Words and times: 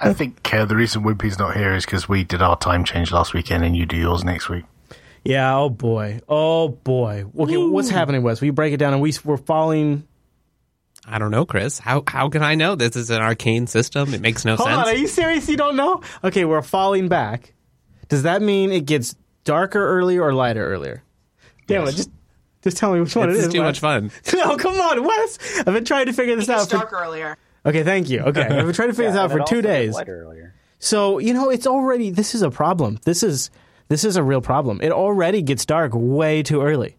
I 0.00 0.12
think 0.14 0.52
uh, 0.54 0.64
the 0.64 0.76
reason 0.76 1.02
Wimpy's 1.02 1.38
not 1.38 1.54
here 1.56 1.74
is 1.74 1.84
because 1.84 2.08
we 2.08 2.24
did 2.24 2.40
our 2.42 2.56
time 2.56 2.84
change 2.84 3.12
last 3.12 3.34
weekend 3.34 3.64
and 3.64 3.76
you 3.76 3.84
do 3.86 3.96
yours 3.96 4.24
next 4.24 4.48
week. 4.48 4.64
Yeah. 5.24 5.56
Oh 5.56 5.68
boy. 5.68 6.20
Oh 6.28 6.68
boy. 6.68 7.24
Okay. 7.38 7.56
What's 7.58 7.90
happening, 7.90 8.22
Wes? 8.22 8.40
Will 8.40 8.46
you 8.46 8.52
break 8.52 8.72
it 8.72 8.78
down? 8.78 8.94
And 8.94 9.02
we 9.02 9.12
we're 9.24 9.36
falling. 9.36 10.06
I 11.06 11.18
don't 11.18 11.30
know, 11.30 11.44
Chris. 11.44 11.78
How 11.78 12.02
how 12.06 12.28
can 12.30 12.42
I 12.42 12.54
know? 12.54 12.74
This 12.76 12.96
is 12.96 13.10
an 13.10 13.20
arcane 13.20 13.66
system. 13.66 14.14
It 14.14 14.20
makes 14.22 14.44
no 14.44 14.56
Hold 14.56 14.68
sense. 14.68 14.78
on. 14.78 14.88
Are 14.88 14.96
you 14.96 15.06
serious? 15.06 15.48
You 15.48 15.56
don't 15.58 15.76
know? 15.76 16.00
Okay. 16.24 16.44
We're 16.46 16.62
falling 16.62 17.08
back. 17.08 17.52
Does 18.08 18.22
that 18.22 18.40
mean 18.42 18.72
it 18.72 18.86
gets 18.86 19.14
darker 19.44 19.84
earlier 19.98 20.22
or 20.22 20.32
lighter 20.32 20.64
earlier? 20.66 21.02
Damn 21.66 21.86
it! 21.86 21.92
Just 21.92 22.10
just 22.62 22.76
tell 22.78 22.92
me 22.92 23.00
which 23.00 23.14
one 23.14 23.28
this 23.28 23.36
it 23.36 23.40
is 23.40 23.46
is. 23.48 23.52
too 23.52 23.60
Wes. 23.60 23.68
much 23.68 23.80
fun. 23.80 24.10
No, 24.34 24.56
come 24.56 24.74
on, 24.80 25.04
Wes. 25.04 25.38
I've 25.60 25.66
been 25.66 25.84
trying 25.84 26.06
to 26.06 26.12
figure 26.12 26.34
this 26.36 26.48
It's 26.48 26.50
out. 26.50 26.68
For, 26.70 26.76
dark 26.86 26.92
earlier. 26.92 27.36
Okay, 27.64 27.82
thank 27.84 28.10
you. 28.10 28.20
Okay, 28.20 28.42
I've 28.50 28.66
been 28.66 28.72
trying 28.72 28.88
to 28.88 28.94
figure 28.94 29.10
this 29.10 29.18
out 29.18 29.30
for 29.30 29.40
two 29.40 29.62
days. 29.62 29.96
So 30.78 31.18
you 31.18 31.34
know, 31.34 31.50
it's 31.50 31.66
already 31.66 32.10
this 32.10 32.34
is 32.34 32.42
a 32.42 32.50
problem. 32.50 32.98
This 33.04 33.22
is 33.22 33.50
this 33.88 34.04
is 34.04 34.16
a 34.16 34.22
real 34.22 34.40
problem. 34.40 34.80
It 34.82 34.92
already 34.92 35.42
gets 35.42 35.66
dark 35.66 35.92
way 35.94 36.42
too 36.42 36.62
early, 36.62 36.96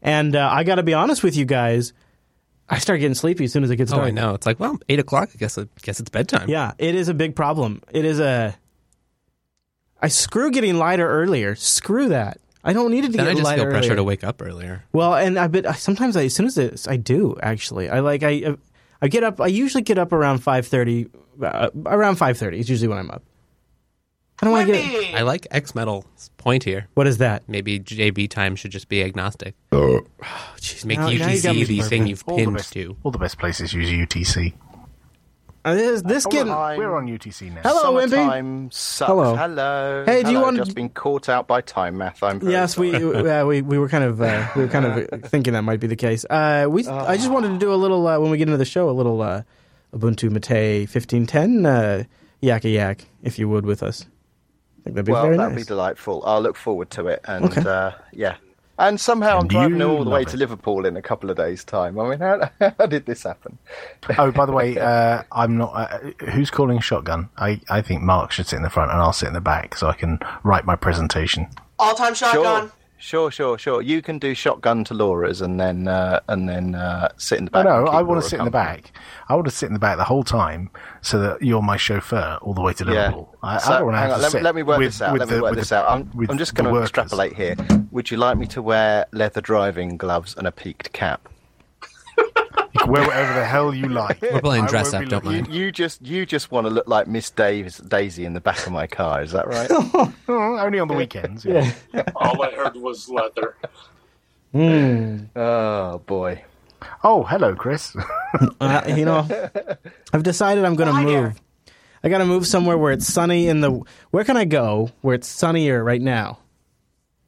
and 0.00 0.34
uh, 0.34 0.48
I 0.52 0.64
got 0.64 0.76
to 0.76 0.82
be 0.82 0.94
honest 0.94 1.22
with 1.22 1.36
you 1.36 1.44
guys. 1.44 1.92
I 2.68 2.78
start 2.78 3.00
getting 3.00 3.14
sleepy 3.14 3.44
as 3.44 3.52
soon 3.52 3.64
as 3.64 3.70
it 3.70 3.76
gets 3.76 3.90
dark. 3.90 4.04
Oh. 4.04 4.06
I 4.06 4.10
know. 4.10 4.32
It's 4.34 4.46
like, 4.46 4.58
well, 4.58 4.78
eight 4.88 4.98
o'clock. 4.98 5.30
I 5.34 5.36
guess. 5.38 5.58
I 5.58 5.66
guess 5.82 6.00
it's 6.00 6.08
bedtime. 6.08 6.48
Yeah, 6.48 6.72
it 6.78 6.94
is 6.94 7.08
a 7.08 7.14
big 7.14 7.36
problem. 7.36 7.82
It 7.90 8.04
is 8.04 8.18
a. 8.18 8.56
I 10.00 10.08
screw 10.08 10.50
getting 10.50 10.78
lighter 10.78 11.06
earlier. 11.08 11.54
Screw 11.54 12.08
that. 12.08 12.38
I 12.64 12.72
don't 12.72 12.90
need 12.90 13.04
it 13.04 13.10
to 13.12 13.16
Then 13.16 13.26
get 13.26 13.30
I 13.30 13.34
just 13.34 13.44
lighter 13.44 13.62
feel 13.62 13.70
pressure 13.70 13.86
earlier. 13.88 13.96
to 13.96 14.04
wake 14.04 14.24
up 14.24 14.40
earlier. 14.40 14.84
Well, 14.92 15.14
and 15.14 15.38
I 15.38 15.48
bet 15.48 15.76
sometimes 15.76 16.16
I, 16.16 16.24
as 16.24 16.34
soon 16.34 16.46
as 16.46 16.56
it's, 16.56 16.88
I 16.88 16.96
do 16.96 17.36
actually. 17.42 17.90
I 17.90 18.00
like 18.00 18.22
I 18.22 18.54
I 19.02 19.08
get 19.08 19.24
up. 19.24 19.40
I 19.40 19.48
usually 19.48 19.82
get 19.82 19.98
up 19.98 20.12
around 20.12 20.38
five 20.38 20.66
thirty. 20.66 21.08
Uh, 21.42 21.68
around 21.86 22.16
five 22.16 22.38
thirty 22.38 22.60
is 22.60 22.70
usually 22.70 22.88
when 22.88 22.98
I'm 22.98 23.10
up. 23.10 23.22
I 24.40 24.46
don't 24.46 24.52
want 24.52 24.66
to 24.68 24.72
get. 24.72 25.14
I 25.14 25.22
like 25.22 25.46
X 25.50 25.74
Metal's 25.74 26.30
point 26.36 26.64
here. 26.64 26.88
What 26.94 27.06
is 27.06 27.18
that? 27.18 27.42
Maybe 27.48 27.78
JB 27.78 28.28
time 28.30 28.56
should 28.56 28.70
just 28.72 28.88
be 28.88 29.02
agnostic. 29.02 29.54
Oh, 29.72 30.00
Jeez, 30.56 30.84
Make 30.84 30.98
now- 30.98 31.08
now 31.08 31.12
UTC 31.12 31.42
got 31.42 31.54
the 31.54 31.64
burping. 31.78 31.88
thing 31.88 32.06
you've 32.06 32.24
All 32.26 32.36
the 32.36 32.42
pinned 32.44 32.56
best, 32.56 32.72
to. 32.74 32.96
all 33.02 33.10
the 33.10 33.18
best 33.18 33.38
places 33.38 33.72
use 33.74 33.88
UTC. 33.90 34.52
Uh, 35.64 35.74
this 35.74 36.02
this 36.02 36.26
getting. 36.26 36.48
Summertime- 36.52 36.78
We're 36.78 36.96
on 36.96 37.06
UTC 37.06 37.50
now. 37.54 37.60
Hello, 37.62 37.94
Wimpy. 37.94 38.10
Summertime 38.10 38.70
sucks. 38.72 39.08
Hello. 39.08 39.36
Hello. 39.36 40.02
Hey, 40.04 40.22
do 40.24 40.30
you 40.30 40.38
Hello. 40.38 40.46
want- 40.46 40.56
just 40.56 40.74
been 40.74 40.88
caught 40.88 41.28
out 41.28 41.46
by 41.46 41.60
time 41.60 41.98
math? 41.98 42.20
I'm 42.22 42.40
very 42.40 42.52
Yes, 42.52 42.76
we 42.76 42.92
uh, 42.94 43.44
we 43.46 43.62
we 43.62 43.78
were 43.78 43.88
kind 43.88 44.02
of 44.02 44.20
uh, 44.20 44.48
we 44.56 44.62
were 44.62 44.68
kind 44.68 44.86
of 44.86 45.22
thinking 45.30 45.52
that 45.52 45.62
might 45.62 45.78
be 45.78 45.86
the 45.86 45.94
case. 45.96 46.24
Uh, 46.28 46.66
we 46.68 46.86
I 46.88 47.16
just 47.16 47.30
wanted 47.30 47.50
to 47.50 47.58
do 47.58 47.72
a 47.72 47.76
little 47.76 48.04
uh, 48.08 48.18
when 48.18 48.30
we 48.30 48.38
get 48.38 48.48
into 48.48 48.58
the 48.58 48.64
show 48.64 48.90
a 48.90 48.92
little 48.92 49.22
uh, 49.22 49.42
Ubuntu 49.94 50.30
Mate 50.30 50.88
fifteen 50.88 51.26
ten 51.26 51.64
uh, 51.64 52.04
yak 52.40 52.64
a 52.64 52.68
yak 52.70 53.06
if 53.22 53.38
you 53.38 53.48
would 53.48 53.64
with 53.64 53.82
us. 53.84 54.06
I 54.80 54.82
think 54.84 54.96
that'd 54.96 55.06
be 55.06 55.12
well, 55.12 55.22
very 55.22 55.36
that'd 55.36 55.52
nice. 55.54 55.62
be 55.64 55.68
delightful. 55.68 56.24
I'll 56.26 56.40
look 56.40 56.56
forward 56.56 56.90
to 56.90 57.06
it. 57.06 57.20
And 57.24 57.44
Okay. 57.44 57.60
uh, 57.64 57.92
yeah. 58.12 58.34
And 58.78 59.00
somehow 59.00 59.38
I'm 59.38 59.48
driving 59.48 59.82
all 59.82 60.02
the 60.02 60.10
way 60.10 60.22
love 60.22 60.32
to. 60.32 60.36
Liverpool 60.36 60.86
in 60.86 60.96
a 60.96 61.02
couple 61.02 61.30
of 61.30 61.36
days' 61.36 61.62
time. 61.62 61.98
I 61.98 62.08
mean, 62.08 62.18
how, 62.20 62.50
how 62.78 62.86
did 62.86 63.06
this 63.06 63.22
happen? 63.22 63.58
Oh, 64.18 64.32
by 64.32 64.46
the 64.46 64.52
way, 64.52 64.78
uh, 64.80 65.22
I'm 65.30 65.58
not. 65.58 65.72
Uh, 65.74 65.98
who's 66.30 66.50
calling 66.50 66.80
shotgun? 66.80 67.28
I, 67.36 67.60
I 67.68 67.82
think 67.82 68.02
Mark 68.02 68.32
should 68.32 68.46
sit 68.46 68.56
in 68.56 68.62
the 68.62 68.70
front 68.70 68.90
and 68.90 69.00
I'll 69.00 69.12
sit 69.12 69.28
in 69.28 69.34
the 69.34 69.40
back 69.40 69.76
so 69.76 69.88
I 69.88 69.94
can 69.94 70.18
write 70.42 70.64
my 70.64 70.76
presentation. 70.76 71.48
All 71.78 71.94
time 71.94 72.14
shotgun. 72.14 72.68
Sure, 72.68 72.72
sure, 73.02 73.30
sure, 73.30 73.58
sure. 73.58 73.82
You 73.82 74.00
can 74.00 74.18
do 74.18 74.34
shotgun 74.34 74.84
to 74.84 74.94
Laura's 74.94 75.40
and 75.40 75.58
then 75.58 75.88
uh, 75.88 76.20
and 76.28 76.48
then 76.48 76.74
uh, 76.74 77.08
sit 77.16 77.38
in 77.38 77.46
the 77.46 77.50
Oh, 77.50 77.62
back. 77.62 77.64
no, 77.64 77.78
and 77.80 77.88
I 77.88 77.92
want 77.96 78.06
Laura 78.08 78.22
to 78.22 78.28
sit 78.28 78.38
in 78.38 78.44
the 78.44 78.50
back. 78.50 78.92
I 79.28 79.34
want 79.34 79.46
to 79.46 79.50
sit 79.50 79.66
in 79.66 79.72
the 79.72 79.78
back 79.78 79.96
the 79.96 80.04
whole 80.04 80.22
time 80.22 80.70
so 81.00 81.18
that 81.20 81.42
you're 81.42 81.62
my 81.62 81.76
chauffeur 81.76 82.38
all 82.42 82.54
the 82.54 82.60
way 82.62 82.72
to 82.74 82.84
Yeah. 82.84 82.90
Liverpool. 83.08 83.36
I, 83.42 83.58
So, 83.58 83.72
I 83.72 83.76
don't 83.78 83.86
want 83.86 83.96
to 83.96 84.00
have 84.00 84.10
on, 84.10 84.16
to 84.16 84.22
let, 84.22 84.28
me, 84.28 84.38
sit 84.38 84.42
let 84.42 84.54
me 84.54 84.62
work 84.62 84.78
with, 84.78 84.88
this 84.88 85.02
out. 85.02 85.18
Let 85.18 85.28
me 85.28 85.40
work 85.40 85.54
this 85.56 85.68
the- 85.70 85.76
out. 85.76 85.90
I'm, 85.90 86.10
I'm 86.30 86.38
just 86.38 86.54
going 86.54 86.72
to 86.72 86.80
extrapolate 86.80 87.34
here. 87.34 87.56
Would 87.90 88.10
you 88.10 88.16
like 88.16 88.38
me 88.38 88.46
to 88.46 88.62
wear 88.62 89.06
leather 89.12 89.40
driving 89.40 89.96
gloves 89.96 90.34
and 90.36 90.46
a 90.46 90.52
peaked 90.52 90.92
cap? 90.92 91.28
You 92.86 92.86
can 92.86 92.92
wear 92.94 93.06
whatever 93.06 93.34
the 93.34 93.44
hell 93.44 93.72
you 93.74 93.88
like. 93.88 94.20
We're 94.22 94.40
playing 94.40 94.66
dress 94.66 94.92
up, 94.92 95.04
don't 95.06 95.24
looking- 95.24 95.42
mind. 95.42 95.54
You 95.54 95.70
just 95.70 96.02
you 96.02 96.26
just 96.26 96.50
want 96.50 96.66
to 96.66 96.70
look 96.72 96.88
like 96.88 97.06
Miss 97.06 97.30
Davis, 97.30 97.78
Daisy 97.78 98.24
in 98.24 98.32
the 98.34 98.40
back 98.40 98.66
of 98.66 98.72
my 98.72 98.86
car. 98.88 99.22
Is 99.22 99.30
that 99.32 99.46
right? 99.46 99.70
Only 100.28 100.78
on 100.80 100.88
the 100.88 100.94
weekends. 100.94 101.44
Yeah. 101.44 101.70
All 102.16 102.42
I 102.42 102.50
heard 102.50 102.74
was 102.76 103.08
leather. 103.08 103.56
oh 105.36 105.98
boy. 106.06 106.44
Oh, 107.04 107.22
hello, 107.22 107.54
Chris. 107.54 107.94
Uh, 108.60 108.82
you 108.88 109.04
know, 109.04 109.28
I've 110.12 110.24
decided 110.24 110.64
I'm 110.64 110.74
going 110.74 110.92
to 110.92 111.02
move. 111.02 111.40
I 112.02 112.08
got 112.08 112.18
to 112.18 112.24
move 112.26 112.46
somewhere 112.48 112.76
where 112.76 112.92
it's 112.92 113.06
sunny 113.06 113.46
in 113.46 113.60
the. 113.60 113.80
Where 114.10 114.24
can 114.24 114.36
I 114.36 114.44
go 114.44 114.90
where 115.02 115.14
it's 115.14 115.28
sunnier 115.28 115.84
right 115.84 116.02
now? 116.02 116.38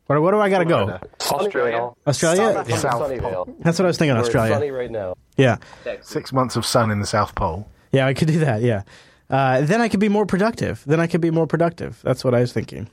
Where, 0.06 0.20
where 0.20 0.32
do 0.32 0.38
I 0.38 0.50
got 0.50 0.58
to 0.58 0.64
go? 0.66 0.98
Australia. 1.32 1.90
Australia? 2.06 2.64
Yeah. 2.68 2.76
South 2.76 3.02
Sunnyvale. 3.10 3.54
That's 3.60 3.78
what 3.78 3.86
I 3.86 3.88
was 3.88 3.98
thinking. 3.98 4.14
Where 4.16 4.24
it's 4.24 4.32
sunny 4.32 4.50
Australia. 4.52 4.72
right 4.72 4.90
now. 4.90 5.14
Yeah, 5.36 5.56
Six 6.02 6.32
months 6.32 6.56
of 6.56 6.64
sun 6.66 6.90
in 6.90 7.00
the 7.00 7.06
South 7.06 7.34
Pole. 7.34 7.66
yeah, 7.90 8.06
I 8.06 8.14
could 8.14 8.28
do 8.28 8.40
that. 8.40 8.62
Yeah, 8.62 8.82
uh, 9.30 9.62
then 9.62 9.80
I 9.80 9.88
could 9.88 10.00
be 10.00 10.08
more 10.08 10.26
productive. 10.26 10.82
Then 10.86 11.00
I 11.00 11.06
could 11.06 11.20
be 11.20 11.30
more 11.30 11.46
productive. 11.46 12.00
That's 12.04 12.22
what 12.24 12.34
I 12.34 12.40
was 12.40 12.52
thinking. 12.52 12.88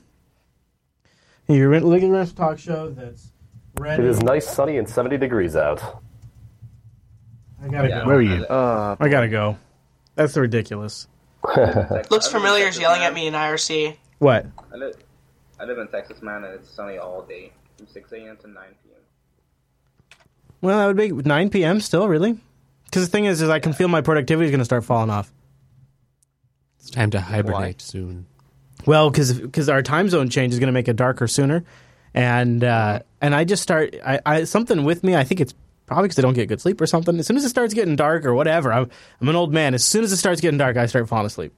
You're 1.48 1.74
in 1.74 1.84
Liggins 1.84 2.12
Ranch 2.12 2.34
talk 2.34 2.58
show. 2.58 2.90
That's 2.90 3.30
ready. 3.78 4.02
It 4.02 4.08
is 4.08 4.22
nice, 4.22 4.48
sunny, 4.48 4.78
and 4.78 4.88
70 4.88 5.18
degrees 5.18 5.54
out. 5.54 5.82
I 7.62 7.68
gotta 7.68 7.88
go. 7.88 8.06
Where 8.06 8.16
are 8.16 8.22
you? 8.22 8.44
Uh, 8.44 8.96
I 8.98 9.08
gotta 9.08 9.28
go. 9.28 9.56
That's 10.14 10.36
ridiculous. 10.36 11.06
Looks 12.10 12.28
familiar 12.28 12.66
is 12.66 12.78
yelling 12.78 13.02
at 13.02 13.12
me 13.14 13.26
in 13.26 13.34
IRC. 13.34 13.96
What? 14.18 14.46
I 15.62 15.64
live, 15.64 15.78
in 15.78 15.86
Texas, 15.86 16.20
man, 16.22 16.42
and 16.42 16.54
it's 16.54 16.68
sunny 16.68 16.98
all 16.98 17.22
day 17.22 17.52
from 17.76 17.86
6 17.86 18.12
a.m. 18.12 18.36
to 18.38 18.48
9 18.48 18.64
p.m. 18.82 20.18
Well, 20.60 20.78
that 20.78 20.86
would 20.88 20.96
be 20.96 21.28
9 21.28 21.50
p.m. 21.50 21.80
Still, 21.80 22.08
really? 22.08 22.36
Because 22.86 23.06
the 23.06 23.10
thing 23.10 23.26
is, 23.26 23.40
is 23.40 23.48
I 23.48 23.60
can 23.60 23.72
feel 23.72 23.86
my 23.86 24.00
productivity 24.00 24.46
is 24.46 24.50
going 24.50 24.58
to 24.58 24.64
start 24.64 24.84
falling 24.84 25.08
off. 25.08 25.32
It's 26.80 26.90
time 26.90 27.10
to 27.10 27.20
hibernate 27.20 27.80
soon. 27.80 28.26
Well, 28.86 29.08
because 29.08 29.68
our 29.68 29.82
time 29.82 30.08
zone 30.08 30.30
change 30.30 30.52
is 30.52 30.58
going 30.58 30.66
to 30.66 30.72
make 30.72 30.88
it 30.88 30.96
darker 30.96 31.28
sooner, 31.28 31.62
and 32.12 32.64
uh, 32.64 32.98
and 33.20 33.32
I 33.32 33.44
just 33.44 33.62
start 33.62 33.94
I, 34.04 34.18
I 34.26 34.44
something 34.44 34.82
with 34.82 35.04
me. 35.04 35.14
I 35.14 35.22
think 35.22 35.40
it's 35.40 35.54
probably 35.86 36.08
because 36.08 36.18
I 36.18 36.22
don't 36.22 36.34
get 36.34 36.48
good 36.48 36.60
sleep 36.60 36.80
or 36.80 36.88
something. 36.88 37.16
As 37.20 37.28
soon 37.28 37.36
as 37.36 37.44
it 37.44 37.50
starts 37.50 37.72
getting 37.72 37.94
dark 37.94 38.26
or 38.26 38.34
whatever, 38.34 38.72
I'm 38.72 38.90
I'm 39.20 39.28
an 39.28 39.36
old 39.36 39.52
man. 39.52 39.74
As 39.74 39.84
soon 39.84 40.02
as 40.02 40.10
it 40.10 40.16
starts 40.16 40.40
getting 40.40 40.58
dark, 40.58 40.76
I 40.76 40.86
start 40.86 41.08
falling 41.08 41.26
asleep. 41.26 41.54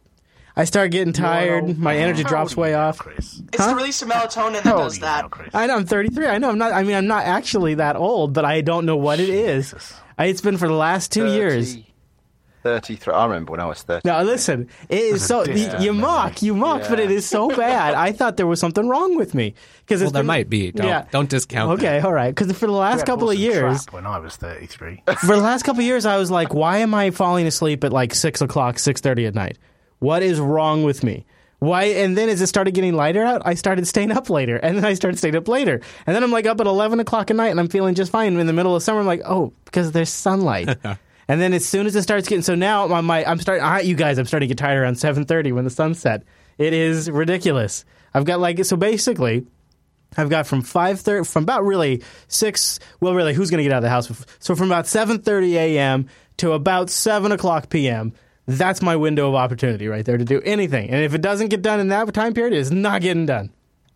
I 0.56 0.64
start 0.64 0.92
getting 0.92 1.12
tired. 1.12 1.78
My 1.78 1.96
energy 1.96 2.22
drops 2.22 2.56
way 2.56 2.74
off. 2.74 2.98
Chris. 2.98 3.42
It's 3.52 3.66
the 3.66 3.74
release 3.74 4.00
of 4.02 4.08
melatonin 4.08 4.52
that 4.52 4.62
How 4.64 4.78
does 4.78 4.98
are 4.98 5.00
now, 5.00 5.22
that. 5.22 5.30
Chris? 5.30 5.50
I 5.52 5.66
know 5.66 5.76
I'm 5.76 5.84
33. 5.86 6.26
I 6.26 6.38
know 6.38 6.50
I'm 6.50 6.58
not. 6.58 6.72
I 6.72 6.84
mean, 6.84 6.94
I'm 6.94 7.08
not 7.08 7.24
actually 7.24 7.74
that 7.74 7.96
old, 7.96 8.32
but 8.32 8.44
I 8.44 8.60
don't 8.60 8.86
know 8.86 8.96
what 8.96 9.18
it 9.18 9.28
is. 9.28 9.74
I, 10.16 10.26
it's 10.26 10.40
been 10.40 10.56
for 10.56 10.68
the 10.68 10.74
last 10.74 11.10
two 11.10 11.26
years. 11.26 11.76
33. 12.62 13.12
I 13.12 13.24
remember 13.26 13.50
when 13.50 13.60
I 13.60 13.66
was 13.66 13.82
30. 13.82 14.08
Now 14.08 14.22
listen, 14.22 14.68
it 14.88 14.98
is 14.98 15.26
so 15.26 15.44
you, 15.44 15.70
you 15.80 15.92
mock, 15.92 16.40
you 16.40 16.54
mock, 16.54 16.82
but 16.88 16.98
it 16.98 17.10
is 17.10 17.26
so 17.26 17.48
bad. 17.48 17.92
I 17.92 18.12
thought 18.12 18.38
there 18.38 18.46
was 18.46 18.58
something 18.58 18.88
wrong 18.88 19.16
with 19.16 19.34
me 19.34 19.54
because 19.80 20.00
Well, 20.00 20.10
there 20.12 20.22
might 20.22 20.48
be. 20.48 20.70
Don't, 20.72 21.10
don't 21.10 21.28
discount 21.28 21.72
Okay, 21.72 21.98
that. 21.98 22.04
all 22.06 22.12
right. 22.12 22.34
Because 22.34 22.56
for 22.56 22.66
the 22.66 22.72
last 22.72 23.00
had 23.00 23.06
couple 23.06 23.28
of 23.28 23.36
years, 23.36 23.84
when 23.90 24.06
I 24.06 24.18
was 24.18 24.36
33. 24.36 25.02
for 25.18 25.36
the 25.36 25.42
last 25.42 25.64
couple 25.64 25.80
of 25.80 25.84
years, 25.84 26.06
I 26.06 26.16
was 26.16 26.30
like, 26.30 26.54
why 26.54 26.78
am 26.78 26.94
I 26.94 27.10
falling 27.10 27.46
asleep 27.46 27.84
at 27.84 27.92
like 27.92 28.14
six 28.14 28.40
o'clock, 28.40 28.78
six 28.78 29.02
thirty 29.02 29.26
at 29.26 29.34
night? 29.34 29.58
What 30.04 30.22
is 30.22 30.38
wrong 30.38 30.82
with 30.82 31.02
me? 31.02 31.24
Why? 31.60 31.84
And 31.84 32.14
then 32.14 32.28
as 32.28 32.42
it 32.42 32.48
started 32.48 32.74
getting 32.74 32.92
lighter 32.92 33.24
out, 33.24 33.40
I 33.46 33.54
started 33.54 33.86
staying 33.86 34.12
up 34.12 34.28
later, 34.28 34.56
and 34.56 34.76
then 34.76 34.84
I 34.84 34.92
started 34.92 35.16
staying 35.16 35.34
up 35.34 35.48
later, 35.48 35.80
and 36.06 36.14
then 36.14 36.22
I'm 36.22 36.30
like 36.30 36.44
up 36.44 36.60
at 36.60 36.66
eleven 36.66 37.00
o'clock 37.00 37.30
at 37.30 37.36
night, 37.36 37.48
and 37.48 37.58
I'm 37.58 37.68
feeling 37.68 37.94
just 37.94 38.12
fine. 38.12 38.38
In 38.38 38.46
the 38.46 38.52
middle 38.52 38.76
of 38.76 38.82
summer, 38.82 39.00
I'm 39.00 39.06
like, 39.06 39.22
oh, 39.24 39.54
because 39.64 39.92
there's 39.92 40.10
sunlight. 40.10 40.68
and 40.84 41.40
then 41.40 41.54
as 41.54 41.64
soon 41.64 41.86
as 41.86 41.96
it 41.96 42.02
starts 42.02 42.28
getting, 42.28 42.42
so 42.42 42.54
now 42.54 42.86
my, 42.86 43.00
my 43.00 43.24
I'm 43.24 43.40
starting. 43.40 43.88
You 43.88 43.96
guys, 43.96 44.18
I'm 44.18 44.26
starting 44.26 44.46
to 44.46 44.54
get 44.54 44.58
tired 44.58 44.82
around 44.82 44.96
seven 44.96 45.24
thirty 45.24 45.52
when 45.52 45.64
the 45.64 45.70
sun's 45.70 46.00
set. 46.00 46.24
It 46.58 46.74
is 46.74 47.10
ridiculous. 47.10 47.86
I've 48.12 48.26
got 48.26 48.40
like 48.40 48.62
so 48.66 48.76
basically. 48.76 49.46
I've 50.18 50.28
got 50.28 50.46
from 50.46 50.60
five 50.60 51.00
thirty, 51.00 51.24
from 51.24 51.44
about 51.44 51.64
really 51.64 52.02
six. 52.28 52.78
Well, 53.00 53.14
really, 53.14 53.32
who's 53.32 53.50
going 53.50 53.58
to 53.58 53.64
get 53.64 53.72
out 53.72 53.78
of 53.78 53.84
the 53.84 53.88
house? 53.88 54.26
So 54.38 54.54
from 54.54 54.66
about 54.66 54.86
seven 54.86 55.20
thirty 55.22 55.56
a.m. 55.56 56.10
to 56.36 56.52
about 56.52 56.90
seven 56.90 57.32
o'clock 57.32 57.70
p.m. 57.70 58.12
That's 58.46 58.82
my 58.82 58.96
window 58.96 59.28
of 59.28 59.34
opportunity 59.34 59.88
right 59.88 60.04
there 60.04 60.18
to 60.18 60.24
do 60.24 60.40
anything. 60.42 60.90
And 60.90 61.02
if 61.02 61.14
it 61.14 61.22
doesn't 61.22 61.48
get 61.48 61.62
done 61.62 61.80
in 61.80 61.88
that 61.88 62.12
time 62.12 62.34
period, 62.34 62.52
it's 62.52 62.70
not 62.70 63.00
getting 63.00 63.26
done. 63.26 63.50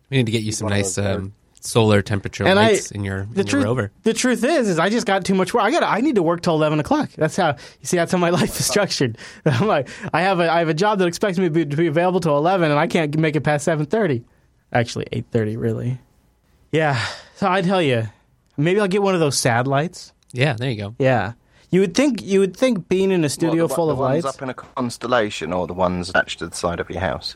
We 0.09 0.17
need 0.17 0.25
to 0.25 0.31
get 0.31 0.41
you 0.41 0.51
some 0.51 0.69
nice 0.69 0.97
um, 0.97 1.33
solar 1.61 2.01
temperature 2.01 2.47
And 2.47 2.57
I, 2.57 2.69
lights 2.69 2.89
in 2.89 3.03
your, 3.03 3.27
the 3.31 3.41
in 3.41 3.45
truth, 3.47 3.61
your 3.61 3.63
rover. 3.63 3.91
the 4.03 4.13
truth 4.13 4.43
is, 4.43 4.67
is 4.67 4.79
I 4.79 4.89
just 4.89 5.05
got 5.05 5.23
too 5.23 5.35
much 5.35 5.53
work. 5.53 5.63
I 5.63 5.69
got, 5.69 5.83
I 5.83 5.99
need 6.01 6.15
to 6.15 6.23
work 6.23 6.41
till 6.41 6.55
eleven 6.55 6.79
o'clock. 6.79 7.11
That's 7.15 7.35
how 7.35 7.49
you 7.49 7.85
see. 7.85 7.97
That's 7.97 8.11
how 8.11 8.17
my 8.17 8.29
life 8.39 8.59
is 8.59 8.65
structured. 8.65 9.19
I'm 9.45 9.67
like, 9.67 9.87
I 10.13 10.21
have 10.21 10.39
a, 10.39 10.51
I 10.51 10.59
have 10.59 10.69
a 10.69 10.73
job 10.73 10.97
that 10.99 11.05
expects 11.07 11.37
me 11.37 11.45
to 11.45 11.51
be, 11.51 11.65
to 11.65 11.77
be 11.77 11.85
available 11.87 12.19
till 12.19 12.37
eleven, 12.37 12.71
and 12.71 12.79
I 12.79 12.87
can't 12.87 13.15
make 13.17 13.35
it 13.35 13.41
past 13.41 13.65
seven 13.65 13.85
thirty. 13.85 14.23
Actually, 14.73 15.05
eight 15.11 15.25
thirty, 15.31 15.57
really. 15.57 15.99
Yeah. 16.71 16.99
So 17.35 17.47
I 17.49 17.61
tell 17.61 17.81
you, 17.81 18.07
maybe 18.57 18.79
I'll 18.79 18.87
get 18.87 19.03
one 19.03 19.13
of 19.13 19.19
those 19.19 19.37
sad 19.37 19.67
lights. 19.67 20.11
Yeah, 20.31 20.53
there 20.53 20.69
you 20.71 20.77
go. 20.77 20.95
Yeah. 20.99 21.33
You 21.71 21.81
would 21.81 21.93
think 21.95 22.21
you 22.23 22.39
would 22.39 22.55
think 22.57 22.87
being 22.89 23.11
in 23.11 23.23
a 23.23 23.29
studio 23.29 23.63
What, 23.63 23.69
the, 23.69 23.75
full 23.75 23.85
the 23.87 23.93
of 23.93 23.99
ones 23.99 24.23
lights. 24.23 24.35
up 24.37 24.41
in 24.41 24.49
a 24.49 24.53
constellation 24.53 25.53
or 25.53 25.67
the 25.67 25.73
ones 25.73 26.09
attached 26.09 26.39
to 26.39 26.47
the 26.47 26.55
side 26.55 26.79
of 26.79 26.89
your 26.89 26.99
house? 27.01 27.35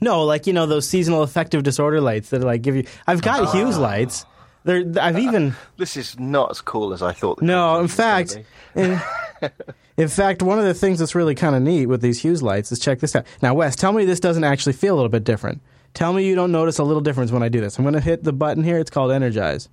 No, 0.00 0.24
like 0.24 0.46
you 0.46 0.52
know 0.52 0.66
those 0.66 0.88
seasonal 0.88 1.22
affective 1.22 1.62
disorder 1.62 2.00
lights 2.00 2.30
that 2.30 2.42
like 2.42 2.62
give 2.62 2.76
you. 2.76 2.84
I've 3.06 3.22
got 3.22 3.40
Ah. 3.40 3.52
Hughes 3.52 3.78
lights. 3.78 4.26
They're. 4.64 4.84
I've 5.00 5.18
even. 5.18 5.54
This 5.76 5.96
is 5.96 6.18
not 6.18 6.50
as 6.50 6.60
cool 6.60 6.92
as 6.92 7.02
I 7.02 7.12
thought. 7.12 7.40
No, 7.42 7.80
in 7.80 7.88
fact, 7.88 8.38
in, 8.74 9.00
in 9.96 10.08
fact, 10.08 10.42
one 10.42 10.58
of 10.58 10.64
the 10.64 10.74
things 10.74 10.98
that's 10.98 11.14
really 11.14 11.34
kind 11.34 11.56
of 11.56 11.62
neat 11.62 11.86
with 11.86 12.00
these 12.02 12.20
Hughes 12.20 12.42
lights 12.42 12.70
is 12.72 12.78
check 12.78 13.00
this 13.00 13.16
out. 13.16 13.26
Now, 13.42 13.54
Wes, 13.54 13.74
tell 13.74 13.92
me 13.92 14.04
this 14.04 14.20
doesn't 14.20 14.44
actually 14.44 14.74
feel 14.74 14.94
a 14.94 14.96
little 14.96 15.08
bit 15.08 15.24
different. 15.24 15.60
Tell 15.94 16.12
me 16.12 16.26
you 16.26 16.34
don't 16.34 16.52
notice 16.52 16.78
a 16.78 16.84
little 16.84 17.00
difference 17.02 17.32
when 17.32 17.42
I 17.42 17.48
do 17.48 17.60
this. 17.60 17.78
I'm 17.78 17.84
going 17.84 17.94
to 17.94 18.00
hit 18.00 18.22
the 18.24 18.32
button 18.32 18.62
here. 18.64 18.78
It's 18.78 18.90
called 18.90 19.12
Energize. 19.12 19.68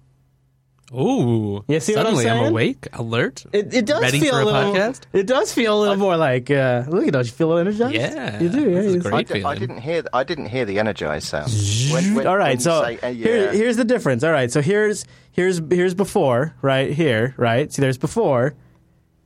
Ooh. 0.94 1.64
You 1.68 1.80
see 1.80 1.96
what 1.96 2.08
I'm 2.08 2.16
Suddenly 2.16 2.30
I'm, 2.30 2.50
awake, 2.52 2.88
alert. 2.94 3.46
It, 3.54 3.74
it 3.74 3.86
does 3.86 4.02
Ready 4.02 4.20
feel 4.20 4.34
for 4.34 4.40
a 4.40 4.44
a 4.44 4.46
little. 4.46 4.74
podcast? 4.74 5.02
It 5.14 5.28
does 5.28 5.54
feel 5.54 5.78
a 5.78 5.80
little 5.80 5.98
more 5.98 6.18
like. 6.18 6.50
Uh, 6.50 6.84
look 6.88 7.06
at 7.06 7.14
those. 7.14 7.28
You 7.28 7.34
feel 7.34 7.58
energized? 7.58 7.94
Yeah, 7.94 8.42
you 8.42 8.50
do. 8.50 8.62
Yeah, 8.62 8.76
this 8.82 8.86
is 8.86 8.96
you- 8.96 9.02
great. 9.02 9.28
be. 9.28 9.34
I, 9.36 9.40
di- 9.40 9.46
I 9.46 9.56
didn't 9.56 9.82
hear. 9.82 10.04
I 10.14 10.24
didn't 10.24 10.48
hear 10.48 10.66
the 10.66 10.80
energized 10.80 11.28
sound. 11.28 11.52
When- 11.94 12.16
when- 12.16 12.28
All 12.28 12.38
right, 12.38 12.60
so 12.62 12.84
say, 12.84 12.98
uh, 13.00 13.08
yeah. 13.08 13.12
here, 13.26 13.52
here's 13.54 13.78
the 13.78 13.86
difference. 13.86 14.24
All 14.24 14.32
right, 14.32 14.52
so 14.52 14.62
here's 14.62 15.06
here's 15.32 15.62
here's 15.70 15.94
before 15.94 16.56
right 16.62 16.92
here, 16.92 17.36
right? 17.38 17.72
See, 17.72 17.82
there's 17.82 17.98
before, 18.00 18.56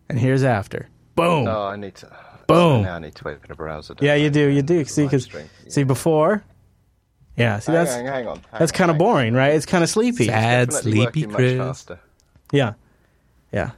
and 0.10 0.19
here's 0.19 0.44
after. 0.44 0.89
Boom. 1.15 1.48
Oh, 1.48 1.68
I 1.68 1.75
need 1.77 1.95
to. 1.95 2.12
Boom. 2.48 2.83
Now 2.83 2.95
I 2.95 3.00
need 3.00 3.15
to 3.15 3.30
open 3.30 3.51
a 3.51 3.56
browser. 3.56 3.94
don't 3.94 4.06
yeah, 4.06 4.13
I? 4.13 4.18
you 4.18 4.30
do. 4.30 4.48
You 4.50 4.62
do. 4.62 4.83
See, 4.83 5.06
because 5.06 5.33
yeah. 5.33 5.44
see 5.69 5.83
before. 5.83 6.44
Yeah. 7.35 7.59
See, 7.59 7.71
Hang 7.71 7.85
that's 7.85 7.95
on, 7.95 8.06
hang 8.06 8.27
on. 8.27 8.35
hang 8.35 8.59
that's 8.59 8.71
kind 8.71 8.91
of 8.91 8.97
boring, 8.97 9.33
right? 9.33 9.53
It's 9.53 9.65
kind 9.65 9.83
of 9.83 9.89
sleepy. 9.89 10.25
Sad, 10.27 10.71
sleepy 10.74 11.00
working 11.00 11.27
much 11.30 11.35
Chris. 11.35 11.57
faster. 11.57 12.00
Yeah. 12.51 12.74
Yeah. 13.51 13.71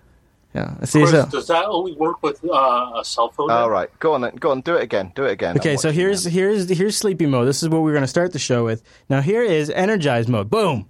Yeah. 0.54 0.84
See, 0.86 1.00
Chris, 1.00 1.12
so 1.12 1.26
does 1.26 1.48
that 1.48 1.66
only 1.66 1.94
work 1.94 2.24
with 2.24 2.44
uh, 2.46 2.94
a 2.96 3.04
cell 3.04 3.30
phone? 3.30 3.52
All 3.52 3.68
now? 3.68 3.70
right, 3.70 4.00
go 4.00 4.14
on, 4.14 4.22
then. 4.22 4.36
go 4.36 4.52
on, 4.52 4.62
do 4.62 4.76
it 4.76 4.84
again, 4.84 5.12
do 5.14 5.26
it 5.26 5.32
again. 5.32 5.58
okay. 5.58 5.76
So 5.76 5.92
here's 5.92 6.26
now. 6.26 6.32
here's 6.32 6.70
here's 6.70 6.96
sleepy 6.96 7.26
mode. 7.26 7.46
This 7.46 7.62
is 7.62 7.68
what 7.68 7.82
we're 7.82 7.92
going 7.92 8.04
to 8.04 8.08
start 8.08 8.32
the 8.32 8.40
show 8.40 8.64
with. 8.64 8.82
Now 9.10 9.20
here 9.20 9.44
is 9.44 9.70
energized 9.70 10.30
mode. 10.30 10.50
Boom. 10.50 10.88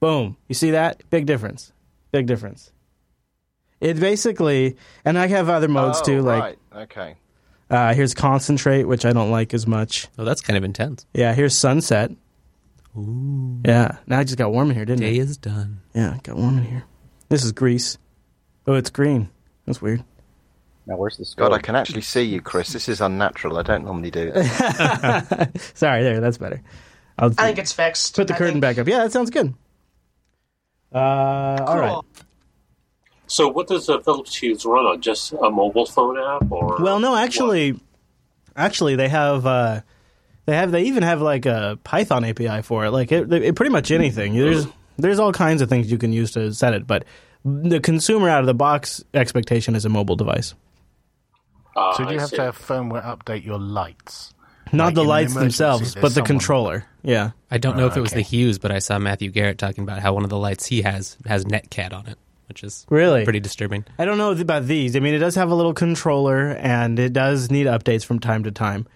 Boom. 0.00 0.36
You 0.48 0.54
see 0.56 0.72
that? 0.72 1.08
Big 1.10 1.26
difference. 1.26 1.72
Big 2.10 2.26
difference. 2.26 2.72
It 3.80 4.00
basically, 4.00 4.76
and 5.04 5.16
I 5.16 5.28
have 5.28 5.48
other 5.48 5.68
modes 5.68 6.00
oh, 6.00 6.04
too. 6.04 6.22
Like 6.22 6.42
right. 6.42 6.58
okay. 6.82 7.16
Uh, 7.70 7.94
here's 7.94 8.14
concentrate, 8.14 8.84
which 8.84 9.04
I 9.04 9.12
don't 9.12 9.30
like 9.30 9.54
as 9.54 9.66
much. 9.66 10.08
Oh, 10.18 10.24
that's 10.24 10.40
kind 10.40 10.56
of 10.56 10.64
intense. 10.64 11.06
Yeah. 11.14 11.34
Here's 11.34 11.54
sunset. 11.56 12.10
Ooh. 12.96 13.60
Yeah. 13.64 13.96
Now 14.06 14.18
I 14.20 14.24
just 14.24 14.38
got 14.38 14.52
warm 14.52 14.70
in 14.70 14.76
here, 14.76 14.84
didn't 14.84 15.02
it? 15.04 15.10
Day 15.10 15.18
it? 15.18 15.22
is 15.28 15.36
done. 15.36 15.80
Yeah, 15.94 16.14
it 16.16 16.22
got 16.22 16.36
warm 16.36 16.58
in 16.58 16.64
here. 16.64 16.84
This 17.28 17.44
is 17.44 17.52
Greece. 17.52 17.98
Oh, 18.66 18.74
it's 18.74 18.90
green. 18.90 19.28
That's 19.66 19.82
weird. 19.82 20.02
Now, 20.86 20.96
where's 20.96 21.16
the 21.16 21.24
score? 21.24 21.48
God, 21.48 21.54
I 21.54 21.58
can 21.60 21.74
actually 21.74 22.02
see 22.02 22.22
you, 22.22 22.40
Chris. 22.40 22.72
This 22.72 22.88
is 22.88 23.00
unnatural. 23.00 23.58
I 23.58 23.62
don't 23.62 23.84
normally 23.84 24.10
do 24.12 24.30
this. 24.30 24.52
Sorry, 25.74 26.02
there. 26.04 26.20
That's 26.20 26.38
better. 26.38 26.62
I'll 27.18 27.30
I 27.38 27.46
think 27.46 27.58
it's 27.58 27.72
fixed. 27.72 28.14
put 28.14 28.28
the 28.28 28.34
I 28.34 28.38
curtain 28.38 28.54
think. 28.54 28.62
back 28.62 28.78
up. 28.78 28.86
Yeah, 28.86 28.98
that 28.98 29.10
sounds 29.12 29.30
good. 29.30 29.52
Uh, 30.94 30.98
all 31.66 31.78
right. 31.78 32.02
Cool. 33.26 33.30
So, 33.30 33.48
what 33.48 33.66
does 33.68 33.86
the 33.86 34.00
Philips 34.00 34.36
Hue 34.36 34.56
run 34.64 34.84
on? 34.86 35.00
Just 35.00 35.32
a 35.32 35.50
mobile 35.50 35.86
phone 35.86 36.18
app, 36.18 36.50
or 36.50 36.76
Well, 36.80 36.98
no, 37.00 37.16
actually, 37.16 37.78
actually, 38.54 38.96
they 38.96 39.08
have 39.08 39.44
uh, 39.46 39.80
they 40.46 40.54
have 40.56 40.70
they 40.70 40.82
even 40.84 41.02
have 41.02 41.20
like 41.22 41.44
a 41.46 41.78
Python 41.84 42.24
API 42.24 42.62
for 42.62 42.84
it. 42.86 42.90
Like 42.90 43.10
it, 43.12 43.32
it 43.32 43.56
pretty 43.56 43.70
much 43.72 43.90
anything. 43.90 44.34
There's 44.34 44.66
there's 44.96 45.18
all 45.18 45.32
kinds 45.32 45.60
of 45.62 45.68
things 45.68 45.90
you 45.90 45.98
can 45.98 46.12
use 46.12 46.30
to 46.32 46.52
set 46.54 46.72
it, 46.74 46.86
but 46.86 47.04
the 47.44 47.80
consumer 47.80 48.28
out 48.28 48.40
of 48.40 48.46
the 48.46 48.54
box 48.54 49.02
expectation 49.14 49.74
is 49.74 49.84
a 49.84 49.88
mobile 49.88 50.16
device, 50.16 50.54
Uh, 51.76 51.92
So 51.94 52.04
do 52.04 52.12
you 52.12 52.18
I 52.18 52.20
have 52.20 52.30
see. 52.30 52.36
to 52.36 52.42
have 52.42 52.58
firmware 52.58 53.04
update 53.04 53.44
your 53.44 53.58
lights? 53.58 54.32
not 54.72 54.86
Like 54.86 54.94
the 54.96 55.04
lights 55.04 55.32
emergency, 55.32 55.44
themselves, 55.58 55.94
but 55.94 56.02
the 56.02 56.10
someone- 56.14 56.26
controller. 56.26 56.84
Yeah. 57.04 57.30
I 57.52 57.58
don't 57.58 57.76
know 57.76 57.86
if 57.86 57.96
it 57.96 58.00
was 58.00 58.10
okay. 58.12 58.20
the 58.20 58.24
Hughes, 58.24 58.58
but 58.58 58.72
I 58.72 58.80
saw 58.80 58.98
Matthew 58.98 59.30
Garrett 59.30 59.58
talking 59.58 59.84
about 59.84 60.00
how 60.00 60.12
one 60.14 60.24
of 60.24 60.30
the 60.30 60.38
lights 60.38 60.66
he 60.66 60.82
has 60.82 61.16
has 61.26 61.44
Netcat 61.44 61.92
on 61.92 62.06
it, 62.08 62.18
which 62.48 62.62
is 62.64 62.86
Really? 62.88 63.24
pretty 63.24 63.40
disturbing. 63.40 63.84
I 63.98 64.04
don't 64.04 64.18
know 64.18 64.30
about 64.32 64.66
these. 64.66 64.96
I 64.96 65.00
mean, 65.00 65.14
it 65.14 65.18
does 65.18 65.34
have 65.34 65.50
a 65.50 65.54
little 65.54 65.74
controller, 65.74 66.48
and 66.60 66.98
it 66.98 67.12
does 67.12 67.50
need 67.50 67.66
updates 67.66 68.04
from 68.04 68.18
time 68.20 68.44
to 68.44 68.50
time. 68.50 68.86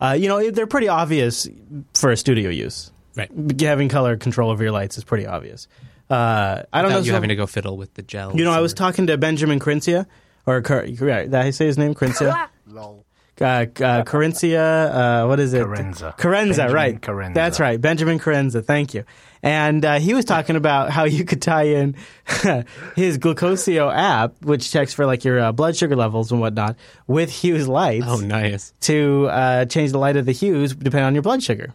Uh, 0.00 0.16
you 0.18 0.28
know, 0.28 0.50
they're 0.50 0.66
pretty 0.66 0.88
obvious 0.88 1.48
for 1.94 2.10
a 2.10 2.16
studio 2.16 2.50
use. 2.50 2.92
Right. 3.16 3.30
Having 3.60 3.88
color 3.88 4.16
control 4.16 4.50
over 4.50 4.62
your 4.62 4.70
lights 4.72 4.96
is 4.96 5.04
pretty 5.04 5.26
obvious. 5.26 5.66
Uh, 6.08 6.62
I 6.72 6.82
don't 6.82 6.90
know. 6.92 6.98
You 6.98 7.04
so- 7.06 7.12
having 7.14 7.30
to 7.30 7.36
go 7.36 7.46
fiddle 7.46 7.76
with 7.76 7.92
the 7.94 8.02
gel. 8.02 8.36
you 8.36 8.44
know, 8.44 8.52
I 8.52 8.60
was 8.60 8.72
talking 8.74 9.08
to 9.08 9.18
Benjamin 9.18 9.58
Crincia, 9.58 10.06
or 10.46 10.62
Cur- 10.62 10.86
right, 11.00 11.24
did 11.30 11.34
I 11.34 11.50
say 11.50 11.66
his 11.66 11.76
name? 11.76 11.94
Crincia. 11.94 12.48
Lol. 12.66 13.04
Uh, 13.40 13.44
uh, 13.44 14.02
Carencia, 14.04 15.22
uh, 15.22 15.26
what 15.26 15.38
is 15.40 15.54
it? 15.54 15.64
Kerensa. 15.64 16.16
Kerensa, 16.18 16.56
Benjamin 16.56 16.72
right. 16.74 17.00
Kerensa. 17.00 17.34
That's 17.34 17.60
right. 17.60 17.80
Benjamin 17.80 18.18
Kerensa, 18.18 18.64
thank 18.64 18.94
you. 18.94 19.04
And 19.42 19.84
uh, 19.84 20.00
he 20.00 20.14
was 20.14 20.24
talking 20.24 20.56
about 20.56 20.90
how 20.90 21.04
you 21.04 21.24
could 21.24 21.40
tie 21.40 21.64
in 21.68 21.94
his 22.96 23.18
Glucosio 23.18 23.94
app, 23.94 24.34
which 24.42 24.70
checks 24.70 24.92
for 24.92 25.06
like 25.06 25.24
your 25.24 25.38
uh, 25.38 25.52
blood 25.52 25.76
sugar 25.76 25.94
levels 25.94 26.32
and 26.32 26.40
whatnot, 26.40 26.76
with 27.06 27.30
Hughes 27.30 27.68
lights 27.68 28.06
Oh, 28.08 28.18
nice. 28.18 28.72
to 28.82 29.28
uh, 29.30 29.64
change 29.66 29.92
the 29.92 29.98
light 29.98 30.16
of 30.16 30.26
the 30.26 30.32
hues 30.32 30.74
depending 30.74 31.04
on 31.06 31.14
your 31.14 31.22
blood 31.22 31.42
sugar. 31.42 31.72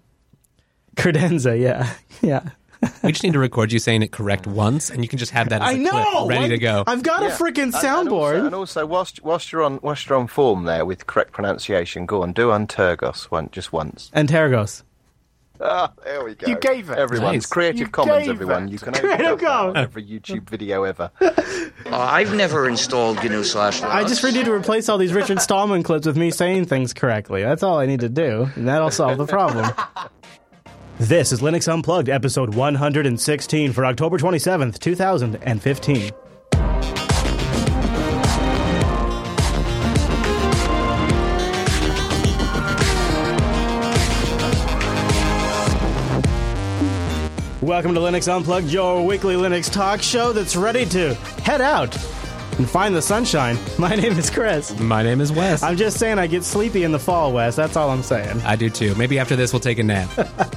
Credenza, 0.98 1.60
yeah. 1.60 1.94
Yeah. 2.22 2.50
We 3.04 3.12
just 3.12 3.24
need 3.24 3.34
to 3.34 3.40
record 3.40 3.72
you 3.72 3.80
saying 3.80 4.02
it 4.02 4.12
correct 4.12 4.48
once, 4.48 4.90
and 4.90 5.04
you 5.04 5.08
can 5.10 5.20
just 5.20 5.32
have 5.32 5.50
that 5.50 5.62
as 5.62 5.68
a 5.70 5.72
I 5.72 5.78
know! 5.78 5.92
clip 5.92 6.30
ready 6.30 6.42
Like, 6.44 6.50
to 6.52 6.58
go. 6.58 6.84
I've 6.88 7.04
got 7.04 7.22
a 7.24 7.28
Yeah. 7.28 7.38
freaking 7.38 7.64
And- 7.64 7.76
and 7.76 7.76
also- 7.76 7.88
soundboard. 7.88 8.46
And 8.46 8.56
also, 8.56 8.86
whilst, 8.86 9.24
whilst 9.24 9.52
you're 9.52 9.64
on 9.64 9.80
whilst 9.82 10.08
you're 10.08 10.18
on 10.18 10.28
form 10.28 10.64
there 10.66 10.86
with 10.86 11.06
correct 11.08 11.32
pronunciation, 11.34 12.06
go 12.06 12.24
on, 12.24 12.34
do 12.34 12.48
Antergos 12.50 13.26
one 13.26 13.50
just 13.52 13.72
once. 13.74 14.12
Antergos. 14.16 14.84
Ah, 15.62 15.92
there 16.04 16.26
we 16.26 16.34
go. 16.36 16.48
You 16.48 16.58
gave 16.58 16.90
it. 16.90 16.98
Everyone's 16.98 17.34
Nice. 17.36 17.46
Creative 17.46 17.80
You 17.80 17.88
Commons. 17.88 18.28
Everyone, 18.28 18.68
it. 18.68 18.72
you 18.72 18.80
can 18.80 18.94
Creative 18.94 19.26
open 19.28 19.46
up 19.46 19.52
Commons. 19.52 19.78
every 19.78 20.04
YouTube 20.04 20.50
video 20.50 20.84
ever. 20.84 21.10
Uh, 21.22 21.32
I've 21.92 22.34
never 22.34 22.68
installed 22.68 23.18
GNU 23.24 23.44
slash 23.44 23.80
Linux. 23.82 23.90
I 23.90 24.04
just 24.04 24.24
need 24.24 24.44
to 24.46 24.52
replace 24.52 24.90
all 24.90 24.98
these 24.98 25.14
Richard 25.14 25.40
Stallman 25.42 25.84
clips 25.84 26.06
with 26.08 26.18
me 26.18 26.32
saying 26.32 26.66
things 26.66 26.92
correctly. 26.94 27.44
That's 27.44 27.64
all 27.64 27.80
I 27.80 27.86
need 27.86 28.02
to 28.02 28.10
do, 28.10 28.50
and 28.56 28.68
that'll 28.68 28.92
solve 28.92 29.18
the 29.18 29.28
problem. 29.28 29.70
This 31.00 31.32
is 31.32 31.42
Linux 31.42 31.68
Unplugged, 31.72 32.08
episode 32.08 32.54
116 32.54 33.74
for 33.74 33.84
October 33.84 34.20
27th, 34.20 34.78
2015. 34.78 36.12
Welcome 47.62 47.96
to 47.96 48.00
Linux 48.00 48.32
Unplugged, 48.32 48.70
your 48.70 49.04
weekly 49.04 49.34
Linux 49.34 49.72
talk 49.72 50.00
show 50.00 50.32
that's 50.32 50.56
ready 50.56 50.86
to 50.86 51.16
head 51.44 51.62
out 51.62 51.98
and 52.58 52.70
find 52.70 52.96
the 52.96 53.02
sunshine. 53.02 53.58
My 53.78 53.96
name 53.96 54.14
is 54.18 54.30
Chris. 54.30 54.78
My 54.80 55.04
name 55.04 55.22
is 55.22 55.32
Wes. 55.32 55.64
I'm 55.64 55.78
just 55.78 56.00
saying 56.00 56.20
I 56.20 56.28
get 56.28 56.44
sleepy 56.44 56.84
in 56.84 56.92
the 56.92 57.00
fall, 57.00 57.32
Wes. 57.34 57.56
That's 57.56 57.76
all 57.76 57.90
I'm 57.90 58.04
saying. 58.04 58.42
I 58.42 58.56
do 58.56 58.70
too. 58.70 58.96
Maybe 58.96 59.20
after 59.20 59.36
this 59.36 59.54
we'll 59.54 59.60
take 59.60 59.80
a 59.80 59.84
nap. 59.84 60.10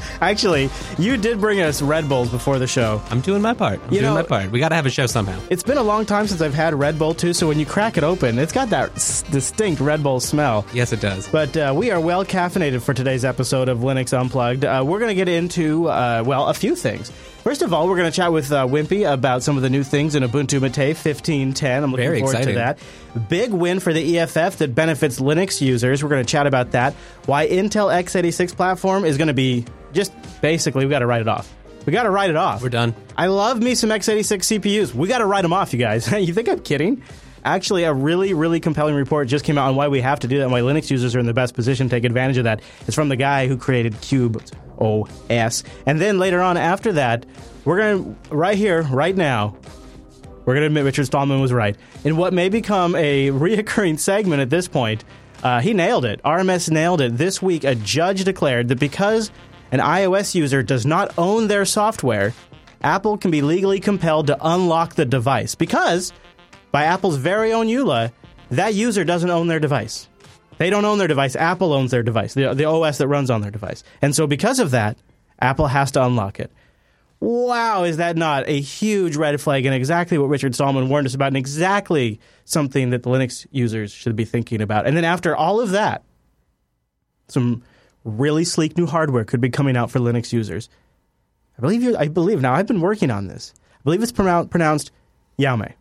Actually, 0.20 0.70
you 0.98 1.16
did 1.16 1.40
bring 1.40 1.60
us 1.60 1.82
Red 1.82 2.08
Bulls 2.08 2.30
before 2.30 2.58
the 2.58 2.66
show. 2.66 3.02
I'm 3.10 3.20
doing 3.20 3.42
my 3.42 3.54
part. 3.54 3.80
I'm 3.84 3.92
You 3.92 4.00
doing 4.00 4.02
know- 4.02 4.14
my 4.14 4.22
part. 4.22 4.50
We 4.50 4.58
got 4.60 4.70
to 4.70 4.74
have 4.76 4.86
a 4.86 4.90
show 4.90 5.06
somehow. 5.06 5.38
It's 5.50 5.62
been 5.62 5.78
a 5.78 5.82
long 5.82 6.06
time 6.06 6.26
since 6.26 6.40
I've 6.40 6.54
had 6.54 6.74
Red 6.74 6.98
Bull 6.98 7.14
too, 7.14 7.32
so 7.32 7.48
when 7.48 7.58
you 7.58 7.66
crack 7.66 7.96
it 7.96 8.04
open, 8.04 8.38
it's 8.38 8.52
got 8.52 8.70
that 8.70 8.94
s- 8.96 9.22
distinct 9.22 9.80
Red 9.80 10.02
Bull 10.02 10.20
smell. 10.20 10.66
Yes, 10.72 10.92
it 10.92 11.00
does. 11.00 11.28
But 11.28 11.56
uh, 11.56 11.72
we 11.76 11.90
are 11.90 12.00
well 12.00 12.24
caffeinated 12.24 12.82
for 12.82 12.94
today's 12.94 13.24
episode 13.24 13.68
of 13.68 13.78
Linux 13.78 14.16
Unplugged. 14.18 14.64
Uh, 14.64 14.82
we're 14.86 14.98
going 14.98 15.10
to 15.10 15.14
get 15.14 15.28
into, 15.28 15.88
uh, 15.88 16.22
well, 16.26 16.46
a 16.48 16.54
few 16.54 16.74
things. 16.76 17.10
First 17.46 17.62
of 17.62 17.72
all, 17.72 17.86
we're 17.88 17.96
going 17.96 18.10
to 18.10 18.16
chat 18.16 18.32
with 18.32 18.50
uh, 18.50 18.66
Wimpy 18.66 19.08
about 19.08 19.40
some 19.40 19.56
of 19.56 19.62
the 19.62 19.70
new 19.70 19.84
things 19.84 20.16
in 20.16 20.24
Ubuntu 20.24 20.60
Mate 20.60 20.96
15.10. 20.96 21.76
I'm 21.76 21.92
looking 21.92 22.04
Very 22.04 22.18
forward 22.18 22.32
exciting. 22.32 22.54
to 22.54 22.58
that. 22.58 23.28
Big 23.28 23.52
win 23.52 23.78
for 23.78 23.92
the 23.92 24.18
EFF 24.18 24.58
that 24.58 24.74
benefits 24.74 25.20
Linux 25.20 25.60
users. 25.60 26.02
We're 26.02 26.08
going 26.08 26.26
to 26.26 26.28
chat 26.28 26.48
about 26.48 26.72
that. 26.72 26.94
Why 27.26 27.46
Intel 27.46 27.94
x86 28.02 28.56
platform 28.56 29.04
is 29.04 29.16
going 29.16 29.28
to 29.28 29.32
be 29.32 29.64
just 29.92 30.12
basically, 30.40 30.86
we 30.86 30.90
got 30.90 30.98
to 30.98 31.06
write 31.06 31.20
it 31.20 31.28
off. 31.28 31.54
We 31.86 31.92
got 31.92 32.02
to 32.02 32.10
write 32.10 32.30
it 32.30 32.36
off. 32.36 32.64
We're 32.64 32.68
done. 32.68 32.96
I 33.16 33.28
love 33.28 33.62
me 33.62 33.76
some 33.76 33.90
x86 33.90 34.58
CPUs. 34.58 34.92
We 34.92 35.06
got 35.06 35.18
to 35.18 35.26
write 35.26 35.42
them 35.42 35.52
off, 35.52 35.72
you 35.72 35.78
guys. 35.78 36.10
you 36.20 36.34
think 36.34 36.48
I'm 36.48 36.58
kidding? 36.58 37.00
Actually, 37.44 37.84
a 37.84 37.92
really, 37.92 38.34
really 38.34 38.60
compelling 38.60 38.94
report 38.94 39.28
just 39.28 39.44
came 39.44 39.56
out 39.58 39.68
on 39.68 39.76
why 39.76 39.88
we 39.88 40.00
have 40.00 40.20
to 40.20 40.28
do 40.28 40.38
that 40.38 40.44
and 40.44 40.52
why 40.52 40.60
Linux 40.60 40.90
users 40.90 41.14
are 41.14 41.18
in 41.18 41.26
the 41.26 41.34
best 41.34 41.54
position 41.54 41.88
to 41.88 41.96
take 41.96 42.04
advantage 42.04 42.38
of 42.38 42.44
that. 42.44 42.60
It's 42.86 42.94
from 42.94 43.08
the 43.08 43.16
guy 43.16 43.46
who 43.46 43.56
created 43.56 43.94
Qubes 43.94 44.52
OS. 44.78 45.62
And 45.86 46.00
then 46.00 46.18
later 46.18 46.40
on, 46.40 46.56
after 46.56 46.92
that, 46.94 47.26
we're 47.64 47.78
going 47.78 48.16
to, 48.30 48.34
right 48.34 48.56
here, 48.56 48.82
right 48.82 49.16
now, 49.16 49.56
we're 50.44 50.54
going 50.54 50.62
to 50.62 50.66
admit 50.66 50.84
Richard 50.84 51.06
Stallman 51.06 51.40
was 51.40 51.52
right. 51.52 51.76
In 52.04 52.16
what 52.16 52.32
may 52.32 52.48
become 52.48 52.94
a 52.94 53.28
reoccurring 53.30 53.98
segment 53.98 54.40
at 54.42 54.50
this 54.50 54.68
point, 54.68 55.04
uh, 55.42 55.60
he 55.60 55.74
nailed 55.74 56.04
it. 56.04 56.22
RMS 56.24 56.70
nailed 56.70 57.00
it. 57.00 57.16
This 57.16 57.42
week, 57.42 57.64
a 57.64 57.74
judge 57.74 58.24
declared 58.24 58.68
that 58.68 58.80
because 58.80 59.30
an 59.72 59.80
iOS 59.80 60.34
user 60.34 60.62
does 60.62 60.86
not 60.86 61.12
own 61.18 61.48
their 61.48 61.64
software, 61.64 62.32
Apple 62.82 63.18
can 63.18 63.30
be 63.30 63.42
legally 63.42 63.80
compelled 63.80 64.28
to 64.28 64.38
unlock 64.40 64.94
the 64.94 65.04
device 65.04 65.54
because 65.54 66.12
by 66.76 66.84
Apple's 66.84 67.16
very 67.16 67.54
own 67.54 67.68
EULA, 67.68 68.12
that 68.50 68.74
user 68.74 69.02
doesn't 69.02 69.30
own 69.30 69.46
their 69.46 69.58
device. 69.58 70.10
They 70.58 70.68
don't 70.68 70.84
own 70.84 70.98
their 70.98 71.08
device. 71.08 71.34
Apple 71.34 71.72
owns 71.72 71.90
their 71.90 72.02
device, 72.02 72.34
the, 72.34 72.52
the 72.52 72.66
OS 72.66 72.98
that 72.98 73.08
runs 73.08 73.30
on 73.30 73.40
their 73.40 73.50
device. 73.50 73.82
And 74.02 74.14
so, 74.14 74.26
because 74.26 74.58
of 74.58 74.72
that, 74.72 74.98
Apple 75.40 75.68
has 75.68 75.90
to 75.92 76.04
unlock 76.04 76.38
it. 76.38 76.52
Wow, 77.18 77.84
is 77.84 77.96
that 77.96 78.18
not 78.18 78.46
a 78.46 78.60
huge 78.60 79.16
red 79.16 79.40
flag 79.40 79.64
and 79.64 79.74
exactly 79.74 80.18
what 80.18 80.28
Richard 80.28 80.54
Stallman 80.54 80.90
warned 80.90 81.06
us 81.06 81.14
about 81.14 81.28
and 81.28 81.38
exactly 81.38 82.20
something 82.44 82.90
that 82.90 83.04
the 83.04 83.08
Linux 83.08 83.46
users 83.50 83.90
should 83.90 84.14
be 84.14 84.26
thinking 84.26 84.60
about? 84.60 84.86
And 84.86 84.94
then 84.94 85.04
after 85.06 85.34
all 85.34 85.62
of 85.62 85.70
that, 85.70 86.02
some 87.28 87.62
really 88.04 88.44
sleek 88.44 88.76
new 88.76 88.84
hardware 88.84 89.24
could 89.24 89.40
be 89.40 89.48
coming 89.48 89.78
out 89.78 89.90
for 89.90 89.98
Linux 89.98 90.30
users. 90.30 90.68
I 91.56 91.62
believe 91.62 91.82
you 91.82 91.96
I 91.96 92.08
believe 92.08 92.42
now 92.42 92.52
I've 92.52 92.66
been 92.66 92.82
working 92.82 93.10
on 93.10 93.28
this. 93.28 93.54
I 93.72 93.82
believe 93.82 94.02
it's 94.02 94.12
pronoun- 94.12 94.48
pronounced 94.48 94.90
Yaume. 95.38 95.72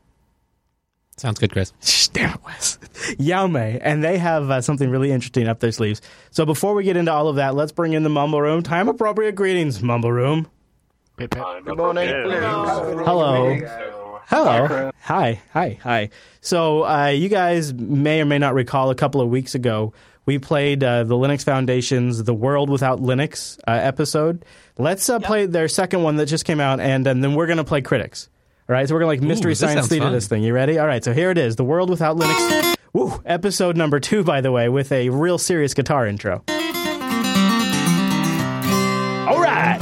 Sounds 1.18 1.40
good, 1.40 1.52
Chris. 1.52 1.72
Damn 2.14 2.36
it, 2.36 2.44
Wes. 2.46 2.78
Yaume, 3.20 3.80
and 3.82 4.04
they 4.04 4.18
have 4.18 4.50
uh, 4.50 4.62
something 4.62 4.90
really 4.90 5.12
interesting 5.12 5.48
up 5.48 5.60
their 5.60 5.72
sleeves. 5.72 6.02
So 6.32 6.46
before 6.46 6.74
we 6.74 6.84
get 6.84 6.98
into 6.98 7.12
all 7.12 7.28
of 7.28 7.38
that, 7.38 7.56
let's 7.56 7.72
bring 7.72 7.94
in 7.94 8.04
the 8.04 8.10
Mumble 8.10 8.42
Room. 8.42 8.64
Time 8.64 8.90
appropriate 8.90 9.36
greetings, 9.36 9.82
Mumble 9.82 10.12
Room. 10.12 10.48
Pip, 11.18 11.32
pip. 11.32 11.44
Good 11.64 11.78
morning. 11.78 12.10
Hello. 12.10 13.56
Hello. 14.28 14.92
Hi. 15.02 15.42
Hi. 15.54 15.80
Hi. 15.84 16.10
So 16.42 16.86
uh, 16.86 17.08
you 17.08 17.30
guys 17.30 17.74
may 17.74 18.22
or 18.22 18.26
may 18.26 18.40
not 18.40 18.54
recall 18.54 18.90
a 18.90 18.96
couple 18.96 19.22
of 19.22 19.30
weeks 19.30 19.56
ago 19.56 19.94
we 20.26 20.40
played 20.40 20.84
uh, 20.84 21.04
the 21.04 21.16
Linux 21.16 21.44
Foundation's 21.44 22.24
"The 22.24 22.34
World 22.34 22.70
Without 22.70 23.00
Linux" 23.00 23.60
uh, 23.68 23.72
episode. 23.72 24.44
Let's 24.78 25.10
uh, 25.10 25.20
play 25.20 25.46
their 25.46 25.68
second 25.68 26.04
one 26.04 26.16
that 26.18 26.26
just 26.26 26.46
came 26.46 26.60
out, 26.60 26.80
and, 26.80 27.06
and 27.08 27.24
then 27.24 27.36
we're 27.36 27.46
going 27.46 27.58
to 27.58 27.64
play 27.64 27.82
critics. 27.82 28.30
All 28.68 28.74
right, 28.74 28.90
so 28.90 28.96
we're 28.96 29.02
going 29.02 29.20
to 29.20 29.22
like 29.22 29.30
mystery 29.30 29.52
this 29.52 29.60
science 29.60 29.88
theater 29.88 30.06
fun. 30.06 30.14
this 30.14 30.28
thing. 30.28 30.42
You 30.42 30.52
ready? 30.52 30.80
All 30.80 30.88
right, 30.88 31.04
so 31.04 31.14
here 31.14 31.30
it 31.30 31.38
is: 31.38 31.56
"The 31.56 31.64
World 31.64 31.88
Without 31.88 32.18
Linux." 32.18 32.76
Woo, 32.94 33.22
episode 33.24 33.78
number 33.78 34.00
two, 34.00 34.24
by 34.24 34.42
the 34.42 34.52
way, 34.52 34.70
with 34.70 34.92
a 34.92 35.10
real 35.10 35.38
serious 35.38 35.76
guitar 35.76 36.08
intro. 36.08 36.44
All 39.28 39.40
right. 39.40 39.80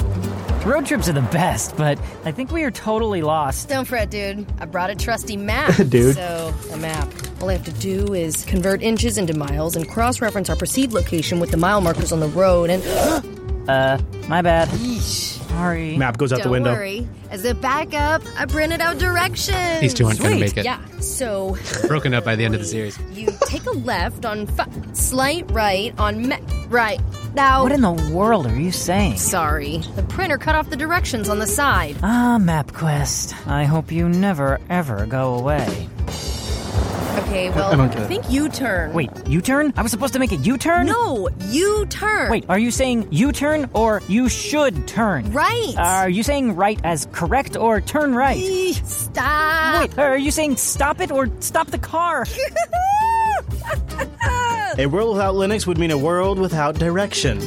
Road 0.66 0.86
trips 0.86 1.08
are 1.08 1.14
the 1.14 1.22
best, 1.32 1.78
but 1.78 1.98
I 2.26 2.34
think 2.34 2.52
we 2.52 2.64
are 2.64 2.72
totally 2.72 3.22
lost. 3.22 3.70
Don't 3.70 3.86
fret, 3.86 4.10
dude. 4.10 4.46
I 4.60 4.66
brought 4.66 4.90
a 4.90 4.96
trusty 4.96 5.38
map. 5.38 5.76
Dude. 5.90 6.16
So, 6.16 6.54
a 6.72 6.78
map. 6.78 7.10
All 7.42 7.50
I 7.50 7.54
have 7.54 7.66
to 7.66 7.74
do 7.74 8.14
is 8.14 8.44
convert 8.46 8.82
inches 8.82 9.18
into 9.18 9.34
miles 9.34 9.78
and 9.78 9.88
cross 9.88 10.22
reference 10.22 10.50
our 10.50 10.56
perceived 10.58 10.92
location 10.92 11.40
with 11.40 11.52
the 11.52 11.58
mile 11.58 11.80
markers 11.80 12.12
on 12.12 12.20
the 12.20 12.28
road 12.28 12.70
and. 12.70 13.34
Uh, 13.68 13.98
my 14.28 14.42
bad. 14.42 14.68
Yeesh. 14.70 15.40
Sorry. 15.50 15.96
Map 15.98 16.18
goes 16.18 16.34
out 16.34 16.38
Don't 16.38 16.48
the 16.48 16.52
window. 16.52 16.74
worry. 16.74 17.08
As 17.30 17.46
a 17.46 17.54
backup, 17.54 18.22
I 18.38 18.46
printed 18.46 18.82
out 18.82 18.98
directions. 18.98 19.82
These 19.82 19.94
two 19.94 20.06
aren't 20.06 20.20
going 20.20 20.34
to 20.34 20.40
make 20.40 20.58
it. 20.58 20.66
Yeah, 20.66 20.84
so 21.00 21.56
Broken 21.88 22.14
up 22.14 22.24
by 22.26 22.36
the 22.36 22.44
end 22.44 22.56
of 22.56 22.60
the 22.62 22.66
series. 22.68 22.98
you 23.12 23.28
take 23.48 23.66
a 23.66 23.72
left 23.72 24.26
on 24.26 24.48
fi- 24.48 24.68
slight 24.94 25.50
right 25.52 25.94
on 26.00 26.28
me- 26.30 26.38
right. 26.70 27.00
Now, 27.36 27.64
What 27.64 27.72
in 27.72 27.82
the 27.82 27.92
world 28.14 28.46
are 28.48 28.56
you 28.60 28.72
saying? 28.72 29.18
sorry, 29.18 29.78
the 29.96 30.04
printer 30.04 30.38
cut 30.38 30.56
off 30.56 30.70
the 30.70 30.76
directions 30.76 31.30
on 31.30 31.40
the 31.40 31.48
side. 31.48 31.96
Ah, 32.04 32.38
MapQuest. 32.40 33.48
I 33.48 33.64
hope 33.66 33.92
you 33.92 34.08
never, 34.10 34.60
ever 34.70 35.06
go 35.08 35.36
away. 35.36 35.88
Okay, 37.34 37.50
well, 37.50 37.72
I 37.74 37.76
don't 37.76 37.92
get 37.92 38.04
it. 38.04 38.08
think 38.08 38.30
U 38.30 38.48
turn. 38.48 38.94
Wait, 38.94 39.10
U 39.26 39.42
turn? 39.42 39.74
I 39.76 39.82
was 39.82 39.90
supposed 39.90 40.14
to 40.14 40.20
make 40.20 40.32
a 40.32 40.36
U 40.36 40.56
turn? 40.56 40.86
no, 40.86 41.30
U 41.50 41.84
turn. 41.88 42.30
Wait, 42.30 42.46
are 42.48 42.60
you 42.60 42.70
saying 42.70 43.08
U 43.10 43.32
turn 43.32 43.72
or 43.74 44.04
you 44.08 44.30
should 44.30 44.88
turn? 44.88 45.32
right. 45.32 45.74
Are 45.76 46.08
you 46.08 46.22
saying 46.22 46.56
right 46.56 46.80
as 46.84 47.08
correct 47.12 47.58
or 47.58 47.82
turn 47.82 48.14
right? 48.14 48.38
Eeh, 48.38 48.86
Stop. 48.86 49.82
Wait, 49.82 49.98
are 49.98 50.16
you 50.16 50.30
saying 50.30 50.58
stop 50.58 51.02
it 51.02 51.12
or 51.12 51.28
stop 51.40 51.72
the 51.72 51.80
car? 51.80 52.28
A 54.78 54.86
world 54.86 55.14
without 55.16 55.34
Linux 55.34 55.66
would 55.66 55.80
mean 55.80 55.90
a 55.90 55.98
world 55.98 56.38
without 56.38 56.76
direction. 56.76 57.40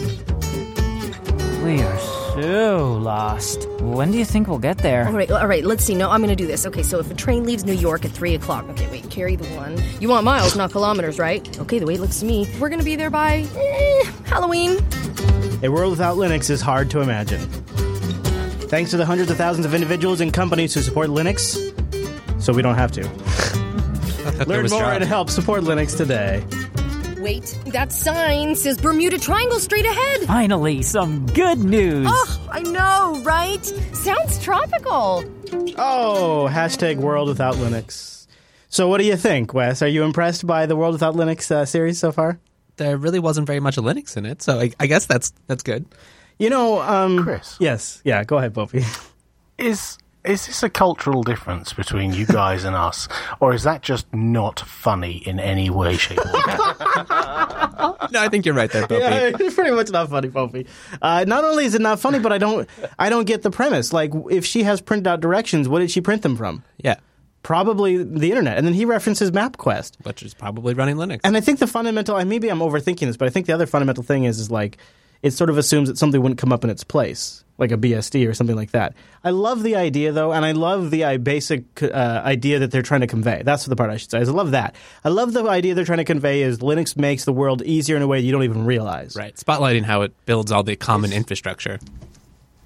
We 1.64 1.80
are 1.82 1.98
so 2.42 2.94
lost. 2.94 3.68
When 3.80 4.10
do 4.12 4.18
you 4.18 4.24
think 4.24 4.48
we'll 4.48 4.58
get 4.58 4.78
there? 4.78 5.06
All 5.06 5.12
right, 5.12 5.30
all 5.30 5.46
right. 5.46 5.64
Let's 5.64 5.84
see. 5.84 5.94
No, 5.94 6.10
I'm 6.10 6.20
gonna 6.20 6.36
do 6.36 6.46
this. 6.46 6.66
Okay, 6.66 6.82
so 6.82 6.98
if 6.98 7.10
a 7.10 7.14
train 7.14 7.44
leaves 7.44 7.64
New 7.64 7.72
York 7.72 8.04
at 8.04 8.10
three 8.10 8.34
o'clock, 8.34 8.68
okay, 8.70 8.88
wait, 8.90 9.08
carry 9.10 9.36
the 9.36 9.46
one. 9.56 9.80
You 10.00 10.08
want 10.08 10.24
miles, 10.24 10.56
not 10.56 10.70
kilometers, 10.70 11.18
right? 11.18 11.58
Okay, 11.60 11.78
the 11.78 11.86
way 11.86 11.94
it 11.94 12.00
looks 12.00 12.20
to 12.20 12.26
me, 12.26 12.46
we're 12.60 12.68
gonna 12.68 12.82
be 12.82 12.96
there 12.96 13.10
by 13.10 13.46
eh, 13.56 14.10
Halloween. 14.26 14.78
A 15.62 15.68
world 15.68 15.90
without 15.92 16.16
Linux 16.16 16.50
is 16.50 16.60
hard 16.60 16.90
to 16.90 17.00
imagine. 17.00 17.40
Thanks 18.68 18.90
to 18.90 18.96
the 18.96 19.06
hundreds 19.06 19.30
of 19.30 19.36
thousands 19.36 19.64
of 19.64 19.74
individuals 19.74 20.20
and 20.20 20.32
companies 20.32 20.74
who 20.74 20.82
support 20.82 21.08
Linux, 21.08 21.56
so 22.42 22.52
we 22.52 22.62
don't 22.62 22.74
have 22.74 22.92
to. 22.92 23.02
Learn 24.46 24.68
more 24.68 24.80
Java. 24.80 24.96
and 24.96 25.04
help 25.04 25.30
support 25.30 25.62
Linux 25.62 25.96
today. 25.96 26.44
Wait, 27.26 27.58
that 27.72 27.90
sign 27.90 28.54
says 28.54 28.78
Bermuda 28.78 29.18
Triangle 29.18 29.58
straight 29.58 29.84
ahead. 29.84 30.20
Finally, 30.28 30.82
some 30.82 31.26
good 31.26 31.58
news. 31.58 32.06
Oh, 32.08 32.48
I 32.52 32.60
know, 32.60 33.20
right? 33.24 33.66
Sounds 33.96 34.40
tropical. 34.40 35.24
Oh, 35.76 36.48
hashtag 36.48 36.98
world 36.98 37.26
without 37.26 37.56
Linux. 37.56 38.28
So, 38.68 38.86
what 38.86 38.98
do 38.98 39.04
you 39.04 39.16
think, 39.16 39.52
Wes? 39.52 39.82
Are 39.82 39.88
you 39.88 40.04
impressed 40.04 40.46
by 40.46 40.66
the 40.66 40.76
World 40.76 40.92
Without 40.92 41.16
Linux 41.16 41.50
uh, 41.50 41.64
series 41.64 41.98
so 41.98 42.12
far? 42.12 42.38
There 42.76 42.96
really 42.96 43.18
wasn't 43.18 43.48
very 43.48 43.58
much 43.58 43.76
of 43.76 43.82
Linux 43.82 44.16
in 44.16 44.24
it, 44.24 44.40
so 44.40 44.60
I, 44.60 44.70
I 44.78 44.86
guess 44.86 45.06
that's 45.06 45.32
that's 45.48 45.64
good. 45.64 45.84
You 46.38 46.48
know, 46.48 46.80
um, 46.80 47.24
Chris. 47.24 47.56
Yes, 47.58 48.02
yeah. 48.04 48.22
Go 48.22 48.38
ahead, 48.38 48.54
Popey. 48.54 48.84
Is 49.58 49.98
is 50.26 50.46
this 50.46 50.62
a 50.62 50.70
cultural 50.70 51.22
difference 51.22 51.72
between 51.72 52.12
you 52.12 52.26
guys 52.26 52.64
and 52.64 52.74
us, 52.76 53.08
or 53.40 53.54
is 53.54 53.62
that 53.62 53.82
just 53.82 54.12
not 54.12 54.60
funny 54.60 55.16
in 55.26 55.38
any 55.40 55.70
way, 55.70 55.96
shape, 55.96 56.18
or 56.18 56.40
form? 56.42 56.96
No, 58.12 58.20
I 58.20 58.28
think 58.28 58.46
you're 58.46 58.54
right 58.54 58.70
there, 58.70 58.86
Popey. 58.86 59.00
Yeah, 59.00 59.30
it's 59.40 59.54
pretty 59.54 59.70
much 59.70 59.90
not 59.90 60.08
funny, 60.08 60.28
Popey. 60.28 60.66
Uh, 61.02 61.24
not 61.26 61.44
only 61.44 61.64
is 61.64 61.74
it 61.74 61.80
not 61.82 62.00
funny, 62.00 62.18
but 62.18 62.32
I 62.32 62.38
don't, 62.38 62.68
I 62.98 63.10
don't 63.10 63.26
get 63.26 63.42
the 63.42 63.50
premise. 63.50 63.92
Like, 63.92 64.12
if 64.30 64.44
she 64.46 64.62
has 64.62 64.80
printed 64.80 65.06
out 65.06 65.20
directions, 65.20 65.68
what 65.68 65.80
did 65.80 65.90
she 65.90 66.00
print 66.00 66.22
them 66.22 66.36
from? 66.36 66.62
Yeah, 66.78 66.96
Probably 67.46 68.02
the 68.02 68.30
internet. 68.30 68.58
And 68.58 68.66
then 68.66 68.74
he 68.74 68.84
references 68.84 69.30
MapQuest. 69.30 70.04
which 70.04 70.24
is 70.24 70.34
probably 70.34 70.74
running 70.74 70.96
Linux. 70.96 71.20
And 71.22 71.36
I 71.36 71.40
think 71.40 71.60
the 71.60 71.68
fundamental, 71.68 72.16
and 72.16 72.28
maybe 72.28 72.48
I'm 72.48 72.58
overthinking 72.58 73.06
this, 73.06 73.16
but 73.16 73.26
I 73.26 73.30
think 73.30 73.46
the 73.46 73.52
other 73.52 73.66
fundamental 73.66 74.02
thing 74.02 74.24
is, 74.24 74.40
is 74.40 74.50
like, 74.50 74.78
it 75.22 75.32
sort 75.32 75.50
of 75.50 75.58
assumes 75.58 75.88
that 75.88 75.98
something 75.98 76.20
wouldn't 76.20 76.38
come 76.38 76.52
up 76.52 76.64
in 76.64 76.70
its 76.70 76.84
place, 76.84 77.44
like 77.58 77.72
a 77.72 77.76
BSD 77.76 78.28
or 78.28 78.34
something 78.34 78.56
like 78.56 78.72
that. 78.72 78.94
I 79.24 79.30
love 79.30 79.62
the 79.62 79.76
idea, 79.76 80.12
though, 80.12 80.32
and 80.32 80.44
I 80.44 80.52
love 80.52 80.90
the 80.90 81.04
uh, 81.04 81.18
basic 81.18 81.82
uh, 81.82 82.22
idea 82.24 82.60
that 82.60 82.70
they're 82.70 82.82
trying 82.82 83.00
to 83.00 83.06
convey. 83.06 83.42
That's 83.44 83.66
the 83.66 83.76
part 83.76 83.90
I 83.90 83.96
should 83.96 84.10
say. 84.10 84.20
is 84.20 84.28
I 84.28 84.32
love 84.32 84.52
that. 84.52 84.74
I 85.04 85.08
love 85.08 85.32
the 85.32 85.44
idea 85.48 85.74
they're 85.74 85.84
trying 85.84 85.98
to 85.98 86.04
convey 86.04 86.42
is 86.42 86.58
Linux 86.58 86.96
makes 86.96 87.24
the 87.24 87.32
world 87.32 87.62
easier 87.62 87.96
in 87.96 88.02
a 88.02 88.06
way 88.06 88.20
you 88.20 88.32
don't 88.32 88.44
even 88.44 88.64
realize. 88.64 89.16
right, 89.16 89.34
spotlighting 89.34 89.82
how 89.82 90.02
it 90.02 90.12
builds 90.26 90.52
all 90.52 90.62
the 90.62 90.76
common 90.76 91.12
infrastructure. 91.12 91.78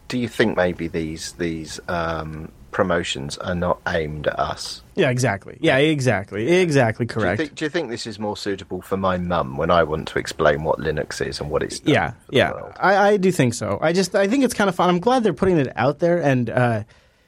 Do 0.09 0.19
you 0.19 0.28
think 0.28 0.57
maybe 0.57 0.88
these 0.88 1.33
these 1.33 1.78
um, 1.87 2.50
promotions 2.71 3.37
are 3.39 3.55
not 3.55 3.81
aimed 3.87 4.27
at 4.27 4.39
us? 4.39 4.83
Yeah, 4.95 5.11
exactly. 5.11 5.59
Yeah, 5.61 5.79
exactly. 5.79 6.49
Exactly 6.49 7.07
Do 7.07 7.15
you, 7.15 7.21
correct. 7.21 7.39
think, 7.39 7.55
do 7.55 7.65
you 7.65 7.69
think 7.69 7.91
this 7.91 8.07
is 8.07 8.19
more 8.19 8.37
suitable 8.37 8.83
for 8.83 8.97
my 8.97 9.19
mum 9.19 9.57
when 9.57 9.71
I 9.71 9.83
want 9.83 10.09
to 10.09 10.19
explain 10.19 10.62
what 10.65 10.79
Linux 10.79 11.25
is 11.27 11.41
and 11.41 11.50
what 11.50 11.62
it's 11.62 11.81
done 11.81 11.95
yeah, 11.95 12.11
for 12.11 12.31
the 12.31 12.37
yeah. 12.37 12.53
I, 12.79 13.09
I 13.09 13.17
do 13.17 13.33
think 13.33 13.55
so. 13.55 13.79
I 13.81 13.93
just 13.93 14.15
I 14.15 14.29
think 14.29 14.45
it's 14.45 14.55
kind 14.55 14.69
of 14.69 14.75
fun. 14.75 14.89
I'm 14.89 15.00
glad 15.00 15.23
they're 15.23 15.33
putting 15.33 15.59
it 15.59 15.73
out 15.77 15.99
there, 15.99 16.21
and 16.23 16.50
uh, 16.50 16.85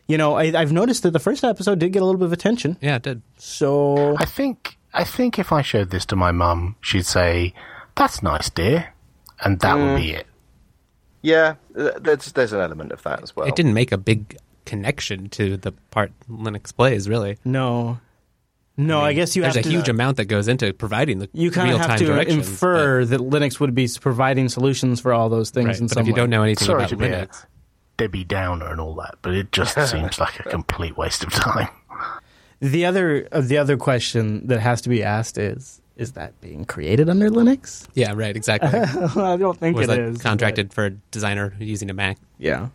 you 0.06 0.18
know, 0.18 0.34
I, 0.34 0.52
I've 0.54 0.72
noticed 0.72 1.02
that 1.04 1.12
the 1.12 1.20
first 1.20 1.44
episode 1.44 1.78
did 1.78 1.92
get 1.92 2.02
a 2.02 2.04
little 2.04 2.18
bit 2.18 2.26
of 2.26 2.32
attention. 2.32 2.76
Yeah, 2.80 2.96
it 2.96 3.02
did. 3.02 3.22
So 3.38 4.16
I 4.18 4.24
think 4.24 4.78
I 4.92 5.04
think 5.04 5.38
if 5.38 5.52
I 5.52 5.62
showed 5.62 5.90
this 5.90 6.04
to 6.06 6.16
my 6.16 6.32
mum, 6.32 6.76
she'd 6.80 7.06
say, 7.06 7.54
"That's 7.96 8.22
nice, 8.22 8.50
dear," 8.50 8.92
and 9.42 9.60
that 9.60 9.74
would 9.76 9.96
be 9.96 10.12
it. 10.12 10.26
Yeah, 11.22 11.54
there's 11.70 12.32
there's 12.32 12.52
an 12.52 12.60
element 12.60 12.92
of 12.92 13.02
that 13.04 13.22
as 13.22 13.34
well. 13.34 13.46
It 13.46 13.54
didn't 13.54 13.74
make 13.74 13.92
a 13.92 13.98
big 13.98 14.36
connection 14.64 15.28
to 15.30 15.56
the 15.56 15.72
part 15.90 16.12
Linux 16.30 16.74
plays, 16.74 17.08
really. 17.08 17.38
no, 17.44 17.98
no. 18.76 19.00
I, 19.00 19.12
guess 19.12 19.36
you 19.36 19.42
There's 19.42 19.54
have 19.56 19.64
a 19.64 19.68
to. 19.68 19.70
huge 19.70 19.88
amount 19.88 20.16
that 20.16 20.24
goes 20.26 20.48
into 20.48 20.72
providing 20.72 21.18
the 21.18 21.28
you 21.32 21.50
kind 21.50 21.70
of 21.74 21.80
have 21.80 21.98
to 21.98 22.04
directions. 22.06 22.48
infer 22.48 23.04
that 23.04 23.20
Linux 23.20 23.60
would 23.60 23.74
be 23.74 23.88
providing 24.00 24.48
solutions 24.48 25.00
for 25.00 25.12
all 25.12 25.28
those 25.28 25.50
things 25.50 25.66
right, 25.66 25.78
in 25.80 25.86
but 25.86 25.94
some 25.94 26.00
if 26.02 26.06
you 26.06 26.12
way. 26.14 26.16
don't 26.16 26.30
know 26.30 26.42
anything 26.42 26.66
Sorry 26.66 26.78
about 26.80 26.88
to 26.90 26.96
be 26.96 27.06
a 27.06 27.26
Linux, 27.26 27.44
Debbie 27.98 28.24
Downer 28.24 28.70
and 28.70 28.80
all 28.80 28.94
that, 28.96 29.16
but 29.22 29.34
it 29.34 29.52
just 29.52 29.74
seems 29.90 30.18
like 30.18 30.40
a 30.40 30.44
complete 30.48 30.96
waste 30.96 31.22
of 31.22 31.30
time. 31.32 31.68
The 32.60 32.86
other 32.86 33.28
uh, 33.32 33.40
the 33.40 33.58
other 33.58 33.76
question 33.76 34.46
that 34.46 34.60
has 34.60 34.80
to 34.82 34.88
be 34.88 35.02
asked 35.02 35.36
is: 35.36 35.80
Is 35.96 36.12
that 36.12 36.40
being 36.40 36.64
created 36.64 37.08
under 37.08 37.28
Linux? 37.28 37.86
yeah, 37.94 38.12
right, 38.14 38.34
exactly. 38.36 38.70
I 39.22 39.36
don't 39.36 39.58
think 39.58 39.76
Was 39.76 39.84
it 39.84 39.88
that 39.88 39.98
is, 40.00 40.16
but- 40.18 40.22
contracted 40.22 40.72
for 40.72 40.86
a 40.86 40.90
designer 40.90 41.54
using 41.58 41.90
a 41.90 41.94
Mac? 41.94 42.18
Yeah. 42.38 42.68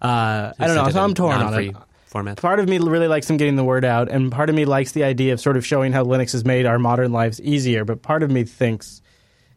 Uh, 0.00 0.52
I 0.58 0.66
don't 0.66 0.76
know. 0.76 0.88
So 0.90 1.02
I'm 1.02 1.14
torn 1.14 1.40
on 1.40 1.54
it. 1.62 1.76
Format. 2.06 2.38
Part 2.38 2.58
of 2.58 2.68
me 2.68 2.78
really 2.78 3.06
likes 3.06 3.28
them 3.28 3.36
getting 3.36 3.54
the 3.54 3.62
word 3.62 3.84
out, 3.84 4.08
and 4.08 4.32
part 4.32 4.50
of 4.50 4.56
me 4.56 4.64
likes 4.64 4.90
the 4.92 5.04
idea 5.04 5.32
of 5.32 5.40
sort 5.40 5.56
of 5.56 5.64
showing 5.64 5.92
how 5.92 6.02
Linux 6.02 6.32
has 6.32 6.44
made 6.44 6.66
our 6.66 6.76
modern 6.76 7.12
lives 7.12 7.40
easier. 7.40 7.84
But 7.84 8.02
part 8.02 8.24
of 8.24 8.32
me 8.32 8.42
thinks 8.42 9.00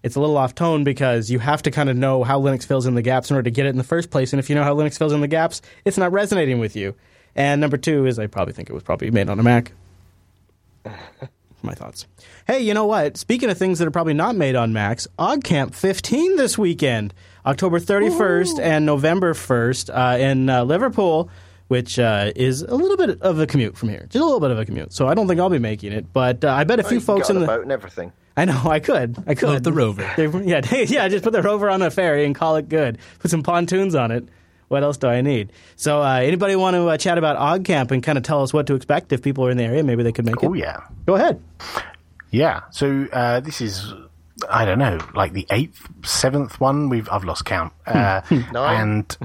it's 0.04 0.16
a 0.16 0.20
little 0.20 0.38
off 0.38 0.54
tone 0.54 0.84
because 0.84 1.32
you 1.32 1.40
have 1.40 1.64
to 1.64 1.72
kind 1.72 1.90
of 1.90 1.98
know 1.98 2.24
how 2.24 2.40
Linux 2.40 2.64
fills 2.64 2.86
in 2.86 2.94
the 2.94 3.02
gaps 3.02 3.32
in 3.32 3.36
order 3.38 3.46
to 3.46 3.52
get 3.52 3.66
it 3.66 3.70
in 3.70 3.78
the 3.78 3.84
first 3.84 4.12
place. 4.12 4.34
And 4.34 4.40
if 4.40 4.50
you 4.50 4.56
know 4.56 4.64
how 4.64 4.76
Linux 4.76 5.00
fills 5.00 5.14
in 5.14 5.22
the 5.22 5.28
gaps, 5.28 5.64
it's 5.84 5.98
not 5.98 6.12
resonating 6.12 6.60
with 6.60 6.76
you. 6.76 6.94
And 7.36 7.60
number 7.60 7.78
two 7.78 8.06
is 8.06 8.20
I 8.20 8.28
probably 8.28 8.54
think 8.54 8.70
it 8.70 8.74
was 8.74 8.84
probably 8.84 9.10
made 9.10 9.30
on 9.30 9.40
a 9.40 9.44
Mac. 9.44 9.72
My 11.64 11.74
thoughts. 11.74 12.06
Hey, 12.46 12.60
you 12.60 12.74
know 12.74 12.86
what? 12.86 13.16
Speaking 13.16 13.50
of 13.50 13.58
things 13.58 13.80
that 13.80 13.88
are 13.88 13.92
probably 13.92 14.14
not 14.14 14.36
made 14.36 14.56
on 14.56 14.74
Macs, 14.74 15.08
OggCamp 15.18 15.74
15 15.74 16.36
this 16.36 16.58
weekend, 16.58 17.14
October 17.46 17.80
31st 17.80 18.60
and 18.62 18.86
November 18.86 19.34
1st 19.34 19.90
uh, 19.94 20.18
in 20.18 20.50
uh, 20.50 20.64
Liverpool, 20.64 21.30
which 21.68 22.00
uh, 22.00 22.32
is 22.36 22.62
a 22.62 22.76
little 22.76 22.98
bit 22.98 23.22
of 23.22 23.40
a 23.40 23.48
commute 23.48 23.78
from 23.78 23.90
here. 23.90 24.06
Just 24.10 24.22
a 24.22 24.26
little 24.26 24.40
bit 24.40 24.52
of 24.52 24.60
a 24.60 24.66
commute. 24.66 24.94
So 24.94 25.08
I 25.08 25.14
don't 25.14 25.28
think 25.28 25.40
I'll 25.40 25.50
be 25.50 25.60
making 25.60 25.92
it, 25.92 26.12
but 26.14 26.44
uh, 26.46 26.52
I 26.54 26.64
bet 26.64 26.80
a 26.80 26.86
Oh, 26.86 26.88
few 26.90 26.96
you 27.00 27.02
can 27.02 27.06
folks 27.06 27.28
get 27.28 27.32
in 27.32 27.38
on 27.38 27.42
the 27.42 27.48
boat 27.48 27.62
and 27.64 27.72
everything. 27.72 28.12
I 28.36 28.46
know 28.46 28.62
I 28.66 28.80
could. 28.80 29.18
I 29.28 29.36
could. 29.36 29.50
Float 29.50 29.64
the 29.64 29.74
rover. 29.74 30.10
They- 30.18 30.28
yeah, 30.46 30.62
yeah. 30.88 31.08
Just 31.08 31.24
put 31.24 31.34
the 31.34 31.42
rover 31.44 31.70
on 31.70 31.82
a 31.82 31.92
ferry 31.92 32.26
and 32.26 32.34
call 32.34 32.56
it 32.56 32.68
good. 32.70 32.98
Put 33.20 33.30
some 33.30 33.44
pontoons 33.44 33.94
on 33.94 34.12
it. 34.12 34.28
What 34.70 34.82
else 34.82 34.98
do 34.98 35.08
I 35.08 35.22
need? 35.22 35.52
So, 35.76 36.02
uh, 36.02 36.16
anybody 36.16 36.56
want 36.56 36.76
to 36.76 36.88
uh, 36.88 36.98
chat 36.98 37.20
about 37.20 37.38
OggCamp 37.38 37.92
and 37.92 38.02
kind 38.02 38.18
of 38.18 38.24
tell 38.24 38.42
us 38.42 38.52
what 38.52 38.66
to 38.68 38.74
expect 38.76 39.12
if 39.14 39.22
people 39.22 39.46
are 39.46 39.52
in 39.52 39.58
the 39.58 39.64
area? 39.66 39.84
Maybe 39.84 40.02
they 40.02 40.12
could 40.12 40.26
make 40.26 40.42
it. 40.42 40.48
Oh 40.48 40.54
yeah, 40.54 40.80
Go 41.06 41.14
ahead. 41.14 41.40
yeah. 42.32 42.62
So 42.72 43.08
uh, 43.14 43.40
this 43.42 43.62
is 43.62 43.94
I 44.50 44.66
don't 44.66 44.80
know, 44.80 45.00
like 45.14 45.34
the 45.34 45.48
eighth, 45.50 45.88
seventh 46.04 46.60
one. 46.60 46.90
We've 46.90 47.10
I've 47.10 47.24
lost 47.24 47.46
count, 47.46 47.74
uh, 47.86 48.22
and 48.54 49.18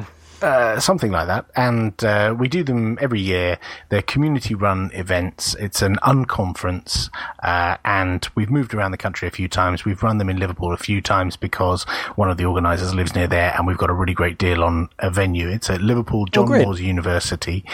uh, 0.42 0.78
something 0.78 1.10
like 1.10 1.26
that. 1.26 1.46
And 1.56 2.02
uh, 2.04 2.34
we 2.38 2.48
do 2.48 2.62
them 2.62 2.96
every 3.00 3.20
year. 3.20 3.58
They're 3.88 4.02
community-run 4.02 4.90
events. 4.94 5.54
It's 5.56 5.82
an 5.82 5.96
unconference, 5.96 7.10
uh, 7.42 7.76
and 7.84 8.28
we've 8.34 8.50
moved 8.50 8.74
around 8.74 8.92
the 8.92 8.98
country 8.98 9.26
a 9.26 9.30
few 9.32 9.48
times. 9.48 9.84
We've 9.84 10.02
run 10.02 10.18
them 10.18 10.30
in 10.30 10.38
Liverpool 10.38 10.72
a 10.72 10.76
few 10.76 11.00
times 11.00 11.36
because 11.36 11.84
one 12.14 12.30
of 12.30 12.36
the 12.36 12.44
organisers 12.44 12.94
lives 12.94 13.14
near 13.14 13.26
there, 13.26 13.54
and 13.56 13.66
we've 13.66 13.78
got 13.78 13.90
a 13.90 13.94
really 13.94 14.14
great 14.14 14.38
deal 14.38 14.62
on 14.62 14.88
a 14.98 15.10
venue. 15.10 15.48
It's 15.48 15.70
at 15.70 15.80
Liverpool 15.80 16.26
John 16.26 16.46
great. 16.46 16.64
Moores 16.64 16.80
University. 16.80 17.64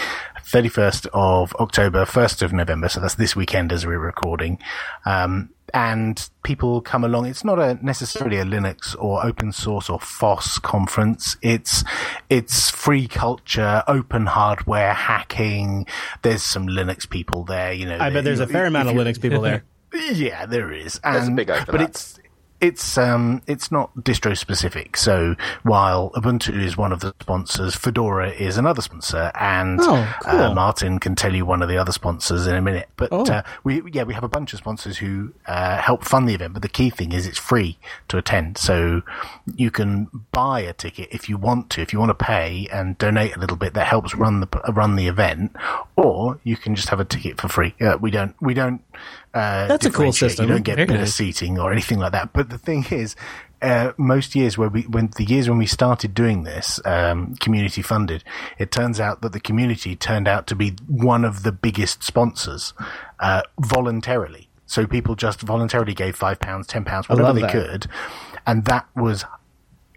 31st 0.44 1.06
of 1.12 1.54
October, 1.56 2.04
1st 2.04 2.42
of 2.42 2.52
November, 2.52 2.88
so 2.88 3.00
that's 3.00 3.14
this 3.14 3.34
weekend 3.34 3.72
as 3.72 3.86
we're 3.86 3.98
recording. 3.98 4.58
Um, 5.04 5.50
and 5.72 6.28
people 6.44 6.80
come 6.80 7.02
along. 7.02 7.26
It's 7.26 7.44
not 7.44 7.58
a 7.58 7.78
necessarily 7.84 8.38
a 8.38 8.44
Linux 8.44 8.94
or 8.98 9.26
open 9.26 9.50
source 9.50 9.90
or 9.90 9.98
FOSS 9.98 10.58
conference. 10.60 11.36
It's 11.42 11.82
it's 12.30 12.70
free 12.70 13.08
culture, 13.08 13.82
open 13.88 14.26
hardware, 14.26 14.94
hacking. 14.94 15.86
There's 16.22 16.42
some 16.44 16.68
Linux 16.68 17.08
people 17.08 17.42
there. 17.44 17.72
You 17.72 17.86
know, 17.86 17.98
I 17.98 18.10
bet 18.10 18.24
there's 18.24 18.40
a 18.40 18.46
fair 18.46 18.66
amount 18.66 18.88
of 18.88 18.94
Linux 18.94 19.20
people 19.20 19.40
there. 19.40 19.64
Yeah, 20.12 20.46
there 20.46 20.72
is. 20.72 20.98
There's 21.04 21.28
a 21.28 21.30
big 21.30 21.48
overlap. 21.50 21.68
But 21.68 21.80
it's 21.80 22.18
it's 22.60 22.96
um 22.96 23.42
it's 23.46 23.70
not 23.70 23.94
distro 23.96 24.36
specific. 24.36 24.96
So 24.96 25.34
while 25.64 26.10
Ubuntu 26.12 26.54
is 26.62 26.76
one 26.76 26.92
of 26.92 27.00
the 27.00 27.14
sponsors, 27.20 27.74
Fedora 27.74 28.30
is 28.30 28.56
another 28.56 28.80
sponsor, 28.80 29.30
and 29.34 29.80
Oh, 29.82 30.14
cool. 30.22 30.40
uh, 30.40 30.54
Martin 30.54 30.98
can 30.98 31.14
tell 31.14 31.34
you 31.34 31.44
one 31.44 31.62
of 31.62 31.68
the 31.68 31.76
other 31.76 31.92
sponsors 31.92 32.46
in 32.46 32.54
a 32.54 32.62
minute. 32.62 32.88
But 32.96 33.08
Oh. 33.12 33.24
uh, 33.24 33.42
we 33.64 33.82
yeah 33.92 34.04
we 34.04 34.14
have 34.14 34.24
a 34.24 34.28
bunch 34.28 34.52
of 34.52 34.58
sponsors 34.60 34.98
who 34.98 35.32
uh, 35.46 35.78
help 35.78 36.04
fund 36.04 36.28
the 36.28 36.34
event. 36.34 36.54
But 36.54 36.62
the 36.62 36.68
key 36.68 36.90
thing 36.90 37.12
is 37.12 37.26
it's 37.26 37.38
free 37.38 37.78
to 38.08 38.16
attend, 38.18 38.56
so 38.56 39.02
you 39.54 39.70
can 39.70 40.08
buy 40.32 40.60
a 40.60 40.72
ticket 40.72 41.08
if 41.10 41.28
you 41.28 41.36
want 41.36 41.70
to. 41.70 41.82
If 41.82 41.92
you 41.92 41.98
want 41.98 42.10
to 42.16 42.24
pay 42.24 42.68
and 42.72 42.96
donate 42.98 43.36
a 43.36 43.38
little 43.40 43.56
bit, 43.56 43.74
that 43.74 43.86
helps 43.88 44.14
run 44.14 44.40
the 44.40 44.48
run 44.72 44.96
the 44.96 45.08
event, 45.08 45.54
or 45.96 46.38
you 46.44 46.56
can 46.56 46.74
just 46.74 46.88
have 46.88 47.00
a 47.00 47.04
ticket 47.04 47.40
for 47.40 47.48
free. 47.48 47.74
Uh, 47.80 47.98
we 48.00 48.10
don't 48.10 48.34
we 48.40 48.54
don't. 48.54 48.80
Uh, 49.34 49.66
That's 49.66 49.84
a 49.84 49.90
cool 49.90 50.12
system. 50.12 50.46
You 50.46 50.54
don't 50.54 50.62
get 50.62 50.86
better 50.86 51.06
seating 51.06 51.58
or 51.58 51.72
anything 51.72 51.98
like 51.98 52.12
that. 52.12 52.32
But 52.32 52.50
the 52.50 52.58
thing 52.58 52.86
is, 52.90 53.16
uh, 53.60 53.92
most 53.96 54.36
years 54.36 54.56
where 54.56 54.68
we, 54.68 54.82
when 54.82 55.10
the 55.16 55.24
years 55.24 55.48
when 55.48 55.58
we 55.58 55.66
started 55.66 56.14
doing 56.14 56.44
this, 56.44 56.80
um, 56.84 57.34
community 57.36 57.82
funded, 57.82 58.22
it 58.58 58.70
turns 58.70 59.00
out 59.00 59.22
that 59.22 59.32
the 59.32 59.40
community 59.40 59.96
turned 59.96 60.28
out 60.28 60.46
to 60.46 60.54
be 60.54 60.76
one 60.86 61.24
of 61.24 61.42
the 61.42 61.50
biggest 61.50 62.04
sponsors, 62.04 62.74
uh, 63.18 63.42
voluntarily. 63.58 64.48
So 64.66 64.86
people 64.86 65.16
just 65.16 65.40
voluntarily 65.40 65.94
gave 65.94 66.14
five 66.14 66.38
pounds, 66.38 66.66
ten 66.68 66.84
pounds, 66.84 67.08
whatever 67.08 67.32
they 67.32 67.42
that. 67.42 67.52
could, 67.52 67.86
and 68.46 68.64
that 68.66 68.86
was 68.94 69.24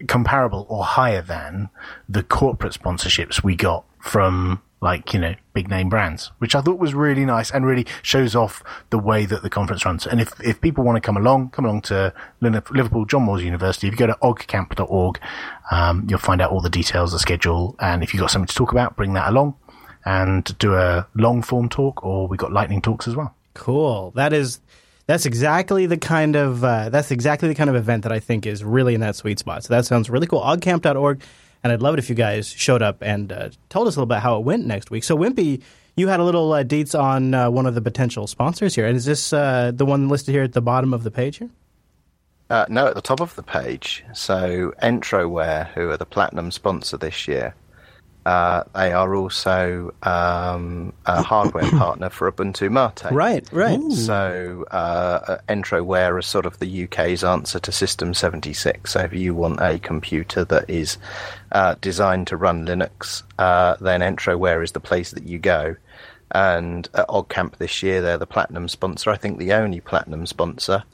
comparable 0.06 0.66
or 0.68 0.84
higher 0.84 1.22
than 1.22 1.70
the 2.08 2.22
corporate 2.22 2.72
sponsorships 2.72 3.42
we 3.42 3.56
got 3.56 3.84
from 4.00 4.62
like 4.80 5.12
you 5.12 5.18
know 5.18 5.34
big 5.54 5.68
name 5.68 5.88
brands 5.88 6.30
which 6.38 6.54
i 6.54 6.60
thought 6.60 6.78
was 6.78 6.94
really 6.94 7.24
nice 7.24 7.50
and 7.50 7.66
really 7.66 7.86
shows 8.02 8.36
off 8.36 8.62
the 8.90 8.98
way 8.98 9.26
that 9.26 9.42
the 9.42 9.50
conference 9.50 9.84
runs 9.84 10.06
and 10.06 10.20
if 10.20 10.32
if 10.40 10.60
people 10.60 10.84
want 10.84 10.96
to 10.96 11.00
come 11.00 11.16
along 11.16 11.50
come 11.50 11.64
along 11.64 11.80
to 11.80 12.12
liverpool 12.40 13.04
john 13.04 13.22
moores 13.22 13.42
university 13.42 13.88
if 13.88 13.92
you 13.92 13.98
go 13.98 14.06
to 14.06 14.16
oggcamp.org 14.22 15.18
um, 15.70 16.06
you'll 16.08 16.18
find 16.18 16.40
out 16.40 16.50
all 16.50 16.60
the 16.60 16.70
details 16.70 17.12
the 17.12 17.18
schedule 17.18 17.74
and 17.80 18.02
if 18.02 18.14
you've 18.14 18.20
got 18.20 18.30
something 18.30 18.46
to 18.46 18.54
talk 18.54 18.70
about 18.70 18.96
bring 18.96 19.14
that 19.14 19.28
along 19.28 19.54
and 20.04 20.56
do 20.58 20.74
a 20.74 21.06
long 21.16 21.42
form 21.42 21.68
talk 21.68 22.04
or 22.04 22.28
we 22.28 22.36
got 22.36 22.52
lightning 22.52 22.80
talks 22.80 23.08
as 23.08 23.16
well 23.16 23.34
Cool. 23.58 24.12
That 24.12 24.32
is 24.32 24.60
that's 25.06 25.26
exactly 25.26 25.86
the 25.86 25.96
kind 25.96 26.36
of 26.36 26.62
uh, 26.62 26.88
that's 26.90 27.10
exactly 27.10 27.48
the 27.48 27.54
kind 27.54 27.68
of 27.68 27.76
event 27.76 28.04
that 28.04 28.12
I 28.12 28.20
think 28.20 28.46
is 28.46 28.62
really 28.62 28.94
in 28.94 29.00
that 29.00 29.16
sweet 29.16 29.38
spot. 29.38 29.64
So 29.64 29.74
that 29.74 29.84
sounds 29.84 30.08
really 30.08 30.26
cool. 30.26 30.40
Oggcamp.org, 30.40 31.22
and 31.62 31.72
I'd 31.72 31.82
love 31.82 31.94
it 31.94 31.98
if 31.98 32.08
you 32.08 32.14
guys 32.14 32.48
showed 32.48 32.82
up 32.82 33.02
and 33.02 33.32
uh, 33.32 33.50
told 33.68 33.88
us 33.88 33.96
a 33.96 33.98
little 33.98 34.06
bit 34.06 34.20
how 34.20 34.38
it 34.38 34.44
went 34.44 34.66
next 34.66 34.90
week. 34.90 35.04
So 35.04 35.16
Wimpy, 35.16 35.62
you 35.96 36.08
had 36.08 36.20
a 36.20 36.24
little 36.24 36.52
uh, 36.52 36.64
deets 36.64 36.98
on 36.98 37.34
uh, 37.34 37.50
one 37.50 37.66
of 37.66 37.74
the 37.74 37.80
potential 37.80 38.26
sponsors 38.26 38.74
here, 38.74 38.86
and 38.86 38.96
is 38.96 39.04
this 39.04 39.32
uh, 39.32 39.72
the 39.74 39.84
one 39.84 40.08
listed 40.08 40.34
here 40.34 40.44
at 40.44 40.52
the 40.52 40.62
bottom 40.62 40.94
of 40.94 41.02
the 41.02 41.10
page 41.10 41.38
here? 41.38 41.50
Uh, 42.50 42.64
no, 42.68 42.86
at 42.86 42.94
the 42.94 43.02
top 43.02 43.20
of 43.20 43.34
the 43.34 43.42
page. 43.42 44.04
So 44.14 44.72
Entroware, 44.82 45.68
who 45.68 45.90
are 45.90 45.96
the 45.98 46.06
platinum 46.06 46.50
sponsor 46.50 46.96
this 46.96 47.28
year, 47.28 47.54
uh, 48.28 48.62
they 48.74 48.92
are 48.92 49.14
also 49.14 49.90
um, 50.02 50.92
a 51.06 51.22
hardware 51.22 51.70
partner 51.78 52.10
for 52.10 52.30
Ubuntu 52.30 52.70
Mate. 52.70 53.10
Right, 53.10 53.48
right. 53.52 53.80
So 53.90 54.66
uh, 54.70 55.38
Entroware 55.48 56.18
is 56.18 56.26
sort 56.26 56.44
of 56.44 56.58
the 56.58 56.84
UK's 56.84 57.24
answer 57.24 57.58
to 57.58 57.72
System 57.72 58.12
76. 58.12 58.92
So 58.92 59.00
if 59.00 59.14
you 59.14 59.34
want 59.34 59.60
a 59.62 59.78
computer 59.78 60.44
that 60.44 60.68
is 60.68 60.98
uh, 61.52 61.76
designed 61.80 62.26
to 62.26 62.36
run 62.36 62.66
Linux, 62.66 63.22
uh, 63.38 63.76
then 63.80 64.00
Entroware 64.00 64.62
is 64.62 64.72
the 64.72 64.80
place 64.80 65.12
that 65.12 65.22
you 65.22 65.38
go. 65.38 65.76
And 66.32 66.86
at 66.92 67.08
OggCamp 67.08 67.56
this 67.56 67.82
year, 67.82 68.02
they're 68.02 68.18
the 68.18 68.26
platinum 68.26 68.68
sponsor. 68.68 69.08
I 69.08 69.16
think 69.16 69.38
the 69.38 69.54
only 69.54 69.80
platinum 69.80 70.26
sponsor. 70.26 70.84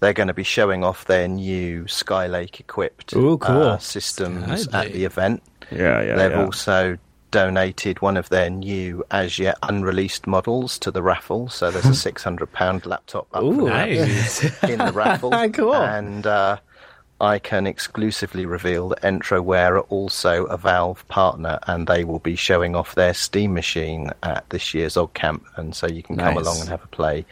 They're 0.00 0.12
going 0.12 0.26
to 0.26 0.34
be 0.34 0.42
showing 0.42 0.82
off 0.82 1.04
their 1.04 1.28
new 1.28 1.84
Skylake 1.84 2.58
equipped 2.58 3.14
Ooh, 3.14 3.38
cool. 3.38 3.62
uh, 3.62 3.78
systems 3.78 4.66
at 4.74 4.92
the 4.92 5.04
event. 5.04 5.40
Yeah, 5.74 6.02
yeah. 6.02 6.16
They've 6.16 6.38
also 6.38 6.98
donated 7.30 8.00
one 8.00 8.16
of 8.16 8.28
their 8.28 8.48
new, 8.48 9.04
as 9.10 9.38
yet 9.40 9.58
unreleased 9.64 10.26
models 10.26 10.78
to 10.78 10.90
the 10.92 11.02
raffle. 11.02 11.48
So 11.48 11.70
there's 11.70 11.84
a 11.86 11.94
six 12.08 12.22
hundred 12.22 12.52
pound 12.52 12.86
laptop 12.86 13.26
up 13.34 13.42
Ooh, 13.42 13.60
for 13.60 13.68
Nice. 13.70 14.40
grabs 14.40 14.64
in 14.70 14.78
the 14.78 14.92
raffle. 14.92 15.30
Cool. 15.52 15.74
And 15.74 16.26
uh, 16.26 16.58
I 17.20 17.38
can 17.38 17.66
exclusively 17.66 18.44
reveal 18.46 18.88
that 18.90 19.02
Entroware 19.02 19.70
are 19.72 19.80
also 19.80 20.44
a 20.46 20.56
Valve 20.56 21.06
partner, 21.08 21.58
and 21.66 21.86
they 21.86 22.04
will 22.04 22.18
be 22.18 22.36
showing 22.36 22.74
off 22.76 22.94
their 22.94 23.14
Steam 23.14 23.52
machine 23.54 24.10
at 24.22 24.48
this 24.50 24.74
year's 24.74 24.94
OggCamp, 24.94 25.42
and 25.56 25.74
so 25.74 25.86
you 25.86 26.02
can 26.02 26.16
come 26.16 26.34
Nice. 26.34 26.44
along 26.44 26.60
and 26.60 26.68
have 26.68 26.84
a 26.84 26.88
play 26.88 27.24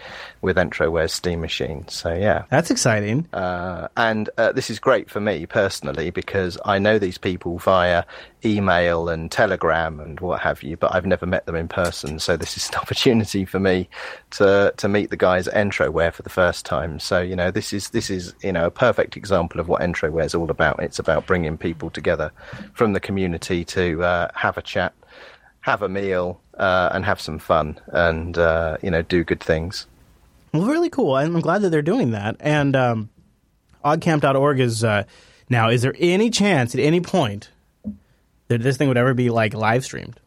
with 0.43 0.57
Entroware's 0.57 1.13
Steam 1.13 1.41
machine. 1.41 1.87
So 1.89 2.13
yeah. 2.13 2.45
That's 2.51 2.71
exciting. 2.71 3.29
Uh, 3.33 3.89
and 3.97 4.29
uh, 4.37 4.53
this 4.53 4.69
is 4.69 4.79
great 4.79 5.09
for 5.09 5.21
me 5.21 5.47
personally 5.47 6.11
because 6.11 6.59
I 6.65 6.79
know 6.79 6.99
these 6.99 7.17
people 7.17 7.59
via 7.59 8.05
email 8.45 9.09
and 9.09 9.31
telegram 9.31 10.01
and 10.01 10.19
what 10.19 10.41
have 10.41 10.65
you, 10.65 10.77
but 10.77 10.95
I've 10.95 11.07
never 11.07 11.27
met 11.27 11.47
them 11.47 11.55
in 11.55 11.69
person. 11.69 12.19
So 12.19 12.37
this 12.37 12.57
is 12.57 12.69
an 12.71 12.75
opportunity 12.83 13.45
for 13.45 13.61
me 13.61 13.89
to 14.33 14.75
to 14.77 14.89
meet 14.89 15.11
the 15.11 15.17
guys 15.17 15.47
at 15.47 15.55
Entroware 15.55 16.13
for 16.13 16.23
the 16.23 16.31
first 16.31 16.67
time. 16.67 16.99
So 16.99 17.21
you 17.21 17.37
know 17.37 17.53
this 17.53 17.73
is 17.73 17.91
this 17.91 18.11
is 18.11 18.35
you 18.43 18.53
know 18.53 18.67
a 18.67 18.71
perfect 18.71 19.17
example 19.17 19.61
of 19.61 19.69
what 19.69 19.81
Entroware 19.81 20.25
is 20.25 20.35
all 20.35 20.51
about. 20.51 20.83
It's 20.83 20.99
about 20.99 21.27
bringing 21.27 21.57
people 21.57 21.89
together 21.89 22.33
from 22.75 22.95
the 22.95 23.01
community 23.01 23.65
to 23.67 24.03
uh, 24.03 24.29
have 24.35 24.59
a 24.59 24.63
chat, 24.63 24.93
have 25.61 25.83
a 25.83 25.89
meal, 25.89 26.41
uh, 26.59 26.91
and 26.93 27.05
have 27.05 27.21
some 27.21 27.39
fun, 27.39 27.79
and 27.93 28.37
uh, 28.39 28.77
you 28.83 28.91
know 28.91 29.03
do 29.03 29.23
good 29.23 29.41
things. 29.41 29.87
Well, 30.53 30.67
really 30.67 30.91
cool. 30.91 31.15
I'm 31.15 31.41
glad 31.41 31.63
that 31.63 31.71
they're 31.71 31.83
doing 31.83 32.11
that. 32.11 32.37
And 32.41 32.77
um, 32.77 33.09
oggcamp.org 33.85 34.61
is 34.61 34.85
uh, 34.85 35.05
now. 35.49 35.71
Is 35.71 35.83
there 35.83 35.95
any 35.99 36.29
chance 36.31 36.75
at 36.75 36.81
any 36.81 37.01
point 37.01 37.51
that 38.49 38.63
this 38.63 38.77
thing 38.77 38.89
would 38.89 38.99
ever 38.99 39.15
be 39.15 39.31
like 39.31 39.55
live 39.55 39.85
streamed? 39.85 40.21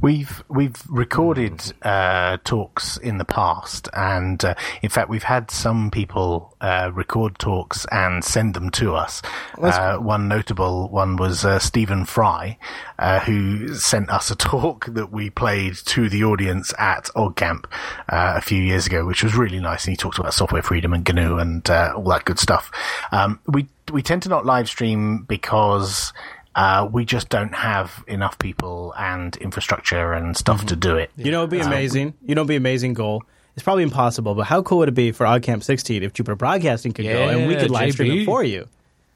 We've 0.00 0.42
we've 0.48 0.76
recorded 0.88 1.72
uh, 1.82 2.38
talks 2.44 2.96
in 2.96 3.18
the 3.18 3.24
past, 3.24 3.88
and 3.92 4.42
uh, 4.44 4.54
in 4.82 4.88
fact, 4.88 5.08
we've 5.08 5.24
had 5.24 5.50
some 5.50 5.90
people 5.90 6.54
uh, 6.60 6.90
record 6.94 7.38
talks 7.38 7.86
and 7.90 8.24
send 8.24 8.54
them 8.54 8.70
to 8.70 8.94
us. 8.94 9.20
Uh, 9.60 9.96
one 9.96 10.28
notable 10.28 10.88
one 10.88 11.16
was 11.16 11.44
uh, 11.44 11.58
Stephen 11.58 12.04
Fry, 12.04 12.58
uh, 12.98 13.20
who 13.20 13.74
sent 13.74 14.10
us 14.10 14.30
a 14.30 14.36
talk 14.36 14.86
that 14.86 15.10
we 15.10 15.30
played 15.30 15.74
to 15.86 16.08
the 16.08 16.24
audience 16.24 16.72
at 16.78 17.06
OggCamp 17.16 17.64
uh, 18.08 18.34
a 18.36 18.40
few 18.40 18.62
years 18.62 18.86
ago, 18.86 19.04
which 19.04 19.24
was 19.24 19.34
really 19.34 19.60
nice. 19.60 19.86
And 19.86 19.92
he 19.92 19.96
talked 19.96 20.18
about 20.18 20.34
software 20.34 20.62
freedom 20.62 20.92
and 20.92 21.06
GNU 21.06 21.38
and 21.38 21.68
uh, 21.68 21.94
all 21.96 22.04
that 22.04 22.24
good 22.24 22.38
stuff. 22.38 22.70
Um, 23.10 23.40
we 23.46 23.68
we 23.92 24.02
tend 24.02 24.22
to 24.22 24.28
not 24.28 24.46
live 24.46 24.68
stream 24.68 25.24
because 25.24 26.12
Uh, 26.54 26.88
we 26.90 27.04
just 27.04 27.28
don't 27.28 27.54
have 27.54 28.04
enough 28.06 28.38
people 28.38 28.94
and 28.96 29.36
infrastructure 29.38 30.12
and 30.12 30.36
stuff 30.36 30.64
to 30.66 30.76
do 30.76 30.96
it. 30.96 31.10
You 31.16 31.32
know, 31.32 31.40
it'd 31.40 31.50
be 31.50 31.60
Um, 31.60 31.66
amazing. 31.66 32.14
You 32.24 32.34
know, 32.34 32.42
it'd 32.42 32.48
be 32.48 32.56
amazing 32.56 32.94
goal. 32.94 33.22
It's 33.56 33.62
probably 33.64 33.82
impossible, 33.84 34.34
but 34.34 34.44
how 34.44 34.62
cool 34.62 34.78
would 34.78 34.88
it 34.88 34.92
be 34.92 35.12
for 35.12 35.26
OggCamp 35.26 35.62
16 35.62 36.02
if 36.02 36.12
Jupiter 36.12 36.34
Broadcasting 36.36 36.92
could 36.92 37.04
go 37.06 37.28
and 37.28 37.46
we 37.48 37.54
could 37.56 37.70
live 37.70 37.92
stream 37.92 38.20
it 38.20 38.24
for 38.24 38.42
you? 38.44 38.68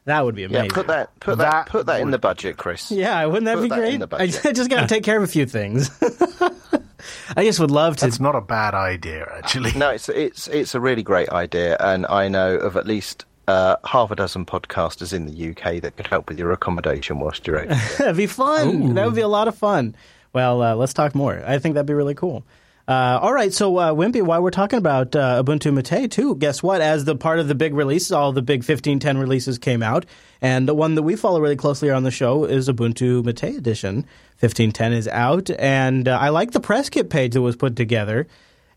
That 0.05 0.24
would 0.24 0.35
be 0.35 0.44
amazing. 0.44 0.55
Yeah, 0.55 0.61
amazing. 0.61 0.74
put 0.74 0.87
that 0.87 1.20
put 1.20 1.38
that, 1.38 1.66
put 1.68 1.87
that 1.87 2.01
in 2.01 2.11
the 2.12 2.18
budget, 2.18 2.57
Chris. 2.57 2.90
Yeah, 2.92 3.24
wouldn't 3.27 3.44
that 3.44 3.57
Put 3.57 3.62
be 3.64 3.68
that 3.68 3.79
great? 3.79 3.94
in 3.94 4.01
the 4.01 4.07
I 4.07 4.18
budget. 4.27 4.46
I 4.46 4.53
just 4.55 4.70
got 4.70 4.81
to 4.81 4.87
take 4.87 5.03
care 5.05 5.16
of 5.18 5.22
a 5.22 5.27
few 5.27 5.44
things. 5.44 5.90
I 7.37 7.44
just 7.44 7.61
would 7.61 7.70
love 7.70 7.96
to. 7.98 8.07
It's 8.07 8.18
not 8.20 8.35
a 8.35 8.40
bad 8.40 8.74
idea, 8.74 9.27
actually. 9.37 9.72
No, 9.72 9.90
it's 9.90 10.09
it's 10.09 10.48
it's 10.48 10.74
a 10.74 10.81
really 10.81 11.03
great 11.03 11.29
idea, 11.31 11.77
and 11.79 12.07
I 12.07 12.29
know 12.29 12.57
of 12.57 12.77
at 12.77 12.87
least 12.87 13.24
uh, 13.48 13.76
half 13.84 14.11
a 14.11 14.16
dozen 14.16 14.44
podcasters 14.44 15.12
in 15.12 15.26
the 15.26 15.50
UK 15.50 15.80
that 15.80 15.96
could 15.96 16.06
help 16.06 16.28
with 16.28 16.38
your 16.38 16.52
accommodation 16.52 17.18
whilst 17.18 17.46
you're 17.46 17.61
out. 17.61 17.68
That'd 17.98 18.16
be 18.16 18.26
fun. 18.26 18.94
That 18.94 19.06
would 19.06 19.14
be 19.14 19.22
a 19.22 19.28
lot 19.28 19.48
of 19.48 19.56
fun. 19.56 19.96
Well, 20.34 20.62
uh, 20.62 20.74
let's 20.74 20.92
talk 20.92 21.14
more. 21.14 21.42
I 21.44 21.58
think 21.58 21.74
that'd 21.74 21.87
be 21.87 21.94
really 21.94 22.14
cool. 22.14 22.44
Uh, 22.87 23.18
all 23.20 23.32
right, 23.32 23.52
so 23.52 23.76
uh, 23.76 23.92
Wimpy, 23.92 24.22
while 24.22 24.42
we're 24.42 24.50
talking 24.50 24.78
about 24.78 25.16
uh, 25.16 25.42
Ubuntu 25.42 25.72
Mate 25.72 26.11
too, 26.11 26.37
guess 26.37 26.62
what? 26.62 26.80
As 26.80 27.06
the 27.06 27.16
part 27.16 27.38
of 27.38 27.48
the 27.48 27.54
big 27.54 27.74
releases, 27.74 28.12
all 28.12 28.32
the 28.32 28.42
big 28.42 28.62
15.10 28.62 29.18
releases 29.18 29.58
came 29.58 29.82
out, 29.82 30.06
and 30.40 30.68
the 30.68 30.74
one 30.74 30.94
that 30.94 31.02
we 31.02 31.16
follow 31.16 31.40
really 31.40 31.56
closely 31.56 31.90
on 31.90 32.02
the 32.02 32.11
show 32.11 32.44
is 32.44 32.68
Ubuntu 32.68 33.24
Mate 33.24 33.56
Edition. 33.56 34.06
15.10 34.42 34.92
is 34.92 35.08
out, 35.08 35.50
and 35.58 36.08
uh, 36.08 36.18
I 36.18 36.28
like 36.28 36.52
the 36.52 36.61
press 36.61 36.88
kit 36.88 37.11
page 37.11 37.34
that 37.34 37.42
was 37.42 37.56
put 37.56 37.76
together, 37.76 38.26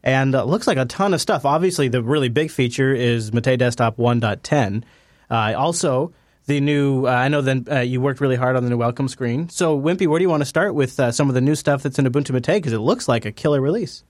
and 0.03 0.33
uh, 0.35 0.43
looks 0.43 0.67
like 0.67 0.77
a 0.77 0.85
ton 0.85 1.13
of 1.13 1.21
stuff. 1.21 1.45
Obviously, 1.45 1.87
the 1.87 2.01
really 2.01 2.29
big 2.29 2.51
feature 2.51 2.93
is 2.93 3.31
Mate 3.33 3.57
Desktop 3.57 3.97
1.10. 3.97 4.83
Uh, 5.29 5.53
also, 5.57 6.11
the 6.47 6.59
new, 6.59 7.05
uh, 7.05 7.09
I 7.11 7.27
know 7.27 7.41
that 7.41 7.69
uh, 7.71 7.79
you 7.81 8.01
worked 8.01 8.19
really 8.19 8.35
hard 8.35 8.55
on 8.55 8.63
the 8.63 8.69
new 8.69 8.77
welcome 8.77 9.07
screen. 9.07 9.47
So, 9.49 9.79
Wimpy, 9.79 10.07
where 10.07 10.19
do 10.19 10.23
you 10.23 10.29
want 10.29 10.41
to 10.41 10.45
start 10.45 10.73
with 10.75 10.99
uh, 10.99 11.11
some 11.11 11.29
of 11.29 11.35
the 11.35 11.41
new 11.41 11.55
stuff 11.55 11.83
that's 11.83 11.99
in 11.99 12.05
Ubuntu 12.05 12.31
Mate? 12.31 12.45
Because 12.57 12.73
it 12.73 12.79
looks 12.79 13.07
like 13.07 13.25
a 13.25 13.31
killer 13.31 13.61
release. 13.61 14.03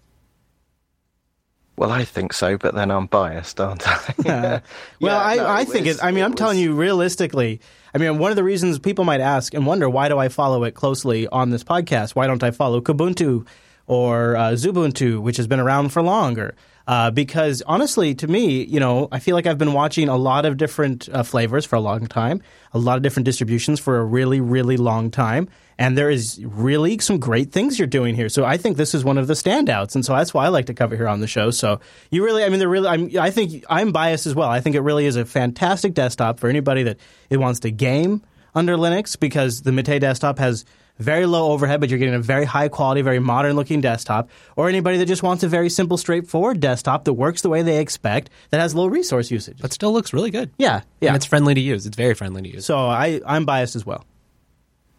well, 1.78 1.92
I 1.92 2.06
think 2.06 2.34
so, 2.34 2.58
but 2.58 2.76
then 2.76 2.92
I'm 2.92 3.08
biased, 3.08 3.60
aren't 3.60 3.88
I? 3.88 4.14
well, 4.26 4.62
Yeah, 5.00 5.20
I, 5.20 5.36
no, 5.38 5.48
I 5.48 5.66
think 5.66 5.88
was- 5.88 5.98
it. 5.98 6.04
I 6.04 6.12
mean, 6.12 6.24
I'm 6.24 6.36
telling 6.36 6.60
you, 6.60 6.74
realistically, 6.74 7.60
I 7.94 7.98
mean, 7.98 8.18
one 8.20 8.32
of 8.32 8.36
the 8.38 8.44
reasons 8.44 8.78
people 8.80 9.04
might 9.04 9.20
ask 9.22 9.54
and 9.54 9.66
wonder 9.66 9.90
why 9.90 10.08
do 10.08 10.18
I 10.18 10.30
follow 10.30 10.64
it 10.64 10.72
closely 10.76 11.28
on 11.28 11.50
this 11.50 11.64
podcast? 11.64 12.12
Why 12.16 12.28
don't 12.28 12.44
I 12.44 12.52
follow 12.52 12.82
Kubuntu 12.82 13.46
or 13.92 14.38
uh, 14.38 14.52
Xubuntu, 14.52 15.22
which 15.22 15.36
has 15.36 15.48
been 15.48 15.60
around 15.60 15.90
for 15.90 16.02
longer? 16.02 16.56
Uh, 16.88 17.12
because 17.12 17.62
honestly, 17.68 18.16
to 18.16 18.26
me, 18.26 18.64
you 18.64 18.80
know, 18.80 19.10
I 19.12 19.20
feel 19.20 19.36
like 19.36 19.46
I've 19.46 19.58
been 19.58 19.74
watching 19.74 20.08
a 20.08 20.16
lot 20.16 20.46
of 20.46 20.56
different 20.56 21.10
uh, 21.10 21.24
flavors 21.24 21.66
for 21.66 21.76
a 21.76 21.82
long 21.82 22.08
time, 22.08 22.42
a 22.74 22.80
lot 22.80 22.96
of 22.96 23.04
different 23.04 23.26
distributions 23.26 23.82
for 23.82 23.98
a 24.00 24.06
really, 24.06 24.40
really 24.40 24.78
long 24.78 25.12
time, 25.12 25.50
and 25.78 25.98
there 25.98 26.10
is 26.10 26.40
really 26.42 27.00
some 27.00 27.20
great 27.20 27.52
things 27.52 27.78
you're 27.78 27.86
doing 27.86 28.16
here. 28.16 28.30
So 28.30 28.46
I 28.46 28.56
think 28.56 28.78
this 28.78 28.96
is 28.96 29.04
one 29.04 29.18
of 29.18 29.28
the 29.28 29.34
standouts, 29.34 29.94
and 29.94 30.06
so 30.06 30.16
that's 30.16 30.34
why 30.34 30.46
I 30.46 30.48
like 30.48 30.68
to 30.68 30.74
cover 30.74 30.96
here 30.96 31.10
on 31.10 31.20
the 31.20 31.28
show. 31.28 31.52
So 31.52 31.82
you 32.12 32.24
really, 32.24 32.46
I 32.46 32.50
mean, 32.50 32.60
they're 32.60 32.70
really, 32.70 32.88
I'm, 32.88 33.10
I 33.20 33.30
think 33.30 33.66
I'm 33.70 33.92
biased 33.92 34.26
as 34.26 34.34
well. 34.34 34.48
I 34.48 34.62
think 34.62 34.78
it 34.78 34.82
really 34.82 35.06
is 35.06 35.18
a 35.18 35.26
fantastic 35.26 35.94
desktop 35.94 36.40
for 36.40 36.48
anybody 36.48 36.84
that 36.84 36.98
it 37.30 37.38
wants 37.38 37.60
to 37.62 37.72
game 37.72 38.24
under 38.56 38.78
Linux 38.78 39.20
because 39.20 39.64
the 39.64 39.74
Mate 39.74 40.00
desktop 40.00 40.40
has 40.40 40.64
very 41.02 41.26
low 41.26 41.52
overhead, 41.52 41.80
but 41.80 41.90
you're 41.90 42.00
getting 42.00 42.14
a 42.14 42.20
very 42.20 42.46
high 42.46 42.68
quality, 42.68 43.02
very 43.02 43.20
modern 43.20 43.56
looking 43.56 43.82
desktop, 43.82 44.30
or 44.56 44.70
anybody 44.70 44.98
that 44.98 45.06
just 45.06 45.24
wants 45.24 45.44
a 45.44 45.48
very 45.48 45.70
simple, 45.70 45.98
straightforward 45.98 46.60
desktop 46.60 47.06
that 47.06 47.14
works 47.14 47.42
the 47.42 47.50
way 47.50 47.62
they 47.62 47.80
expect, 47.80 48.30
that 48.52 48.60
has 48.60 48.76
low 48.76 48.88
resource 48.88 49.32
usage. 49.32 49.58
But 49.62 49.74
still 49.74 49.92
looks 49.92 50.14
really 50.14 50.32
good. 50.32 50.52
Yeah, 50.58 50.82
yeah. 51.00 51.10
And 51.10 51.16
it's 51.16 51.26
friendly 51.26 51.54
to 51.54 51.62
use. 51.62 51.86
It's 51.86 51.98
very 51.98 52.14
friendly 52.14 52.42
to 52.44 52.50
use. 52.50 52.66
So 52.66 52.78
I, 52.78 53.22
I'm 53.26 53.46
biased 53.46 53.76
as 53.76 53.86
well. 53.86 54.06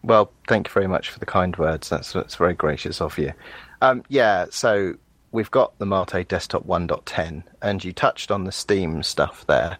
Well, 0.03 0.31
thank 0.47 0.67
you 0.67 0.73
very 0.73 0.87
much 0.87 1.09
for 1.09 1.19
the 1.19 1.25
kind 1.25 1.55
words. 1.55 1.89
That's 1.89 2.11
that's 2.11 2.35
very 2.35 2.53
gracious 2.53 2.99
of 2.99 3.17
you. 3.17 3.31
Um, 3.81 4.03
yeah, 4.09 4.47
so 4.49 4.95
we've 5.31 5.51
got 5.51 5.77
the 5.79 5.85
Mate 5.85 6.27
Desktop 6.27 6.65
1.10, 6.65 7.43
and 7.61 7.83
you 7.83 7.93
touched 7.93 8.31
on 8.31 8.43
the 8.43 8.51
Steam 8.51 9.03
stuff 9.03 9.45
there. 9.47 9.77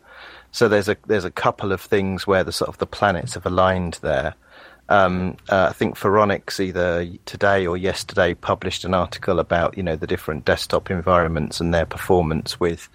So 0.52 0.68
there's 0.68 0.88
a 0.88 0.96
there's 1.08 1.26
a 1.26 1.32
couple 1.32 1.72
of 1.72 1.82
things 1.82 2.28
where 2.28 2.44
the 2.44 2.52
sort 2.52 2.70
of 2.70 2.78
the 2.78 2.86
planets 2.86 3.34
have 3.34 3.46
aligned 3.46 4.00
there. 4.02 4.36
Um, 4.90 5.38
uh, 5.50 5.68
I 5.70 5.74
think 5.74 5.98
Phoronix 5.98 6.60
either 6.60 7.08
today 7.26 7.66
or 7.66 7.78
yesterday 7.78 8.34
published 8.34 8.84
an 8.84 8.94
article 8.94 9.40
about 9.40 9.78
you 9.78 9.84
know 9.84 9.96
the 9.96 10.08
different 10.08 10.46
desktop 10.46 10.92
environments 10.92 11.60
and 11.62 11.74
their 11.74 11.86
performance 11.86 12.60
with 12.60 12.90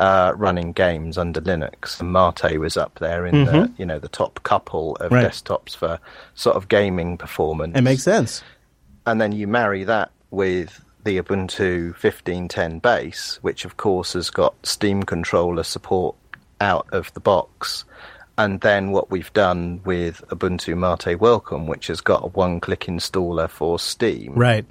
uh, 0.00 0.32
running 0.36 0.72
games 0.72 1.16
under 1.18 1.40
Linux. 1.40 2.00
And 2.00 2.12
Mate 2.12 2.58
was 2.58 2.76
up 2.76 2.98
there 2.98 3.26
in 3.26 3.44
the 3.44 3.52
Mhm. 3.52 3.78
you 3.78 3.86
know 3.86 3.98
the 3.98 4.08
top 4.08 4.42
couple 4.42 4.96
of 4.96 5.12
Right. 5.12 5.26
desktops 5.26 5.74
for 5.76 5.98
sort 6.34 6.56
of 6.56 6.68
gaming 6.68 7.16
performance. 7.16 7.76
It 7.76 7.82
makes 7.82 8.02
sense. 8.02 8.42
And 9.06 9.20
then 9.20 9.32
you 9.32 9.46
marry 9.46 9.84
that 9.84 10.10
with 10.30 10.84
the 11.04 11.18
Ubuntu 11.22 11.94
15.10 11.96 12.80
base, 12.82 13.38
which 13.42 13.64
of 13.64 13.76
course 13.76 14.12
has 14.12 14.28
got 14.30 14.54
Steam 14.64 15.02
controller 15.04 15.62
support 15.62 16.14
out 16.60 16.86
of 16.92 17.12
the 17.14 17.20
box. 17.20 17.84
And 18.38 18.60
then 18.60 18.92
what 18.92 19.10
we've 19.10 19.32
done 19.32 19.80
with 19.84 20.22
Ubuntu 20.28 20.78
Mate 20.78 21.18
Welcome, 21.18 21.66
which 21.66 21.88
has 21.88 22.00
got 22.00 22.24
a 22.24 22.28
one-click 22.28 22.82
installer 22.86 23.50
for 23.50 23.80
Steam, 23.80 24.32
Right. 24.34 24.64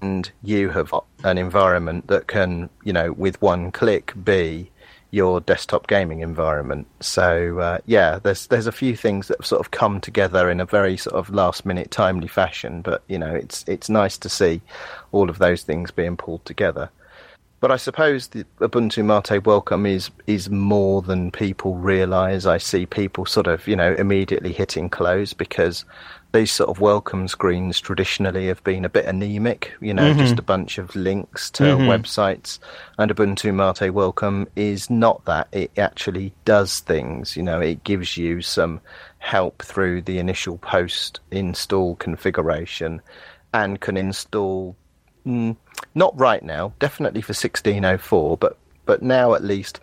and 0.00 0.30
you 0.44 0.70
have 0.70 0.94
an 1.24 1.36
environment 1.36 2.06
that 2.06 2.28
can, 2.28 2.70
you 2.84 2.92
know, 2.92 3.12
with 3.12 3.42
one 3.42 3.72
click 3.72 4.12
be 4.24 4.70
your 5.10 5.40
desktop 5.40 5.86
gaming 5.88 6.20
environment. 6.20 6.86
So 7.00 7.58
uh, 7.58 7.78
yeah, 7.86 8.18
there's 8.20 8.46
there's 8.48 8.66
a 8.66 8.72
few 8.72 8.96
things 8.96 9.28
that 9.28 9.38
have 9.38 9.46
sort 9.46 9.60
of 9.60 9.70
come 9.70 10.00
together 10.00 10.50
in 10.50 10.58
a 10.60 10.64
very 10.64 10.96
sort 10.96 11.14
of 11.14 11.30
last 11.30 11.64
minute 11.64 11.90
timely 11.92 12.26
fashion, 12.26 12.82
but 12.82 13.02
you 13.08 13.18
know, 13.18 13.32
it's 13.32 13.64
it's 13.68 13.88
nice 13.88 14.18
to 14.18 14.28
see 14.28 14.60
all 15.12 15.30
of 15.30 15.38
those 15.38 15.62
things 15.62 15.90
being 15.92 16.16
pulled 16.16 16.44
together. 16.44 16.90
But 17.64 17.70
I 17.70 17.76
suppose 17.76 18.26
the 18.28 18.44
Ubuntu 18.60 19.02
Mate 19.02 19.46
welcome 19.46 19.86
is 19.86 20.10
is 20.26 20.50
more 20.50 21.00
than 21.00 21.30
people 21.30 21.76
realise. 21.76 22.44
I 22.44 22.58
see 22.58 22.84
people 22.84 23.24
sort 23.24 23.46
of, 23.46 23.66
you 23.66 23.74
know, 23.74 23.94
immediately 23.94 24.52
hitting 24.52 24.90
close 24.90 25.32
because 25.32 25.86
these 26.32 26.52
sort 26.52 26.68
of 26.68 26.82
welcome 26.82 27.26
screens 27.26 27.80
traditionally 27.80 28.48
have 28.48 28.62
been 28.64 28.84
a 28.84 28.90
bit 28.90 29.06
anemic, 29.06 29.72
you 29.80 29.94
know, 29.94 30.12
Mhm. 30.12 30.18
just 30.18 30.38
a 30.38 30.42
bunch 30.42 30.76
of 30.76 30.94
links 30.94 31.48
to 31.52 31.62
Mhm. 31.62 31.86
websites. 31.88 32.58
And 32.98 33.10
Ubuntu 33.10 33.54
Mate 33.54 33.94
welcome 33.94 34.46
is 34.54 34.90
not 34.90 35.24
that. 35.24 35.48
It 35.50 35.70
actually 35.78 36.34
does 36.44 36.80
things, 36.80 37.34
you 37.34 37.42
know, 37.42 37.60
it 37.62 37.82
gives 37.82 38.18
you 38.18 38.42
some 38.42 38.82
help 39.20 39.62
through 39.62 40.02
the 40.02 40.18
initial 40.18 40.58
post 40.58 41.20
install 41.30 41.96
configuration 41.96 43.00
and 43.54 43.80
can 43.80 43.96
install 43.96 44.76
Mm, 45.26 45.56
not 45.94 46.18
right 46.18 46.42
now, 46.42 46.72
definitely 46.78 47.22
for 47.22 47.32
1604, 47.32 48.36
but 48.36 48.58
but 48.86 49.02
now 49.02 49.32
at 49.34 49.42
least 49.42 49.80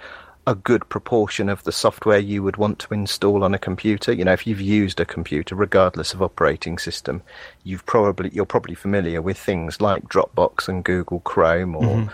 a 0.48 0.54
good 0.56 0.88
proportion 0.90 1.50
of 1.50 1.64
the 1.64 1.72
software 1.72 2.18
you 2.20 2.42
would 2.44 2.58
want 2.58 2.78
to 2.80 2.94
install 2.94 3.44
on 3.44 3.54
a 3.54 3.60
computer. 3.60 4.12
You 4.12 4.26
know, 4.26 4.34
if 4.34 4.46
you've 4.46 4.62
used 4.62 5.00
a 5.00 5.06
computer, 5.06 5.56
regardless 5.56 6.14
of 6.14 6.22
operating 6.22 6.78
system, 6.78 7.22
you've 7.64 7.86
probably 7.86 8.30
you're 8.34 8.46
probably 8.46 8.76
familiar 8.76 9.22
with 9.22 9.38
things 9.38 9.82
like 9.82 10.08
Dropbox 10.08 10.68
and 10.68 10.84
Google 10.84 11.20
Chrome 11.22 11.76
or 11.76 11.82
Mhm. 11.84 12.10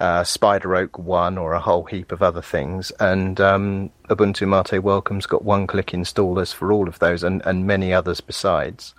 uh, 0.00 0.24
Spider 0.24 0.74
Oak 0.76 0.98
One 0.98 1.38
or 1.38 1.52
a 1.52 1.60
whole 1.60 1.84
heap 1.84 2.10
of 2.12 2.22
other 2.22 2.42
things. 2.42 2.90
And 2.98 3.40
um, 3.40 3.90
Ubuntu 4.10 4.48
Mate 4.48 4.82
Welcome's 4.82 5.26
got 5.26 5.44
one-click 5.44 5.88
installers 5.88 6.52
for 6.52 6.72
all 6.72 6.88
of 6.88 6.98
those 6.98 7.22
and, 7.22 7.40
and 7.46 7.66
many 7.66 7.92
others 7.94 8.20
besides. 8.20 8.94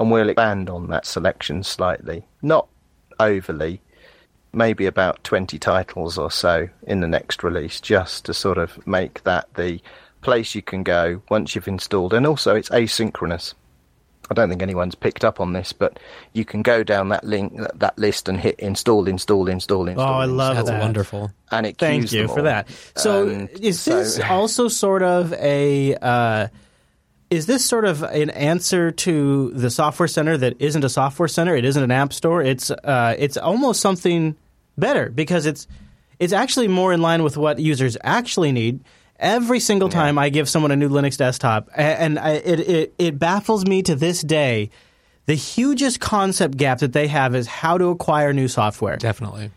And 0.00 0.10
we'll 0.10 0.28
expand 0.30 0.68
on 0.68 0.88
that 0.88 1.06
selection 1.06 1.62
slightly, 1.62 2.24
not 2.42 2.66
overly, 3.20 3.80
maybe 4.52 4.86
about 4.86 5.22
20 5.24 5.58
titles 5.58 6.16
or 6.18 6.30
so 6.30 6.68
in 6.86 7.00
the 7.00 7.08
next 7.08 7.42
release, 7.42 7.80
just 7.80 8.24
to 8.26 8.34
sort 8.34 8.58
of 8.58 8.86
make 8.86 9.22
that 9.24 9.52
the 9.54 9.80
place 10.22 10.54
you 10.54 10.62
can 10.62 10.82
go 10.82 11.22
once 11.28 11.54
you've 11.54 11.68
installed. 11.68 12.12
And 12.14 12.26
also, 12.26 12.54
it's 12.56 12.68
asynchronous. 12.70 13.54
I 14.30 14.34
don't 14.34 14.50
think 14.50 14.60
anyone's 14.60 14.94
picked 14.94 15.24
up 15.24 15.40
on 15.40 15.54
this, 15.54 15.72
but 15.72 15.98
you 16.34 16.44
can 16.44 16.60
go 16.60 16.82
down 16.82 17.08
that 17.08 17.24
link, 17.24 17.56
that, 17.56 17.78
that 17.78 17.98
list, 17.98 18.28
and 18.28 18.38
hit 18.38 18.58
install, 18.60 19.08
install, 19.08 19.48
install, 19.48 19.88
install. 19.88 20.06
Oh, 20.06 20.20
install. 20.20 20.20
I 20.20 20.24
love 20.26 20.56
That's 20.56 20.68
that. 20.68 20.80
wonderful. 20.82 21.30
And 21.50 21.64
it 21.66 21.78
Thank 21.78 22.12
you 22.12 22.28
for 22.28 22.42
that. 22.42 22.68
So, 22.94 23.26
And 23.28 23.48
is 23.50 23.80
so- 23.80 23.96
this 23.96 24.20
also 24.28 24.68
sort 24.68 25.02
of 25.02 25.32
a? 25.34 25.94
Uh, 25.96 26.48
is 27.30 27.46
this 27.46 27.64
sort 27.64 27.84
of 27.84 28.02
an 28.02 28.30
answer 28.30 28.90
to 28.90 29.50
the 29.50 29.70
software 29.70 30.08
center 30.08 30.36
that 30.36 30.60
isn't 30.60 30.84
a 30.84 30.88
software 30.88 31.28
center? 31.28 31.54
It 31.54 31.64
isn't 31.64 31.82
an 31.82 31.90
app 31.90 32.12
store. 32.12 32.42
It's 32.42 32.70
uh, 32.70 33.14
it's 33.18 33.36
almost 33.36 33.80
something 33.80 34.36
better 34.76 35.10
because 35.10 35.46
it's 35.46 35.66
it's 36.18 36.32
actually 36.32 36.68
more 36.68 36.92
in 36.92 37.02
line 37.02 37.22
with 37.22 37.36
what 37.36 37.58
users 37.58 37.96
actually 38.02 38.52
need. 38.52 38.80
Every 39.18 39.58
single 39.58 39.88
time 39.88 40.16
I 40.16 40.28
give 40.28 40.48
someone 40.48 40.70
a 40.70 40.76
new 40.76 40.88
Linux 40.88 41.16
desktop, 41.16 41.68
and 41.74 42.18
I, 42.18 42.34
it, 42.34 42.60
it 42.60 42.94
it 42.98 43.18
baffles 43.18 43.66
me 43.66 43.82
to 43.82 43.94
this 43.94 44.22
day 44.22 44.70
the 45.28 45.34
hugest 45.34 46.00
concept 46.00 46.56
gap 46.56 46.78
that 46.78 46.94
they 46.94 47.06
have 47.06 47.34
is 47.34 47.46
how 47.46 47.76
to 47.76 47.88
acquire 47.88 48.32
new 48.32 48.48
software. 48.48 48.96
Definitely. 48.96 49.50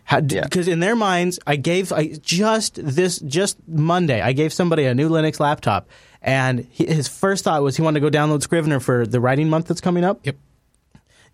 Because 0.44 0.68
in 0.68 0.80
their 0.80 0.94
minds, 0.94 1.38
I 1.46 1.56
gave 1.56 1.92
I, 1.92 2.08
just 2.20 2.74
this 2.74 3.18
just 3.20 3.56
Monday. 3.66 4.20
I 4.20 4.34
gave 4.34 4.52
somebody 4.52 4.84
a 4.84 4.94
new 4.94 5.08
Linux 5.08 5.40
laptop, 5.40 5.88
and 6.22 6.66
he, 6.70 6.86
his 6.86 7.08
first 7.08 7.44
thought 7.44 7.62
was 7.62 7.76
he 7.76 7.82
wanted 7.82 8.00
to 8.00 8.10
go 8.10 8.16
download 8.16 8.42
Scrivener 8.42 8.80
for 8.80 9.06
the 9.06 9.20
writing 9.20 9.50
month 9.50 9.66
that's 9.66 9.80
coming 9.80 10.04
up. 10.04 10.24
Yep. 10.24 10.36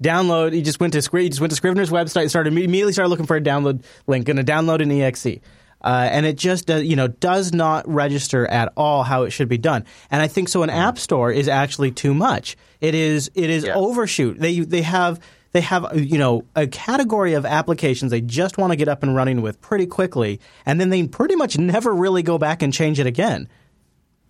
Download. 0.02 0.52
He 0.52 0.62
just 0.62 0.80
went 0.80 0.92
to 0.94 1.18
he 1.18 1.28
just 1.28 1.40
went 1.40 1.50
to 1.50 1.56
Scrivener's 1.56 1.90
website. 1.90 2.28
Started 2.30 2.52
immediately 2.52 2.92
started 2.92 3.10
looking 3.10 3.26
for 3.26 3.36
a 3.36 3.40
download 3.40 3.82
link. 4.06 4.26
Going 4.26 4.36
to 4.36 4.44
download 4.44 4.80
an 4.80 4.92
exe. 4.92 5.40
Uh, 5.80 6.08
and 6.10 6.26
it 6.26 6.36
just 6.36 6.70
uh, 6.70 6.76
you 6.76 6.96
know 6.96 7.08
does 7.08 7.52
not 7.52 7.88
register 7.88 8.46
at 8.46 8.72
all 8.76 9.02
how 9.02 9.24
it 9.24 9.30
should 9.30 9.48
be 9.48 9.58
done. 9.58 9.84
And 10.10 10.22
I 10.22 10.28
think 10.28 10.48
so. 10.48 10.62
An 10.62 10.70
app 10.70 10.98
store 10.98 11.30
is 11.30 11.48
actually 11.48 11.90
too 11.92 12.14
much. 12.14 12.56
It 12.80 12.94
is 12.94 13.30
it 13.34 13.50
is 13.50 13.64
overshoot. 13.64 14.38
They 14.38 14.60
they 14.60 14.82
have 14.82 15.20
they 15.52 15.60
have 15.60 15.88
you 15.94 16.18
know 16.18 16.44
a 16.54 16.66
category 16.66 17.34
of 17.34 17.46
applications 17.46 18.10
they 18.10 18.20
just 18.20 18.58
want 18.58 18.72
to 18.72 18.76
get 18.76 18.88
up 18.88 19.02
and 19.02 19.14
running 19.14 19.42
with 19.42 19.60
pretty 19.60 19.86
quickly, 19.86 20.40
and 20.66 20.80
then 20.80 20.90
they 20.90 21.06
pretty 21.06 21.36
much 21.36 21.58
never 21.58 21.94
really 21.94 22.22
go 22.22 22.38
back 22.38 22.62
and 22.62 22.72
change 22.72 23.00
it 23.00 23.06
again. 23.06 23.48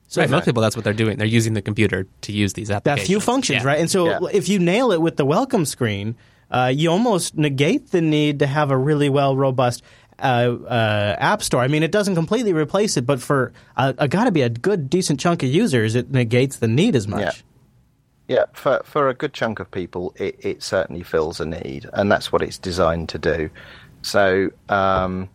So 0.09 0.23
right, 0.23 0.31
most 0.31 0.47
people 0.47 0.63
that's 0.63 0.75
what 0.75 0.85
they're 0.85 0.93
doing. 0.95 1.19
They're 1.19 1.27
using 1.27 1.53
the 1.55 1.63
computer 1.63 2.07
to 2.23 2.33
use 2.33 2.55
these 2.55 2.71
applications. 2.71 2.85
That 2.85 2.91
applications. 2.93 3.07
few 3.09 3.21
functions, 3.21 3.63
Yeah. 3.63 3.69
right? 3.69 3.79
And 3.81 3.91
so 3.91 4.27
if 4.29 4.49
you 4.49 4.59
nail 4.59 4.91
it 4.93 5.01
with 5.01 5.17
the 5.17 5.25
welcome 5.25 5.65
screen, 5.67 6.17
uh, 6.51 6.73
you 6.75 6.91
almost 6.91 7.37
negate 7.37 7.91
the 7.91 8.01
need 8.01 8.39
to 8.39 8.47
have 8.47 8.71
a 8.71 8.77
really 8.77 9.11
well 9.11 9.37
robust 9.37 9.83
uh, 10.19 10.23
uh, 10.67 11.17
app 11.19 11.43
store. 11.43 11.61
I 11.61 11.69
mean, 11.69 11.83
it 11.83 11.93
doesn't 11.93 12.15
completely 12.15 12.53
replace 12.53 12.97
it, 12.97 13.07
but 13.07 13.21
for 13.21 13.53
uh, 13.77 13.93
a 13.99 14.09
got 14.09 14.25
to 14.25 14.33
be 14.33 14.43
a 14.43 14.49
good, 14.49 14.89
decent 14.91 15.21
chunk 15.21 15.43
of 15.43 15.51
users, 15.51 15.95
it 15.95 16.11
negates 16.11 16.57
the 16.57 16.69
need 16.69 16.97
as 16.97 17.07
much. 17.07 17.21
Yeah. 17.21 17.33
Yeah, 18.29 18.45
for 18.53 18.83
for 18.85 19.09
a 19.09 19.15
good 19.15 19.33
chunk 19.33 19.59
of 19.59 19.71
people, 19.71 20.13
it, 20.17 20.37
it 20.41 20.63
certainly 20.63 21.03
fills 21.03 21.41
a 21.41 21.47
need, 21.47 21.89
and 21.95 22.13
that's 22.13 22.31
what 22.31 22.43
it's 22.43 22.59
designed 22.59 23.09
to 23.11 23.19
do. 23.19 23.49
So 24.03 24.51
um, 24.69 25.31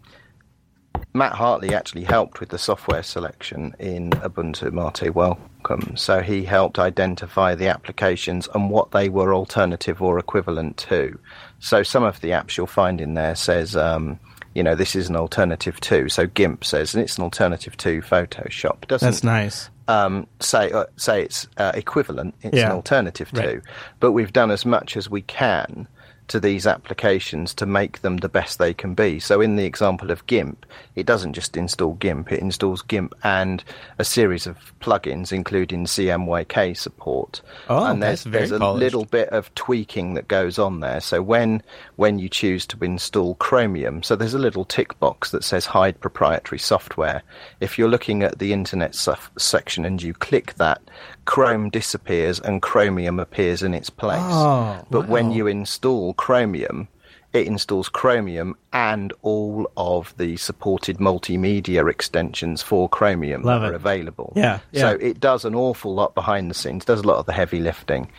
Matt 1.14 1.34
Hartley 1.34 1.76
actually 1.76 2.04
helped 2.06 2.40
with 2.40 2.50
the 2.50 2.58
software 2.58 3.04
selection 3.04 3.76
in 3.80 4.10
Ubuntu 4.12 4.72
Mate 4.72 5.14
Welcome. 5.14 5.96
So 5.96 6.22
he 6.22 6.44
helped 6.44 6.80
identify 6.80 7.54
the 7.56 7.68
applications 7.68 8.50
and 8.56 8.70
what 8.72 8.92
they 8.92 9.10
were 9.10 9.34
alternative 9.34 10.02
or 10.02 10.18
equivalent 10.18 10.78
to. 10.78 11.18
So 11.60 11.84
some 11.84 12.04
of 12.04 12.20
the 12.22 12.30
apps 12.30 12.58
you'll 12.58 12.66
find 12.68 13.00
in 13.00 13.14
there 13.14 13.36
says, 13.36 13.76
um, 13.76 14.20
you 14.56 14.64
know, 14.64 14.74
this 14.76 14.96
is 14.96 15.08
an 15.08 15.16
alternative 15.16 15.80
to. 15.82 16.10
So 16.10 16.26
GIMP 16.26 16.64
says, 16.66 16.96
and 16.96 17.04
it's 17.04 17.18
an 17.18 17.24
alternative 17.24 17.78
to 17.78 18.02
Photoshop. 18.02 18.88
Doesn't 18.88 19.08
That's 19.08 19.24
nice. 19.24 19.70
um, 19.88 20.26
say 20.40 20.72
uh, 20.72 20.86
say 20.96 21.22
it's 21.24 21.48
uh, 21.58 21.72
equivalent. 21.76 22.34
It's 22.42 22.58
Yeah. 22.58 22.68
an 22.68 22.72
alternative 22.74 23.32
to, 23.34 23.40
Right. 23.42 23.62
but 24.00 24.14
we've 24.14 24.34
done 24.34 24.50
as 24.52 24.66
much 24.66 24.98
as 24.98 25.10
we 25.10 25.22
can 25.22 25.88
to 26.28 26.40
these 26.40 26.66
applications 26.66 27.54
to 27.56 27.66
make 27.66 28.02
them 28.02 28.18
the 28.18 28.30
best 28.30 28.60
they 28.60 28.74
can 28.74 28.94
be. 28.94 29.20
So 29.20 29.42
in 29.42 29.56
the 29.56 29.66
example 29.66 30.12
of 30.12 30.26
GIMP, 30.28 30.66
it 30.96 31.06
doesn't 31.06 31.34
just 31.34 31.58
install 31.58 31.94
GIMP; 31.94 32.32
it 32.32 32.40
installs 32.40 32.82
GIMP 32.82 33.14
and 33.24 33.64
a 33.98 34.06
series 34.06 34.48
of 34.48 34.58
plugins, 34.80 35.32
including 35.32 35.86
CMYK 35.86 36.78
support. 36.78 37.42
Oh, 37.70 37.86
and 37.86 38.02
there's 38.02 38.24
that's 38.24 38.24
very 38.24 38.48
there's 38.48 38.52
a 38.52 38.60
polished. 38.60 38.80
little 38.80 39.06
bit 39.06 39.30
of 39.30 39.54
tweaking 39.56 40.14
that 40.14 40.28
goes 40.28 40.60
on 40.60 40.80
there. 40.80 41.02
So 41.02 41.22
when 41.22 41.62
when 41.96 42.20
you 42.20 42.30
choose 42.30 42.66
to 42.68 42.84
install 42.84 43.36
Chromium, 43.36 44.04
so 44.04 44.16
there's 44.16 44.34
a 44.34 44.40
little 44.40 44.66
tick 44.66 45.00
box 45.00 45.32
that 45.32 45.44
says 45.44 45.66
hide 45.66 46.00
proprietary 46.00 46.60
software. 46.60 47.24
If 47.60 47.78
you're 47.78 47.90
looking 47.90 48.24
at 48.24 48.40
the 48.40 48.54
internet 48.54 48.96
section 48.96 49.86
and 49.86 50.02
you 50.02 50.14
click 50.14 50.54
that, 50.56 50.82
Chrome 51.26 51.70
disappears 51.70 52.40
and 52.40 52.62
Chromium 52.62 53.20
appears 53.20 53.64
in 53.64 53.74
its 53.74 53.90
place. 53.90 54.20
Oh, 54.24 54.86
but 54.90 55.08
when 55.08 55.32
you 55.32 55.48
install 55.48 56.14
Chromium, 56.14 56.88
it 57.34 57.48
installs 57.48 57.90
Chromium 57.90 58.56
and 58.74 59.12
all 59.24 59.72
of 59.76 60.14
the 60.18 60.38
supported 60.38 60.98
multimedia 60.98 61.90
extensions 61.90 62.62
for 62.62 62.88
Chromium 62.88 63.42
Love 63.42 63.62
that 63.62 63.68
it. 63.68 63.72
are 63.72 63.76
available. 63.76 64.34
Yeah, 64.36 64.60
So 64.74 64.90
it 64.90 65.20
does 65.20 65.44
an 65.44 65.56
awful 65.56 65.96
lot 65.96 66.14
behind 66.14 66.52
the 66.52 66.54
scenes, 66.54 66.86
does 66.86 67.00
a 67.00 67.08
lot 67.08 67.18
of 67.18 67.26
the 67.26 67.34
heavy 67.34 67.60
lifting. 67.60 68.12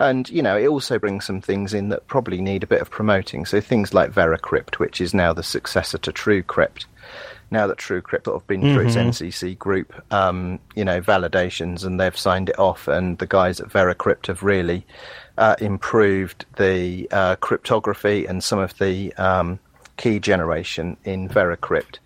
And, 0.00 0.28
you 0.28 0.42
know, 0.42 0.56
it 0.56 0.66
also 0.66 0.98
brings 0.98 1.24
some 1.24 1.40
things 1.40 1.72
in 1.72 1.90
that 1.90 2.08
probably 2.08 2.40
need 2.40 2.64
a 2.64 2.66
bit 2.66 2.80
of 2.80 2.90
promoting. 2.90 3.46
So 3.46 3.60
things 3.60 3.94
like 3.94 4.10
VeraCrypt, 4.10 4.80
which 4.80 5.00
is 5.00 5.14
now 5.14 5.32
the 5.32 5.44
successor 5.44 5.98
to 5.98 6.12
TrueCrypt. 6.12 6.86
Now 7.50 7.66
that 7.66 7.78
TrueCrypt 7.78 8.24
sort 8.24 8.36
of 8.36 8.46
been 8.46 8.60
through 8.60 8.86
its 8.86 8.94
Mhm. 8.94 9.06
NCC 9.08 9.54
group, 9.58 9.92
um, 10.12 10.60
you 10.76 10.84
know, 10.84 11.00
validations 11.00 11.84
and 11.84 11.98
they've 11.98 12.16
signed 12.16 12.48
it 12.48 12.58
off, 12.58 12.86
and 12.86 13.18
the 13.18 13.26
guys 13.26 13.60
at 13.60 13.68
VeraCrypt 13.68 14.26
have 14.28 14.42
really 14.42 14.86
uh, 15.38 15.56
improved 15.58 16.44
the 16.56 17.08
uh, 17.10 17.34
cryptography 17.36 18.26
and 18.26 18.44
some 18.44 18.58
of 18.58 18.76
the 18.78 19.12
um, 19.14 19.58
key 19.96 20.18
generation 20.18 20.96
in 21.04 21.28
VeraCrypt. 21.28 21.98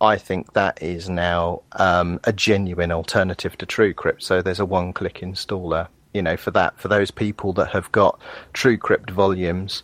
I 0.00 0.16
think 0.16 0.54
that 0.54 0.82
is 0.82 1.08
now 1.08 1.62
um, 1.72 2.18
a 2.24 2.32
genuine 2.32 2.90
alternative 2.90 3.56
to 3.58 3.66
TrueCrypt. 3.66 4.22
So 4.22 4.42
there's 4.42 4.58
a 4.60 4.64
one-click 4.64 5.18
installer, 5.20 5.86
you 6.14 6.22
know, 6.22 6.36
for 6.36 6.50
that 6.52 6.78
for 6.78 6.88
those 6.88 7.10
people 7.10 7.52
that 7.54 7.68
have 7.70 7.90
got 7.92 8.18
TrueCrypt 8.54 9.10
volumes 9.10 9.82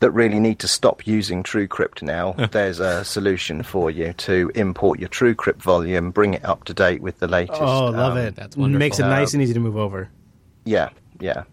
that 0.00 0.10
really 0.10 0.40
need 0.40 0.58
to 0.58 0.68
stop 0.68 1.06
using 1.06 1.42
TrueCrypt 1.42 2.02
now. 2.02 2.32
there's 2.52 2.80
a 2.80 3.04
solution 3.04 3.62
for 3.62 3.90
you 3.90 4.12
to 4.14 4.50
import 4.54 4.98
your 4.98 5.08
TrueCrypt 5.08 5.62
volume, 5.62 6.10
bring 6.10 6.34
it 6.34 6.44
up 6.44 6.64
to 6.64 6.74
date 6.74 7.00
with 7.00 7.18
the 7.20 7.28
latest. 7.28 7.60
Oh, 7.60 7.86
love 7.86 8.12
um, 8.12 8.18
it. 8.18 8.36
That's 8.36 8.56
wonderful. 8.56 8.78
Makes 8.78 8.98
it 8.98 9.04
nice 9.04 9.34
and 9.34 9.42
easy 9.42 9.54
to 9.54 9.60
move 9.60 9.76
over. 9.76 10.10
yeah, 10.64 10.90
yeah. 11.20 11.44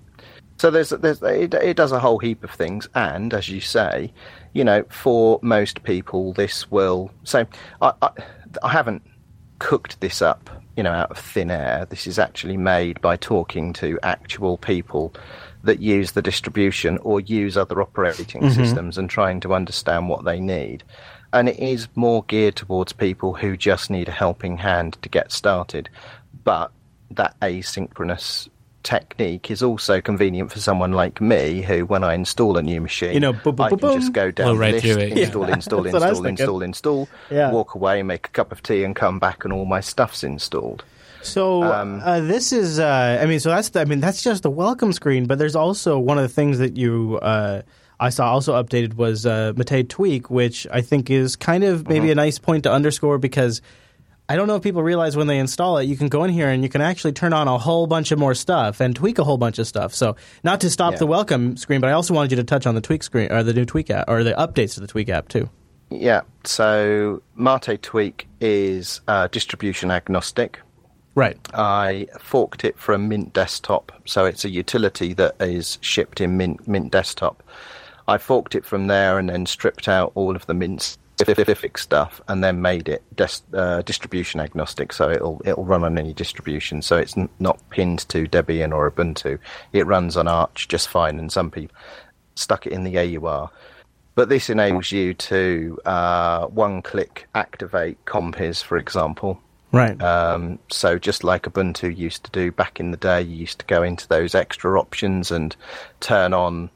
So 0.58 0.70
there's, 0.70 0.90
there's 0.90 1.24
it, 1.24 1.56
it 1.56 1.76
does 1.76 1.92
a 1.92 2.00
whole 2.00 2.20
heap 2.20 2.44
of 2.44 2.52
things, 2.52 2.88
and 2.94 3.34
as 3.34 3.50
you 3.50 3.62
say, 3.62 4.14
you 4.54 4.64
know, 4.64 4.84
for 4.90 5.40
most 5.42 5.82
people, 5.82 6.34
this 6.34 6.70
will. 6.70 7.10
So 7.24 7.48
I, 7.82 7.94
I, 8.00 8.10
I 8.62 8.70
haven't 8.70 9.02
cooked 9.58 10.00
this 10.02 10.22
up, 10.22 10.52
you 10.78 10.84
know, 10.84 10.92
out 10.92 11.12
of 11.12 11.18
thin 11.18 11.52
air. 11.52 11.86
This 11.90 12.08
is 12.08 12.18
actually 12.18 12.58
made 12.58 13.02
by 13.02 13.18
talking 13.18 13.74
to 13.74 14.00
actual 14.04 14.58
people 14.58 15.14
that 15.64 15.80
use 15.80 16.14
the 16.14 16.22
distribution 16.22 16.98
or 17.00 17.20
use 17.20 17.56
other 17.58 17.82
operating 17.82 18.42
Mhm. 18.42 18.56
systems 18.56 18.98
and 18.98 19.10
trying 19.10 19.40
to 19.42 19.54
understand 19.54 20.10
what 20.10 20.24
they 20.26 20.40
need. 20.40 20.84
And 21.34 21.48
it 21.50 21.60
is 21.60 21.88
more 21.96 22.24
geared 22.24 22.56
towards 22.56 22.94
people 22.94 23.36
who 23.36 23.56
just 23.56 23.90
need 23.90 24.10
a 24.10 24.12
helping 24.14 24.58
hand 24.58 24.98
to 25.02 25.10
get 25.10 25.32
started. 25.32 25.90
But 26.44 26.72
that 27.12 27.36
asynchronous 27.42 28.50
technique 28.84 29.50
is 29.52 29.62
also 29.64 30.02
convenient 30.02 30.52
for 30.52 30.60
someone 30.60 30.92
like 30.92 31.22
me 31.22 31.62
who 31.62 31.86
when 31.86 32.04
I 32.04 32.14
install 32.14 32.58
a 32.58 32.62
new 32.62 32.82
machine 32.82 33.14
You 33.14 33.20
know, 33.20 33.34
boom, 33.34 33.56
boom, 33.56 33.66
I 33.66 33.70
boom, 33.70 33.80
can 33.80 33.92
just 34.02 34.14
go 34.14 34.32
down 34.32 34.48
Blow 34.48 34.54
the 34.56 34.60
right 34.60 34.74
list, 34.74 34.86
through 34.86 35.02
it, 35.04 35.10
yeah. 35.18 35.24
install, 35.26 35.46
install, 35.50 35.82
That's 35.84 35.94
what 35.94 36.04
I 36.04 36.10
was 36.10 36.18
install, 36.20 36.62
install, 36.62 36.62
install, 36.62 37.10
Yeah. 37.30 37.52
walk 37.52 37.76
away, 37.76 38.04
make 38.04 38.28
a 38.28 38.30
cup 38.32 38.52
of 38.52 38.62
tea 38.64 38.84
and 38.84 38.96
come 38.96 39.20
back 39.20 39.44
and 39.44 39.54
all 39.54 39.66
my 39.66 39.80
stuff's 39.82 40.24
installed. 40.24 40.84
So 41.24 41.64
Um, 41.64 42.02
uh, 42.04 42.20
this 42.22 42.52
is, 42.52 42.80
uh, 42.80 43.20
I 43.22 43.26
mean, 43.28 43.40
so 43.40 43.50
that's, 43.50 43.70
the, 43.70 43.82
I 43.82 43.86
mean, 43.86 44.00
that's 44.00 44.24
just 44.24 44.44
the 44.44 44.50
welcome 44.50 44.92
screen. 44.94 45.26
But 45.28 45.38
there's 45.38 45.56
also 45.56 46.00
one 46.00 46.18
of 46.18 46.24
the 46.24 46.30
things 46.34 46.58
that 46.58 46.78
you, 46.78 47.20
uh, 47.22 47.62
I 48.00 48.10
saw 48.10 48.32
also 48.32 48.54
updated 48.62 48.96
was 48.96 49.28
uh, 49.28 49.54
Mate 49.56 49.88
Tweak, 49.88 50.32
which 50.32 50.66
I 50.72 50.82
think 50.82 51.12
is 51.12 51.36
kind 51.36 51.64
of 51.64 51.88
maybe 51.88 52.08
Mhm. 52.08 52.12
a 52.14 52.16
nice 52.16 52.40
point 52.40 52.64
to 52.64 52.72
underscore 52.72 53.20
because 53.20 53.62
I 54.32 54.36
don't 54.38 54.48
know 54.48 54.56
if 54.56 54.64
people 54.64 54.82
realize 54.82 55.18
when 55.18 55.28
they 55.28 55.40
install 55.40 55.78
it, 55.80 55.86
you 55.86 55.98
can 55.98 56.08
go 56.08 56.24
in 56.24 56.30
here 56.32 56.48
and 56.50 56.64
you 56.64 56.70
can 56.70 56.80
actually 56.80 57.12
turn 57.12 57.34
on 57.34 57.50
a 57.50 57.58
whole 57.58 57.86
bunch 57.86 58.12
of 58.14 58.20
more 58.20 58.34
stuff 58.34 58.80
and 58.80 58.96
tweak 58.96 59.20
a 59.20 59.26
whole 59.26 59.38
bunch 59.38 59.60
of 59.60 59.68
stuff. 59.68 59.94
So 59.94 60.16
not 60.44 60.62
to 60.62 60.70
stop 60.70 60.94
Yeah. 60.94 61.00
the 61.00 61.08
welcome 61.08 61.58
screen, 61.58 61.82
but 61.82 61.90
I 61.90 61.94
also 61.94 62.14
wanted 62.14 62.32
you 62.32 62.38
to 62.38 62.44
touch 62.46 62.66
on 62.66 62.74
the 62.76 62.80
tweak 62.82 63.04
screen 63.04 63.30
or 63.30 63.44
the 63.44 63.54
new 63.54 63.66
tweak 63.66 63.90
app 63.90 64.06
or 64.10 64.24
the 64.24 64.32
updates 64.34 64.76
to 64.76 64.80
the 64.80 64.88
tweak 64.88 65.10
app 65.10 65.28
too. 65.28 65.50
Yeah, 65.90 66.22
so 66.46 67.22
Mate 67.36 67.82
Tweak 67.82 68.28
is 68.40 69.02
uh, 69.10 69.28
distribution 69.28 69.92
agnostic. 69.92 70.60
Right. 71.14 71.38
I 71.54 72.08
forked 72.22 72.64
it 72.64 72.80
from 72.80 73.10
Mint 73.10 73.34
Desktop, 73.34 73.92
so 74.06 74.24
it's 74.24 74.46
a 74.46 74.50
utility 74.50 75.12
that 75.16 75.36
is 75.42 75.78
shipped 75.82 76.22
in 76.22 76.38
Mint, 76.38 76.66
Mint 76.66 76.90
Desktop. 76.94 77.44
I 78.08 78.18
forked 78.18 78.56
it 78.56 78.66
from 78.66 78.88
there 78.88 79.20
and 79.20 79.28
then 79.30 79.46
stripped 79.46 79.90
out 79.90 80.14
all 80.16 80.38
of 80.38 80.46
the 80.46 80.54
Mint 80.54 80.98
specific 81.22 81.78
stuff 81.78 82.22
and 82.28 82.44
then 82.44 82.62
made 82.62 82.90
it 82.90 83.04
des- 83.16 83.58
uh, 83.58 83.82
distribution 83.82 84.40
agnostic, 84.40 84.94
so 84.94 85.10
it'll 85.10 85.42
it'll 85.46 85.66
run 85.66 85.84
on 85.84 85.98
any 85.98 86.14
distribution. 86.14 86.82
So 86.82 86.98
it's 86.98 87.18
n- 87.18 87.30
not 87.40 87.60
pinned 87.70 88.08
to 88.10 88.28
Debian 88.28 88.74
or 88.74 88.90
Ubuntu. 88.90 89.40
It 89.74 89.86
runs 89.86 90.18
on 90.18 90.28
Arch 90.28 90.68
just 90.68 90.90
fine, 90.90 91.20
and 91.20 91.32
some 91.32 91.52
people 91.52 91.76
stuck 92.36 92.66
it 92.66 92.74
in 92.74 92.84
the 92.84 92.98
AUR. 92.98 93.50
But 94.14 94.30
this 94.30 94.50
enables 94.50 94.92
you 94.92 95.14
to 95.14 95.80
uh, 95.86 96.48
one-click 96.48 97.28
activate 97.34 98.04
Compiz, 98.06 98.62
for 98.62 98.78
example. 98.78 99.40
Right. 99.72 100.00
Um, 100.02 100.60
so 100.70 101.00
just 101.00 101.24
like 101.24 101.44
Ubuntu 101.44 101.96
used 101.96 102.26
to 102.26 102.32
do 102.32 102.52
back 102.52 102.80
in 102.82 102.92
the 102.92 102.98
day, 102.98 103.22
you 103.22 103.38
used 103.38 103.60
to 103.60 103.66
go 103.66 103.84
into 103.84 104.08
those 104.08 104.36
extra 104.36 104.78
options 104.78 105.32
and 105.32 105.56
turn 106.02 106.34
on 106.34 106.70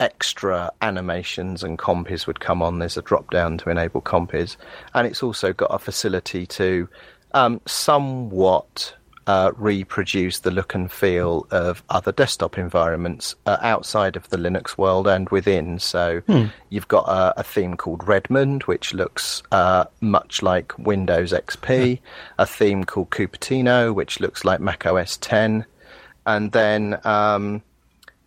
extra 0.00 0.72
animations 0.80 1.62
and 1.62 1.78
Compiz 1.78 2.26
would 2.26 2.40
come 2.40 2.62
on. 2.62 2.78
There's 2.78 2.96
a 2.96 3.02
drop 3.02 3.30
down 3.30 3.58
to 3.58 3.70
enable 3.70 4.00
Compiz. 4.02 4.56
And 4.94 5.06
it's 5.06 5.22
also 5.22 5.52
got 5.52 5.72
a 5.72 5.78
facility 5.78 6.46
to 6.46 6.88
um, 7.32 7.60
somewhat 7.66 8.94
uh, 9.26 9.52
reproduce 9.56 10.40
the 10.40 10.50
look 10.50 10.74
and 10.74 10.90
feel 10.90 11.46
of 11.52 11.84
other 11.90 12.10
desktop 12.10 12.58
environments 12.58 13.36
uh, 13.46 13.58
outside 13.60 14.16
of 14.16 14.28
the 14.30 14.36
Linux 14.36 14.76
world 14.76 15.06
and 15.06 15.28
within. 15.28 15.78
So 15.78 16.20
Hmm. 16.26 16.46
you've 16.70 16.88
got 16.88 17.04
a, 17.06 17.38
a 17.40 17.44
theme 17.44 17.76
called 17.76 18.08
Redmond, 18.08 18.62
which 18.64 18.92
looks 18.94 19.42
uh, 19.52 19.84
much 20.00 20.42
like 20.42 20.76
Windows 20.78 21.32
XP, 21.32 22.00
a 22.38 22.46
theme 22.46 22.82
called 22.84 23.10
Cupertino, 23.10 23.94
which 23.94 24.18
looks 24.18 24.44
like 24.44 24.58
Mac 24.60 24.86
OS 24.86 25.16
10, 25.18 25.64
and 26.26 26.50
then 26.52 26.98
um, 27.04 27.62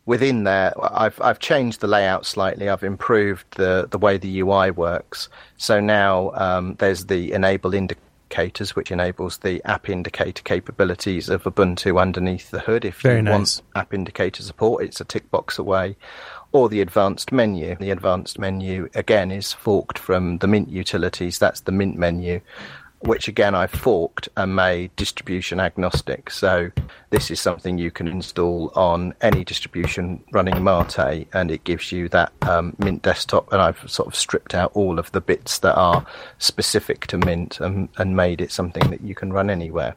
within 0.06 0.44
there, 0.44 0.74
I've 0.82 1.20
I've 1.22 1.40
changed 1.40 1.82
the 1.82 1.88
layout 1.88 2.26
slightly. 2.26 2.70
I've 2.70 2.84
improved 2.84 3.46
the 3.52 3.88
the 3.90 3.98
way 3.98 4.18
the 4.18 4.42
UI 4.42 4.72
works. 4.72 5.30
So 5.58 5.80
now 5.80 6.32
um, 6.36 6.76
there's 6.76 7.06
the 7.06 7.32
enable 7.32 7.74
indicators, 7.74 8.76
which 8.76 8.92
enables 8.92 9.38
the 9.40 9.62
app 9.66 9.90
indicator 9.90 10.44
capabilities 10.44 11.30
of 11.30 11.44
Ubuntu 11.44 12.02
underneath 12.02 12.52
the 12.52 12.60
hood. 12.60 12.86
If 12.86 13.02
Very 13.02 13.18
you 13.18 13.22
nice. 13.24 13.34
want 13.34 13.62
app 13.76 13.94
indicator 13.94 14.44
support, 14.44 14.84
it's 14.84 15.02
a 15.02 15.06
tick 15.06 15.30
box 15.32 15.58
away. 15.58 15.96
Or 16.52 16.70
the 16.70 16.82
advanced 16.82 17.32
menu. 17.32 17.76
The 17.76 17.90
advanced 17.90 18.38
menu 18.38 18.88
again 18.94 19.32
is 19.32 19.54
forked 19.54 19.98
from 19.98 20.38
the 20.38 20.48
Mint 20.48 20.70
utilities. 20.70 21.40
That's 21.40 21.62
the 21.62 21.72
Mint 21.72 21.98
menu, 21.98 22.42
which 23.06 23.28
again 23.28 23.54
I've 23.54 23.72
forked 23.72 24.30
and 24.38 24.56
made 24.56 24.96
distribution 24.96 25.60
agnostic. 25.60 26.30
So 26.30 26.72
this 27.10 27.30
is 27.30 27.40
something 27.40 27.78
you 27.78 27.92
can 27.92 28.08
install 28.08 28.72
on 28.76 29.14
any 29.22 29.44
distribution 29.44 30.24
running 30.32 30.64
Mate, 30.64 31.28
and 31.34 31.52
it 31.52 31.64
gives 31.64 31.92
you 31.92 32.08
that 32.10 32.32
um, 32.44 32.76
Mint 32.80 33.02
desktop. 33.02 33.52
And 33.52 33.62
I've 33.62 33.90
sort 33.90 34.08
of 34.08 34.16
stripped 34.16 34.56
out 34.56 34.72
all 34.74 35.00
of 35.00 35.12
the 35.12 35.22
bits 35.22 35.60
that 35.60 35.76
are 35.76 36.06
specific 36.38 37.08
to 37.08 37.18
Mint 37.18 37.60
and, 37.60 37.90
and 37.98 38.16
made 38.16 38.40
it 38.40 38.52
something 38.52 38.90
that 38.90 39.02
you 39.02 39.16
can 39.16 39.34
run 39.34 39.50
anywhere. 39.50 39.96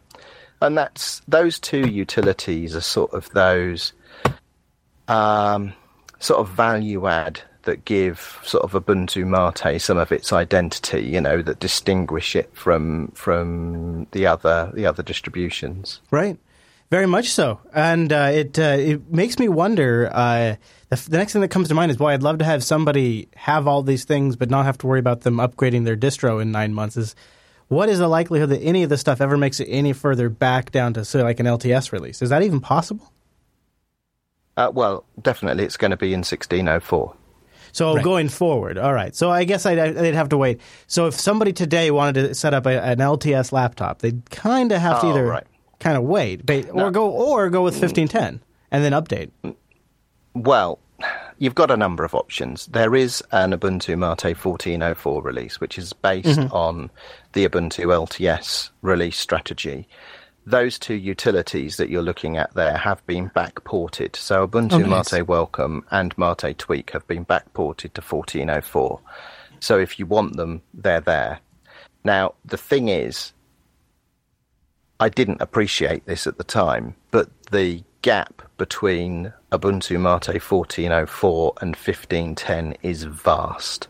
And 0.60 0.76
that's 0.76 1.20
those 1.28 1.58
two 1.58 1.86
utilities 1.86 2.74
are 2.74 2.80
sort 2.80 3.12
of 3.12 3.30
those 3.30 3.92
um, 5.06 5.74
sort 6.18 6.40
of 6.40 6.48
value 6.48 7.06
add 7.06 7.40
that 7.66 7.85
give 7.85 8.40
sort 8.42 8.64
of 8.64 8.72
Ubuntu 8.72 9.26
Mate 9.26 9.79
some 9.81 9.98
of 9.98 10.11
its 10.11 10.33
identity, 10.33 11.05
you 11.05 11.20
know, 11.20 11.42
that 11.42 11.61
distinguish 11.61 12.35
it 12.35 12.50
from 12.55 13.09
from 13.09 14.07
the 14.12 14.26
other 14.26 14.72
the 14.74 14.87
other 14.87 15.02
distributions. 15.02 16.00
Right. 16.11 16.38
Very 16.88 17.07
much 17.07 17.31
so, 17.31 17.59
and 17.74 18.12
uh, 18.12 18.31
it 18.33 18.59
uh, 18.59 18.76
it 18.79 19.12
makes 19.12 19.40
me 19.40 19.48
wonder. 19.48 20.09
Uh, 20.12 20.55
the, 20.88 20.96
the 21.11 21.18
next 21.18 21.33
thing 21.33 21.42
that 21.42 21.48
comes 21.48 21.66
to 21.66 21.74
mind 21.74 21.90
is, 21.90 21.96
boy, 21.96 22.12
I'd 22.12 22.22
love 22.22 22.38
to 22.38 22.44
have 22.44 22.62
somebody 22.62 23.29
have 23.35 23.66
all 23.66 23.83
these 23.83 24.05
things, 24.05 24.37
but 24.37 24.50
not 24.50 24.66
have 24.66 24.79
to 24.79 24.87
worry 24.87 25.00
about 25.00 25.22
them 25.22 25.38
upgrading 25.38 25.85
their 25.85 25.96
distro 25.96 26.40
in 26.40 26.52
nine 26.52 26.72
months. 26.72 26.96
Is 26.96 27.16
what 27.66 27.88
is 27.88 27.98
the 27.98 28.07
likelihood 28.07 28.50
that 28.50 28.61
any 28.61 28.85
of 28.85 28.88
this 28.88 29.00
stuff 29.00 29.20
ever 29.20 29.37
makes 29.37 29.59
it 29.59 29.66
any 29.68 29.92
further 29.92 30.29
back 30.29 30.70
down 30.70 30.94
to 30.94 31.05
say 31.05 31.24
like 31.24 31.40
an 31.40 31.46
LTS 31.46 31.90
release? 31.90 32.22
Is 32.22 32.31
that 32.31 32.42
even 32.42 32.61
possible? 32.61 33.12
Uh, 34.57 34.70
well, 34.72 35.05
definitely, 35.20 35.64
it's 35.64 35.76
going 35.76 35.90
to 35.90 35.96
be 35.96 36.14
in 36.14 36.20
1604. 36.20 37.14
So 37.76 38.00
going 38.02 38.28
forward, 38.30 38.78
all 38.78 38.94
right. 38.94 39.14
So 39.14 39.30
I 39.30 39.44
guess 39.44 39.66
I'd, 39.66 39.78
I'd 39.78 40.14
have 40.14 40.30
to 40.30 40.38
wait. 40.38 40.60
So 40.86 41.06
if 41.08 41.14
somebody 41.14 41.52
today 41.52 41.90
wanted 41.90 42.28
to 42.28 42.34
set 42.34 42.54
up 42.54 42.64
a, 42.64 42.82
an 42.82 42.98
LTS 42.98 43.52
laptop, 43.52 44.00
they'd 44.00 44.28
kind 44.30 44.72
of 44.72 44.80
have 44.80 45.00
to 45.02 45.06
Oh, 45.08 45.10
either 45.10 45.24
right. 45.26 45.46
kind 45.78 45.96
of 45.98 46.04
wait, 46.04 46.46
ba- 46.46 46.70
or 46.70 46.90
go 46.90 47.10
or 47.10 47.50
go 47.50 47.62
with 47.62 47.78
fifteen 47.78 48.08
ten 48.08 48.40
and 48.70 48.82
then 48.82 48.92
update. 48.92 49.30
Well, 50.34 50.78
you've 51.38 51.54
got 51.54 51.70
a 51.70 51.76
number 51.76 52.04
of 52.04 52.14
options. 52.14 52.66
There 52.66 52.94
is 52.94 53.22
an 53.32 53.52
Ubuntu 53.52 53.90
Mate 53.98 54.36
1404 54.36 55.22
release, 55.22 55.60
which 55.60 55.78
is 55.78 55.92
based 55.92 56.38
Mhm. 56.38 56.52
on 56.52 56.90
the 57.32 57.46
Ubuntu 57.48 57.86
LTS 57.86 58.70
release 58.82 59.18
strategy. 59.18 59.86
Those 60.46 60.78
two 60.78 60.94
utilities 60.94 61.76
that 61.76 61.90
you're 61.90 62.02
looking 62.02 62.37
at 62.37 62.54
there 62.54 62.76
have 62.76 63.04
been 63.06 63.30
backported. 63.30 64.14
So 64.14 64.46
Ubuntu 64.46 64.74
Oh, 64.74 64.78
nice. 64.78 65.12
Mate 65.12 65.26
Welcome 65.26 65.85
and 65.90 66.16
Mate 66.16 66.56
Tweak 66.56 66.90
have 66.90 67.06
been 67.09 67.24
backported 67.24 67.92
to 67.94 68.00
1404. 68.00 69.00
So 69.59 69.78
if 69.78 69.98
you 69.98 70.06
want 70.06 70.37
them, 70.37 70.62
they're 70.72 71.00
there. 71.00 71.40
Now, 72.04 72.35
the 72.44 72.56
thing 72.56 72.88
is, 72.88 73.32
I 75.00 75.09
didn't 75.09 75.42
appreciate 75.42 76.06
this 76.06 76.26
at 76.26 76.38
the 76.38 76.44
time, 76.44 76.94
but 77.11 77.28
the 77.50 77.82
gap 78.02 78.42
between 78.56 79.32
Ubuntu 79.50 79.98
Mate 80.00 80.40
1404 80.40 81.54
and 81.61 81.74
1510 81.74 82.76
is 82.82 83.02
vast. 83.02 83.88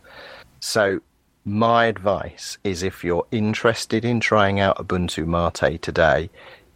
So, 0.60 1.00
my 1.46 1.86
advice 1.86 2.58
is 2.64 2.82
if 2.82 3.04
you're 3.04 3.26
interested 3.30 4.04
in 4.04 4.18
trying 4.20 4.58
out 4.60 4.76
Ubuntu 4.76 5.26
Mate 5.26 5.80
today, 5.80 6.28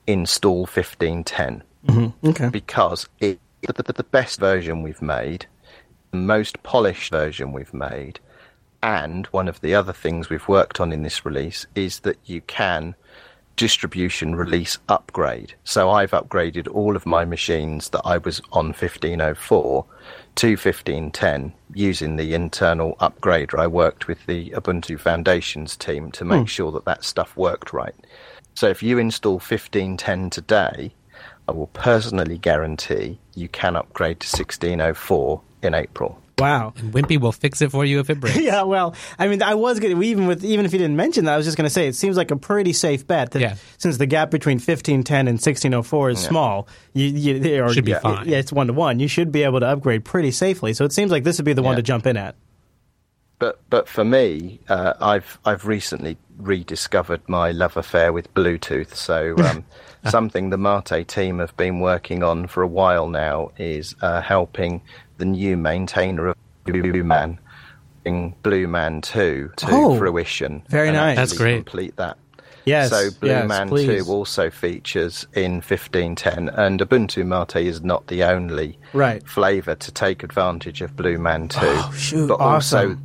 install 0.06 0.60
1510 0.60 1.62
Mm-hmm. 1.86 2.28
Okay. 2.28 2.50
because 2.50 3.08
it's 3.20 3.40
the, 3.62 3.82
the, 3.82 3.92
the 3.94 4.04
best 4.04 4.38
version 4.38 4.82
we've 4.82 5.00
made, 5.00 5.46
the 6.10 6.18
most 6.18 6.62
polished 6.62 7.10
version 7.10 7.52
we've 7.52 7.72
made, 7.72 8.20
and 8.82 9.26
one 9.28 9.48
of 9.48 9.60
the 9.62 9.74
other 9.74 9.92
things 9.92 10.28
we've 10.28 10.46
worked 10.46 10.78
on 10.78 10.92
in 10.92 11.02
this 11.02 11.24
release 11.24 11.66
is 11.74 12.00
that 12.00 12.18
you 12.26 12.42
can 12.42 12.94
distribution 13.56 14.34
release 14.34 14.78
upgrade. 14.88 15.54
So 15.64 15.90
I've 15.90 16.12
upgraded 16.12 16.68
all 16.72 16.96
of 16.96 17.04
my 17.06 17.24
machines 17.24 17.90
that 17.90 18.02
I 18.04 18.18
was 18.18 18.40
on 18.52 18.66
1504 18.68 19.84
to 20.36 20.46
1510 20.56 21.52
using 21.74 22.16
the 22.16 22.34
internal 22.34 22.96
upgrader. 22.96 23.58
I 23.58 23.66
worked 23.66 24.08
with 24.08 24.24
the 24.26 24.50
Ubuntu 24.50 24.98
Foundations 24.98 25.76
team 25.76 26.10
to 26.12 26.24
make 26.24 26.40
Hmm. 26.40 26.44
sure 26.46 26.72
that 26.72 26.84
that 26.86 27.04
stuff 27.04 27.36
worked 27.36 27.72
right. 27.72 27.94
So 28.54 28.68
if 28.68 28.82
you 28.82 28.98
install 28.98 29.38
1510 29.38 30.30
today, 30.30 30.92
I 31.48 31.52
will 31.52 31.68
personally 31.68 32.38
guarantee 32.38 33.18
you 33.34 33.48
can 33.48 33.76
upgrade 33.76 34.20
to 34.20 34.26
1604 34.28 35.40
in 35.62 35.74
April. 35.74 36.18
Wow. 36.40 36.72
And 36.76 36.92
Wimpy 36.92 37.20
will 37.20 37.32
fix 37.32 37.60
it 37.62 37.70
for 37.70 37.84
you 37.84 38.00
if 38.00 38.10
it 38.10 38.18
breaks. 38.20 38.36
yeah, 38.40 38.62
well, 38.62 38.94
I 39.18 39.28
mean, 39.28 39.42
I 39.42 39.54
was 39.54 39.78
going 39.80 39.94
to 39.96 40.02
even 40.02 40.26
with 40.26 40.44
even 40.44 40.64
if 40.64 40.72
you 40.72 40.78
didn't 40.78 40.96
mention 40.96 41.24
that, 41.26 41.34
I 41.34 41.36
was 41.36 41.46
just 41.46 41.56
going 41.56 41.66
to 41.66 41.70
say 41.70 41.86
it 41.86 41.94
seems 41.94 42.16
like 42.16 42.30
a 42.30 42.36
pretty 42.36 42.72
safe 42.72 43.06
bet 43.06 43.32
that 43.32 43.40
Yeah. 43.40 43.54
since 43.78 43.98
the 43.98 44.06
gap 44.06 44.30
between 44.30 44.58
fifteen 44.58 45.02
ten 45.04 45.28
and 45.28 45.40
sixteen 45.40 45.74
oh 45.74 45.82
four 45.82 46.10
is 46.10 46.22
Yeah. 46.22 46.28
small, 46.28 46.68
you, 46.94 47.06
you 47.06 47.62
or, 47.64 47.72
Should 47.72 47.84
be 47.84 47.92
yeah, 47.92 48.00
fine. 48.00 48.28
Yeah, 48.28 48.38
it's 48.38 48.52
one 48.52 48.66
to 48.68 48.72
one. 48.72 48.98
You 49.00 49.08
should 49.08 49.30
be 49.30 49.42
able 49.42 49.60
to 49.60 49.66
upgrade 49.66 50.04
pretty 50.04 50.30
safely. 50.30 50.72
So 50.72 50.84
it 50.84 50.92
seems 50.92 51.10
like 51.10 51.24
this 51.24 51.38
would 51.38 51.44
be 51.44 51.52
the 51.52 51.62
one 51.62 51.76
to 51.76 51.82
jump 51.82 52.06
in 52.06 52.16
at. 52.16 52.34
But 53.40 53.58
but 53.70 53.88
for 53.88 54.04
me, 54.04 54.60
uh, 54.68 54.92
I've 55.00 55.38
I've 55.44 55.66
recently 55.66 56.16
rediscovered 56.36 57.28
my 57.28 57.50
love 57.50 57.76
affair 57.76 58.12
with 58.12 58.32
Bluetooth. 58.34 58.94
So 58.94 59.34
um, 59.44 59.64
something 60.08 60.50
the 60.50 60.58
Mate 60.58 61.08
team 61.08 61.38
have 61.40 61.56
been 61.56 61.80
working 61.80 62.22
on 62.22 62.46
for 62.46 62.62
a 62.62 62.68
while 62.68 63.08
now 63.08 63.50
is 63.58 63.96
uh, 64.02 64.20
helping 64.20 64.82
the 65.18 65.24
new 65.24 65.56
maintainer 65.56 66.28
of 66.28 66.36
Blueman 66.66 67.38
bring 68.04 68.34
Blueman 68.42 69.02
two 69.02 69.50
to 69.56 69.66
Oh, 69.70 69.98
fruition. 69.98 70.62
very 70.68 70.88
and 70.88 70.96
nice. 70.96 71.16
That's 71.16 71.32
great. 71.36 71.56
Complete 71.56 71.96
that. 71.96 72.16
Yes, 72.66 72.90
So 72.90 73.00
yes, 73.00 73.14
Blueman 73.14 73.68
please. 73.68 74.04
2 74.06 74.10
also 74.12 74.50
features 74.50 75.26
in 75.34 75.54
1510, 75.62 76.50
and 76.50 76.78
Ubuntu 76.78 77.24
Mate 77.26 77.66
is 77.66 77.80
not 77.82 78.06
the 78.08 78.22
only 78.22 78.78
Right. 78.92 79.26
flavour 79.26 79.74
to 79.76 79.90
take 79.90 80.22
advantage 80.22 80.82
of 80.82 80.94
Blueman 80.94 81.48
2. 81.48 81.58
Oh, 81.62 81.92
shoot, 81.96 82.26
but 82.28 82.38
also 82.38 82.76
awesome. 82.90 83.02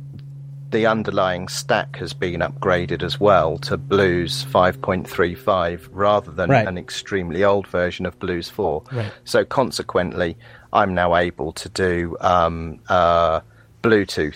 The 0.76 0.84
underlying 0.84 1.48
stack 1.48 1.96
has 1.96 2.12
been 2.12 2.40
upgraded 2.42 3.02
as 3.02 3.18
well 3.18 3.56
to 3.60 3.78
BlueZ 3.78 4.44
5.35 4.44 5.88
rather 5.90 6.30
than 6.30 6.50
Right. 6.50 6.68
an 6.68 6.76
extremely 6.76 7.42
old 7.42 7.66
version 7.66 8.04
of 8.04 8.18
BlueZ 8.18 8.50
4. 8.50 8.82
Right. 8.92 9.10
So 9.24 9.42
consequently, 9.46 10.36
I'm 10.74 10.92
now 10.94 11.16
able 11.16 11.52
to 11.52 11.70
do 11.70 12.18
um, 12.20 12.80
uh, 12.90 13.40
Bluetooth, 13.82 14.34